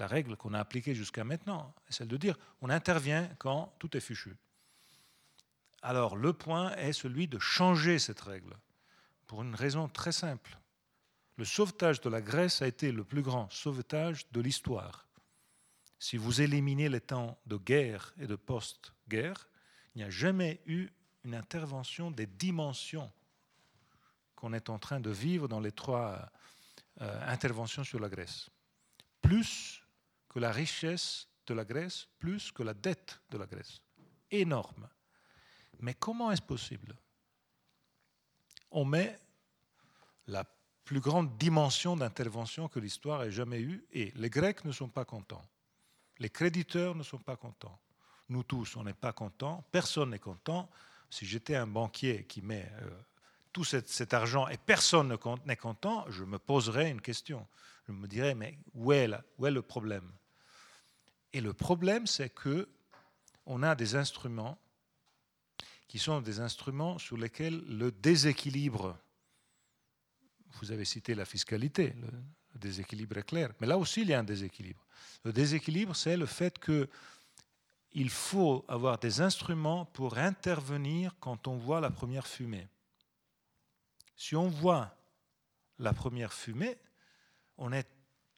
la 0.00 0.06
règle 0.06 0.36
qu'on 0.36 0.54
a 0.54 0.58
appliquée 0.58 0.94
jusqu'à 0.94 1.24
maintenant, 1.24 1.74
est 1.88 1.92
celle 1.92 2.08
de 2.08 2.16
dire 2.16 2.36
on 2.62 2.70
intervient 2.70 3.28
quand 3.38 3.72
tout 3.78 3.96
est 3.96 4.00
fichu. 4.00 4.34
Alors 5.82 6.16
le 6.16 6.32
point 6.32 6.74
est 6.76 6.92
celui 6.92 7.28
de 7.28 7.38
changer 7.38 7.98
cette 7.98 8.20
règle, 8.20 8.56
pour 9.26 9.42
une 9.42 9.54
raison 9.54 9.88
très 9.88 10.12
simple. 10.12 10.58
Le 11.36 11.44
sauvetage 11.44 12.00
de 12.00 12.08
la 12.08 12.20
Grèce 12.20 12.62
a 12.62 12.66
été 12.66 12.92
le 12.92 13.04
plus 13.04 13.22
grand 13.22 13.48
sauvetage 13.50 14.30
de 14.32 14.40
l'histoire. 14.40 15.06
Si 15.98 16.16
vous 16.16 16.40
éliminez 16.40 16.88
les 16.88 17.00
temps 17.00 17.38
de 17.46 17.56
guerre 17.56 18.14
et 18.18 18.26
de 18.26 18.36
post-guerre, 18.36 19.48
il 19.94 19.98
n'y 19.98 20.04
a 20.04 20.10
jamais 20.10 20.60
eu 20.66 20.88
une 21.24 21.34
intervention 21.34 22.10
des 22.10 22.26
dimensions 22.26 23.10
qu'on 24.34 24.54
est 24.54 24.70
en 24.70 24.78
train 24.78 25.00
de 25.00 25.10
vivre 25.10 25.46
dans 25.46 25.60
les 25.60 25.72
trois 25.72 26.30
euh, 27.02 27.26
interventions 27.26 27.84
sur 27.84 28.00
la 28.00 28.08
Grèce. 28.08 28.48
Plus 29.20 29.79
que 30.30 30.38
la 30.38 30.52
richesse 30.52 31.28
de 31.46 31.54
la 31.54 31.64
Grèce, 31.64 32.08
plus 32.18 32.52
que 32.52 32.62
la 32.62 32.72
dette 32.72 33.20
de 33.30 33.36
la 33.36 33.46
Grèce. 33.46 33.82
Énorme. 34.30 34.88
Mais 35.80 35.94
comment 35.94 36.30
est-ce 36.30 36.42
possible? 36.42 36.96
On 38.70 38.84
met 38.84 39.18
la 40.28 40.44
plus 40.84 41.00
grande 41.00 41.36
dimension 41.36 41.96
d'intervention 41.96 42.68
que 42.68 42.78
l'histoire 42.78 43.24
ait 43.24 43.32
jamais 43.32 43.60
eue. 43.60 43.84
Et 43.92 44.12
les 44.14 44.30
Grecs 44.30 44.64
ne 44.64 44.72
sont 44.72 44.88
pas 44.88 45.04
contents. 45.04 45.44
Les 46.18 46.30
créditeurs 46.30 46.94
ne 46.94 47.02
sont 47.02 47.18
pas 47.18 47.36
contents. 47.36 47.78
Nous 48.28 48.44
tous, 48.44 48.76
on 48.76 48.84
n'est 48.84 48.94
pas 48.94 49.12
contents. 49.12 49.64
Personne 49.72 50.10
n'est 50.10 50.18
content. 50.18 50.70
Si 51.08 51.26
j'étais 51.26 51.56
un 51.56 51.66
banquier 51.66 52.24
qui 52.24 52.42
met 52.42 52.70
euh, 52.82 52.90
tout 53.52 53.64
cet, 53.64 54.14
argent 54.14 54.46
et 54.48 54.56
personne 54.56 55.16
n'est 55.44 55.56
content, 55.56 56.04
je 56.08 56.22
me 56.22 56.38
poserais 56.38 56.90
une 56.90 57.00
question. 57.00 57.46
Je 57.88 57.92
me 57.92 58.06
dirais, 58.06 58.36
mais 58.36 58.56
où 58.74 58.92
est, 58.92 59.08
où 59.38 59.46
est 59.46 59.50
le 59.50 59.62
problème? 59.62 60.12
Et 61.32 61.40
le 61.40 61.52
problème, 61.52 62.06
c'est 62.06 62.30
que 62.30 62.68
on 63.46 63.62
a 63.62 63.74
des 63.74 63.94
instruments 63.96 64.58
qui 65.88 65.98
sont 65.98 66.20
des 66.20 66.40
instruments 66.40 66.98
sur 66.98 67.16
lesquels 67.16 67.58
le 67.66 67.90
déséquilibre 67.90 68.96
vous 70.60 70.72
avez 70.72 70.84
cité 70.84 71.14
la 71.14 71.24
fiscalité, 71.24 71.94
le 72.54 72.58
déséquilibre 72.58 73.18
est 73.18 73.24
clair, 73.24 73.52
mais 73.60 73.66
là 73.66 73.78
aussi 73.78 74.02
il 74.02 74.08
y 74.08 74.14
a 74.14 74.18
un 74.18 74.24
déséquilibre. 74.24 74.84
Le 75.24 75.32
déséquilibre, 75.32 75.94
c'est 75.94 76.16
le 76.16 76.26
fait 76.26 76.58
qu'il 76.58 78.10
faut 78.10 78.64
avoir 78.68 78.98
des 78.98 79.20
instruments 79.20 79.86
pour 79.86 80.18
intervenir 80.18 81.14
quand 81.20 81.46
on 81.46 81.56
voit 81.56 81.80
la 81.80 81.90
première 81.90 82.26
fumée. 82.26 82.68
Si 84.16 84.36
on 84.36 84.48
voit 84.48 84.94
la 85.78 85.92
première 85.92 86.32
fumée, 86.32 86.76
on 87.56 87.72
est 87.72 87.88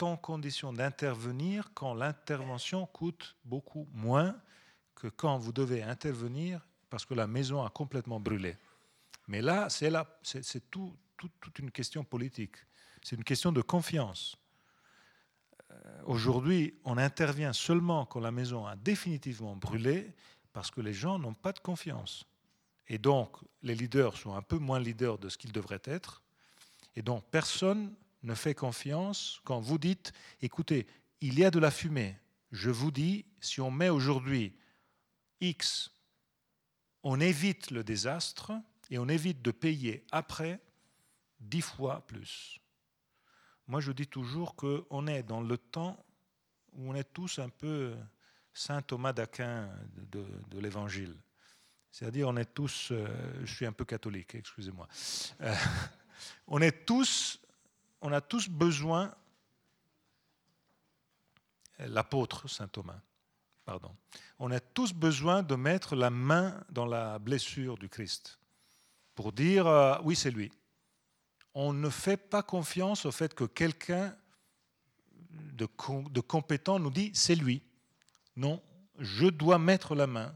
en 0.01 0.17
condition 0.17 0.73
d'intervenir 0.73 1.71
quand 1.75 1.95
l'intervention 1.95 2.87
coûte 2.87 3.37
beaucoup 3.45 3.89
moins 3.93 4.37
que 4.95 5.09
quand 5.09 5.39
vous 5.39 5.53
devez 5.53 5.83
intervenir 5.83 6.67
parce 6.91 7.05
que 7.05 7.15
la 7.15 7.27
maison 7.27 7.65
a 7.65 7.71
complètement 7.71 8.21
brûlé. 8.21 8.57
Mais 9.29 9.41
là, 9.41 9.69
c'est 9.71 10.71
tout, 10.71 10.95
toute 11.17 11.59
une 11.59 11.71
question 11.71 12.05
politique. 12.05 12.57
C'est 13.03 13.17
une 13.17 13.25
question 13.25 13.53
de 13.53 13.63
confiance. 13.63 14.37
Euh, 15.71 16.03
aujourd'hui, 16.07 16.75
on 16.85 16.99
intervient 16.99 17.53
seulement 17.53 18.07
quand 18.07 18.21
la 18.21 18.31
maison 18.31 18.67
a 18.67 18.77
définitivement 18.77 19.57
brûlé 19.57 20.15
parce 20.53 20.71
que 20.71 20.81
les 20.81 20.93
gens 20.93 21.19
n'ont 21.19 21.35
pas 21.35 21.53
de 21.53 21.61
confiance. 21.61 22.27
Et 22.89 22.99
donc, 22.99 23.37
les 23.63 23.75
leaders 23.75 24.17
sont 24.17 24.35
un 24.35 24.43
peu 24.43 24.59
moins 24.59 24.79
leaders 24.79 25.19
de 25.19 25.29
ce 25.29 25.39
qu'ils 25.39 25.53
devraient 25.53 25.83
être. 25.85 26.23
Et 26.95 27.03
donc, 27.03 27.25
personne 27.31 27.95
ne 28.23 28.35
fait 28.35 28.55
confiance 28.55 29.41
quand 29.45 29.61
vous 29.61 29.79
dites, 29.79 30.13
écoutez, 30.41 30.87
il 31.21 31.39
y 31.39 31.45
a 31.45 31.51
de 31.51 31.59
la 31.59 31.71
fumée. 31.71 32.17
Je 32.51 32.71
vous 32.71 32.91
dis, 32.91 33.25
si 33.41 33.61
on 33.61 33.71
met 33.71 33.89
aujourd'hui 33.89 34.55
X, 35.41 35.91
on 37.03 37.21
évite 37.21 37.71
le 37.71 37.83
désastre 37.83 38.53
et 38.91 38.99
on 38.99 39.09
évite 39.09 39.43
de 39.43 39.51
payer 39.51 40.05
après 40.13 40.61
dix 41.41 41.63
fois 41.63 42.07
plus. 42.07 42.61
Moi, 43.67 43.81
je 43.81 43.93
dis 43.93 44.07
toujours 44.07 44.55
qu'on 44.55 45.07
est 45.07 45.23
dans 45.23 45.41
le 45.41 45.57
temps 45.57 46.05
où 46.73 46.91
on 46.91 46.95
est 46.95 47.13
tous 47.13 47.39
un 47.39 47.49
peu 47.49 47.95
Saint 48.55 48.83
Thomas 48.83 49.13
d'Aquin 49.13 49.69
de, 50.11 50.59
l'Évangile. 50.59 51.17
C'est-à-dire, 51.91 52.29
on 52.29 52.37
est 52.37 52.55
tous, 52.55 52.89
euh, 52.91 53.07
je 53.45 53.55
suis 53.55 53.67
un 53.67 53.73
peu 53.73 53.85
catholique, 53.85 54.35
excusez-moi. 54.35 54.89
Euh, 55.43 55.55
on 56.47 56.61
est 56.61 56.87
tous 56.87 57.42
on 58.03 58.13
a 58.13 58.21
tous 58.21 58.49
besoin, 58.49 59.15
l'apôtre 61.79 62.49
Saint 62.49 62.69
Thomas, 62.69 63.01
pardon, 63.65 63.95
on 64.39 64.51
a 64.51 64.61
tous 64.61 64.93
besoin 64.93 65.43
de 65.43 65.55
mettre 65.55 65.97
la 65.97 66.11
main 66.11 66.63
dans 66.71 66.85
la 66.85 67.19
blessure 67.21 67.79
du 67.79 67.89
Christ 67.89 68.39
pour 69.15 69.33
dire 69.33 69.67
euh, 69.67 69.97
oui, 70.03 70.17
c'est 70.17 70.31
lui. 70.31 70.51
On 71.55 71.73
ne 71.73 71.89
fait 71.91 72.17
pas 72.17 72.43
confiance 72.43 73.07
au 73.07 73.13
fait 73.13 73.35
que 73.35 73.45
quelqu'un 73.45 74.17
de, 75.31 76.21
compétent 76.21 76.79
nous 76.79 76.91
dit 76.91 77.13
c'est 77.15 77.35
lui. 77.35 77.63
Non, 78.37 78.61
je 78.99 79.27
dois 79.27 79.59
mettre 79.59 79.95
la 79.95 80.07
main. 80.07 80.35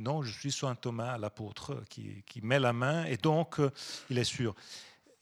Non, 0.00 0.22
je 0.22 0.32
suis 0.32 0.50
Saint 0.50 0.74
Thomas, 0.74 1.18
l'apôtre, 1.18 1.84
qui, 1.90 2.22
qui, 2.24 2.40
met 2.40 2.58
la 2.58 2.72
main 2.72 3.04
et 3.04 3.18
donc 3.18 3.60
euh, 3.60 3.70
il 4.08 4.18
est 4.18 4.24
sûr 4.24 4.54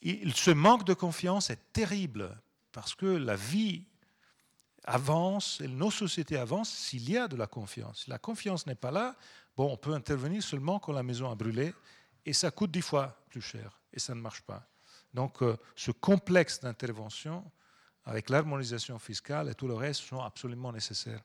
ce 0.03 0.51
manque 0.51 0.85
de 0.85 0.95
confiance 0.95 1.51
est 1.51 1.73
terrible 1.73 2.41
parce 2.73 2.95
que 2.95 3.07
la 3.07 3.37
vie 3.37 3.87
avance 4.85 5.61
et 5.61 5.69
nos 5.69 5.91
sociétés 5.91 6.39
avancent 6.39 6.71
s'il 6.71 7.11
y 7.11 7.19
a 7.19 7.29
de 7.29 7.37
la 7.37 7.47
confiance. 7.47 8.05
Si 8.05 8.11
la 8.11 8.19
confiance 8.19 8.67
n'est 8.67 8.75
pas 8.75 8.91
là, 8.91 9.17
bon, 9.57 9.73
on 9.73 9.77
peut 9.77 9.93
intervenir 9.93 10.43
seulement 10.43 10.79
quand 10.79 10.93
la 10.93 11.03
maison 11.03 11.31
a 11.31 11.35
brûlé 11.35 11.75
et 12.25 12.33
ça 12.33 12.51
coûte 12.51 12.71
dix 12.71 12.83
fois 12.83 13.25
plus 13.29 13.43
cher 13.43 13.81
et 13.93 13.99
ça 13.99 14.15
ne 14.15 14.21
marche 14.21 14.43
pas. 14.43 14.67
Donc 15.13 15.43
euh, 15.43 15.57
ce 15.77 15.91
complexe 15.91 16.61
d'intervention 16.61 17.51
avec 18.05 18.31
l'harmonisation 18.31 18.99
fiscale 18.99 19.51
et 19.51 19.55
tout 19.55 19.69
le 19.69 19.75
reste 19.75 20.03
sont 20.03 20.21
absolument 20.21 20.73
nécessaires. 20.73 21.23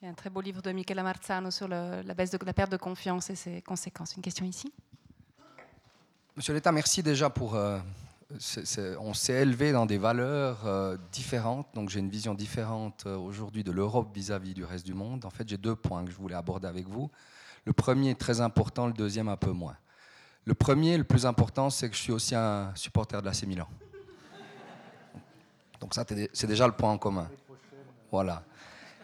Il 0.00 0.06
y 0.06 0.08
a 0.08 0.10
un 0.10 0.14
très 0.14 0.30
beau 0.30 0.40
livre 0.40 0.60
de 0.60 0.72
Michele 0.72 1.02
Marzano 1.02 1.50
sur 1.50 1.68
la, 1.68 2.02
baisse 2.14 2.30
de, 2.30 2.38
la 2.44 2.52
perte 2.52 2.72
de 2.72 2.76
confiance 2.76 3.30
et 3.30 3.36
ses 3.36 3.62
conséquences. 3.62 4.16
Une 4.16 4.22
question 4.22 4.44
ici? 4.44 4.72
Monsieur 6.34 6.54
l'État, 6.54 6.72
merci 6.72 7.02
déjà 7.02 7.28
pour... 7.28 7.56
Euh, 7.56 7.78
on 9.00 9.12
s'est 9.12 9.42
élevé 9.42 9.70
dans 9.70 9.84
des 9.84 9.98
valeurs 9.98 10.66
euh, 10.66 10.96
différentes, 11.12 11.66
donc 11.74 11.90
j'ai 11.90 12.00
une 12.00 12.08
vision 12.08 12.32
différente 12.32 13.04
euh, 13.04 13.18
aujourd'hui 13.18 13.62
de 13.62 13.70
l'Europe 13.70 14.08
vis-à-vis 14.14 14.54
du 14.54 14.64
reste 14.64 14.86
du 14.86 14.94
monde. 14.94 15.26
En 15.26 15.30
fait, 15.30 15.46
j'ai 15.46 15.58
deux 15.58 15.76
points 15.76 16.02
que 16.02 16.10
je 16.10 16.16
voulais 16.16 16.34
aborder 16.34 16.66
avec 16.66 16.88
vous. 16.88 17.10
Le 17.66 17.74
premier 17.74 18.12
est 18.12 18.18
très 18.18 18.40
important, 18.40 18.86
le 18.86 18.94
deuxième 18.94 19.28
un 19.28 19.36
peu 19.36 19.50
moins. 19.50 19.76
Le 20.46 20.54
premier, 20.54 20.96
le 20.96 21.04
plus 21.04 21.26
important, 21.26 21.68
c'est 21.68 21.90
que 21.90 21.94
je 21.94 22.00
suis 22.00 22.12
aussi 22.12 22.34
un 22.34 22.72
supporter 22.76 23.20
de 23.20 23.26
l'AC 23.26 23.42
Milan. 23.42 23.68
Donc 25.80 25.92
ça, 25.92 26.06
c'est 26.32 26.46
déjà 26.46 26.66
le 26.66 26.72
point 26.72 26.92
en 26.92 26.98
commun. 26.98 27.28
Voilà. 28.10 28.42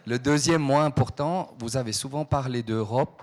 Le 0.07 0.17
deuxième, 0.17 0.63
moins 0.63 0.85
important, 0.85 1.55
vous 1.59 1.77
avez 1.77 1.93
souvent 1.93 2.25
parlé 2.25 2.63
d'Europe 2.63 3.21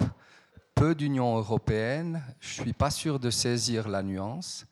peu 0.77 0.94
d'Union 0.94 1.39
européenne. 1.39 2.23
Je 2.39 2.61
ne 2.61 2.65
suis 2.65 2.73
pas 2.74 2.90
sûr 2.90 3.19
de 3.19 3.31
saisir 3.31 3.89
la 3.89 4.03
nuance. 4.03 4.66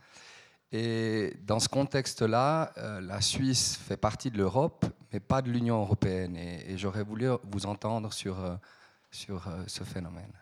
Et 0.71 1.35
dans 1.43 1.59
ce 1.59 1.69
contexte-là, 1.69 2.73
euh, 2.77 3.01
la 3.01 3.23
Suisse 3.23 3.77
fait 3.77 3.97
partie 3.97 4.31
de 4.31 4.37
l'Europe, 4.37 4.85
mais 5.13 5.19
pas 5.19 5.41
de 5.41 5.51
l'Union 5.51 5.81
européenne. 5.81 6.37
Et, 6.37 6.77
j'aurais 6.77 7.05
voulu 7.05 7.29
vous 7.51 7.65
entendre 7.65 8.13
sur, 8.13 8.39
euh, 8.39 8.57
euh, 9.31 9.65
ce 9.67 9.83
phénomène. 9.83 10.33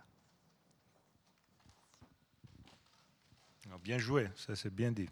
Bien 3.82 3.98
joué, 3.98 4.28
ça 4.36 4.54
c'est 4.54 4.72
bien 4.72 4.92
dit. 4.92 5.08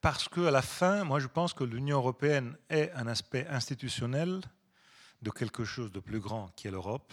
Parce 0.00 0.28
qu'à 0.30 0.50
la 0.50 0.62
fin, 0.62 1.04
moi 1.04 1.18
je 1.18 1.26
pense 1.26 1.52
que 1.52 1.62
l'Union 1.62 1.98
européenne 1.98 2.56
est 2.70 2.90
un 2.92 3.06
aspect 3.06 3.46
institutionnel 3.48 4.40
de 5.20 5.30
quelque 5.30 5.64
chose 5.64 5.92
de 5.92 6.00
plus 6.00 6.20
grand 6.20 6.48
qui 6.56 6.68
est 6.68 6.70
l'Europe. 6.70 7.12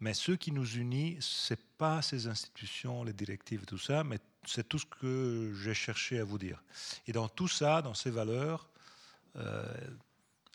Mais 0.00 0.14
ce 0.14 0.32
qui 0.32 0.52
nous 0.52 0.76
unit, 0.76 1.16
ce 1.20 1.54
n'est 1.54 1.60
pas 1.76 2.02
ces 2.02 2.28
institutions, 2.28 3.02
les 3.02 3.12
directives, 3.12 3.64
tout 3.64 3.78
ça, 3.78 4.04
mais 4.04 4.18
c'est 4.46 4.68
tout 4.68 4.78
ce 4.78 4.86
que 4.86 5.52
j'ai 5.62 5.74
cherché 5.74 6.20
à 6.20 6.24
vous 6.24 6.38
dire. 6.38 6.62
Et 7.06 7.12
dans 7.12 7.28
tout 7.28 7.48
ça, 7.48 7.82
dans 7.82 7.94
ces 7.94 8.10
valeurs, 8.10 8.68
euh, 9.36 9.64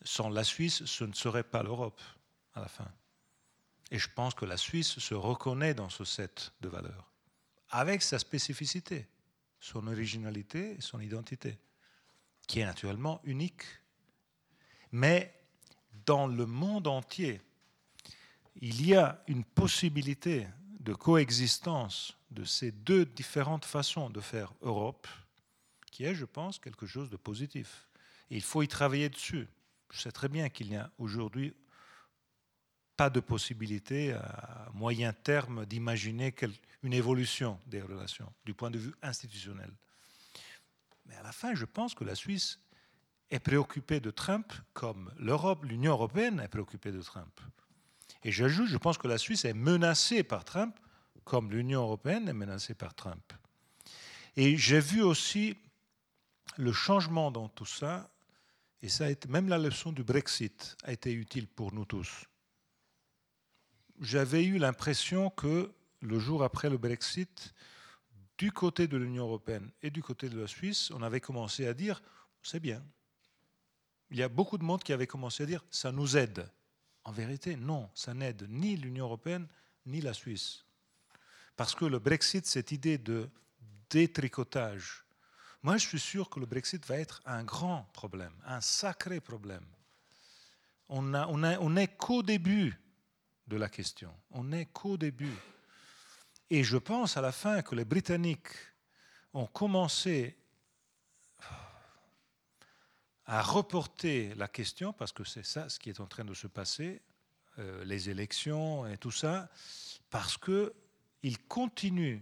sans 0.04 0.30
la 0.30 0.44
Suisse, 0.44 0.86
ce 0.86 1.04
ne 1.04 1.14
serait 1.14 1.44
pas 1.44 1.64
l'Europe 1.64 2.02
à 2.54 2.62
la 2.62 2.68
fin. 2.68 2.90
Et 3.92 4.00
je 4.00 4.10
pense 4.10 4.34
que 4.34 4.46
la 4.46 4.58
Suisse 4.58 5.00
se 5.00 5.14
reconnaît 5.14 5.74
dans 5.74 5.90
ce 5.90 6.06
set 6.06 6.54
de 6.62 6.70
valeurs, 6.70 7.12
avec 7.70 8.02
sa 8.02 8.20
spécificité, 8.20 9.08
son 9.60 9.88
originalité 9.88 10.78
et 10.78 10.82
son 10.82 11.00
identité, 11.00 11.58
qui 12.48 12.60
est 12.60 12.66
naturellement 12.66 13.22
unique. 13.24 13.64
Mais 14.92 15.34
dans 16.06 16.28
le 16.28 16.46
monde 16.46 16.88
entier, 16.88 17.42
il 18.56 18.86
y 18.86 18.96
a 18.96 19.22
une 19.28 19.44
possibilité 19.44 20.48
de 20.80 20.94
coexistence 20.94 22.18
de 22.32 22.44
ces 22.44 22.72
deux 22.72 23.06
différentes 23.06 23.66
façons 23.66 24.10
de 24.10 24.20
faire 24.20 24.54
Europe, 24.62 25.08
qui 25.92 26.04
est, 26.04 26.16
je 26.16 26.26
pense, 26.26 26.60
quelque 26.60 26.86
chose 26.86 27.10
de 27.10 27.18
positif. 27.18 27.88
Il 28.30 28.42
faut 28.42 28.64
y 28.64 28.68
travailler 28.68 29.10
dessus. 29.10 29.48
Je 29.92 30.00
sais 30.00 30.12
très 30.12 30.28
bien 30.28 30.50
qu'il 30.50 30.70
n'y 30.70 30.76
a 30.76 30.90
aujourd'hui 30.98 31.54
pas 32.98 33.10
de 33.10 33.20
possibilité 33.20 34.14
à 34.14 34.70
moyen 34.74 35.14
terme 35.14 35.66
d'imaginer 35.66 36.34
une 36.84 36.94
évolution 36.94 37.60
des 37.68 37.82
relations 37.82 38.32
du 38.46 38.54
point 38.54 38.72
de 38.72 38.78
vue 38.78 38.94
institutionnel. 39.02 39.72
Mais 41.06 41.16
à 41.16 41.24
la 41.24 41.32
fin, 41.32 41.54
je 41.56 41.66
pense 41.66 41.94
que 41.96 42.04
la 42.04 42.16
Suisse 42.16 42.60
est 43.30 43.40
préoccupée 43.40 44.00
de 44.00 44.12
Trump 44.12 44.54
comme 44.74 45.12
l'Europe, 45.18 45.64
l'Union 45.66 45.94
européenne 45.94 46.40
est 46.40 46.48
préoccupée 46.48 46.92
de 46.92 47.02
Trump. 47.02 47.40
Et 48.24 48.32
j'ajoute, 48.32 48.68
je 48.68 48.78
pense 48.78 48.98
que 48.98 49.08
la 49.08 49.18
Suisse 49.18 49.46
est 49.46 49.54
menacée 49.54 50.24
par 50.24 50.46
Trump, 50.46 50.78
comme 51.24 51.52
l'Union 51.52 51.82
européenne 51.82 52.28
est 52.28 52.34
menacée 52.34 52.74
par 52.74 52.94
Trump. 52.94 53.34
Et 54.36 54.58
j'ai 54.58 54.80
vu 54.80 55.02
aussi 55.02 55.58
le 56.58 56.72
changement 56.72 57.32
dans 57.32 57.50
tout 57.50 57.66
ça, 57.66 58.10
et 58.82 58.90
ça 58.90 59.06
a 59.06 59.28
même 59.28 59.48
la 59.48 59.58
leçon 59.58 59.92
du 59.92 60.04
Brexit 60.04 60.76
a 60.84 60.92
été 60.92 61.14
utile 61.14 61.48
pour 61.48 61.74
nous 61.74 61.86
tous. 61.86 62.26
J'avais 64.02 64.44
eu 64.44 64.58
l'impression 64.58 65.30
que 65.30 65.72
le 66.02 66.20
jour 66.20 66.44
après 66.44 66.70
le 66.70 66.78
Brexit, 66.78 67.54
du 68.38 68.52
côté 68.52 68.88
de 68.88 68.98
l'Union 68.98 69.26
européenne 69.26 69.72
et 69.82 69.90
du 69.90 70.04
côté 70.04 70.28
de 70.28 70.40
la 70.40 70.48
Suisse, 70.48 70.92
on 70.92 71.02
avait 71.02 71.22
commencé 71.22 71.66
à 71.68 71.74
dire 71.74 72.02
c'est 72.42 72.60
bien. 72.60 72.84
Il 74.12 74.18
y 74.18 74.24
a 74.24 74.30
beaucoup 74.30 74.58
de 74.58 74.64
monde 74.64 74.84
qui 74.84 74.92
avait 74.92 75.08
commencé 75.08 75.44
à 75.44 75.46
dire 75.46 75.64
ça 75.70 75.92
nous 75.92 76.18
aide. 76.18 76.46
En 77.06 77.12
vérité, 77.12 77.56
non, 77.56 77.90
ça 77.94 78.14
n'aide 78.14 78.48
ni 78.50 78.78
l'Union 78.78 79.06
européenne 79.06 79.48
ni 79.86 80.02
la 80.02 80.14
Suisse. 80.14 80.66
Parce 81.56 81.76
que 81.76 81.86
le 81.86 82.00
Brexit, 82.00 82.46
cette 82.46 82.72
idée 82.72 82.98
de 82.98 83.30
détricotage, 83.90 85.04
moi 85.62 85.78
je 85.78 85.88
suis 85.88 86.00
sûr 86.00 86.30
que 86.30 86.40
le 86.40 86.46
Brexit 86.46 86.86
va 86.88 86.98
être 86.98 87.22
un 87.26 87.44
grand 87.44 87.84
problème, 87.94 88.34
un 88.46 88.62
sacré 88.62 89.20
problème. 89.20 89.66
On 90.90 91.14
on 91.14 91.44
on 91.44 91.88
qu'au 91.88 92.24
début 92.24 92.80
de 93.48 93.58
la 93.58 93.70
question, 93.70 94.14
on 94.32 94.46
n'est 94.46 94.68
qu'au 94.68 94.98
début. 94.98 95.36
Et 96.50 96.64
je 96.64 96.78
pense 96.78 97.18
à 97.18 97.22
la 97.22 97.32
fin 97.32 97.62
que 97.62 97.76
les 97.76 97.86
Britanniques 97.86 98.56
ont 99.34 99.48
commencé 99.48 100.38
à 103.26 103.42
reporter 103.42 104.34
la 104.36 104.48
question, 104.48 104.94
parce 104.94 105.12
que 105.12 105.24
c'est 105.24 105.46
ça 105.46 105.70
ce 105.70 105.80
qui 105.80 105.90
est 105.90 106.00
en 106.00 106.08
train 106.08 106.26
de 106.26 106.34
se 106.34 106.48
passer, 106.48 107.02
euh, 107.60 107.86
les 107.86 108.10
élections 108.10 108.88
et 108.88 108.98
tout 108.98 109.12
ça, 109.12 109.50
parce 110.10 110.38
qu'ils 110.38 111.40
continuent, 111.48 112.22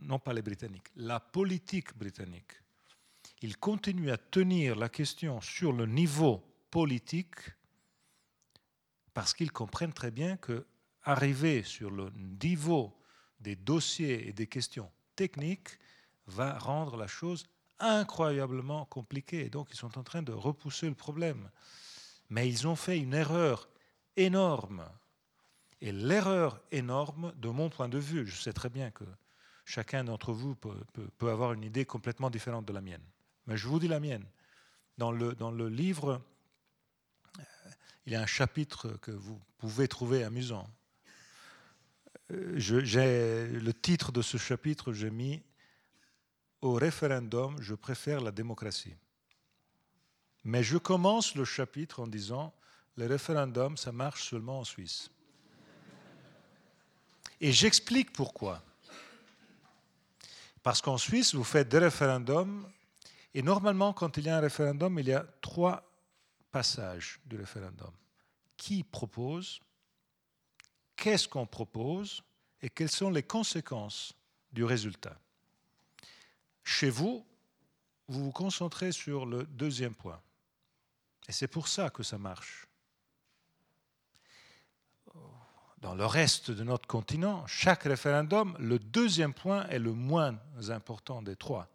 non 0.00 0.18
pas 0.18 0.32
les 0.32 0.42
Britanniques, 0.42 0.88
la 0.96 1.20
politique 1.20 1.96
britannique. 1.96 2.52
Ils 3.42 3.56
continuent 3.56 4.10
à 4.10 4.18
tenir 4.18 4.74
la 4.76 4.88
question 4.88 5.40
sur 5.40 5.72
le 5.72 5.86
niveau 5.86 6.42
politique 6.70 7.38
parce 9.14 9.34
qu'ils 9.34 9.52
comprennent 9.52 9.92
très 9.92 10.10
bien 10.10 10.36
que 10.36 10.66
arriver 11.02 11.62
sur 11.62 11.90
le 11.90 12.10
niveau 12.42 12.96
des 13.40 13.56
dossiers 13.56 14.28
et 14.28 14.32
des 14.32 14.46
questions 14.46 14.90
techniques 15.16 15.78
va 16.26 16.58
rendre 16.58 16.96
la 16.96 17.06
chose 17.06 17.46
incroyablement 17.80 18.84
compliquée. 18.86 19.46
Et 19.46 19.50
donc 19.50 19.68
ils 19.70 19.76
sont 19.76 19.98
en 19.98 20.02
train 20.02 20.22
de 20.22 20.32
repousser 20.32 20.88
le 20.88 20.94
problème. 20.94 21.50
Mais 22.30 22.48
ils 22.48 22.66
ont 22.66 22.76
fait 22.76 22.98
une 22.98 23.14
erreur 23.14 23.68
énorme. 24.16 24.84
Et 25.80 25.92
l'erreur 25.92 26.60
énorme, 26.72 27.32
de 27.36 27.48
mon 27.48 27.70
point 27.70 27.88
de 27.88 27.98
vue, 27.98 28.26
je 28.26 28.40
sais 28.40 28.52
très 28.52 28.68
bien 28.68 28.90
que 28.90 29.04
chacun 29.64 30.04
d'entre 30.04 30.32
vous 30.32 30.56
peut, 30.56 31.30
avoir 31.30 31.52
une 31.52 31.62
idée 31.62 31.84
complètement 31.84 32.30
différente 32.30 32.66
de 32.66 32.72
la 32.72 32.80
mienne. 32.80 33.04
Mais 33.46 33.56
je 33.56 33.68
vous 33.68 33.78
dis 33.78 33.88
la 33.88 34.00
mienne. 34.00 34.24
Dans 34.96 35.12
le, 35.12 35.34
dans 35.34 35.52
le 35.52 35.68
livre, 35.68 36.20
euh, 37.38 37.42
il 38.06 38.12
y 38.12 38.16
a 38.16 38.22
un 38.22 38.26
chapitre 38.26 38.98
que 39.00 39.12
vous 39.12 39.40
pouvez 39.58 39.86
trouver 39.86 40.24
amusant. 40.24 40.66
Euh, 42.32 42.54
j'ai 42.56 43.46
le 43.46 43.72
titre 43.72 44.10
de 44.10 44.22
ce 44.22 44.36
chapitre, 44.36 44.92
j'ai 44.92 45.10
mis 45.10 45.42
Au 46.60 46.72
référendum, 46.72 47.56
je 47.60 47.74
préfère 47.74 48.20
la 48.20 48.32
démocratie. 48.32 48.96
Mais 50.44 50.62
je 50.62 50.78
commence 50.78 51.34
le 51.34 51.44
chapitre 51.44 52.00
en 52.00 52.06
disant 52.06 52.54
Le 52.96 53.06
référendum, 53.06 53.76
ça 53.76 53.92
marche 53.92 54.28
seulement 54.28 54.60
en 54.60 54.64
Suisse. 54.64 55.10
Et 57.40 57.52
j'explique 57.52 58.12
pourquoi. 58.12 58.62
Parce 60.62 60.82
qu'en 60.82 60.98
Suisse, 60.98 61.34
vous 61.34 61.44
faites 61.44 61.68
des 61.68 61.78
référendums, 61.78 62.68
et 63.34 63.42
normalement, 63.42 63.92
quand 63.92 64.16
il 64.16 64.24
y 64.24 64.28
a 64.28 64.38
un 64.38 64.40
référendum, 64.40 64.98
il 64.98 65.06
y 65.06 65.12
a 65.12 65.24
trois 65.40 65.84
passages 66.50 67.20
du 67.26 67.36
référendum. 67.36 67.92
Qui 68.56 68.82
propose 68.82 69.60
Qu'est-ce 70.96 71.28
qu'on 71.28 71.46
propose 71.46 72.22
Et 72.60 72.68
quelles 72.68 72.90
sont 72.90 73.10
les 73.10 73.22
conséquences 73.22 74.12
du 74.52 74.64
résultat? 74.64 75.16
Chez 76.70 76.90
vous, 76.90 77.24
vous 78.08 78.24
vous 78.24 78.30
concentrez 78.30 78.92
sur 78.92 79.24
le 79.24 79.44
deuxième 79.44 79.94
point. 79.94 80.20
Et 81.26 81.32
c'est 81.32 81.48
pour 81.48 81.66
ça 81.66 81.88
que 81.88 82.02
ça 82.02 82.18
marche 82.18 82.68
dans 85.80 85.94
le 85.94 86.04
reste 86.04 86.50
de 86.50 86.64
notre 86.64 86.86
continent, 86.86 87.46
chaque 87.46 87.84
référendum, 87.84 88.54
le 88.58 88.78
deuxième 88.78 89.32
point 89.32 89.66
est 89.68 89.78
le 89.78 89.92
moins 89.92 90.38
important 90.68 91.22
des 91.22 91.36
trois. 91.36 91.68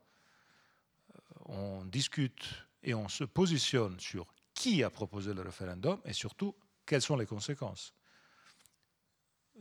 Euh, 1.15 1.19
on 1.45 1.85
discute 1.85 2.67
et 2.83 2.93
on 2.93 3.07
se 3.07 3.23
positionne 3.23 3.99
sur 3.99 4.27
qui 4.53 4.83
a 4.83 4.91
proposé 4.91 5.33
le 5.33 5.41
référendum 5.41 5.99
et 6.05 6.13
surtout 6.13 6.53
quelles 6.85 7.01
sont 7.01 7.15
les 7.15 7.25
conséquences. 7.25 7.95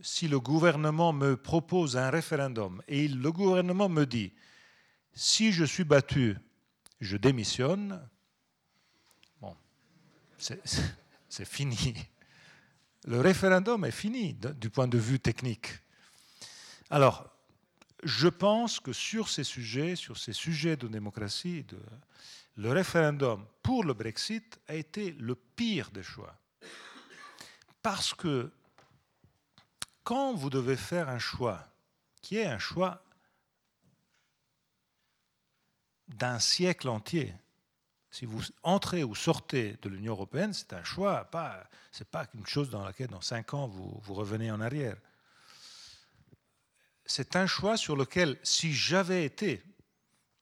Si 0.03 0.29
le 0.29 0.41
gouvernement 0.41 1.15
me 1.15 1.37
propose 1.37 1.97
un 1.97 2.11
référendum 2.11 2.83
et 2.87 3.09
le 3.09 3.33
gouvernement 3.33 3.89
me 3.89 4.05
dit 4.05 4.35
si 5.15 5.53
je 5.53 5.65
suis 5.65 5.85
battu, 5.85 6.37
je 7.01 7.17
démissionne, 7.17 8.01
bon, 9.41 9.57
c'est 10.39 11.45
fini 11.45 11.95
le 13.05 13.21
référendum 13.21 13.85
est 13.85 13.91
fini 13.91 14.35
du 14.35 14.71
point 14.71 14.89
de 14.89 14.99
vue 14.99 15.19
technique. 15.19 15.69
Alors, 16.91 17.29
je 18.05 18.29
pense 18.29 18.81
que 18.81 18.93
sur 18.93 19.29
ces 19.29 19.45
sujets, 19.45 19.97
sur 19.97 20.19
ces 20.19 20.33
sujets 20.33 20.77
de 20.77 20.89
démocratie, 20.89 21.65
le 22.57 22.71
référendum 22.71 23.45
pour 23.63 23.85
le 23.85 23.95
Brexit 23.95 24.61
a 24.69 24.75
été 24.75 25.13
le 25.13 25.35
pire 25.35 25.91
des 25.91 26.03
choix. 26.03 26.37
Parce 27.83 28.15
que 28.15 28.53
quand 30.05 30.35
vous 30.35 30.51
devez 30.51 30.77
faire 30.77 31.09
un 31.09 31.19
choix, 31.19 31.67
qui 32.21 32.37
est 32.37 32.47
un 32.47 32.59
choix 32.59 33.03
d'un 36.15 36.39
siècle 36.39 36.89
entier, 36.89 37.35
si 38.11 38.27
vous 38.27 38.43
entrez 38.63 39.05
ou 39.05 39.15
sortez 39.15 39.79
de 39.81 39.89
l'Union 39.89 40.13
européenne, 40.13 40.53
c'est 40.53 40.75
un 40.75 40.85
choix, 40.85 41.25
pas, 41.25 41.65
ce 41.91 42.03
n'est 42.03 42.11
pas 42.11 42.27
une 42.35 42.47
chose 42.47 42.69
dans 42.69 42.85
laquelle 42.85 43.09
dans 43.09 43.23
cinq 43.23 43.55
ans 43.55 43.67
vous, 43.67 43.99
vous 44.03 44.15
revenez 44.15 44.51
en 44.51 44.61
arrière. 44.61 44.97
C'est 47.07 47.37
un 47.37 47.47
choix 47.47 47.77
sur 47.77 47.97
lequel, 47.97 48.39
si 48.43 48.73
j'avais 48.73 49.25
été 49.25 49.65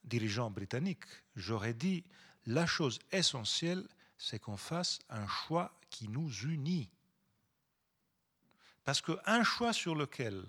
dirigeant 0.05 0.51
britannique, 0.51 1.05
j'aurais 1.37 1.75
dit 1.75 2.05
la 2.47 2.67
chose 2.67 2.99
essentielle, 3.13 3.87
c'est 4.19 4.41
qu'on 4.41 4.57
fasse 4.57 4.99
un 5.09 5.27
choix 5.27 5.73
qui 5.91 6.09
nous 6.09 6.31
unit. 6.43 6.91
Parce 8.85 9.01
qu'un 9.01 9.45
choix 9.45 9.73
sur 9.73 9.95
lequel 9.95 10.45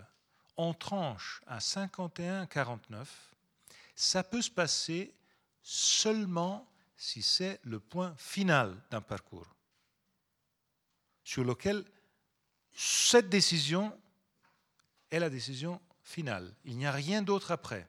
on 0.57 0.73
tranche 0.73 1.41
à 1.45 1.59
51-49, 1.59 3.05
ça 4.01 4.23
peut 4.23 4.41
se 4.41 4.49
passer 4.49 5.13
seulement 5.61 6.67
si 6.97 7.21
c'est 7.21 7.59
le 7.63 7.79
point 7.79 8.15
final 8.17 8.75
d'un 8.89 8.99
parcours 8.99 9.45
sur 11.23 11.43
lequel 11.43 11.85
cette 12.73 13.29
décision 13.29 13.95
est 15.11 15.19
la 15.19 15.29
décision 15.29 15.79
finale. 16.03 16.51
Il 16.65 16.77
n'y 16.77 16.87
a 16.87 16.91
rien 16.91 17.21
d'autre 17.21 17.51
après. 17.51 17.87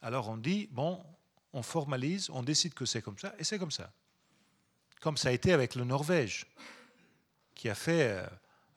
Alors 0.00 0.28
on 0.28 0.36
dit, 0.36 0.68
bon, 0.70 1.04
on 1.52 1.62
formalise, 1.62 2.30
on 2.30 2.44
décide 2.44 2.72
que 2.72 2.84
c'est 2.84 3.02
comme 3.02 3.18
ça, 3.18 3.34
et 3.36 3.42
c'est 3.42 3.58
comme 3.58 3.72
ça. 3.72 3.92
Comme 5.00 5.16
ça 5.16 5.30
a 5.30 5.32
été 5.32 5.52
avec 5.52 5.74
le 5.74 5.82
Norvège, 5.82 6.46
qui 7.56 7.68
a 7.68 7.74
fait 7.74 8.24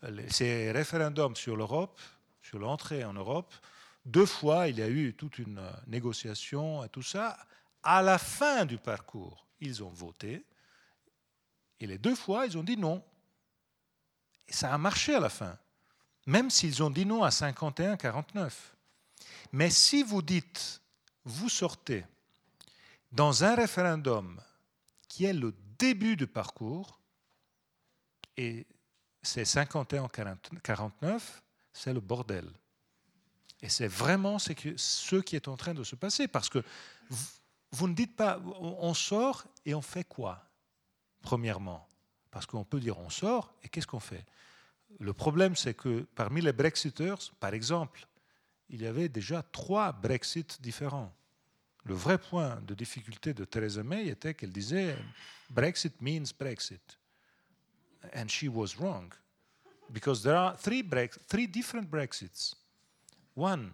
euh, 0.02 0.30
ses 0.30 0.72
référendums 0.72 1.36
sur 1.36 1.56
l'Europe, 1.56 2.02
sur 2.42 2.58
l'entrée 2.58 3.04
en 3.04 3.14
Europe. 3.14 3.54
Deux 4.06 4.28
fois, 4.28 4.68
il 4.68 4.78
y 4.78 4.84
a 4.84 4.90
eu 4.90 5.14
toute 5.14 5.40
une 5.40 5.58
euh, 5.58 5.72
négociation 5.88 6.84
et 6.84 6.90
tout 6.90 7.02
ça. 7.02 7.38
À 7.82 8.02
la 8.02 8.18
fin 8.20 8.66
du 8.66 8.78
parcours, 8.78 9.48
ils 9.60 9.84
ont 9.84 9.90
voté. 9.90 10.46
Et 11.80 11.88
les 11.88 11.98
deux 11.98 12.16
fois, 12.16 12.46
ils 12.46 12.58
ont 12.58 12.64
dit 12.64 12.78
non. 12.78 13.04
Et 14.48 14.54
ça 14.54 14.74
a 14.74 14.78
marché 14.78 15.16
à 15.16 15.20
la 15.20 15.30
fin, 15.30 15.58
même 16.28 16.52
s'ils 16.52 16.84
ont 16.84 16.92
dit 16.92 17.06
non 17.06 17.24
à 17.24 17.30
51-49. 17.30 18.52
Mais 19.52 19.72
si 19.72 20.04
vous 20.04 20.22
dites, 20.22 20.82
vous 21.24 21.50
sortez 21.50 22.06
dans 23.12 23.44
un 23.44 23.56
référendum 23.56 24.40
qui 25.08 25.26
est 25.26 25.34
le 25.34 25.56
début 25.80 26.16
du 26.16 26.28
parcours, 26.28 27.00
et 28.38 28.68
c'est 29.24 29.44
51-49, 29.44 31.22
c'est 31.74 31.94
le 31.94 32.02
bordel. 32.02 32.48
Et 33.62 33.70
c'est 33.70 33.88
vraiment 33.88 34.38
ce, 34.38 34.52
qui 35.22 35.36
est 35.36 35.48
en 35.48 35.58
train 35.58 35.74
de 35.74 35.84
se 35.84 35.96
passer, 35.96 36.28
parce 36.28 36.50
que 36.50 36.64
vous 37.72 37.88
ne 37.88 37.94
dites 37.94 38.16
pas 38.16 38.40
on 38.60 38.94
sort 38.94 39.46
et 39.66 39.74
on 39.74 39.82
fait 39.82 40.04
quoi 40.04 40.46
Premièrement, 41.22 41.88
parce 42.32 42.46
qu'on 42.46 42.64
peut 42.64 42.80
dire 42.80 43.00
on 43.00 43.10
sort 43.10 43.54
et 43.64 43.70
qu'est-ce 43.70 43.88
qu'on 43.88 44.00
fait? 44.00 44.26
Le 45.00 45.14
problème, 45.14 45.56
c'est 45.56 45.74
que 45.74 46.06
parmi 46.16 46.42
les 46.42 46.54
Brexiteurs, 46.54 47.20
par 47.40 47.54
exemple, 47.54 48.08
il 48.70 48.82
y 48.82 48.88
avait 48.88 49.10
déjà 49.10 49.44
trois 49.44 49.92
Brexit 49.92 50.62
différents. 50.62 51.14
Le 51.84 51.94
vrai 51.94 52.18
point 52.18 52.62
de 52.62 52.74
difficulté 52.74 53.34
de 53.34 53.46
Theresa 53.46 53.84
May 53.84 54.08
était 54.08 54.34
qu'elle 54.34 54.52
disait 54.52 54.96
Brexit 55.50 56.02
means 56.02 56.26
Brexit. 56.38 56.98
And 58.16 58.28
she 58.28 58.48
was 58.48 58.76
wrong. 58.80 59.14
Because 59.90 60.24
there 60.24 60.36
are 60.36 60.58
three, 60.58 60.84
three 61.28 61.48
different 61.48 61.90
Brexits. 61.90 62.56
One, 63.36 63.72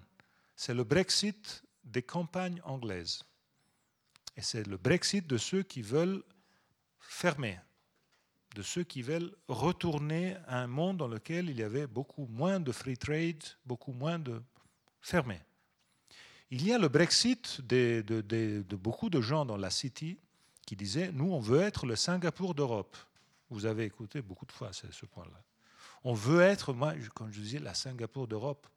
c'est 0.56 0.74
le 0.74 0.84
Brexit 0.84 1.64
des 1.84 2.02
campagnes 2.02 2.62
anglaises. 2.64 3.24
Et 4.38 4.42
c'est 4.42 4.66
le 4.66 4.78
Brexit 4.78 5.28
de 5.28 5.38
ceux 5.38 5.64
qui 5.64 5.82
veulent 5.82 6.24
fermer, 7.00 7.60
de 8.56 8.62
ceux 8.62 8.84
qui 8.84 9.02
veulent 9.02 9.32
retourner 9.48 10.36
à 10.48 10.60
un 10.60 10.68
monde 10.68 10.98
dans 10.98 11.08
lequel 11.08 11.50
il 11.50 11.58
y 11.58 11.64
avait 11.64 11.88
beaucoup 11.88 12.28
moins 12.28 12.60
de 12.60 12.72
free 12.72 12.98
trade, 12.98 13.44
beaucoup 13.66 13.94
moins 13.94 14.20
de 14.20 14.42
fermé. 15.02 15.40
Il 16.50 16.66
y 16.66 16.74
a 16.74 16.78
le 16.78 16.88
Brexit 16.88 17.62
de, 17.62 18.64
beaucoup 18.76 19.10
de 19.10 19.22
gens 19.22 19.46
dans 19.46 19.58
la 19.58 19.70
City 19.70 20.18
qui 20.66 20.76
disaient 20.76 21.12
Nous, 21.12 21.32
on 21.32 21.40
veut 21.40 21.62
être 21.62 21.86
le 21.86 21.96
Singapour 21.96 22.56
d'Europe. 22.56 22.98
Vous 23.50 23.66
avez 23.66 23.86
écouté 23.86 24.22
beaucoup 24.22 24.46
de 24.46 24.52
fois 24.52 24.72
ce 24.74 25.06
point-là. 25.06 25.44
On 26.04 26.14
veut 26.14 26.42
être, 26.42 26.74
moi, 26.74 26.94
quand 27.14 27.32
je 27.32 27.42
disais 27.42 27.60
la 27.60 27.74
Singapour 27.74 28.28
d'Europe, 28.28 28.68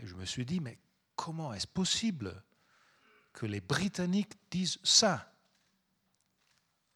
Et 0.00 0.06
je 0.06 0.14
me 0.14 0.24
suis 0.24 0.44
dit 0.44 0.60
Mais 0.60 0.78
comment 1.16 1.52
est-ce 1.52 1.66
possible 1.66 2.42
que 3.32 3.46
les 3.46 3.60
Britanniques 3.60 4.32
disent 4.50 4.78
ça? 4.82 5.32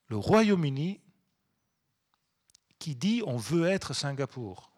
Le 0.08 0.16
Royaume-Uni 0.16 1.00
qui 2.78 2.94
dit 2.94 3.22
on 3.26 3.36
veut 3.36 3.66
être 3.66 3.94
Singapour. 3.94 4.70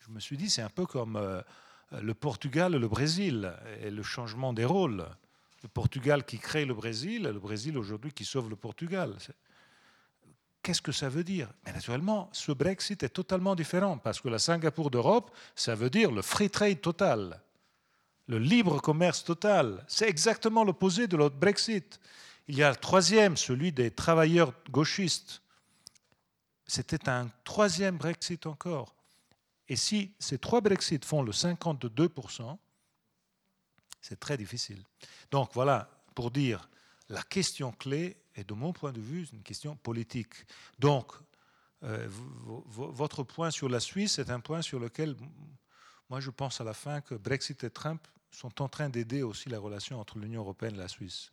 Je 0.00 0.10
me 0.10 0.20
suis 0.20 0.36
dit 0.36 0.50
c'est 0.50 0.62
un 0.62 0.70
peu 0.70 0.84
comme 0.84 1.16
euh, 1.16 1.40
le 1.90 2.14
Portugal 2.14 2.74
et 2.74 2.78
le 2.78 2.88
Brésil 2.88 3.54
et 3.80 3.90
le 3.90 4.02
changement 4.02 4.52
des 4.52 4.66
rôles. 4.66 5.06
le 5.62 5.68
Portugal 5.68 6.26
qui 6.26 6.38
crée 6.38 6.66
le 6.66 6.74
Brésil 6.74 7.26
et 7.26 7.32
le 7.32 7.40
Brésil 7.40 7.78
aujourd'hui 7.78 8.12
qui 8.12 8.26
sauve 8.26 8.50
le 8.50 8.56
Portugal. 8.56 9.16
Qu'est-ce 10.64 10.80
que 10.80 10.92
ça 10.92 11.10
veut 11.10 11.24
dire? 11.24 11.52
Mais 11.66 11.74
naturellement, 11.74 12.30
ce 12.32 12.50
Brexit 12.50 13.02
est 13.02 13.10
totalement 13.10 13.54
différent 13.54 13.98
parce 13.98 14.18
que 14.22 14.30
la 14.30 14.38
Singapour 14.38 14.90
d'Europe, 14.90 15.30
ça 15.54 15.74
veut 15.74 15.90
dire 15.90 16.10
le 16.10 16.22
free 16.22 16.48
trade 16.48 16.80
total, 16.80 17.42
le 18.28 18.38
libre 18.38 18.80
commerce 18.80 19.24
total. 19.24 19.84
C'est 19.88 20.08
exactement 20.08 20.64
l'opposé 20.64 21.06
de 21.06 21.18
l'autre 21.18 21.36
Brexit. 21.36 22.00
Il 22.48 22.56
y 22.56 22.62
a 22.62 22.70
le 22.70 22.76
troisième, 22.76 23.36
celui 23.36 23.72
des 23.72 23.90
travailleurs 23.90 24.54
gauchistes. 24.70 25.42
C'était 26.66 27.10
un 27.10 27.28
troisième 27.44 27.98
Brexit 27.98 28.46
encore. 28.46 28.94
Et 29.68 29.76
si 29.76 30.14
ces 30.18 30.38
trois 30.38 30.62
Brexit 30.62 31.04
font 31.04 31.22
le 31.22 31.32
52%, 31.32 32.56
c'est 34.00 34.18
très 34.18 34.38
difficile. 34.38 34.82
Donc 35.30 35.50
voilà, 35.52 35.90
pour 36.14 36.30
dire, 36.30 36.70
la 37.10 37.22
question 37.22 37.70
clé 37.70 38.16
est, 38.34 38.48
de 38.48 38.54
mon 38.54 38.72
point 38.72 38.92
de 38.92 39.00
vue, 39.00 39.26
une 39.32 39.42
question 39.42 39.76
politique. 39.76 40.34
Donc, 40.78 41.12
euh, 41.82 42.08
votre 42.08 43.22
point 43.22 43.50
sur 43.50 43.68
la 43.68 43.80
Suisse 43.80 44.18
est 44.18 44.30
un 44.30 44.40
point 44.40 44.62
sur 44.62 44.80
lequel, 44.80 45.16
moi, 46.08 46.20
je 46.20 46.30
pense 46.30 46.60
à 46.60 46.64
la 46.64 46.74
fin 46.74 47.00
que 47.00 47.14
Brexit 47.14 47.62
et 47.64 47.70
Trump 47.70 48.06
sont 48.30 48.62
en 48.62 48.68
train 48.68 48.88
d'aider 48.88 49.22
aussi 49.22 49.48
la 49.48 49.58
relation 49.58 50.00
entre 50.00 50.18
l'Union 50.18 50.40
européenne 50.40 50.74
et 50.74 50.78
la 50.78 50.88
Suisse. 50.88 51.32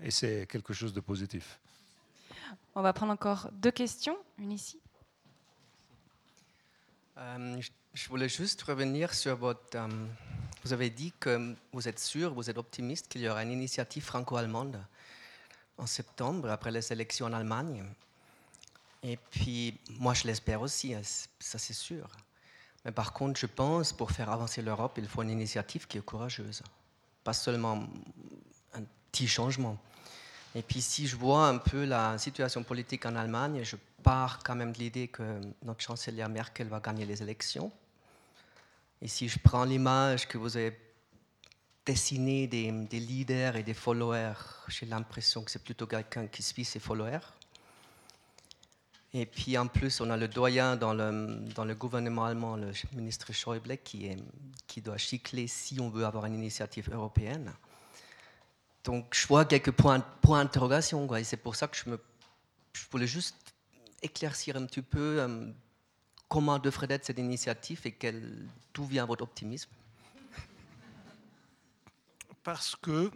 Et 0.00 0.10
c'est 0.10 0.46
quelque 0.46 0.72
chose 0.72 0.92
de 0.92 1.00
positif. 1.00 1.60
On 2.74 2.82
va 2.82 2.92
prendre 2.92 3.12
encore 3.12 3.50
deux 3.52 3.72
questions, 3.72 4.16
une 4.38 4.52
ici. 4.52 4.80
Euh, 7.18 7.60
je 7.94 8.08
voulais 8.08 8.28
juste 8.28 8.62
revenir 8.62 9.12
sur 9.12 9.36
votre... 9.36 9.76
Euh, 9.76 9.88
vous 10.62 10.72
avez 10.72 10.90
dit 10.90 11.12
que 11.18 11.54
vous 11.72 11.88
êtes 11.88 11.98
sûr, 11.98 12.32
vous 12.32 12.48
êtes 12.48 12.58
optimiste 12.58 13.08
qu'il 13.08 13.22
y 13.22 13.28
aura 13.28 13.42
une 13.42 13.52
initiative 13.52 14.04
franco-allemande 14.04 14.80
en 15.78 15.86
septembre, 15.86 16.50
après 16.50 16.70
les 16.70 16.92
élections 16.92 17.26
en 17.26 17.32
Allemagne. 17.32 17.84
Et 19.02 19.16
puis, 19.16 19.78
moi, 19.98 20.12
je 20.14 20.26
l'espère 20.26 20.60
aussi, 20.60 20.94
hein, 20.94 21.02
ça 21.38 21.58
c'est 21.58 21.74
sûr. 21.74 22.08
Mais 22.84 22.92
par 22.92 23.12
contre, 23.12 23.38
je 23.38 23.46
pense, 23.46 23.92
pour 23.92 24.10
faire 24.10 24.30
avancer 24.30 24.62
l'Europe, 24.62 24.94
il 24.98 25.08
faut 25.08 25.22
une 25.22 25.30
initiative 25.30 25.86
qui 25.86 25.98
est 25.98 26.04
courageuse. 26.04 26.62
Pas 27.22 27.32
seulement 27.32 27.86
un 28.74 28.82
petit 29.10 29.28
changement. 29.28 29.78
Et 30.54 30.62
puis, 30.62 30.82
si 30.82 31.06
je 31.06 31.16
vois 31.16 31.46
un 31.48 31.58
peu 31.58 31.84
la 31.84 32.18
situation 32.18 32.62
politique 32.62 33.06
en 33.06 33.14
Allemagne, 33.14 33.62
je 33.62 33.76
pars 34.02 34.40
quand 34.42 34.54
même 34.54 34.72
de 34.72 34.78
l'idée 34.78 35.08
que 35.08 35.40
notre 35.62 35.82
chancelière 35.82 36.28
Merkel 36.28 36.68
va 36.68 36.80
gagner 36.80 37.04
les 37.04 37.22
élections. 37.22 37.70
Et 39.00 39.06
si 39.06 39.28
je 39.28 39.38
prends 39.38 39.64
l'image 39.64 40.26
que 40.26 40.38
vous 40.38 40.56
avez 40.56 40.76
dessinée 41.88 42.46
des, 42.46 43.00
leaders 43.00 43.56
et 43.56 43.62
des 43.62 43.72
followers, 43.72 44.34
j'ai 44.68 44.84
l'impression 44.84 45.42
que 45.42 45.50
c'est 45.50 45.64
plutôt 45.64 45.86
quelqu'un 45.86 46.26
qui 46.26 46.42
suit 46.42 46.66
ses 46.66 46.78
followers. 46.78 47.26
Et 49.14 49.24
puis 49.24 49.56
en 49.56 49.68
plus, 49.68 50.02
on 50.02 50.10
a 50.10 50.16
le 50.18 50.28
doyen 50.28 50.76
dans 50.76 50.92
le, 50.92 51.74
gouvernement 51.74 52.26
allemand, 52.26 52.56
le 52.56 52.72
ministre 52.94 53.32
Schäuble, 53.32 53.78
qui, 53.78 54.14
doit 54.82 54.98
chicler 54.98 55.46
si 55.46 55.80
on 55.80 55.88
veut 55.88 56.04
avoir 56.04 56.26
une 56.26 56.34
initiative 56.34 56.90
européenne. 56.92 57.50
Donc 58.84 59.14
je 59.14 59.26
vois 59.26 59.46
quelques 59.46 59.72
points, 59.72 60.00
points 60.20 60.44
d'interrogation. 60.44 61.16
Et 61.16 61.24
c'est 61.24 61.38
pour 61.38 61.56
ça 61.56 61.68
que 61.68 61.76
je, 61.78 61.90
voulais 62.90 63.06
juste 63.06 63.34
éclaircir 64.02 64.56
un 64.56 64.66
petit 64.66 64.82
peu 64.82 65.20
euh, 65.20 65.50
Comment 66.28 66.58
devrait 66.58 66.88
être 66.90 67.06
cette 67.06 67.18
initiative 67.18 67.80
et 67.86 67.96
d'où 68.74 68.84
vient 68.84 69.06
votre 69.06 69.22
optimisme 69.22 69.70
Parce 72.48 72.76
que 72.76 73.10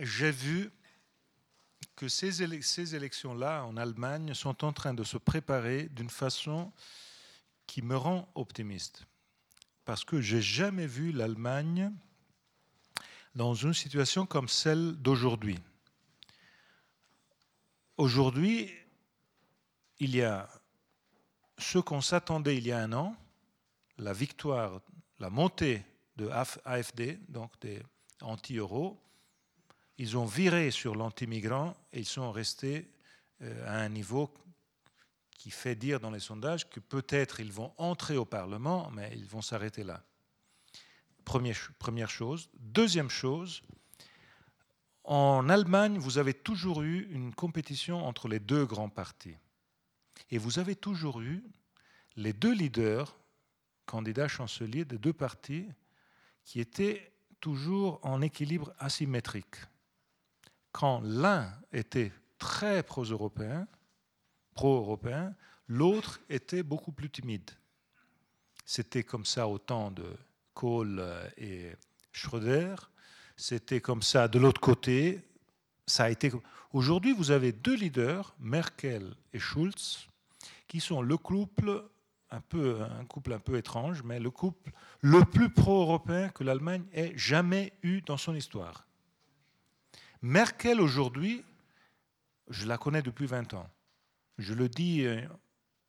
j'ai 0.00 0.32
vu 0.32 0.72
que 1.94 2.08
ces, 2.08 2.42
élections-là 2.42 3.64
en 3.66 3.76
Allemagne 3.76 4.34
sont 4.34 4.64
en 4.64 4.72
train 4.72 4.94
de 4.94 5.04
se 5.04 5.16
préparer 5.16 5.84
d'une 5.90 6.10
façon 6.10 6.72
qui 7.68 7.82
me 7.82 7.96
rend 7.96 8.28
optimiste. 8.34 9.06
Parce 9.84 10.04
que 10.04 10.20
j'ai 10.20 10.42
jamais 10.42 10.88
vu 10.88 11.12
l'Allemagne 11.12 11.92
dans 13.36 13.54
une 13.54 13.74
situation 13.74 14.26
comme 14.26 14.48
celle 14.48 14.94
d'aujourd'hui. 14.94 15.60
Aujourd'hui, 17.96 18.74
il 20.00 20.16
y 20.16 20.22
a 20.22 20.50
ce 21.58 21.78
qu'on 21.78 22.00
s'attendait 22.00 22.56
il 22.56 22.66
y 22.66 22.72
a 22.72 22.80
un 22.80 22.92
an, 22.92 23.16
la 23.98 24.12
victoire, 24.12 24.80
la 25.20 25.30
montée 25.30 25.84
de 26.16 26.28
AFD, 26.64 27.18
donc 27.28 27.52
des 27.60 27.82
anti-euros, 28.20 29.00
ils 29.98 30.16
ont 30.16 30.24
viré 30.24 30.70
sur 30.70 30.94
l'anti-migrant 30.94 31.76
et 31.92 32.00
ils 32.00 32.06
sont 32.06 32.32
restés 32.32 32.88
euh, 33.42 33.66
à 33.66 33.80
un 33.80 33.88
niveau 33.88 34.32
qui 35.30 35.50
fait 35.50 35.74
dire 35.74 36.00
dans 36.00 36.10
les 36.10 36.20
sondages 36.20 36.68
que 36.68 36.80
peut-être 36.80 37.40
ils 37.40 37.52
vont 37.52 37.72
entrer 37.76 38.16
au 38.16 38.24
Parlement, 38.24 38.90
mais 38.92 39.10
ils 39.14 39.26
vont 39.26 39.42
s'arrêter 39.42 39.84
là. 39.84 40.02
Première, 41.24 41.56
première 41.78 42.10
chose. 42.10 42.48
Deuxième 42.54 43.10
chose, 43.10 43.62
en 45.04 45.48
Allemagne, 45.48 45.98
vous 45.98 46.18
avez 46.18 46.34
toujours 46.34 46.82
eu 46.82 47.08
une 47.10 47.34
compétition 47.34 48.06
entre 48.06 48.28
les 48.28 48.40
deux 48.40 48.64
grands 48.64 48.88
partis. 48.88 49.36
Et 50.30 50.38
vous 50.38 50.58
avez 50.58 50.76
toujours 50.76 51.20
eu 51.20 51.44
les 52.16 52.32
deux 52.32 52.54
leaders, 52.54 53.14
candidats 53.84 54.28
chanceliers 54.28 54.84
des 54.84 54.98
deux 54.98 55.12
partis, 55.12 55.68
qui 56.44 56.60
étaient 56.60 57.12
toujours 57.40 58.00
en 58.02 58.20
équilibre 58.22 58.72
asymétrique. 58.78 59.56
Quand 60.72 61.00
l'un 61.02 61.52
était 61.72 62.12
très 62.38 62.82
pro-européen, 62.82 63.66
pro-européen, 64.54 65.34
l'autre 65.68 66.20
était 66.28 66.62
beaucoup 66.62 66.92
plus 66.92 67.10
timide. 67.10 67.50
C'était 68.64 69.02
comme 69.02 69.24
ça 69.24 69.46
au 69.46 69.58
temps 69.58 69.90
de 69.90 70.16
Kohl 70.54 71.04
et 71.36 71.72
Schröder. 72.12 72.76
C'était 73.36 73.80
comme 73.80 74.02
ça 74.02 74.28
de 74.28 74.38
l'autre 74.38 74.60
côté. 74.60 75.20
Ça 75.86 76.04
a 76.04 76.10
été. 76.10 76.32
Aujourd'hui, 76.72 77.12
vous 77.12 77.30
avez 77.30 77.52
deux 77.52 77.76
leaders, 77.76 78.34
Merkel 78.38 79.14
et 79.32 79.38
Schulz, 79.38 80.08
qui 80.66 80.80
sont 80.80 81.02
le 81.02 81.16
couple 81.16 81.84
un 82.34 82.40
peu 82.40 82.82
un 82.82 83.04
couple 83.04 83.32
un 83.32 83.38
peu 83.38 83.56
étrange, 83.56 84.02
mais 84.02 84.18
le 84.18 84.30
couple 84.30 84.72
le 85.00 85.24
plus 85.24 85.50
pro-européen 85.50 86.28
que 86.30 86.42
l'Allemagne 86.42 86.84
ait 86.92 87.12
jamais 87.16 87.72
eu 87.82 88.00
dans 88.00 88.16
son 88.16 88.34
histoire. 88.34 88.86
Merkel 90.20 90.80
aujourd'hui, 90.80 91.44
je 92.48 92.66
la 92.66 92.76
connais 92.76 93.02
depuis 93.02 93.26
20 93.26 93.54
ans. 93.54 93.68
Je 94.38 94.52
le 94.52 94.68
dis 94.68 95.04
euh, 95.04 95.20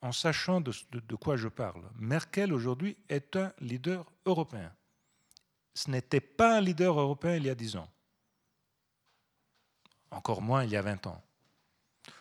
en 0.02 0.12
sachant 0.12 0.62
de, 0.62 0.72
de 0.92 1.16
quoi 1.16 1.36
je 1.36 1.48
parle. 1.48 1.84
Merkel 1.98 2.54
aujourd'hui 2.54 2.96
est 3.10 3.36
un 3.36 3.52
leader 3.60 4.06
européen. 4.26 4.72
Ce 5.74 5.90
n'était 5.90 6.22
pas 6.22 6.58
un 6.58 6.62
leader 6.62 7.00
européen 7.00 7.38
il 7.38 7.46
y 7.46 7.50
a 7.50 7.56
10 7.56 7.78
ans. 7.78 7.90
Encore 10.12 10.42
moins 10.44 10.64
il 10.64 10.70
y 10.70 10.78
a 10.78 10.82
20 10.82 11.08
ans. 11.08 11.25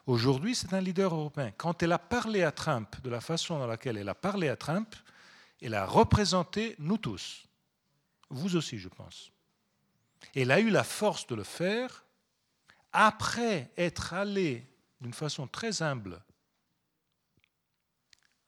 Aujourd'hui, 0.06 0.54
c'est 0.54 0.74
un 0.74 0.80
leader 0.80 1.14
européen. 1.14 1.52
Quand 1.56 1.82
elle 1.82 1.92
a 1.92 1.98
parlé 1.98 2.42
à 2.42 2.52
Trump 2.52 3.00
de 3.02 3.10
la 3.10 3.20
façon 3.20 3.58
dans 3.58 3.66
laquelle 3.66 3.96
elle 3.96 4.08
a 4.08 4.14
parlé 4.14 4.48
à 4.48 4.56
Trump, 4.56 4.94
elle 5.62 5.74
a 5.74 5.86
représenté 5.86 6.74
nous 6.78 6.98
tous. 6.98 7.46
Vous 8.28 8.56
aussi, 8.56 8.78
je 8.78 8.88
pense. 8.88 9.32
Elle 10.34 10.50
a 10.50 10.60
eu 10.60 10.70
la 10.70 10.84
force 10.84 11.26
de 11.26 11.34
le 11.34 11.44
faire 11.44 12.04
après 12.92 13.70
être 13.76 14.12
allée 14.12 14.66
d'une 15.00 15.14
façon 15.14 15.46
très 15.46 15.82
humble 15.82 16.22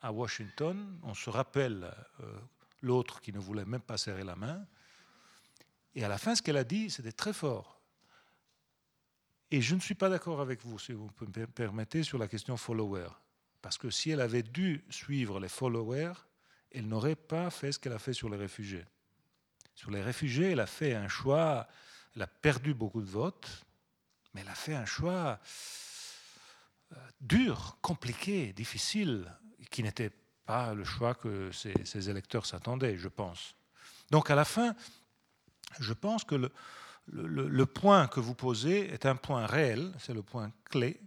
à 0.00 0.12
Washington. 0.12 0.98
On 1.02 1.14
se 1.14 1.30
rappelle 1.30 1.90
euh, 2.20 2.38
l'autre 2.82 3.20
qui 3.20 3.32
ne 3.32 3.38
voulait 3.38 3.64
même 3.64 3.80
pas 3.80 3.98
serrer 3.98 4.24
la 4.24 4.36
main. 4.36 4.64
Et 5.94 6.04
à 6.04 6.08
la 6.08 6.18
fin, 6.18 6.34
ce 6.34 6.42
qu'elle 6.42 6.56
a 6.56 6.64
dit, 6.64 6.90
c'était 6.90 7.12
très 7.12 7.32
fort. 7.32 7.76
Et 9.51 9.60
je 9.60 9.74
ne 9.74 9.81
suis 9.81 9.94
pas 9.94 10.09
d'accord 10.09 10.40
avec 10.40 10.64
vous, 10.64 10.78
si 10.78 10.93
vous 10.93 11.09
me 11.20 11.47
permettez, 11.47 12.02
sur 12.02 12.18
la 12.18 12.27
question 12.27 12.56
follower. 12.56 13.09
Parce 13.62 13.78
que 13.78 13.90
si 13.90 14.10
elle 14.10 14.20
avait 14.20 14.43
dû 14.43 14.85
suivre 14.90 15.39
les 15.39 15.48
followers, 15.48 16.14
elle 16.73 16.89
n'aurait 16.89 17.16
pas 17.16 17.51
fait 17.51 17.73
ce 17.73 17.78
qu'elle 17.78 17.93
a 17.93 17.98
fait 17.98 18.12
sur 18.12 18.28
les 18.28 18.36
réfugiés. 18.36 18.85
Sur 19.74 19.90
les 19.90 20.02
réfugiés, 20.02 20.52
elle 20.52 20.60
a 20.60 20.66
fait 20.66 20.94
un 20.94 21.09
choix, 21.09 21.68
elle 22.14 22.23
a 22.23 22.27
perdu 22.27 22.74
beaucoup 22.74 23.01
de 23.01 23.09
votes, 23.09 23.64
mais 24.35 24.40
elle 24.40 24.48
a 24.48 24.55
fait 24.55 24.74
un 24.74 24.85
choix 24.85 25.39
euh, 26.93 26.97
dur, 27.20 27.78
compliqué, 27.81 28.52
difficile, 28.52 29.32
qui 29.70 29.82
n'était 29.82 30.10
pas 30.44 30.74
le 30.74 30.85
choix 30.85 31.14
que 31.14 31.51
ses, 31.52 31.74
ses 31.85 32.10
électeurs 32.10 32.47
s'attendaient, 32.47 32.97
je 32.97 33.09
pense. 33.09 33.55
Donc 34.10 34.31
à 34.31 34.35
la 34.35 34.44
fin, 34.44 34.74
je 35.81 35.93
pense 35.93 36.24
que 36.24 36.35
le, 36.35 36.52
le, 37.08 37.66
point 37.66 38.08
que 38.08 38.20
vous 38.20 38.34
posez 38.34 38.92
est 38.92 39.06
un 39.06 39.16
point 39.16 39.46
réel, 39.46 39.92
c'est 39.98 40.14
le 40.14 40.22
point 40.22 40.52
clé, 40.64 41.00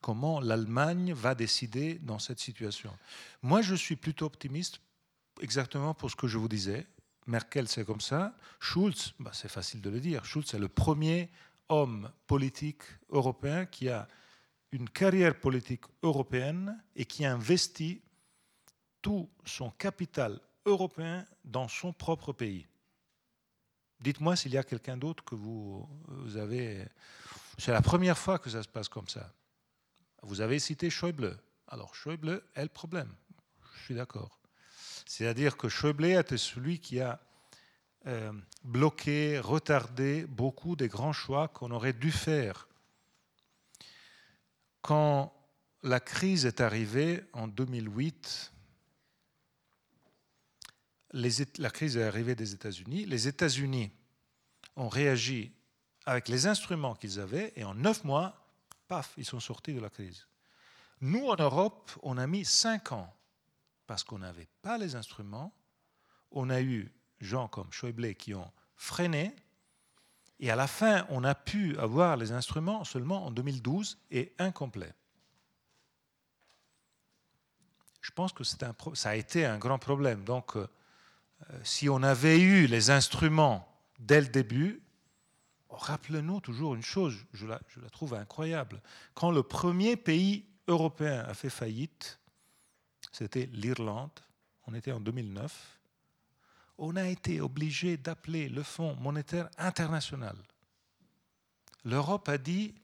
comment 0.00 0.40
l'Allemagne 0.40 1.12
va 1.12 1.34
décider 1.34 1.94
dans 2.00 2.18
cette 2.18 2.40
situation. 2.40 2.96
Moi, 3.42 3.62
je 3.62 3.74
suis 3.74 3.96
plutôt 3.96 4.26
optimiste, 4.26 4.80
exactement 5.40 5.94
pour 5.94 6.10
ce 6.10 6.16
que 6.16 6.26
je 6.26 6.38
vous 6.38 6.48
disais, 6.48 6.86
Merkel, 7.26 7.66
c'est 7.68 7.84
comme 7.84 8.00
ça. 8.00 8.34
Schulz, 8.60 9.14
bah, 9.18 9.32
c'est 9.34 9.48
facile 9.48 9.80
de 9.80 9.90
le 9.90 10.00
dire. 10.00 10.24
Schulz 10.24 10.54
est 10.54 10.58
le 10.58 10.68
premier 10.68 11.28
homme 11.68 12.10
politique 12.26 12.82
européen 13.10 13.66
qui 13.66 13.88
a 13.88 14.06
une 14.70 14.88
carrière 14.88 15.38
politique 15.38 15.84
européenne 16.02 16.80
et 16.94 17.04
qui 17.04 17.24
investit 17.24 18.02
tout 19.02 19.28
son 19.44 19.70
capital 19.70 20.40
européen 20.64 21.24
dans 21.44 21.68
son 21.68 21.92
propre 21.92 22.32
pays. 22.32 22.66
Dites-moi 24.00 24.36
s'il 24.36 24.52
y 24.52 24.58
a 24.58 24.62
quelqu'un 24.62 24.96
d'autre 24.96 25.24
que 25.24 25.34
vous, 25.34 25.88
avez. 26.36 26.86
C'est 27.58 27.72
la 27.72 27.82
première 27.82 28.18
fois 28.18 28.38
que 28.38 28.50
ça 28.50 28.62
se 28.62 28.68
passe 28.68 28.88
comme 28.88 29.08
ça. 29.08 29.32
Vous 30.22 30.40
avez 30.40 30.58
cité 30.58 30.90
Schäuble. 30.90 31.38
Alors 31.68 31.94
Schäuble 31.94 32.42
est 32.54 32.62
le 32.62 32.68
problème. 32.68 33.12
Je 33.76 33.84
suis 33.84 33.94
d'accord. 33.94 34.38
C'est-à-dire 35.06 35.56
que 35.56 35.68
Schäuble 35.68 36.04
était 36.04 36.36
celui 36.36 36.80
qui 36.80 37.00
a 37.00 37.20
euh, 38.06 38.32
bloqué, 38.62 39.38
retardé 39.38 40.26
beaucoup 40.26 40.76
des 40.76 40.88
grands 40.88 41.12
choix 41.12 41.48
qu'on 41.48 41.70
aurait 41.70 41.92
dû 41.92 42.12
faire. 42.12 42.68
Quand 44.82 45.32
la 45.82 46.00
crise 46.00 46.46
est 46.46 46.60
arrivée 46.60 47.24
en 47.32 47.48
2008, 47.48 48.52
la 51.12 51.70
crise 51.70 51.96
est 51.96 52.04
arrivée 52.04 52.34
des 52.34 52.54
États-Unis. 52.54 53.06
Les 53.06 53.28
États-Unis 53.28 53.92
ont 54.76 54.88
réagi 54.88 55.52
avec 56.04 56.28
les 56.28 56.46
instruments 56.46 56.94
qu'ils 56.94 57.20
avaient 57.20 57.52
et 57.56 57.64
en 57.64 57.74
neuf 57.74 58.04
mois, 58.04 58.46
paf, 58.88 59.14
ils 59.16 59.24
sont 59.24 59.40
sortis 59.40 59.74
de 59.74 59.80
la 59.80 59.90
crise. 59.90 60.26
Nous, 61.00 61.26
en 61.26 61.36
Europe, 61.36 61.90
on 62.02 62.16
a 62.16 62.26
mis 62.26 62.44
cinq 62.44 62.92
ans 62.92 63.12
parce 63.86 64.04
qu'on 64.04 64.18
n'avait 64.18 64.48
pas 64.62 64.78
les 64.78 64.94
instruments. 64.94 65.52
On 66.30 66.50
a 66.50 66.60
eu 66.60 66.92
gens 67.20 67.48
comme 67.48 67.72
Schäuble 67.72 68.14
qui 68.14 68.34
ont 68.34 68.50
freiné. 68.76 69.34
Et 70.38 70.50
à 70.50 70.56
la 70.56 70.66
fin, 70.66 71.06
on 71.08 71.24
a 71.24 71.34
pu 71.34 71.78
avoir 71.78 72.16
les 72.16 72.32
instruments 72.32 72.84
seulement 72.84 73.26
en 73.26 73.30
2012 73.30 73.98
et 74.10 74.34
incomplets. 74.38 74.94
Je 78.00 78.10
pense 78.10 78.32
que 78.32 78.42
un, 78.64 78.94
ça 78.94 79.10
a 79.10 79.14
été 79.14 79.44
un 79.44 79.58
grand 79.58 79.78
problème. 79.78 80.24
Donc, 80.24 80.56
euh, 80.56 80.68
si 81.62 81.88
on 81.88 82.02
avait 82.02 82.40
eu 82.40 82.66
les 82.66 82.90
instruments 82.90 83.68
dès 83.98 84.20
le 84.20 84.28
début, 84.28 84.82
rappelez-nous 85.70 86.40
toujours 86.40 86.74
une 86.74 86.82
chose, 86.82 87.16
je 87.32 87.46
la, 87.46 87.60
je 87.68 87.80
la, 87.80 87.90
trouve 87.90 88.14
incroyable. 88.14 88.80
Quand 89.14 89.30
le 89.30 89.42
premier 89.42 89.96
pays 89.96 90.46
européen 90.68 91.20
a 91.20 91.34
fait 91.34 91.50
faillite, 91.50 92.18
c'était 93.12 93.48
l'Irlande, 93.52 94.18
on 94.66 94.74
était 94.74 94.92
en 94.92 95.00
2009, 95.00 95.78
on 96.78 96.96
a 96.96 97.08
été 97.08 97.40
obligé 97.40 97.96
d'appeler 97.96 98.48
le 98.48 98.62
Fonds 98.62 98.96
monétaire 98.96 99.48
international. 99.56 100.36
L'Europe 101.84 102.28
a 102.28 102.36
dit, 102.36 102.74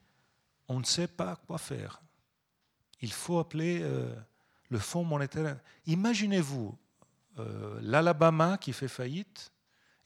on 0.69 0.79
ne 0.81 0.85
sait 0.85 1.09
pas 1.09 1.37
quoi 1.37 1.59
faire. 1.59 2.01
Il 3.01 3.12
faut 3.12 3.39
appeler 3.39 3.81
euh, 3.83 4.15
le 4.70 4.79
Fonds 4.79 5.05
monétaire. 5.05 5.59
Imaginez-vous 5.87 6.79
euh, 7.39 7.79
l'Alabama 7.83 8.59
qui 8.59 8.73
fait 8.73 8.89
faillite 8.89 9.53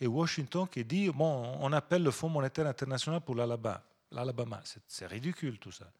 et 0.00 0.06
Washington 0.06 0.66
qui 0.68 0.84
dit 0.84 1.10
bon, 1.10 1.56
on 1.60 1.72
appelle 1.72 2.02
le 2.02 2.10
Fonds 2.10 2.28
monétaire 2.28 2.66
international 2.66 3.20
pour 3.20 3.34
l'Alabama. 3.34 3.82
L'Alabama, 4.12 4.62
c'est 4.86 5.06
ridicule 5.06 5.58
tout 5.58 5.72
ça. 5.72 5.90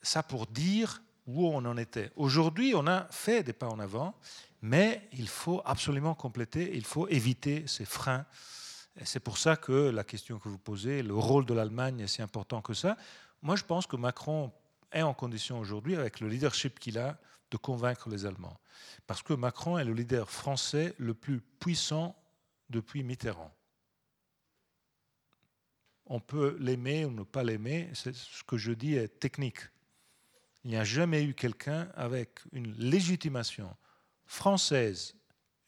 Ça 0.00 0.22
pour 0.22 0.46
dire 0.46 1.02
où 1.26 1.46
on 1.46 1.64
en 1.64 1.76
était. 1.76 2.10
Aujourd'hui, 2.16 2.72
on 2.74 2.86
a 2.86 3.06
fait 3.10 3.42
des 3.42 3.52
pas 3.52 3.68
en 3.68 3.78
avant, 3.78 4.14
mais 4.62 5.08
il 5.12 5.28
faut 5.28 5.60
absolument 5.64 6.14
compléter, 6.14 6.74
il 6.74 6.84
faut 6.84 7.06
éviter 7.08 7.66
ces 7.66 7.84
freins. 7.84 8.24
C'est 9.04 9.20
pour 9.20 9.38
ça 9.38 9.56
que 9.56 9.90
la 9.90 10.04
question 10.04 10.38
que 10.38 10.48
vous 10.48 10.58
posez, 10.58 11.02
le 11.02 11.14
rôle 11.14 11.44
de 11.44 11.54
l'Allemagne 11.54 12.00
est 12.00 12.06
si 12.06 12.22
important 12.22 12.62
que 12.62 12.74
ça. 12.74 12.96
Moi, 13.42 13.56
je 13.56 13.64
pense 13.64 13.86
que 13.86 13.96
Macron 13.96 14.50
est 14.90 15.02
en 15.02 15.14
condition 15.14 15.60
aujourd'hui, 15.60 15.96
avec 15.96 16.20
le 16.20 16.28
leadership 16.28 16.78
qu'il 16.78 16.98
a, 16.98 17.18
de 17.50 17.56
convaincre 17.56 18.08
les 18.08 18.26
Allemands. 18.26 18.60
Parce 19.06 19.22
que 19.22 19.32
Macron 19.32 19.78
est 19.78 19.84
le 19.84 19.92
leader 19.92 20.30
français 20.30 20.94
le 20.98 21.14
plus 21.14 21.40
puissant 21.40 22.16
depuis 22.70 23.02
Mitterrand. 23.02 23.54
On 26.06 26.20
peut 26.20 26.56
l'aimer 26.58 27.04
ou 27.04 27.10
ne 27.10 27.22
pas 27.22 27.44
l'aimer, 27.44 27.90
ce 27.94 28.42
que 28.44 28.56
je 28.56 28.72
dis 28.72 28.94
est 28.94 29.20
technique. 29.20 29.60
Il 30.64 30.70
n'y 30.70 30.76
a 30.76 30.84
jamais 30.84 31.22
eu 31.22 31.34
quelqu'un 31.34 31.90
avec 31.94 32.40
une 32.52 32.72
légitimation 32.74 33.76
française 34.26 35.14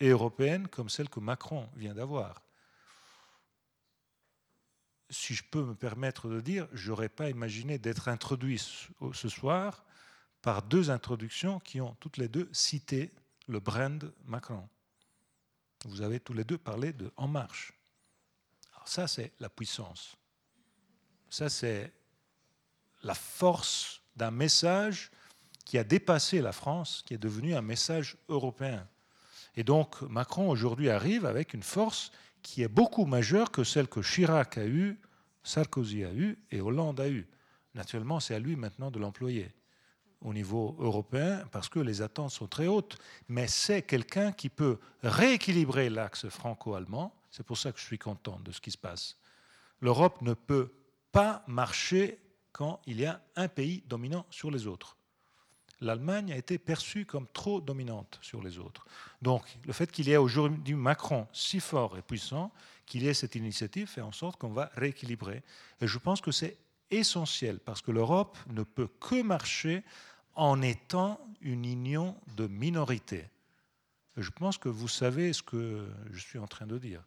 et 0.01 0.09
européenne 0.09 0.69
comme 0.69 0.89
celle 0.89 1.09
que 1.09 1.21
Macron 1.21 1.69
vient 1.77 1.95
d'avoir. 1.95 2.43
Si 5.11 5.35
je 5.35 5.45
peux 5.45 5.65
me 5.65 5.75
permettre 5.75 6.29
de 6.29 6.41
dire, 6.41 6.69
je 6.73 6.91
n'aurais 6.91 7.09
pas 7.09 7.31
imaginé 7.31 7.79
d'être 7.79 8.09
introduit 8.09 8.59
ce 8.59 9.29
soir 9.29 9.85
par 10.43 10.63
deux 10.63 10.91
introductions 10.91 11.61
qui 11.61 11.81
ont 11.81 11.97
toutes 12.01 12.17
les 12.17 12.29
deux 12.29 12.49
cité 12.53 13.13
le 13.47 13.61
brand 13.61 14.13
Macron. 14.25 14.69
Vous 15.85 16.03
avez 16.03 16.21
tous 16.21 16.35
les 16.35 16.45
deux 16.45 16.59
parlé 16.59 16.93
de 16.93 17.11
En 17.17 17.29
Marche. 17.29 17.73
Alors 18.75 18.89
ça, 18.89 19.09
c'est 19.09 19.33
la 19.41 19.49
puissance. 19.49 20.17
Ça, 21.29 21.49
c'est 21.49 21.93
la 23.03 23.15
force 23.15 24.03
d'un 24.17 24.31
message 24.31 25.11
qui 25.65 25.79
a 25.79 25.85
dépassé 25.85 26.41
la 26.41 26.53
France, 26.53 27.03
qui 27.07 27.15
est 27.15 27.19
devenu 27.19 27.55
un 27.55 27.63
message 27.63 28.17
européen. 28.29 28.87
Et 29.57 29.65
donc 29.65 30.03
Macron 30.03 30.49
aujourd'hui 30.49 30.91
arrive 30.91 31.27
avec 31.27 31.55
une 31.55 31.63
force 31.63 32.13
qui 32.43 32.63
est 32.63 32.69
beaucoup 32.69 33.05
majeure 33.05 33.51
que 33.51 33.65
celle 33.65 33.89
que 33.89 34.01
Chirac 34.01 34.59
a 34.59 34.67
eue, 34.67 34.99
Sarkozy 35.43 36.05
a 36.05 36.13
eue 36.13 36.39
et 36.51 36.61
Hollande 36.61 37.01
a 37.01 37.09
eue. 37.09 37.27
Naturellement, 37.75 38.21
c'est 38.21 38.35
à 38.35 38.39
lui 38.39 38.57
maintenant 38.57 38.91
de 38.91 38.99
l'employer 38.99 39.53
au 40.23 40.33
niveau 40.33 40.77
européen 40.79 41.45
parce 41.51 41.69
que 41.69 41.81
les 41.81 42.03
attentes 42.03 42.31
sont 42.31 42.47
très 42.47 42.67
hautes. 42.67 42.99
Mais 43.29 43.47
c'est 43.47 43.83
quelqu'un 43.83 44.33
qui 44.33 44.49
peut 44.49 44.79
rééquilibrer 45.03 45.91
l'axe 45.91 46.29
franco-allemand. 46.29 47.15
C'est 47.31 47.45
pour 47.45 47.59
ça 47.59 47.73
que 47.73 47.79
je 47.79 47.85
suis 47.85 47.99
content 47.99 48.39
de 48.45 48.53
ce 48.53 48.61
qui 48.61 48.71
se 48.71 48.79
passe. 48.79 49.17
L'Europe 49.81 50.21
ne 50.23 50.35
peut 50.35 50.73
pas 51.13 51.43
marcher 51.47 52.19
quand 52.53 52.81
il 52.87 53.01
y 53.01 53.07
a 53.07 53.21
un 53.37 53.49
pays 53.49 53.83
dominant 53.87 54.27
sur 54.31 54.51
les 54.51 54.67
autres. 54.67 54.97
L'Allemagne 55.81 56.33
a 56.33 56.37
été 56.37 56.59
perçue 56.59 57.07
comme 57.07 57.27
trop 57.33 57.61
dominante 57.61 58.19
sur 58.21 58.43
les 58.43 58.59
autres. 58.59 58.87
Donc 59.23 59.43
le 59.65 59.73
fait 59.73 59.91
qu'il 59.91 60.09
y 60.09 60.13
ait 60.13 60.19
aujourd'hui 60.19 60.75
Macron 60.75 61.27
si 61.33 61.59
fort 61.59 61.97
et 61.97 62.03
puissant, 62.03 62.53
qu'il 62.85 63.03
y 63.03 63.09
ait 63.09 63.15
cette 63.15 63.35
initiative, 63.35 63.87
fait 63.87 64.03
en 64.03 64.13
sorte 64.13 64.39
qu'on 64.39 64.51
va 64.51 64.71
rééquilibrer. 64.75 65.43
Et 65.81 65.87
je 65.87 65.99
pense 65.99 66.21
que 66.21 66.33
c'est 66.33 66.59
essentiel 66.91 67.61
parce 67.61 67.81
que 67.81 67.93
l'Europe 67.93 68.37
ne 68.49 68.63
peut 68.63 68.89
que 69.01 69.23
marcher 69.23 69.83
en 70.35 70.63
étant 70.63 71.21
une 71.41 71.65
union 71.65 72.17
de 72.37 72.47
minorités. 72.47 73.29
Je 74.17 74.31
pense 74.31 74.59
que 74.59 74.69
vous 74.69 74.89
savez 74.89 75.33
ce 75.33 75.43
que 75.43 75.89
je 76.11 76.19
suis 76.19 76.39
en 76.39 76.47
train 76.47 76.67
de 76.67 76.79
dire. 76.79 77.03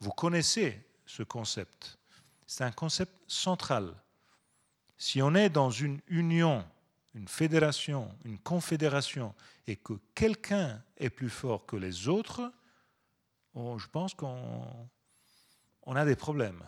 Vous 0.00 0.10
connaissez 0.10 0.84
ce 1.06 1.22
concept. 1.22 1.98
C'est 2.46 2.64
un 2.64 2.72
concept 2.72 3.12
central. 3.26 3.94
Si 4.98 5.22
on 5.22 5.34
est 5.34 5.48
dans 5.48 5.70
une 5.70 6.00
union, 6.08 6.64
une 7.14 7.28
fédération, 7.28 8.08
une 8.24 8.38
confédération, 8.38 9.34
et 9.66 9.76
que 9.76 9.94
quelqu'un 10.14 10.82
est 10.98 11.10
plus 11.10 11.30
fort 11.30 11.66
que 11.66 11.76
les 11.76 12.08
autres, 12.08 12.52
je 13.54 13.86
pense 13.86 14.14
qu'on 14.14 14.88
a 15.86 16.04
des 16.04 16.16
problèmes 16.16 16.62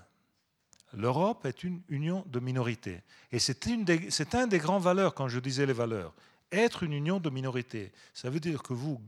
l'Europe 0.93 1.44
est 1.47 1.65
une 1.65 1.81
union 1.89 2.24
de 2.28 2.40
minorités. 2.40 3.01
Et 3.32 3.39
c'est 3.39 4.35
un 4.35 4.47
des 4.47 4.59
grands 4.59 4.78
valeurs 4.78 5.15
quand 5.15 5.28
je 5.28 5.39
disais 5.39 5.66
les 5.66 5.73
valeurs. 5.73 6.15
Être 6.51 6.82
une 6.82 6.93
union 6.93 7.20
de 7.20 7.31
minorités, 7.31 7.93
ça 8.15 8.31
veut 8.31 8.40
dire 8.40 8.62
que 8.62 8.73
vous, 8.73 9.01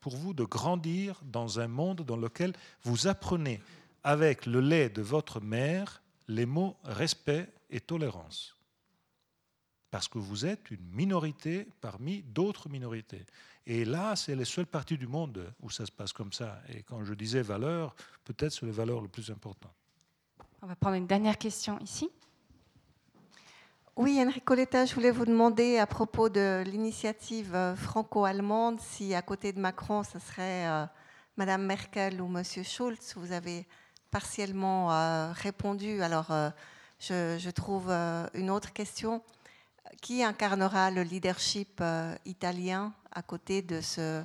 pour 0.00 0.16
vous, 0.16 0.34
de 0.34 0.44
grandir 0.44 1.20
dans 1.24 1.58
un 1.58 1.68
monde 1.68 2.02
dans 2.02 2.16
lequel 2.16 2.52
vous 2.82 3.06
apprenez 3.06 3.60
avec 4.04 4.46
le 4.46 4.60
lait 4.60 4.90
de 4.90 5.02
votre 5.02 5.40
mère 5.40 6.02
les 6.28 6.46
mots 6.46 6.76
respect 6.84 7.48
et 7.70 7.80
tolérance. 7.80 8.56
Parce 9.90 10.08
que 10.08 10.18
vous 10.18 10.46
êtes 10.46 10.70
une 10.70 10.84
minorité 10.90 11.66
parmi 11.80 12.22
d'autres 12.22 12.68
minorités. 12.68 13.24
Et 13.66 13.84
là, 13.84 14.16
c'est 14.16 14.34
les 14.34 14.44
seules 14.44 14.66
parties 14.66 14.98
du 14.98 15.06
monde 15.06 15.52
où 15.60 15.70
ça 15.70 15.86
se 15.86 15.92
passe 15.92 16.12
comme 16.12 16.32
ça. 16.32 16.60
Et 16.68 16.82
quand 16.82 17.04
je 17.04 17.14
disais 17.14 17.42
valeurs, 17.42 17.94
peut-être 18.24 18.52
c'est 18.52 18.66
les 18.66 18.72
valeurs 18.72 19.00
les 19.00 19.08
plus 19.08 19.30
importantes. 19.30 19.74
On 20.64 20.68
va 20.68 20.76
prendre 20.76 20.94
une 20.94 21.08
dernière 21.08 21.38
question 21.38 21.76
ici. 21.80 22.08
Oui, 23.96 24.22
Enrico 24.24 24.54
Letta, 24.54 24.84
je 24.84 24.94
voulais 24.94 25.10
vous 25.10 25.24
demander 25.24 25.78
à 25.78 25.88
propos 25.88 26.28
de 26.28 26.62
l'initiative 26.64 27.52
euh, 27.56 27.74
franco-allemande, 27.74 28.78
si 28.80 29.12
à 29.12 29.22
côté 29.22 29.52
de 29.52 29.58
Macron, 29.58 30.04
ce 30.04 30.20
serait 30.20 30.68
euh, 30.68 30.86
Madame 31.36 31.66
Merkel 31.66 32.22
ou 32.22 32.28
Monsieur 32.28 32.62
Schulz. 32.62 33.14
Vous 33.16 33.32
avez 33.32 33.66
partiellement 34.12 34.92
euh, 34.92 35.32
répondu. 35.32 36.00
Alors, 36.00 36.28
je, 37.00 37.50
trouve 37.50 37.90
une 37.90 38.48
autre 38.48 38.72
question. 38.72 39.20
Qui 40.00 40.22
incarnera 40.22 40.92
le 40.92 41.02
leadership 41.02 41.82
italien 42.24 42.92
à 43.10 43.22
côté 43.22 43.62
de 43.62 43.80
ce 43.80 44.22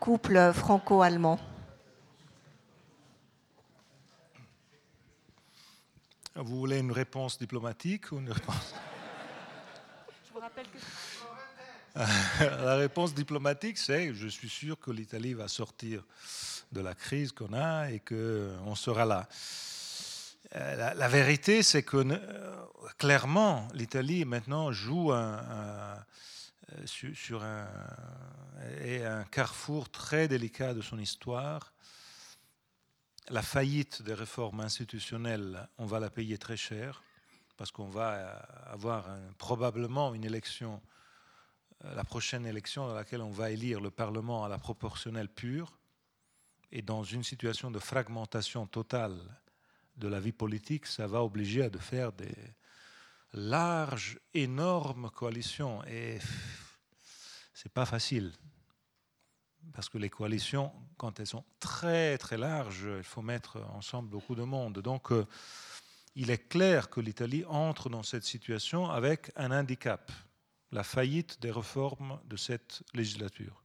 couple 0.00 0.52
franco-allemand? 0.54 1.38
Vous 6.36 6.58
voulez 6.58 6.78
une 6.78 6.92
réponse 6.92 7.38
diplomatique 7.38 8.10
ou 8.10 8.18
une 8.18 8.32
réponse 8.32 8.74
Je 10.26 10.32
vous 10.32 10.40
rappelle 10.40 10.66
que... 10.66 10.78
La 12.40 12.74
réponse 12.74 13.14
diplomatique, 13.14 13.78
c'est 13.78 14.12
je 14.12 14.26
suis 14.26 14.48
sûr 14.48 14.80
que 14.80 14.90
l'Italie 14.90 15.32
va 15.32 15.46
sortir 15.46 16.02
de 16.72 16.80
la 16.80 16.94
crise 16.94 17.30
qu'on 17.30 17.52
a 17.52 17.88
et 17.90 18.00
qu'on 18.00 18.74
sera 18.74 19.04
là. 19.04 19.28
Euh, 20.56 20.94
la, 20.94 21.08
vérité, 21.08 21.62
c'est 21.62 21.84
que 21.84 21.98
euh, 21.98 22.56
clairement, 22.98 23.68
l'Italie 23.74 24.24
maintenant 24.24 24.72
joue 24.72 25.12
un, 25.12 25.40
euh, 25.40 25.96
sur, 26.84 27.44
un, 27.44 27.66
et 28.82 29.04
un 29.04 29.22
carrefour 29.24 29.88
très 29.88 30.26
délicat 30.26 30.74
de 30.74 30.82
son 30.82 30.98
histoire. 30.98 31.73
La 33.30 33.42
faillite 33.42 34.02
des 34.02 34.14
réformes 34.14 34.60
institutionnelles, 34.60 35.68
on 35.78 35.86
va 35.86 35.98
la 35.98 36.10
payer 36.10 36.38
très 36.38 36.56
cher 36.56 37.02
parce 37.56 37.70
qu'on 37.70 37.88
va 37.88 38.30
avoir 38.66 39.06
probablement 39.38 40.14
une 40.14 40.24
élection 40.24 40.82
euh, 41.84 41.94
la 41.94 42.04
prochaine 42.04 42.46
élection 42.46 42.86
dans 42.86 42.94
laquelle 42.94 43.20
on 43.20 43.30
va 43.30 43.50
élire 43.50 43.80
le 43.80 43.90
Parlement 43.90 44.44
à 44.44 44.48
la 44.48 44.58
proportionnelle 44.58 45.28
pure, 45.28 45.78
et 46.70 46.82
dans 46.82 47.04
une 47.04 47.22
situation 47.22 47.70
de 47.70 47.78
fragmentation 47.78 48.66
totale 48.66 49.16
de 49.96 50.08
la 50.08 50.18
vie 50.18 50.32
politique, 50.32 50.86
ça 50.86 51.06
va 51.06 51.22
obliger 51.22 51.62
à 51.62 51.70
faire 51.78 52.12
des 52.12 52.34
larges, 53.32 54.18
énormes 54.32 55.10
coalitions. 55.10 55.84
Et 55.84 56.18
c'est 57.52 57.72
pas 57.72 57.86
facile. 57.86 58.32
Parce 59.74 59.90
que 59.90 59.98
les 59.98 60.08
coalitions, 60.08 60.72
quand 60.96 61.20
elles 61.20 61.26
sont 61.26 61.44
très 61.60 62.16
très 62.16 62.38
larges, 62.38 62.88
il 62.96 63.04
faut 63.04 63.22
mettre 63.22 63.58
ensemble 63.74 64.08
beaucoup 64.08 64.36
de 64.36 64.44
monde. 64.44 64.78
Donc, 64.78 65.12
euh, 65.12 65.26
il 66.14 66.30
est 66.30 66.48
clair 66.48 66.88
que 66.88 67.00
l'Italie 67.00 67.44
entre 67.46 67.90
dans 67.90 68.04
cette 68.04 68.24
situation 68.24 68.88
avec 68.88 69.32
un 69.36 69.50
handicap 69.50 70.10
la 70.74 70.82
faillite 70.82 71.40
des 71.40 71.52
réformes 71.52 72.20
de 72.24 72.36
cette 72.36 72.82
législature. 72.94 73.62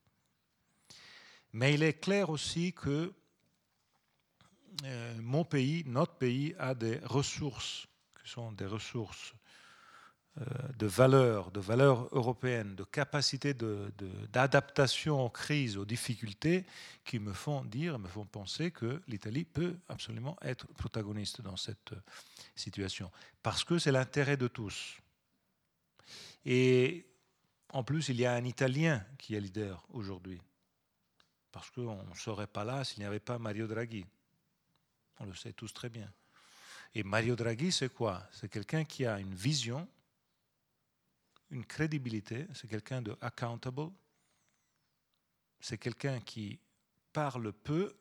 Mais 1.53 1.73
il 1.73 1.81
est 1.81 1.99
clair 1.99 2.29
aussi 2.29 2.73
que 2.73 3.11
euh, 4.83 5.17
mon 5.19 5.43
pays, 5.43 5.83
notre 5.87 6.13
pays, 6.13 6.55
a 6.59 6.75
des 6.75 6.99
ressources, 6.99 7.87
qui 8.21 8.29
sont 8.29 8.51
des 8.51 8.67
ressources 8.67 9.33
de 10.37 10.87
valeurs, 10.87 11.51
de 11.51 11.59
valeurs 11.59 12.07
européennes, 12.13 12.75
de 12.75 12.83
capacité 12.85 13.53
d'adaptation 13.53 15.25
aux 15.25 15.29
crises, 15.29 15.75
aux 15.75 15.85
difficultés, 15.85 16.65
qui 17.03 17.19
me 17.19 17.33
font 17.33 17.65
dire, 17.65 17.99
me 17.99 18.07
font 18.07 18.25
penser 18.25 18.71
que 18.71 19.01
l'Italie 19.07 19.43
peut 19.43 19.75
absolument 19.89 20.37
être 20.41 20.67
protagoniste 20.75 21.41
dans 21.41 21.57
cette 21.57 21.93
situation. 22.55 23.11
Parce 23.43 23.63
que 23.63 23.79
c'est 23.79 23.91
l'intérêt 23.91 24.37
de 24.37 24.47
tous. 24.47 24.97
Et 26.45 27.05
en 27.73 27.83
plus, 27.83 28.09
il 28.09 28.19
y 28.19 28.25
a 28.25 28.33
un 28.33 28.45
Italien 28.45 29.05
qui 29.17 29.35
est 29.35 29.41
leader 29.41 29.85
aujourd'hui. 29.89 30.41
Parce 31.51 31.69
qu'on 31.71 32.03
ne 32.03 32.15
serait 32.15 32.47
pas 32.47 32.63
là 32.63 32.83
s'il 32.83 32.99
n'y 32.99 33.05
avait 33.05 33.19
pas 33.19 33.39
Mario 33.39 33.67
Draghi. 33.67 34.05
On 35.19 35.25
le 35.25 35.35
sait 35.35 35.53
tous 35.53 35.73
très 35.73 35.89
bien. 35.89 36.09
Et 36.95 37.03
Mario 37.03 37.35
Draghi, 37.35 37.71
c'est 37.71 37.93
quoi? 37.93 38.23
C'est 38.31 38.49
quelqu'un 38.49 38.85
qui 38.85 39.05
a 39.05 39.19
une 39.19 39.35
vision, 39.35 39.87
une 41.49 41.65
crédibilité, 41.65 42.47
c'est 42.53 42.67
quelqu'un 42.67 43.01
de 43.01 43.15
accountable, 43.21 43.91
c'est 45.59 45.77
quelqu'un 45.77 46.19
qui 46.19 46.59
parle 47.11 47.51
peu 47.51 47.95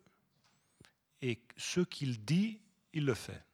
et 1.20 1.40
ce 1.56 1.80
qu'il 1.80 2.24
dit, 2.24 2.60
il 2.92 3.04
le 3.04 3.14
fait. 3.14 3.44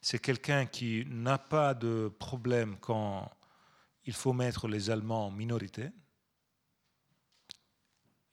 C'est 0.00 0.20
quelqu'un 0.20 0.66
qui 0.66 1.04
n'a 1.06 1.38
pas 1.38 1.74
de 1.74 2.10
problème 2.18 2.78
quand 2.78 3.30
il 4.04 4.14
faut 4.14 4.32
mettre 4.32 4.68
les 4.68 4.90
Allemands 4.90 5.26
en 5.26 5.30
minorité. 5.30 5.90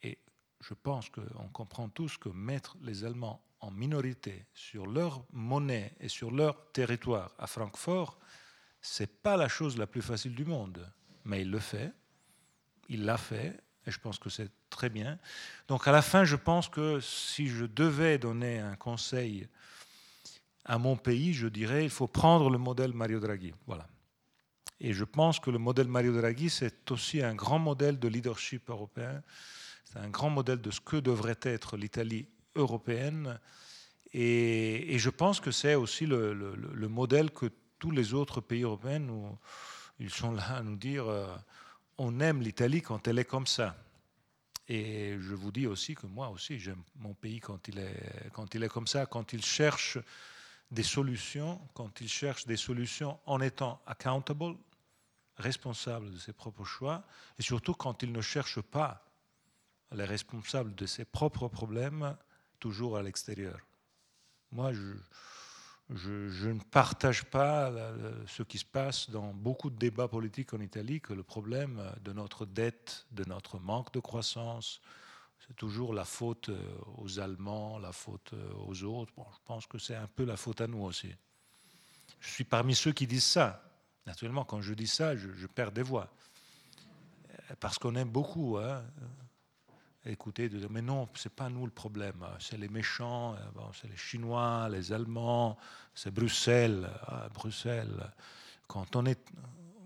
Et 0.01 0.19
je 0.61 0.73
pense 0.73 1.09
qu'on 1.09 1.49
comprend 1.49 1.89
tous 1.89 2.17
que 2.17 2.29
mettre 2.29 2.77
les 2.81 3.03
Allemands 3.03 3.43
en 3.59 3.71
minorité 3.71 4.45
sur 4.53 4.85
leur 4.85 5.25
monnaie 5.31 5.93
et 5.99 6.07
sur 6.07 6.31
leur 6.31 6.71
territoire 6.71 7.33
à 7.39 7.47
Francfort, 7.47 8.19
c'est 8.85 9.21
pas 9.21 9.35
la 9.35 9.47
chose 9.47 9.77
la 9.77 9.87
plus 9.87 10.01
facile 10.01 10.35
du 10.35 10.45
monde. 10.45 10.87
Mais 11.25 11.41
il 11.41 11.49
le 11.49 11.59
fait, 11.59 11.91
il 12.87 13.05
l'a 13.05 13.17
fait, 13.17 13.59
et 13.87 13.91
je 13.91 13.99
pense 13.99 14.19
que 14.19 14.29
c'est 14.29 14.49
très 14.69 14.89
bien. 14.89 15.17
Donc 15.67 15.87
à 15.87 15.91
la 15.91 16.01
fin, 16.01 16.23
je 16.23 16.35
pense 16.35 16.69
que 16.69 16.99
si 16.99 17.47
je 17.47 17.65
devais 17.65 18.17
donner 18.17 18.59
un 18.59 18.75
conseil 18.75 19.47
à 20.65 20.77
mon 20.77 20.95
pays, 20.95 21.33
je 21.33 21.47
dirais 21.47 21.83
il 21.83 21.89
faut 21.89 22.07
prendre 22.07 22.49
le 22.49 22.57
modèle 22.57 22.93
Mario 22.93 23.19
Draghi. 23.19 23.53
Voilà. 23.65 23.87
Et 24.79 24.93
je 24.93 25.03
pense 25.03 25.39
que 25.39 25.49
le 25.49 25.57
modèle 25.57 25.87
Mario 25.87 26.13
Draghi, 26.13 26.49
c'est 26.49 26.91
aussi 26.91 27.23
un 27.23 27.33
grand 27.33 27.59
modèle 27.59 27.97
de 27.97 28.07
leadership 28.07 28.69
européen. 28.69 29.23
C'est 29.83 29.99
un 29.99 30.09
grand 30.09 30.29
modèle 30.29 30.61
de 30.61 30.71
ce 30.71 30.81
que 30.81 30.97
devrait 30.97 31.39
être 31.41 31.77
l'Italie 31.77 32.27
européenne. 32.55 33.39
Et, 34.13 34.97
je 34.97 35.09
pense 35.09 35.39
que 35.39 35.51
c'est 35.51 35.75
aussi 35.75 36.05
le, 36.05 36.87
modèle 36.87 37.31
que 37.31 37.47
tous 37.79 37.91
les 37.91 38.13
autres 38.13 38.41
pays 38.41 38.63
européens, 38.63 39.01
ils 39.99 40.09
sont 40.09 40.31
là 40.31 40.57
à 40.57 40.63
nous 40.63 40.75
dire 40.75 41.07
euh, 41.07 41.35
on 41.97 42.19
aime 42.19 42.41
l'Italie 42.41 42.81
quand 42.81 43.07
elle 43.07 43.19
est 43.19 43.25
comme 43.25 43.47
ça. 43.47 43.75
Et 44.67 45.15
je 45.19 45.35
vous 45.35 45.51
dis 45.51 45.67
aussi 45.67 45.93
que 45.93 46.07
moi 46.07 46.29
aussi, 46.29 46.59
j'aime 46.59 46.81
mon 46.95 47.13
pays 47.13 47.39
quand 47.39 47.67
il, 47.67 47.77
est, 47.77 48.29
quand 48.33 48.55
il 48.55 48.63
est 48.63 48.69
comme 48.69 48.87
ça, 48.87 49.05
quand 49.05 49.31
il 49.33 49.45
cherche 49.45 49.99
des 50.71 50.83
solutions, 50.83 51.61
quand 51.73 52.01
il 52.01 52.09
cherche 52.09 52.47
des 52.47 52.57
solutions 52.57 53.19
en 53.27 53.39
étant 53.41 53.79
accountable, 53.85 54.55
responsable 55.37 56.11
de 56.11 56.17
ses 56.17 56.33
propres 56.33 56.65
choix, 56.65 57.03
et 57.37 57.43
surtout 57.43 57.73
quand 57.73 58.01
il 58.01 58.11
ne 58.11 58.21
cherche 58.21 58.59
pas 58.61 59.05
les 59.91 60.05
responsables 60.05 60.73
de 60.73 60.87
ses 60.87 61.05
propres 61.05 61.47
problèmes 61.47 62.17
toujours 62.59 62.97
à 62.97 63.03
l'extérieur. 63.03 63.59
Moi, 64.51 64.73
je, 64.73 64.93
je, 65.93 66.47
ne 66.49 66.59
partage 66.59 67.25
pas 67.25 67.71
ce 68.27 68.43
qui 68.43 68.57
se 68.57 68.65
passe 68.65 69.09
dans 69.09 69.33
beaucoup 69.33 69.69
de 69.69 69.77
débats 69.77 70.07
politiques 70.07 70.53
en 70.53 70.59
Italie, 70.59 70.99
que 70.99 71.13
le 71.13 71.23
problème 71.23 71.81
de 72.03 72.11
notre 72.11 72.45
dette, 72.45 73.05
de 73.11 73.23
notre 73.25 73.59
manque 73.59 73.93
de 73.93 73.99
croissance, 73.99 74.81
c'est 75.47 75.55
toujours 75.55 75.93
la 75.93 76.05
faute 76.05 76.49
euh, 76.49 76.77
aux 76.97 77.19
Allemands, 77.19 77.77
la 77.77 77.91
faute 77.91 78.33
euh, 78.33 78.51
aux 78.67 78.83
autres. 78.83 79.13
Bon, 79.15 79.25
je 79.31 79.39
pense 79.45 79.67
que 79.67 79.77
c'est 79.77 79.95
un 79.95 80.07
peu 80.07 80.25
la 80.25 80.37
faute 80.37 80.61
à 80.61 80.67
nous 80.67 80.81
aussi. 80.81 81.13
Je 82.19 82.29
suis 82.29 82.43
parmi 82.43 82.73
ceux 82.73 82.93
qui 82.93 83.05
disent 83.05 83.25
ça. 83.25 83.61
Naturellement, 84.07 84.43
quand 84.43 84.61
je 84.61 84.73
dis 84.73 84.87
ça, 84.87 85.15
je, 85.15 85.45
perds 85.47 85.71
des 85.71 85.83
voix. 85.83 86.11
Euh, 87.29 87.55
parce 87.59 87.77
qu'on 87.77 87.95
aime 87.95 88.09
beaucoup 88.09 88.57
hein, 88.57 88.83
écouter, 90.11 90.49
mais 90.69 90.81
non, 90.81 91.07
c'est 91.15 91.33
pas 91.33 91.49
nous 91.49 91.65
le 91.65 91.71
problème, 91.71 92.25
c'est 92.39 92.57
les 92.57 92.69
méchants, 92.69 93.35
c'est 93.73 93.89
les 93.89 93.97
Chinois, 93.97 94.69
les 94.69 94.93
Allemands, 94.93 95.57
c'est 95.93 96.11
Bruxelles. 96.11 96.89
Ah, 97.07 97.27
Bruxelles. 97.33 98.11
Quand 98.67 98.95
on, 98.95 99.05
est, 99.05 99.19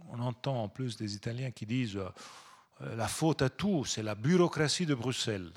on 0.09 0.19
entend 0.19 0.63
en 0.63 0.69
plus 0.69 0.97
des 0.97 1.15
Italiens 1.15 1.51
qui 1.51 1.65
disent 1.65 1.97
euh, 1.97 2.95
la 2.95 3.07
faute 3.07 3.41
à 3.41 3.49
tout, 3.49 3.85
c'est 3.85 4.03
la 4.03 4.15
bureaucratie 4.15 4.85
de 4.85 4.95
Bruxelles. 4.95 5.51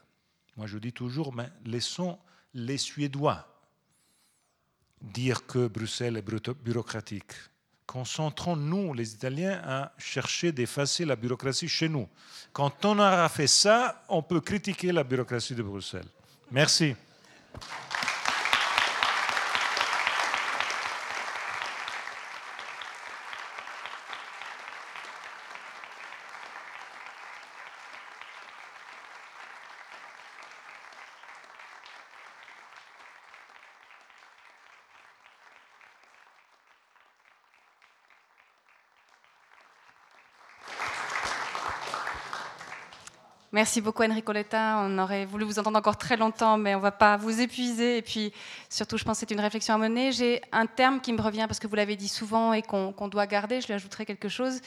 Moi, 0.57 0.67
je 0.67 0.79
dis 0.79 0.93
toujours, 0.93 1.35
mais 1.35 1.51
laissons 1.65 2.19
les 2.55 2.79
Suédois 2.79 3.49
dire 5.01 5.47
que 5.47 5.67
Bruxelles 5.67 6.17
est 6.17 6.55
bureaucratique. 6.63 7.33
Concentrons-nous, 7.93 8.95
les 8.95 9.13
Italiens, 9.13 9.61
à 9.67 9.93
chercher 9.99 10.51
d'effacer 10.51 11.05
la 11.05 11.15
bureaucratie 11.15 11.69
chez 11.69 11.91
nous. 11.91 12.09
Quand 12.55 12.87
on 12.87 12.99
aura 12.99 13.29
fait 13.29 13.47
ça, 13.47 14.03
on 14.09 14.23
peut 14.23 14.41
critiquer 14.41 14.93
la 14.93 15.05
bureaucratie 15.05 15.55
de 15.55 15.63
Bruxelles. 15.63 16.07
Merci. 16.51 16.97
Merci 43.63 43.81
beaucoup 43.81 44.03
Enrico 44.03 44.33
Letta. 44.33 44.79
On 44.81 44.99
aurait 44.99 45.25
voulu 45.25 45.45
vous 45.45 45.61
entendre 45.61 45.79
encore 45.79 45.97
très 45.97 46.17
longtemps, 46.17 46.59
mais 46.59 46.75
on 46.75 46.79
ne 46.79 46.83
va 46.83 46.91
pas 46.91 47.17
vous 47.17 47.41
épuiser. 47.41 47.99
Et 47.99 48.03
puis 48.03 48.33
surtout, 48.69 48.99
je 48.99 49.05
pense 49.05 49.21
que 49.21 49.21
c'est 49.21 49.33
une 49.33 49.41
réflexion 49.41 49.75
à 49.75 49.79
mener. 49.79 50.11
J'ai 50.11 50.43
un 50.51 50.67
terme 50.67 51.01
qui 51.01 51.13
me 51.13 51.23
revient 51.23 51.45
parce 51.47 51.61
que 51.61 51.69
vous 51.69 51.77
l'avez 51.77 51.95
dit 51.95 52.09
souvent 52.09 52.53
et 52.53 52.63
qu'on 52.63 53.07
doit 53.07 53.29
garder. 53.29 53.61
Je 53.61 53.69
lui 53.69 53.75
ajouterai 53.75 54.05
quelque 54.05 54.29
chose. 54.29 54.61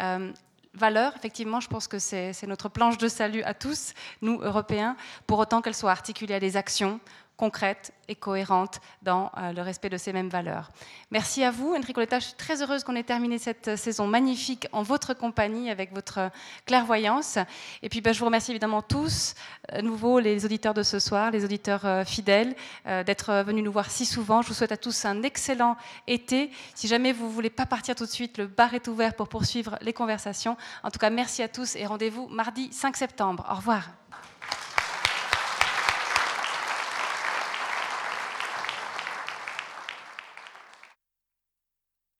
Euh, 0.00 0.32
valeur, 0.74 1.12
effectivement, 1.14 1.60
je 1.60 1.68
pense 1.68 1.86
que 1.86 2.00
c'est 2.00 2.42
notre 2.48 2.68
planche 2.68 2.98
de 2.98 3.06
salut 3.06 3.44
à 3.44 3.54
tous, 3.54 3.92
nous, 4.20 4.40
Européens, 4.42 4.96
pour 5.28 5.38
autant 5.38 5.62
qu'elle 5.62 5.76
soit 5.76 5.92
articulée 5.92 6.34
à 6.34 6.40
des 6.40 6.56
actions 6.56 6.98
concrète 7.40 7.94
et 8.06 8.14
cohérente 8.14 8.82
dans 9.00 9.32
euh, 9.38 9.54
le 9.54 9.62
respect 9.62 9.88
de 9.88 9.96
ces 9.96 10.12
mêmes 10.12 10.28
valeurs. 10.28 10.68
Merci 11.10 11.42
à 11.42 11.50
vous, 11.50 11.74
Enrico 11.74 11.98
Letta. 11.98 12.18
Je 12.18 12.26
suis 12.26 12.34
très 12.34 12.60
heureuse 12.60 12.84
qu'on 12.84 12.94
ait 12.96 13.02
terminé 13.02 13.38
cette 13.38 13.76
saison 13.76 14.06
magnifique 14.06 14.68
en 14.72 14.82
votre 14.82 15.14
compagnie, 15.14 15.70
avec 15.70 15.94
votre 15.94 16.30
clairvoyance. 16.66 17.38
Et 17.80 17.88
puis, 17.88 18.02
ben, 18.02 18.12
je 18.12 18.18
vous 18.18 18.26
remercie 18.26 18.50
évidemment 18.50 18.82
tous, 18.82 19.34
à 19.70 19.80
nouveau 19.80 20.20
les 20.20 20.44
auditeurs 20.44 20.74
de 20.74 20.82
ce 20.82 20.98
soir, 20.98 21.30
les 21.30 21.42
auditeurs 21.42 21.86
euh, 21.86 22.04
fidèles, 22.04 22.54
euh, 22.86 23.04
d'être 23.04 23.32
venus 23.46 23.64
nous 23.64 23.72
voir 23.72 23.90
si 23.90 24.04
souvent. 24.04 24.42
Je 24.42 24.48
vous 24.48 24.54
souhaite 24.54 24.72
à 24.72 24.76
tous 24.76 25.06
un 25.06 25.22
excellent 25.22 25.78
été. 26.06 26.50
Si 26.74 26.88
jamais 26.88 27.14
vous 27.14 27.24
ne 27.24 27.32
voulez 27.32 27.48
pas 27.48 27.64
partir 27.64 27.94
tout 27.94 28.04
de 28.04 28.10
suite, 28.10 28.36
le 28.36 28.48
bar 28.48 28.74
est 28.74 28.86
ouvert 28.86 29.14
pour 29.14 29.28
poursuivre 29.28 29.78
les 29.80 29.94
conversations. 29.94 30.58
En 30.82 30.90
tout 30.90 30.98
cas, 30.98 31.08
merci 31.08 31.42
à 31.42 31.48
tous 31.48 31.74
et 31.76 31.86
rendez-vous 31.86 32.28
mardi 32.28 32.68
5 32.70 32.98
septembre. 32.98 33.46
Au 33.50 33.54
revoir. 33.54 33.88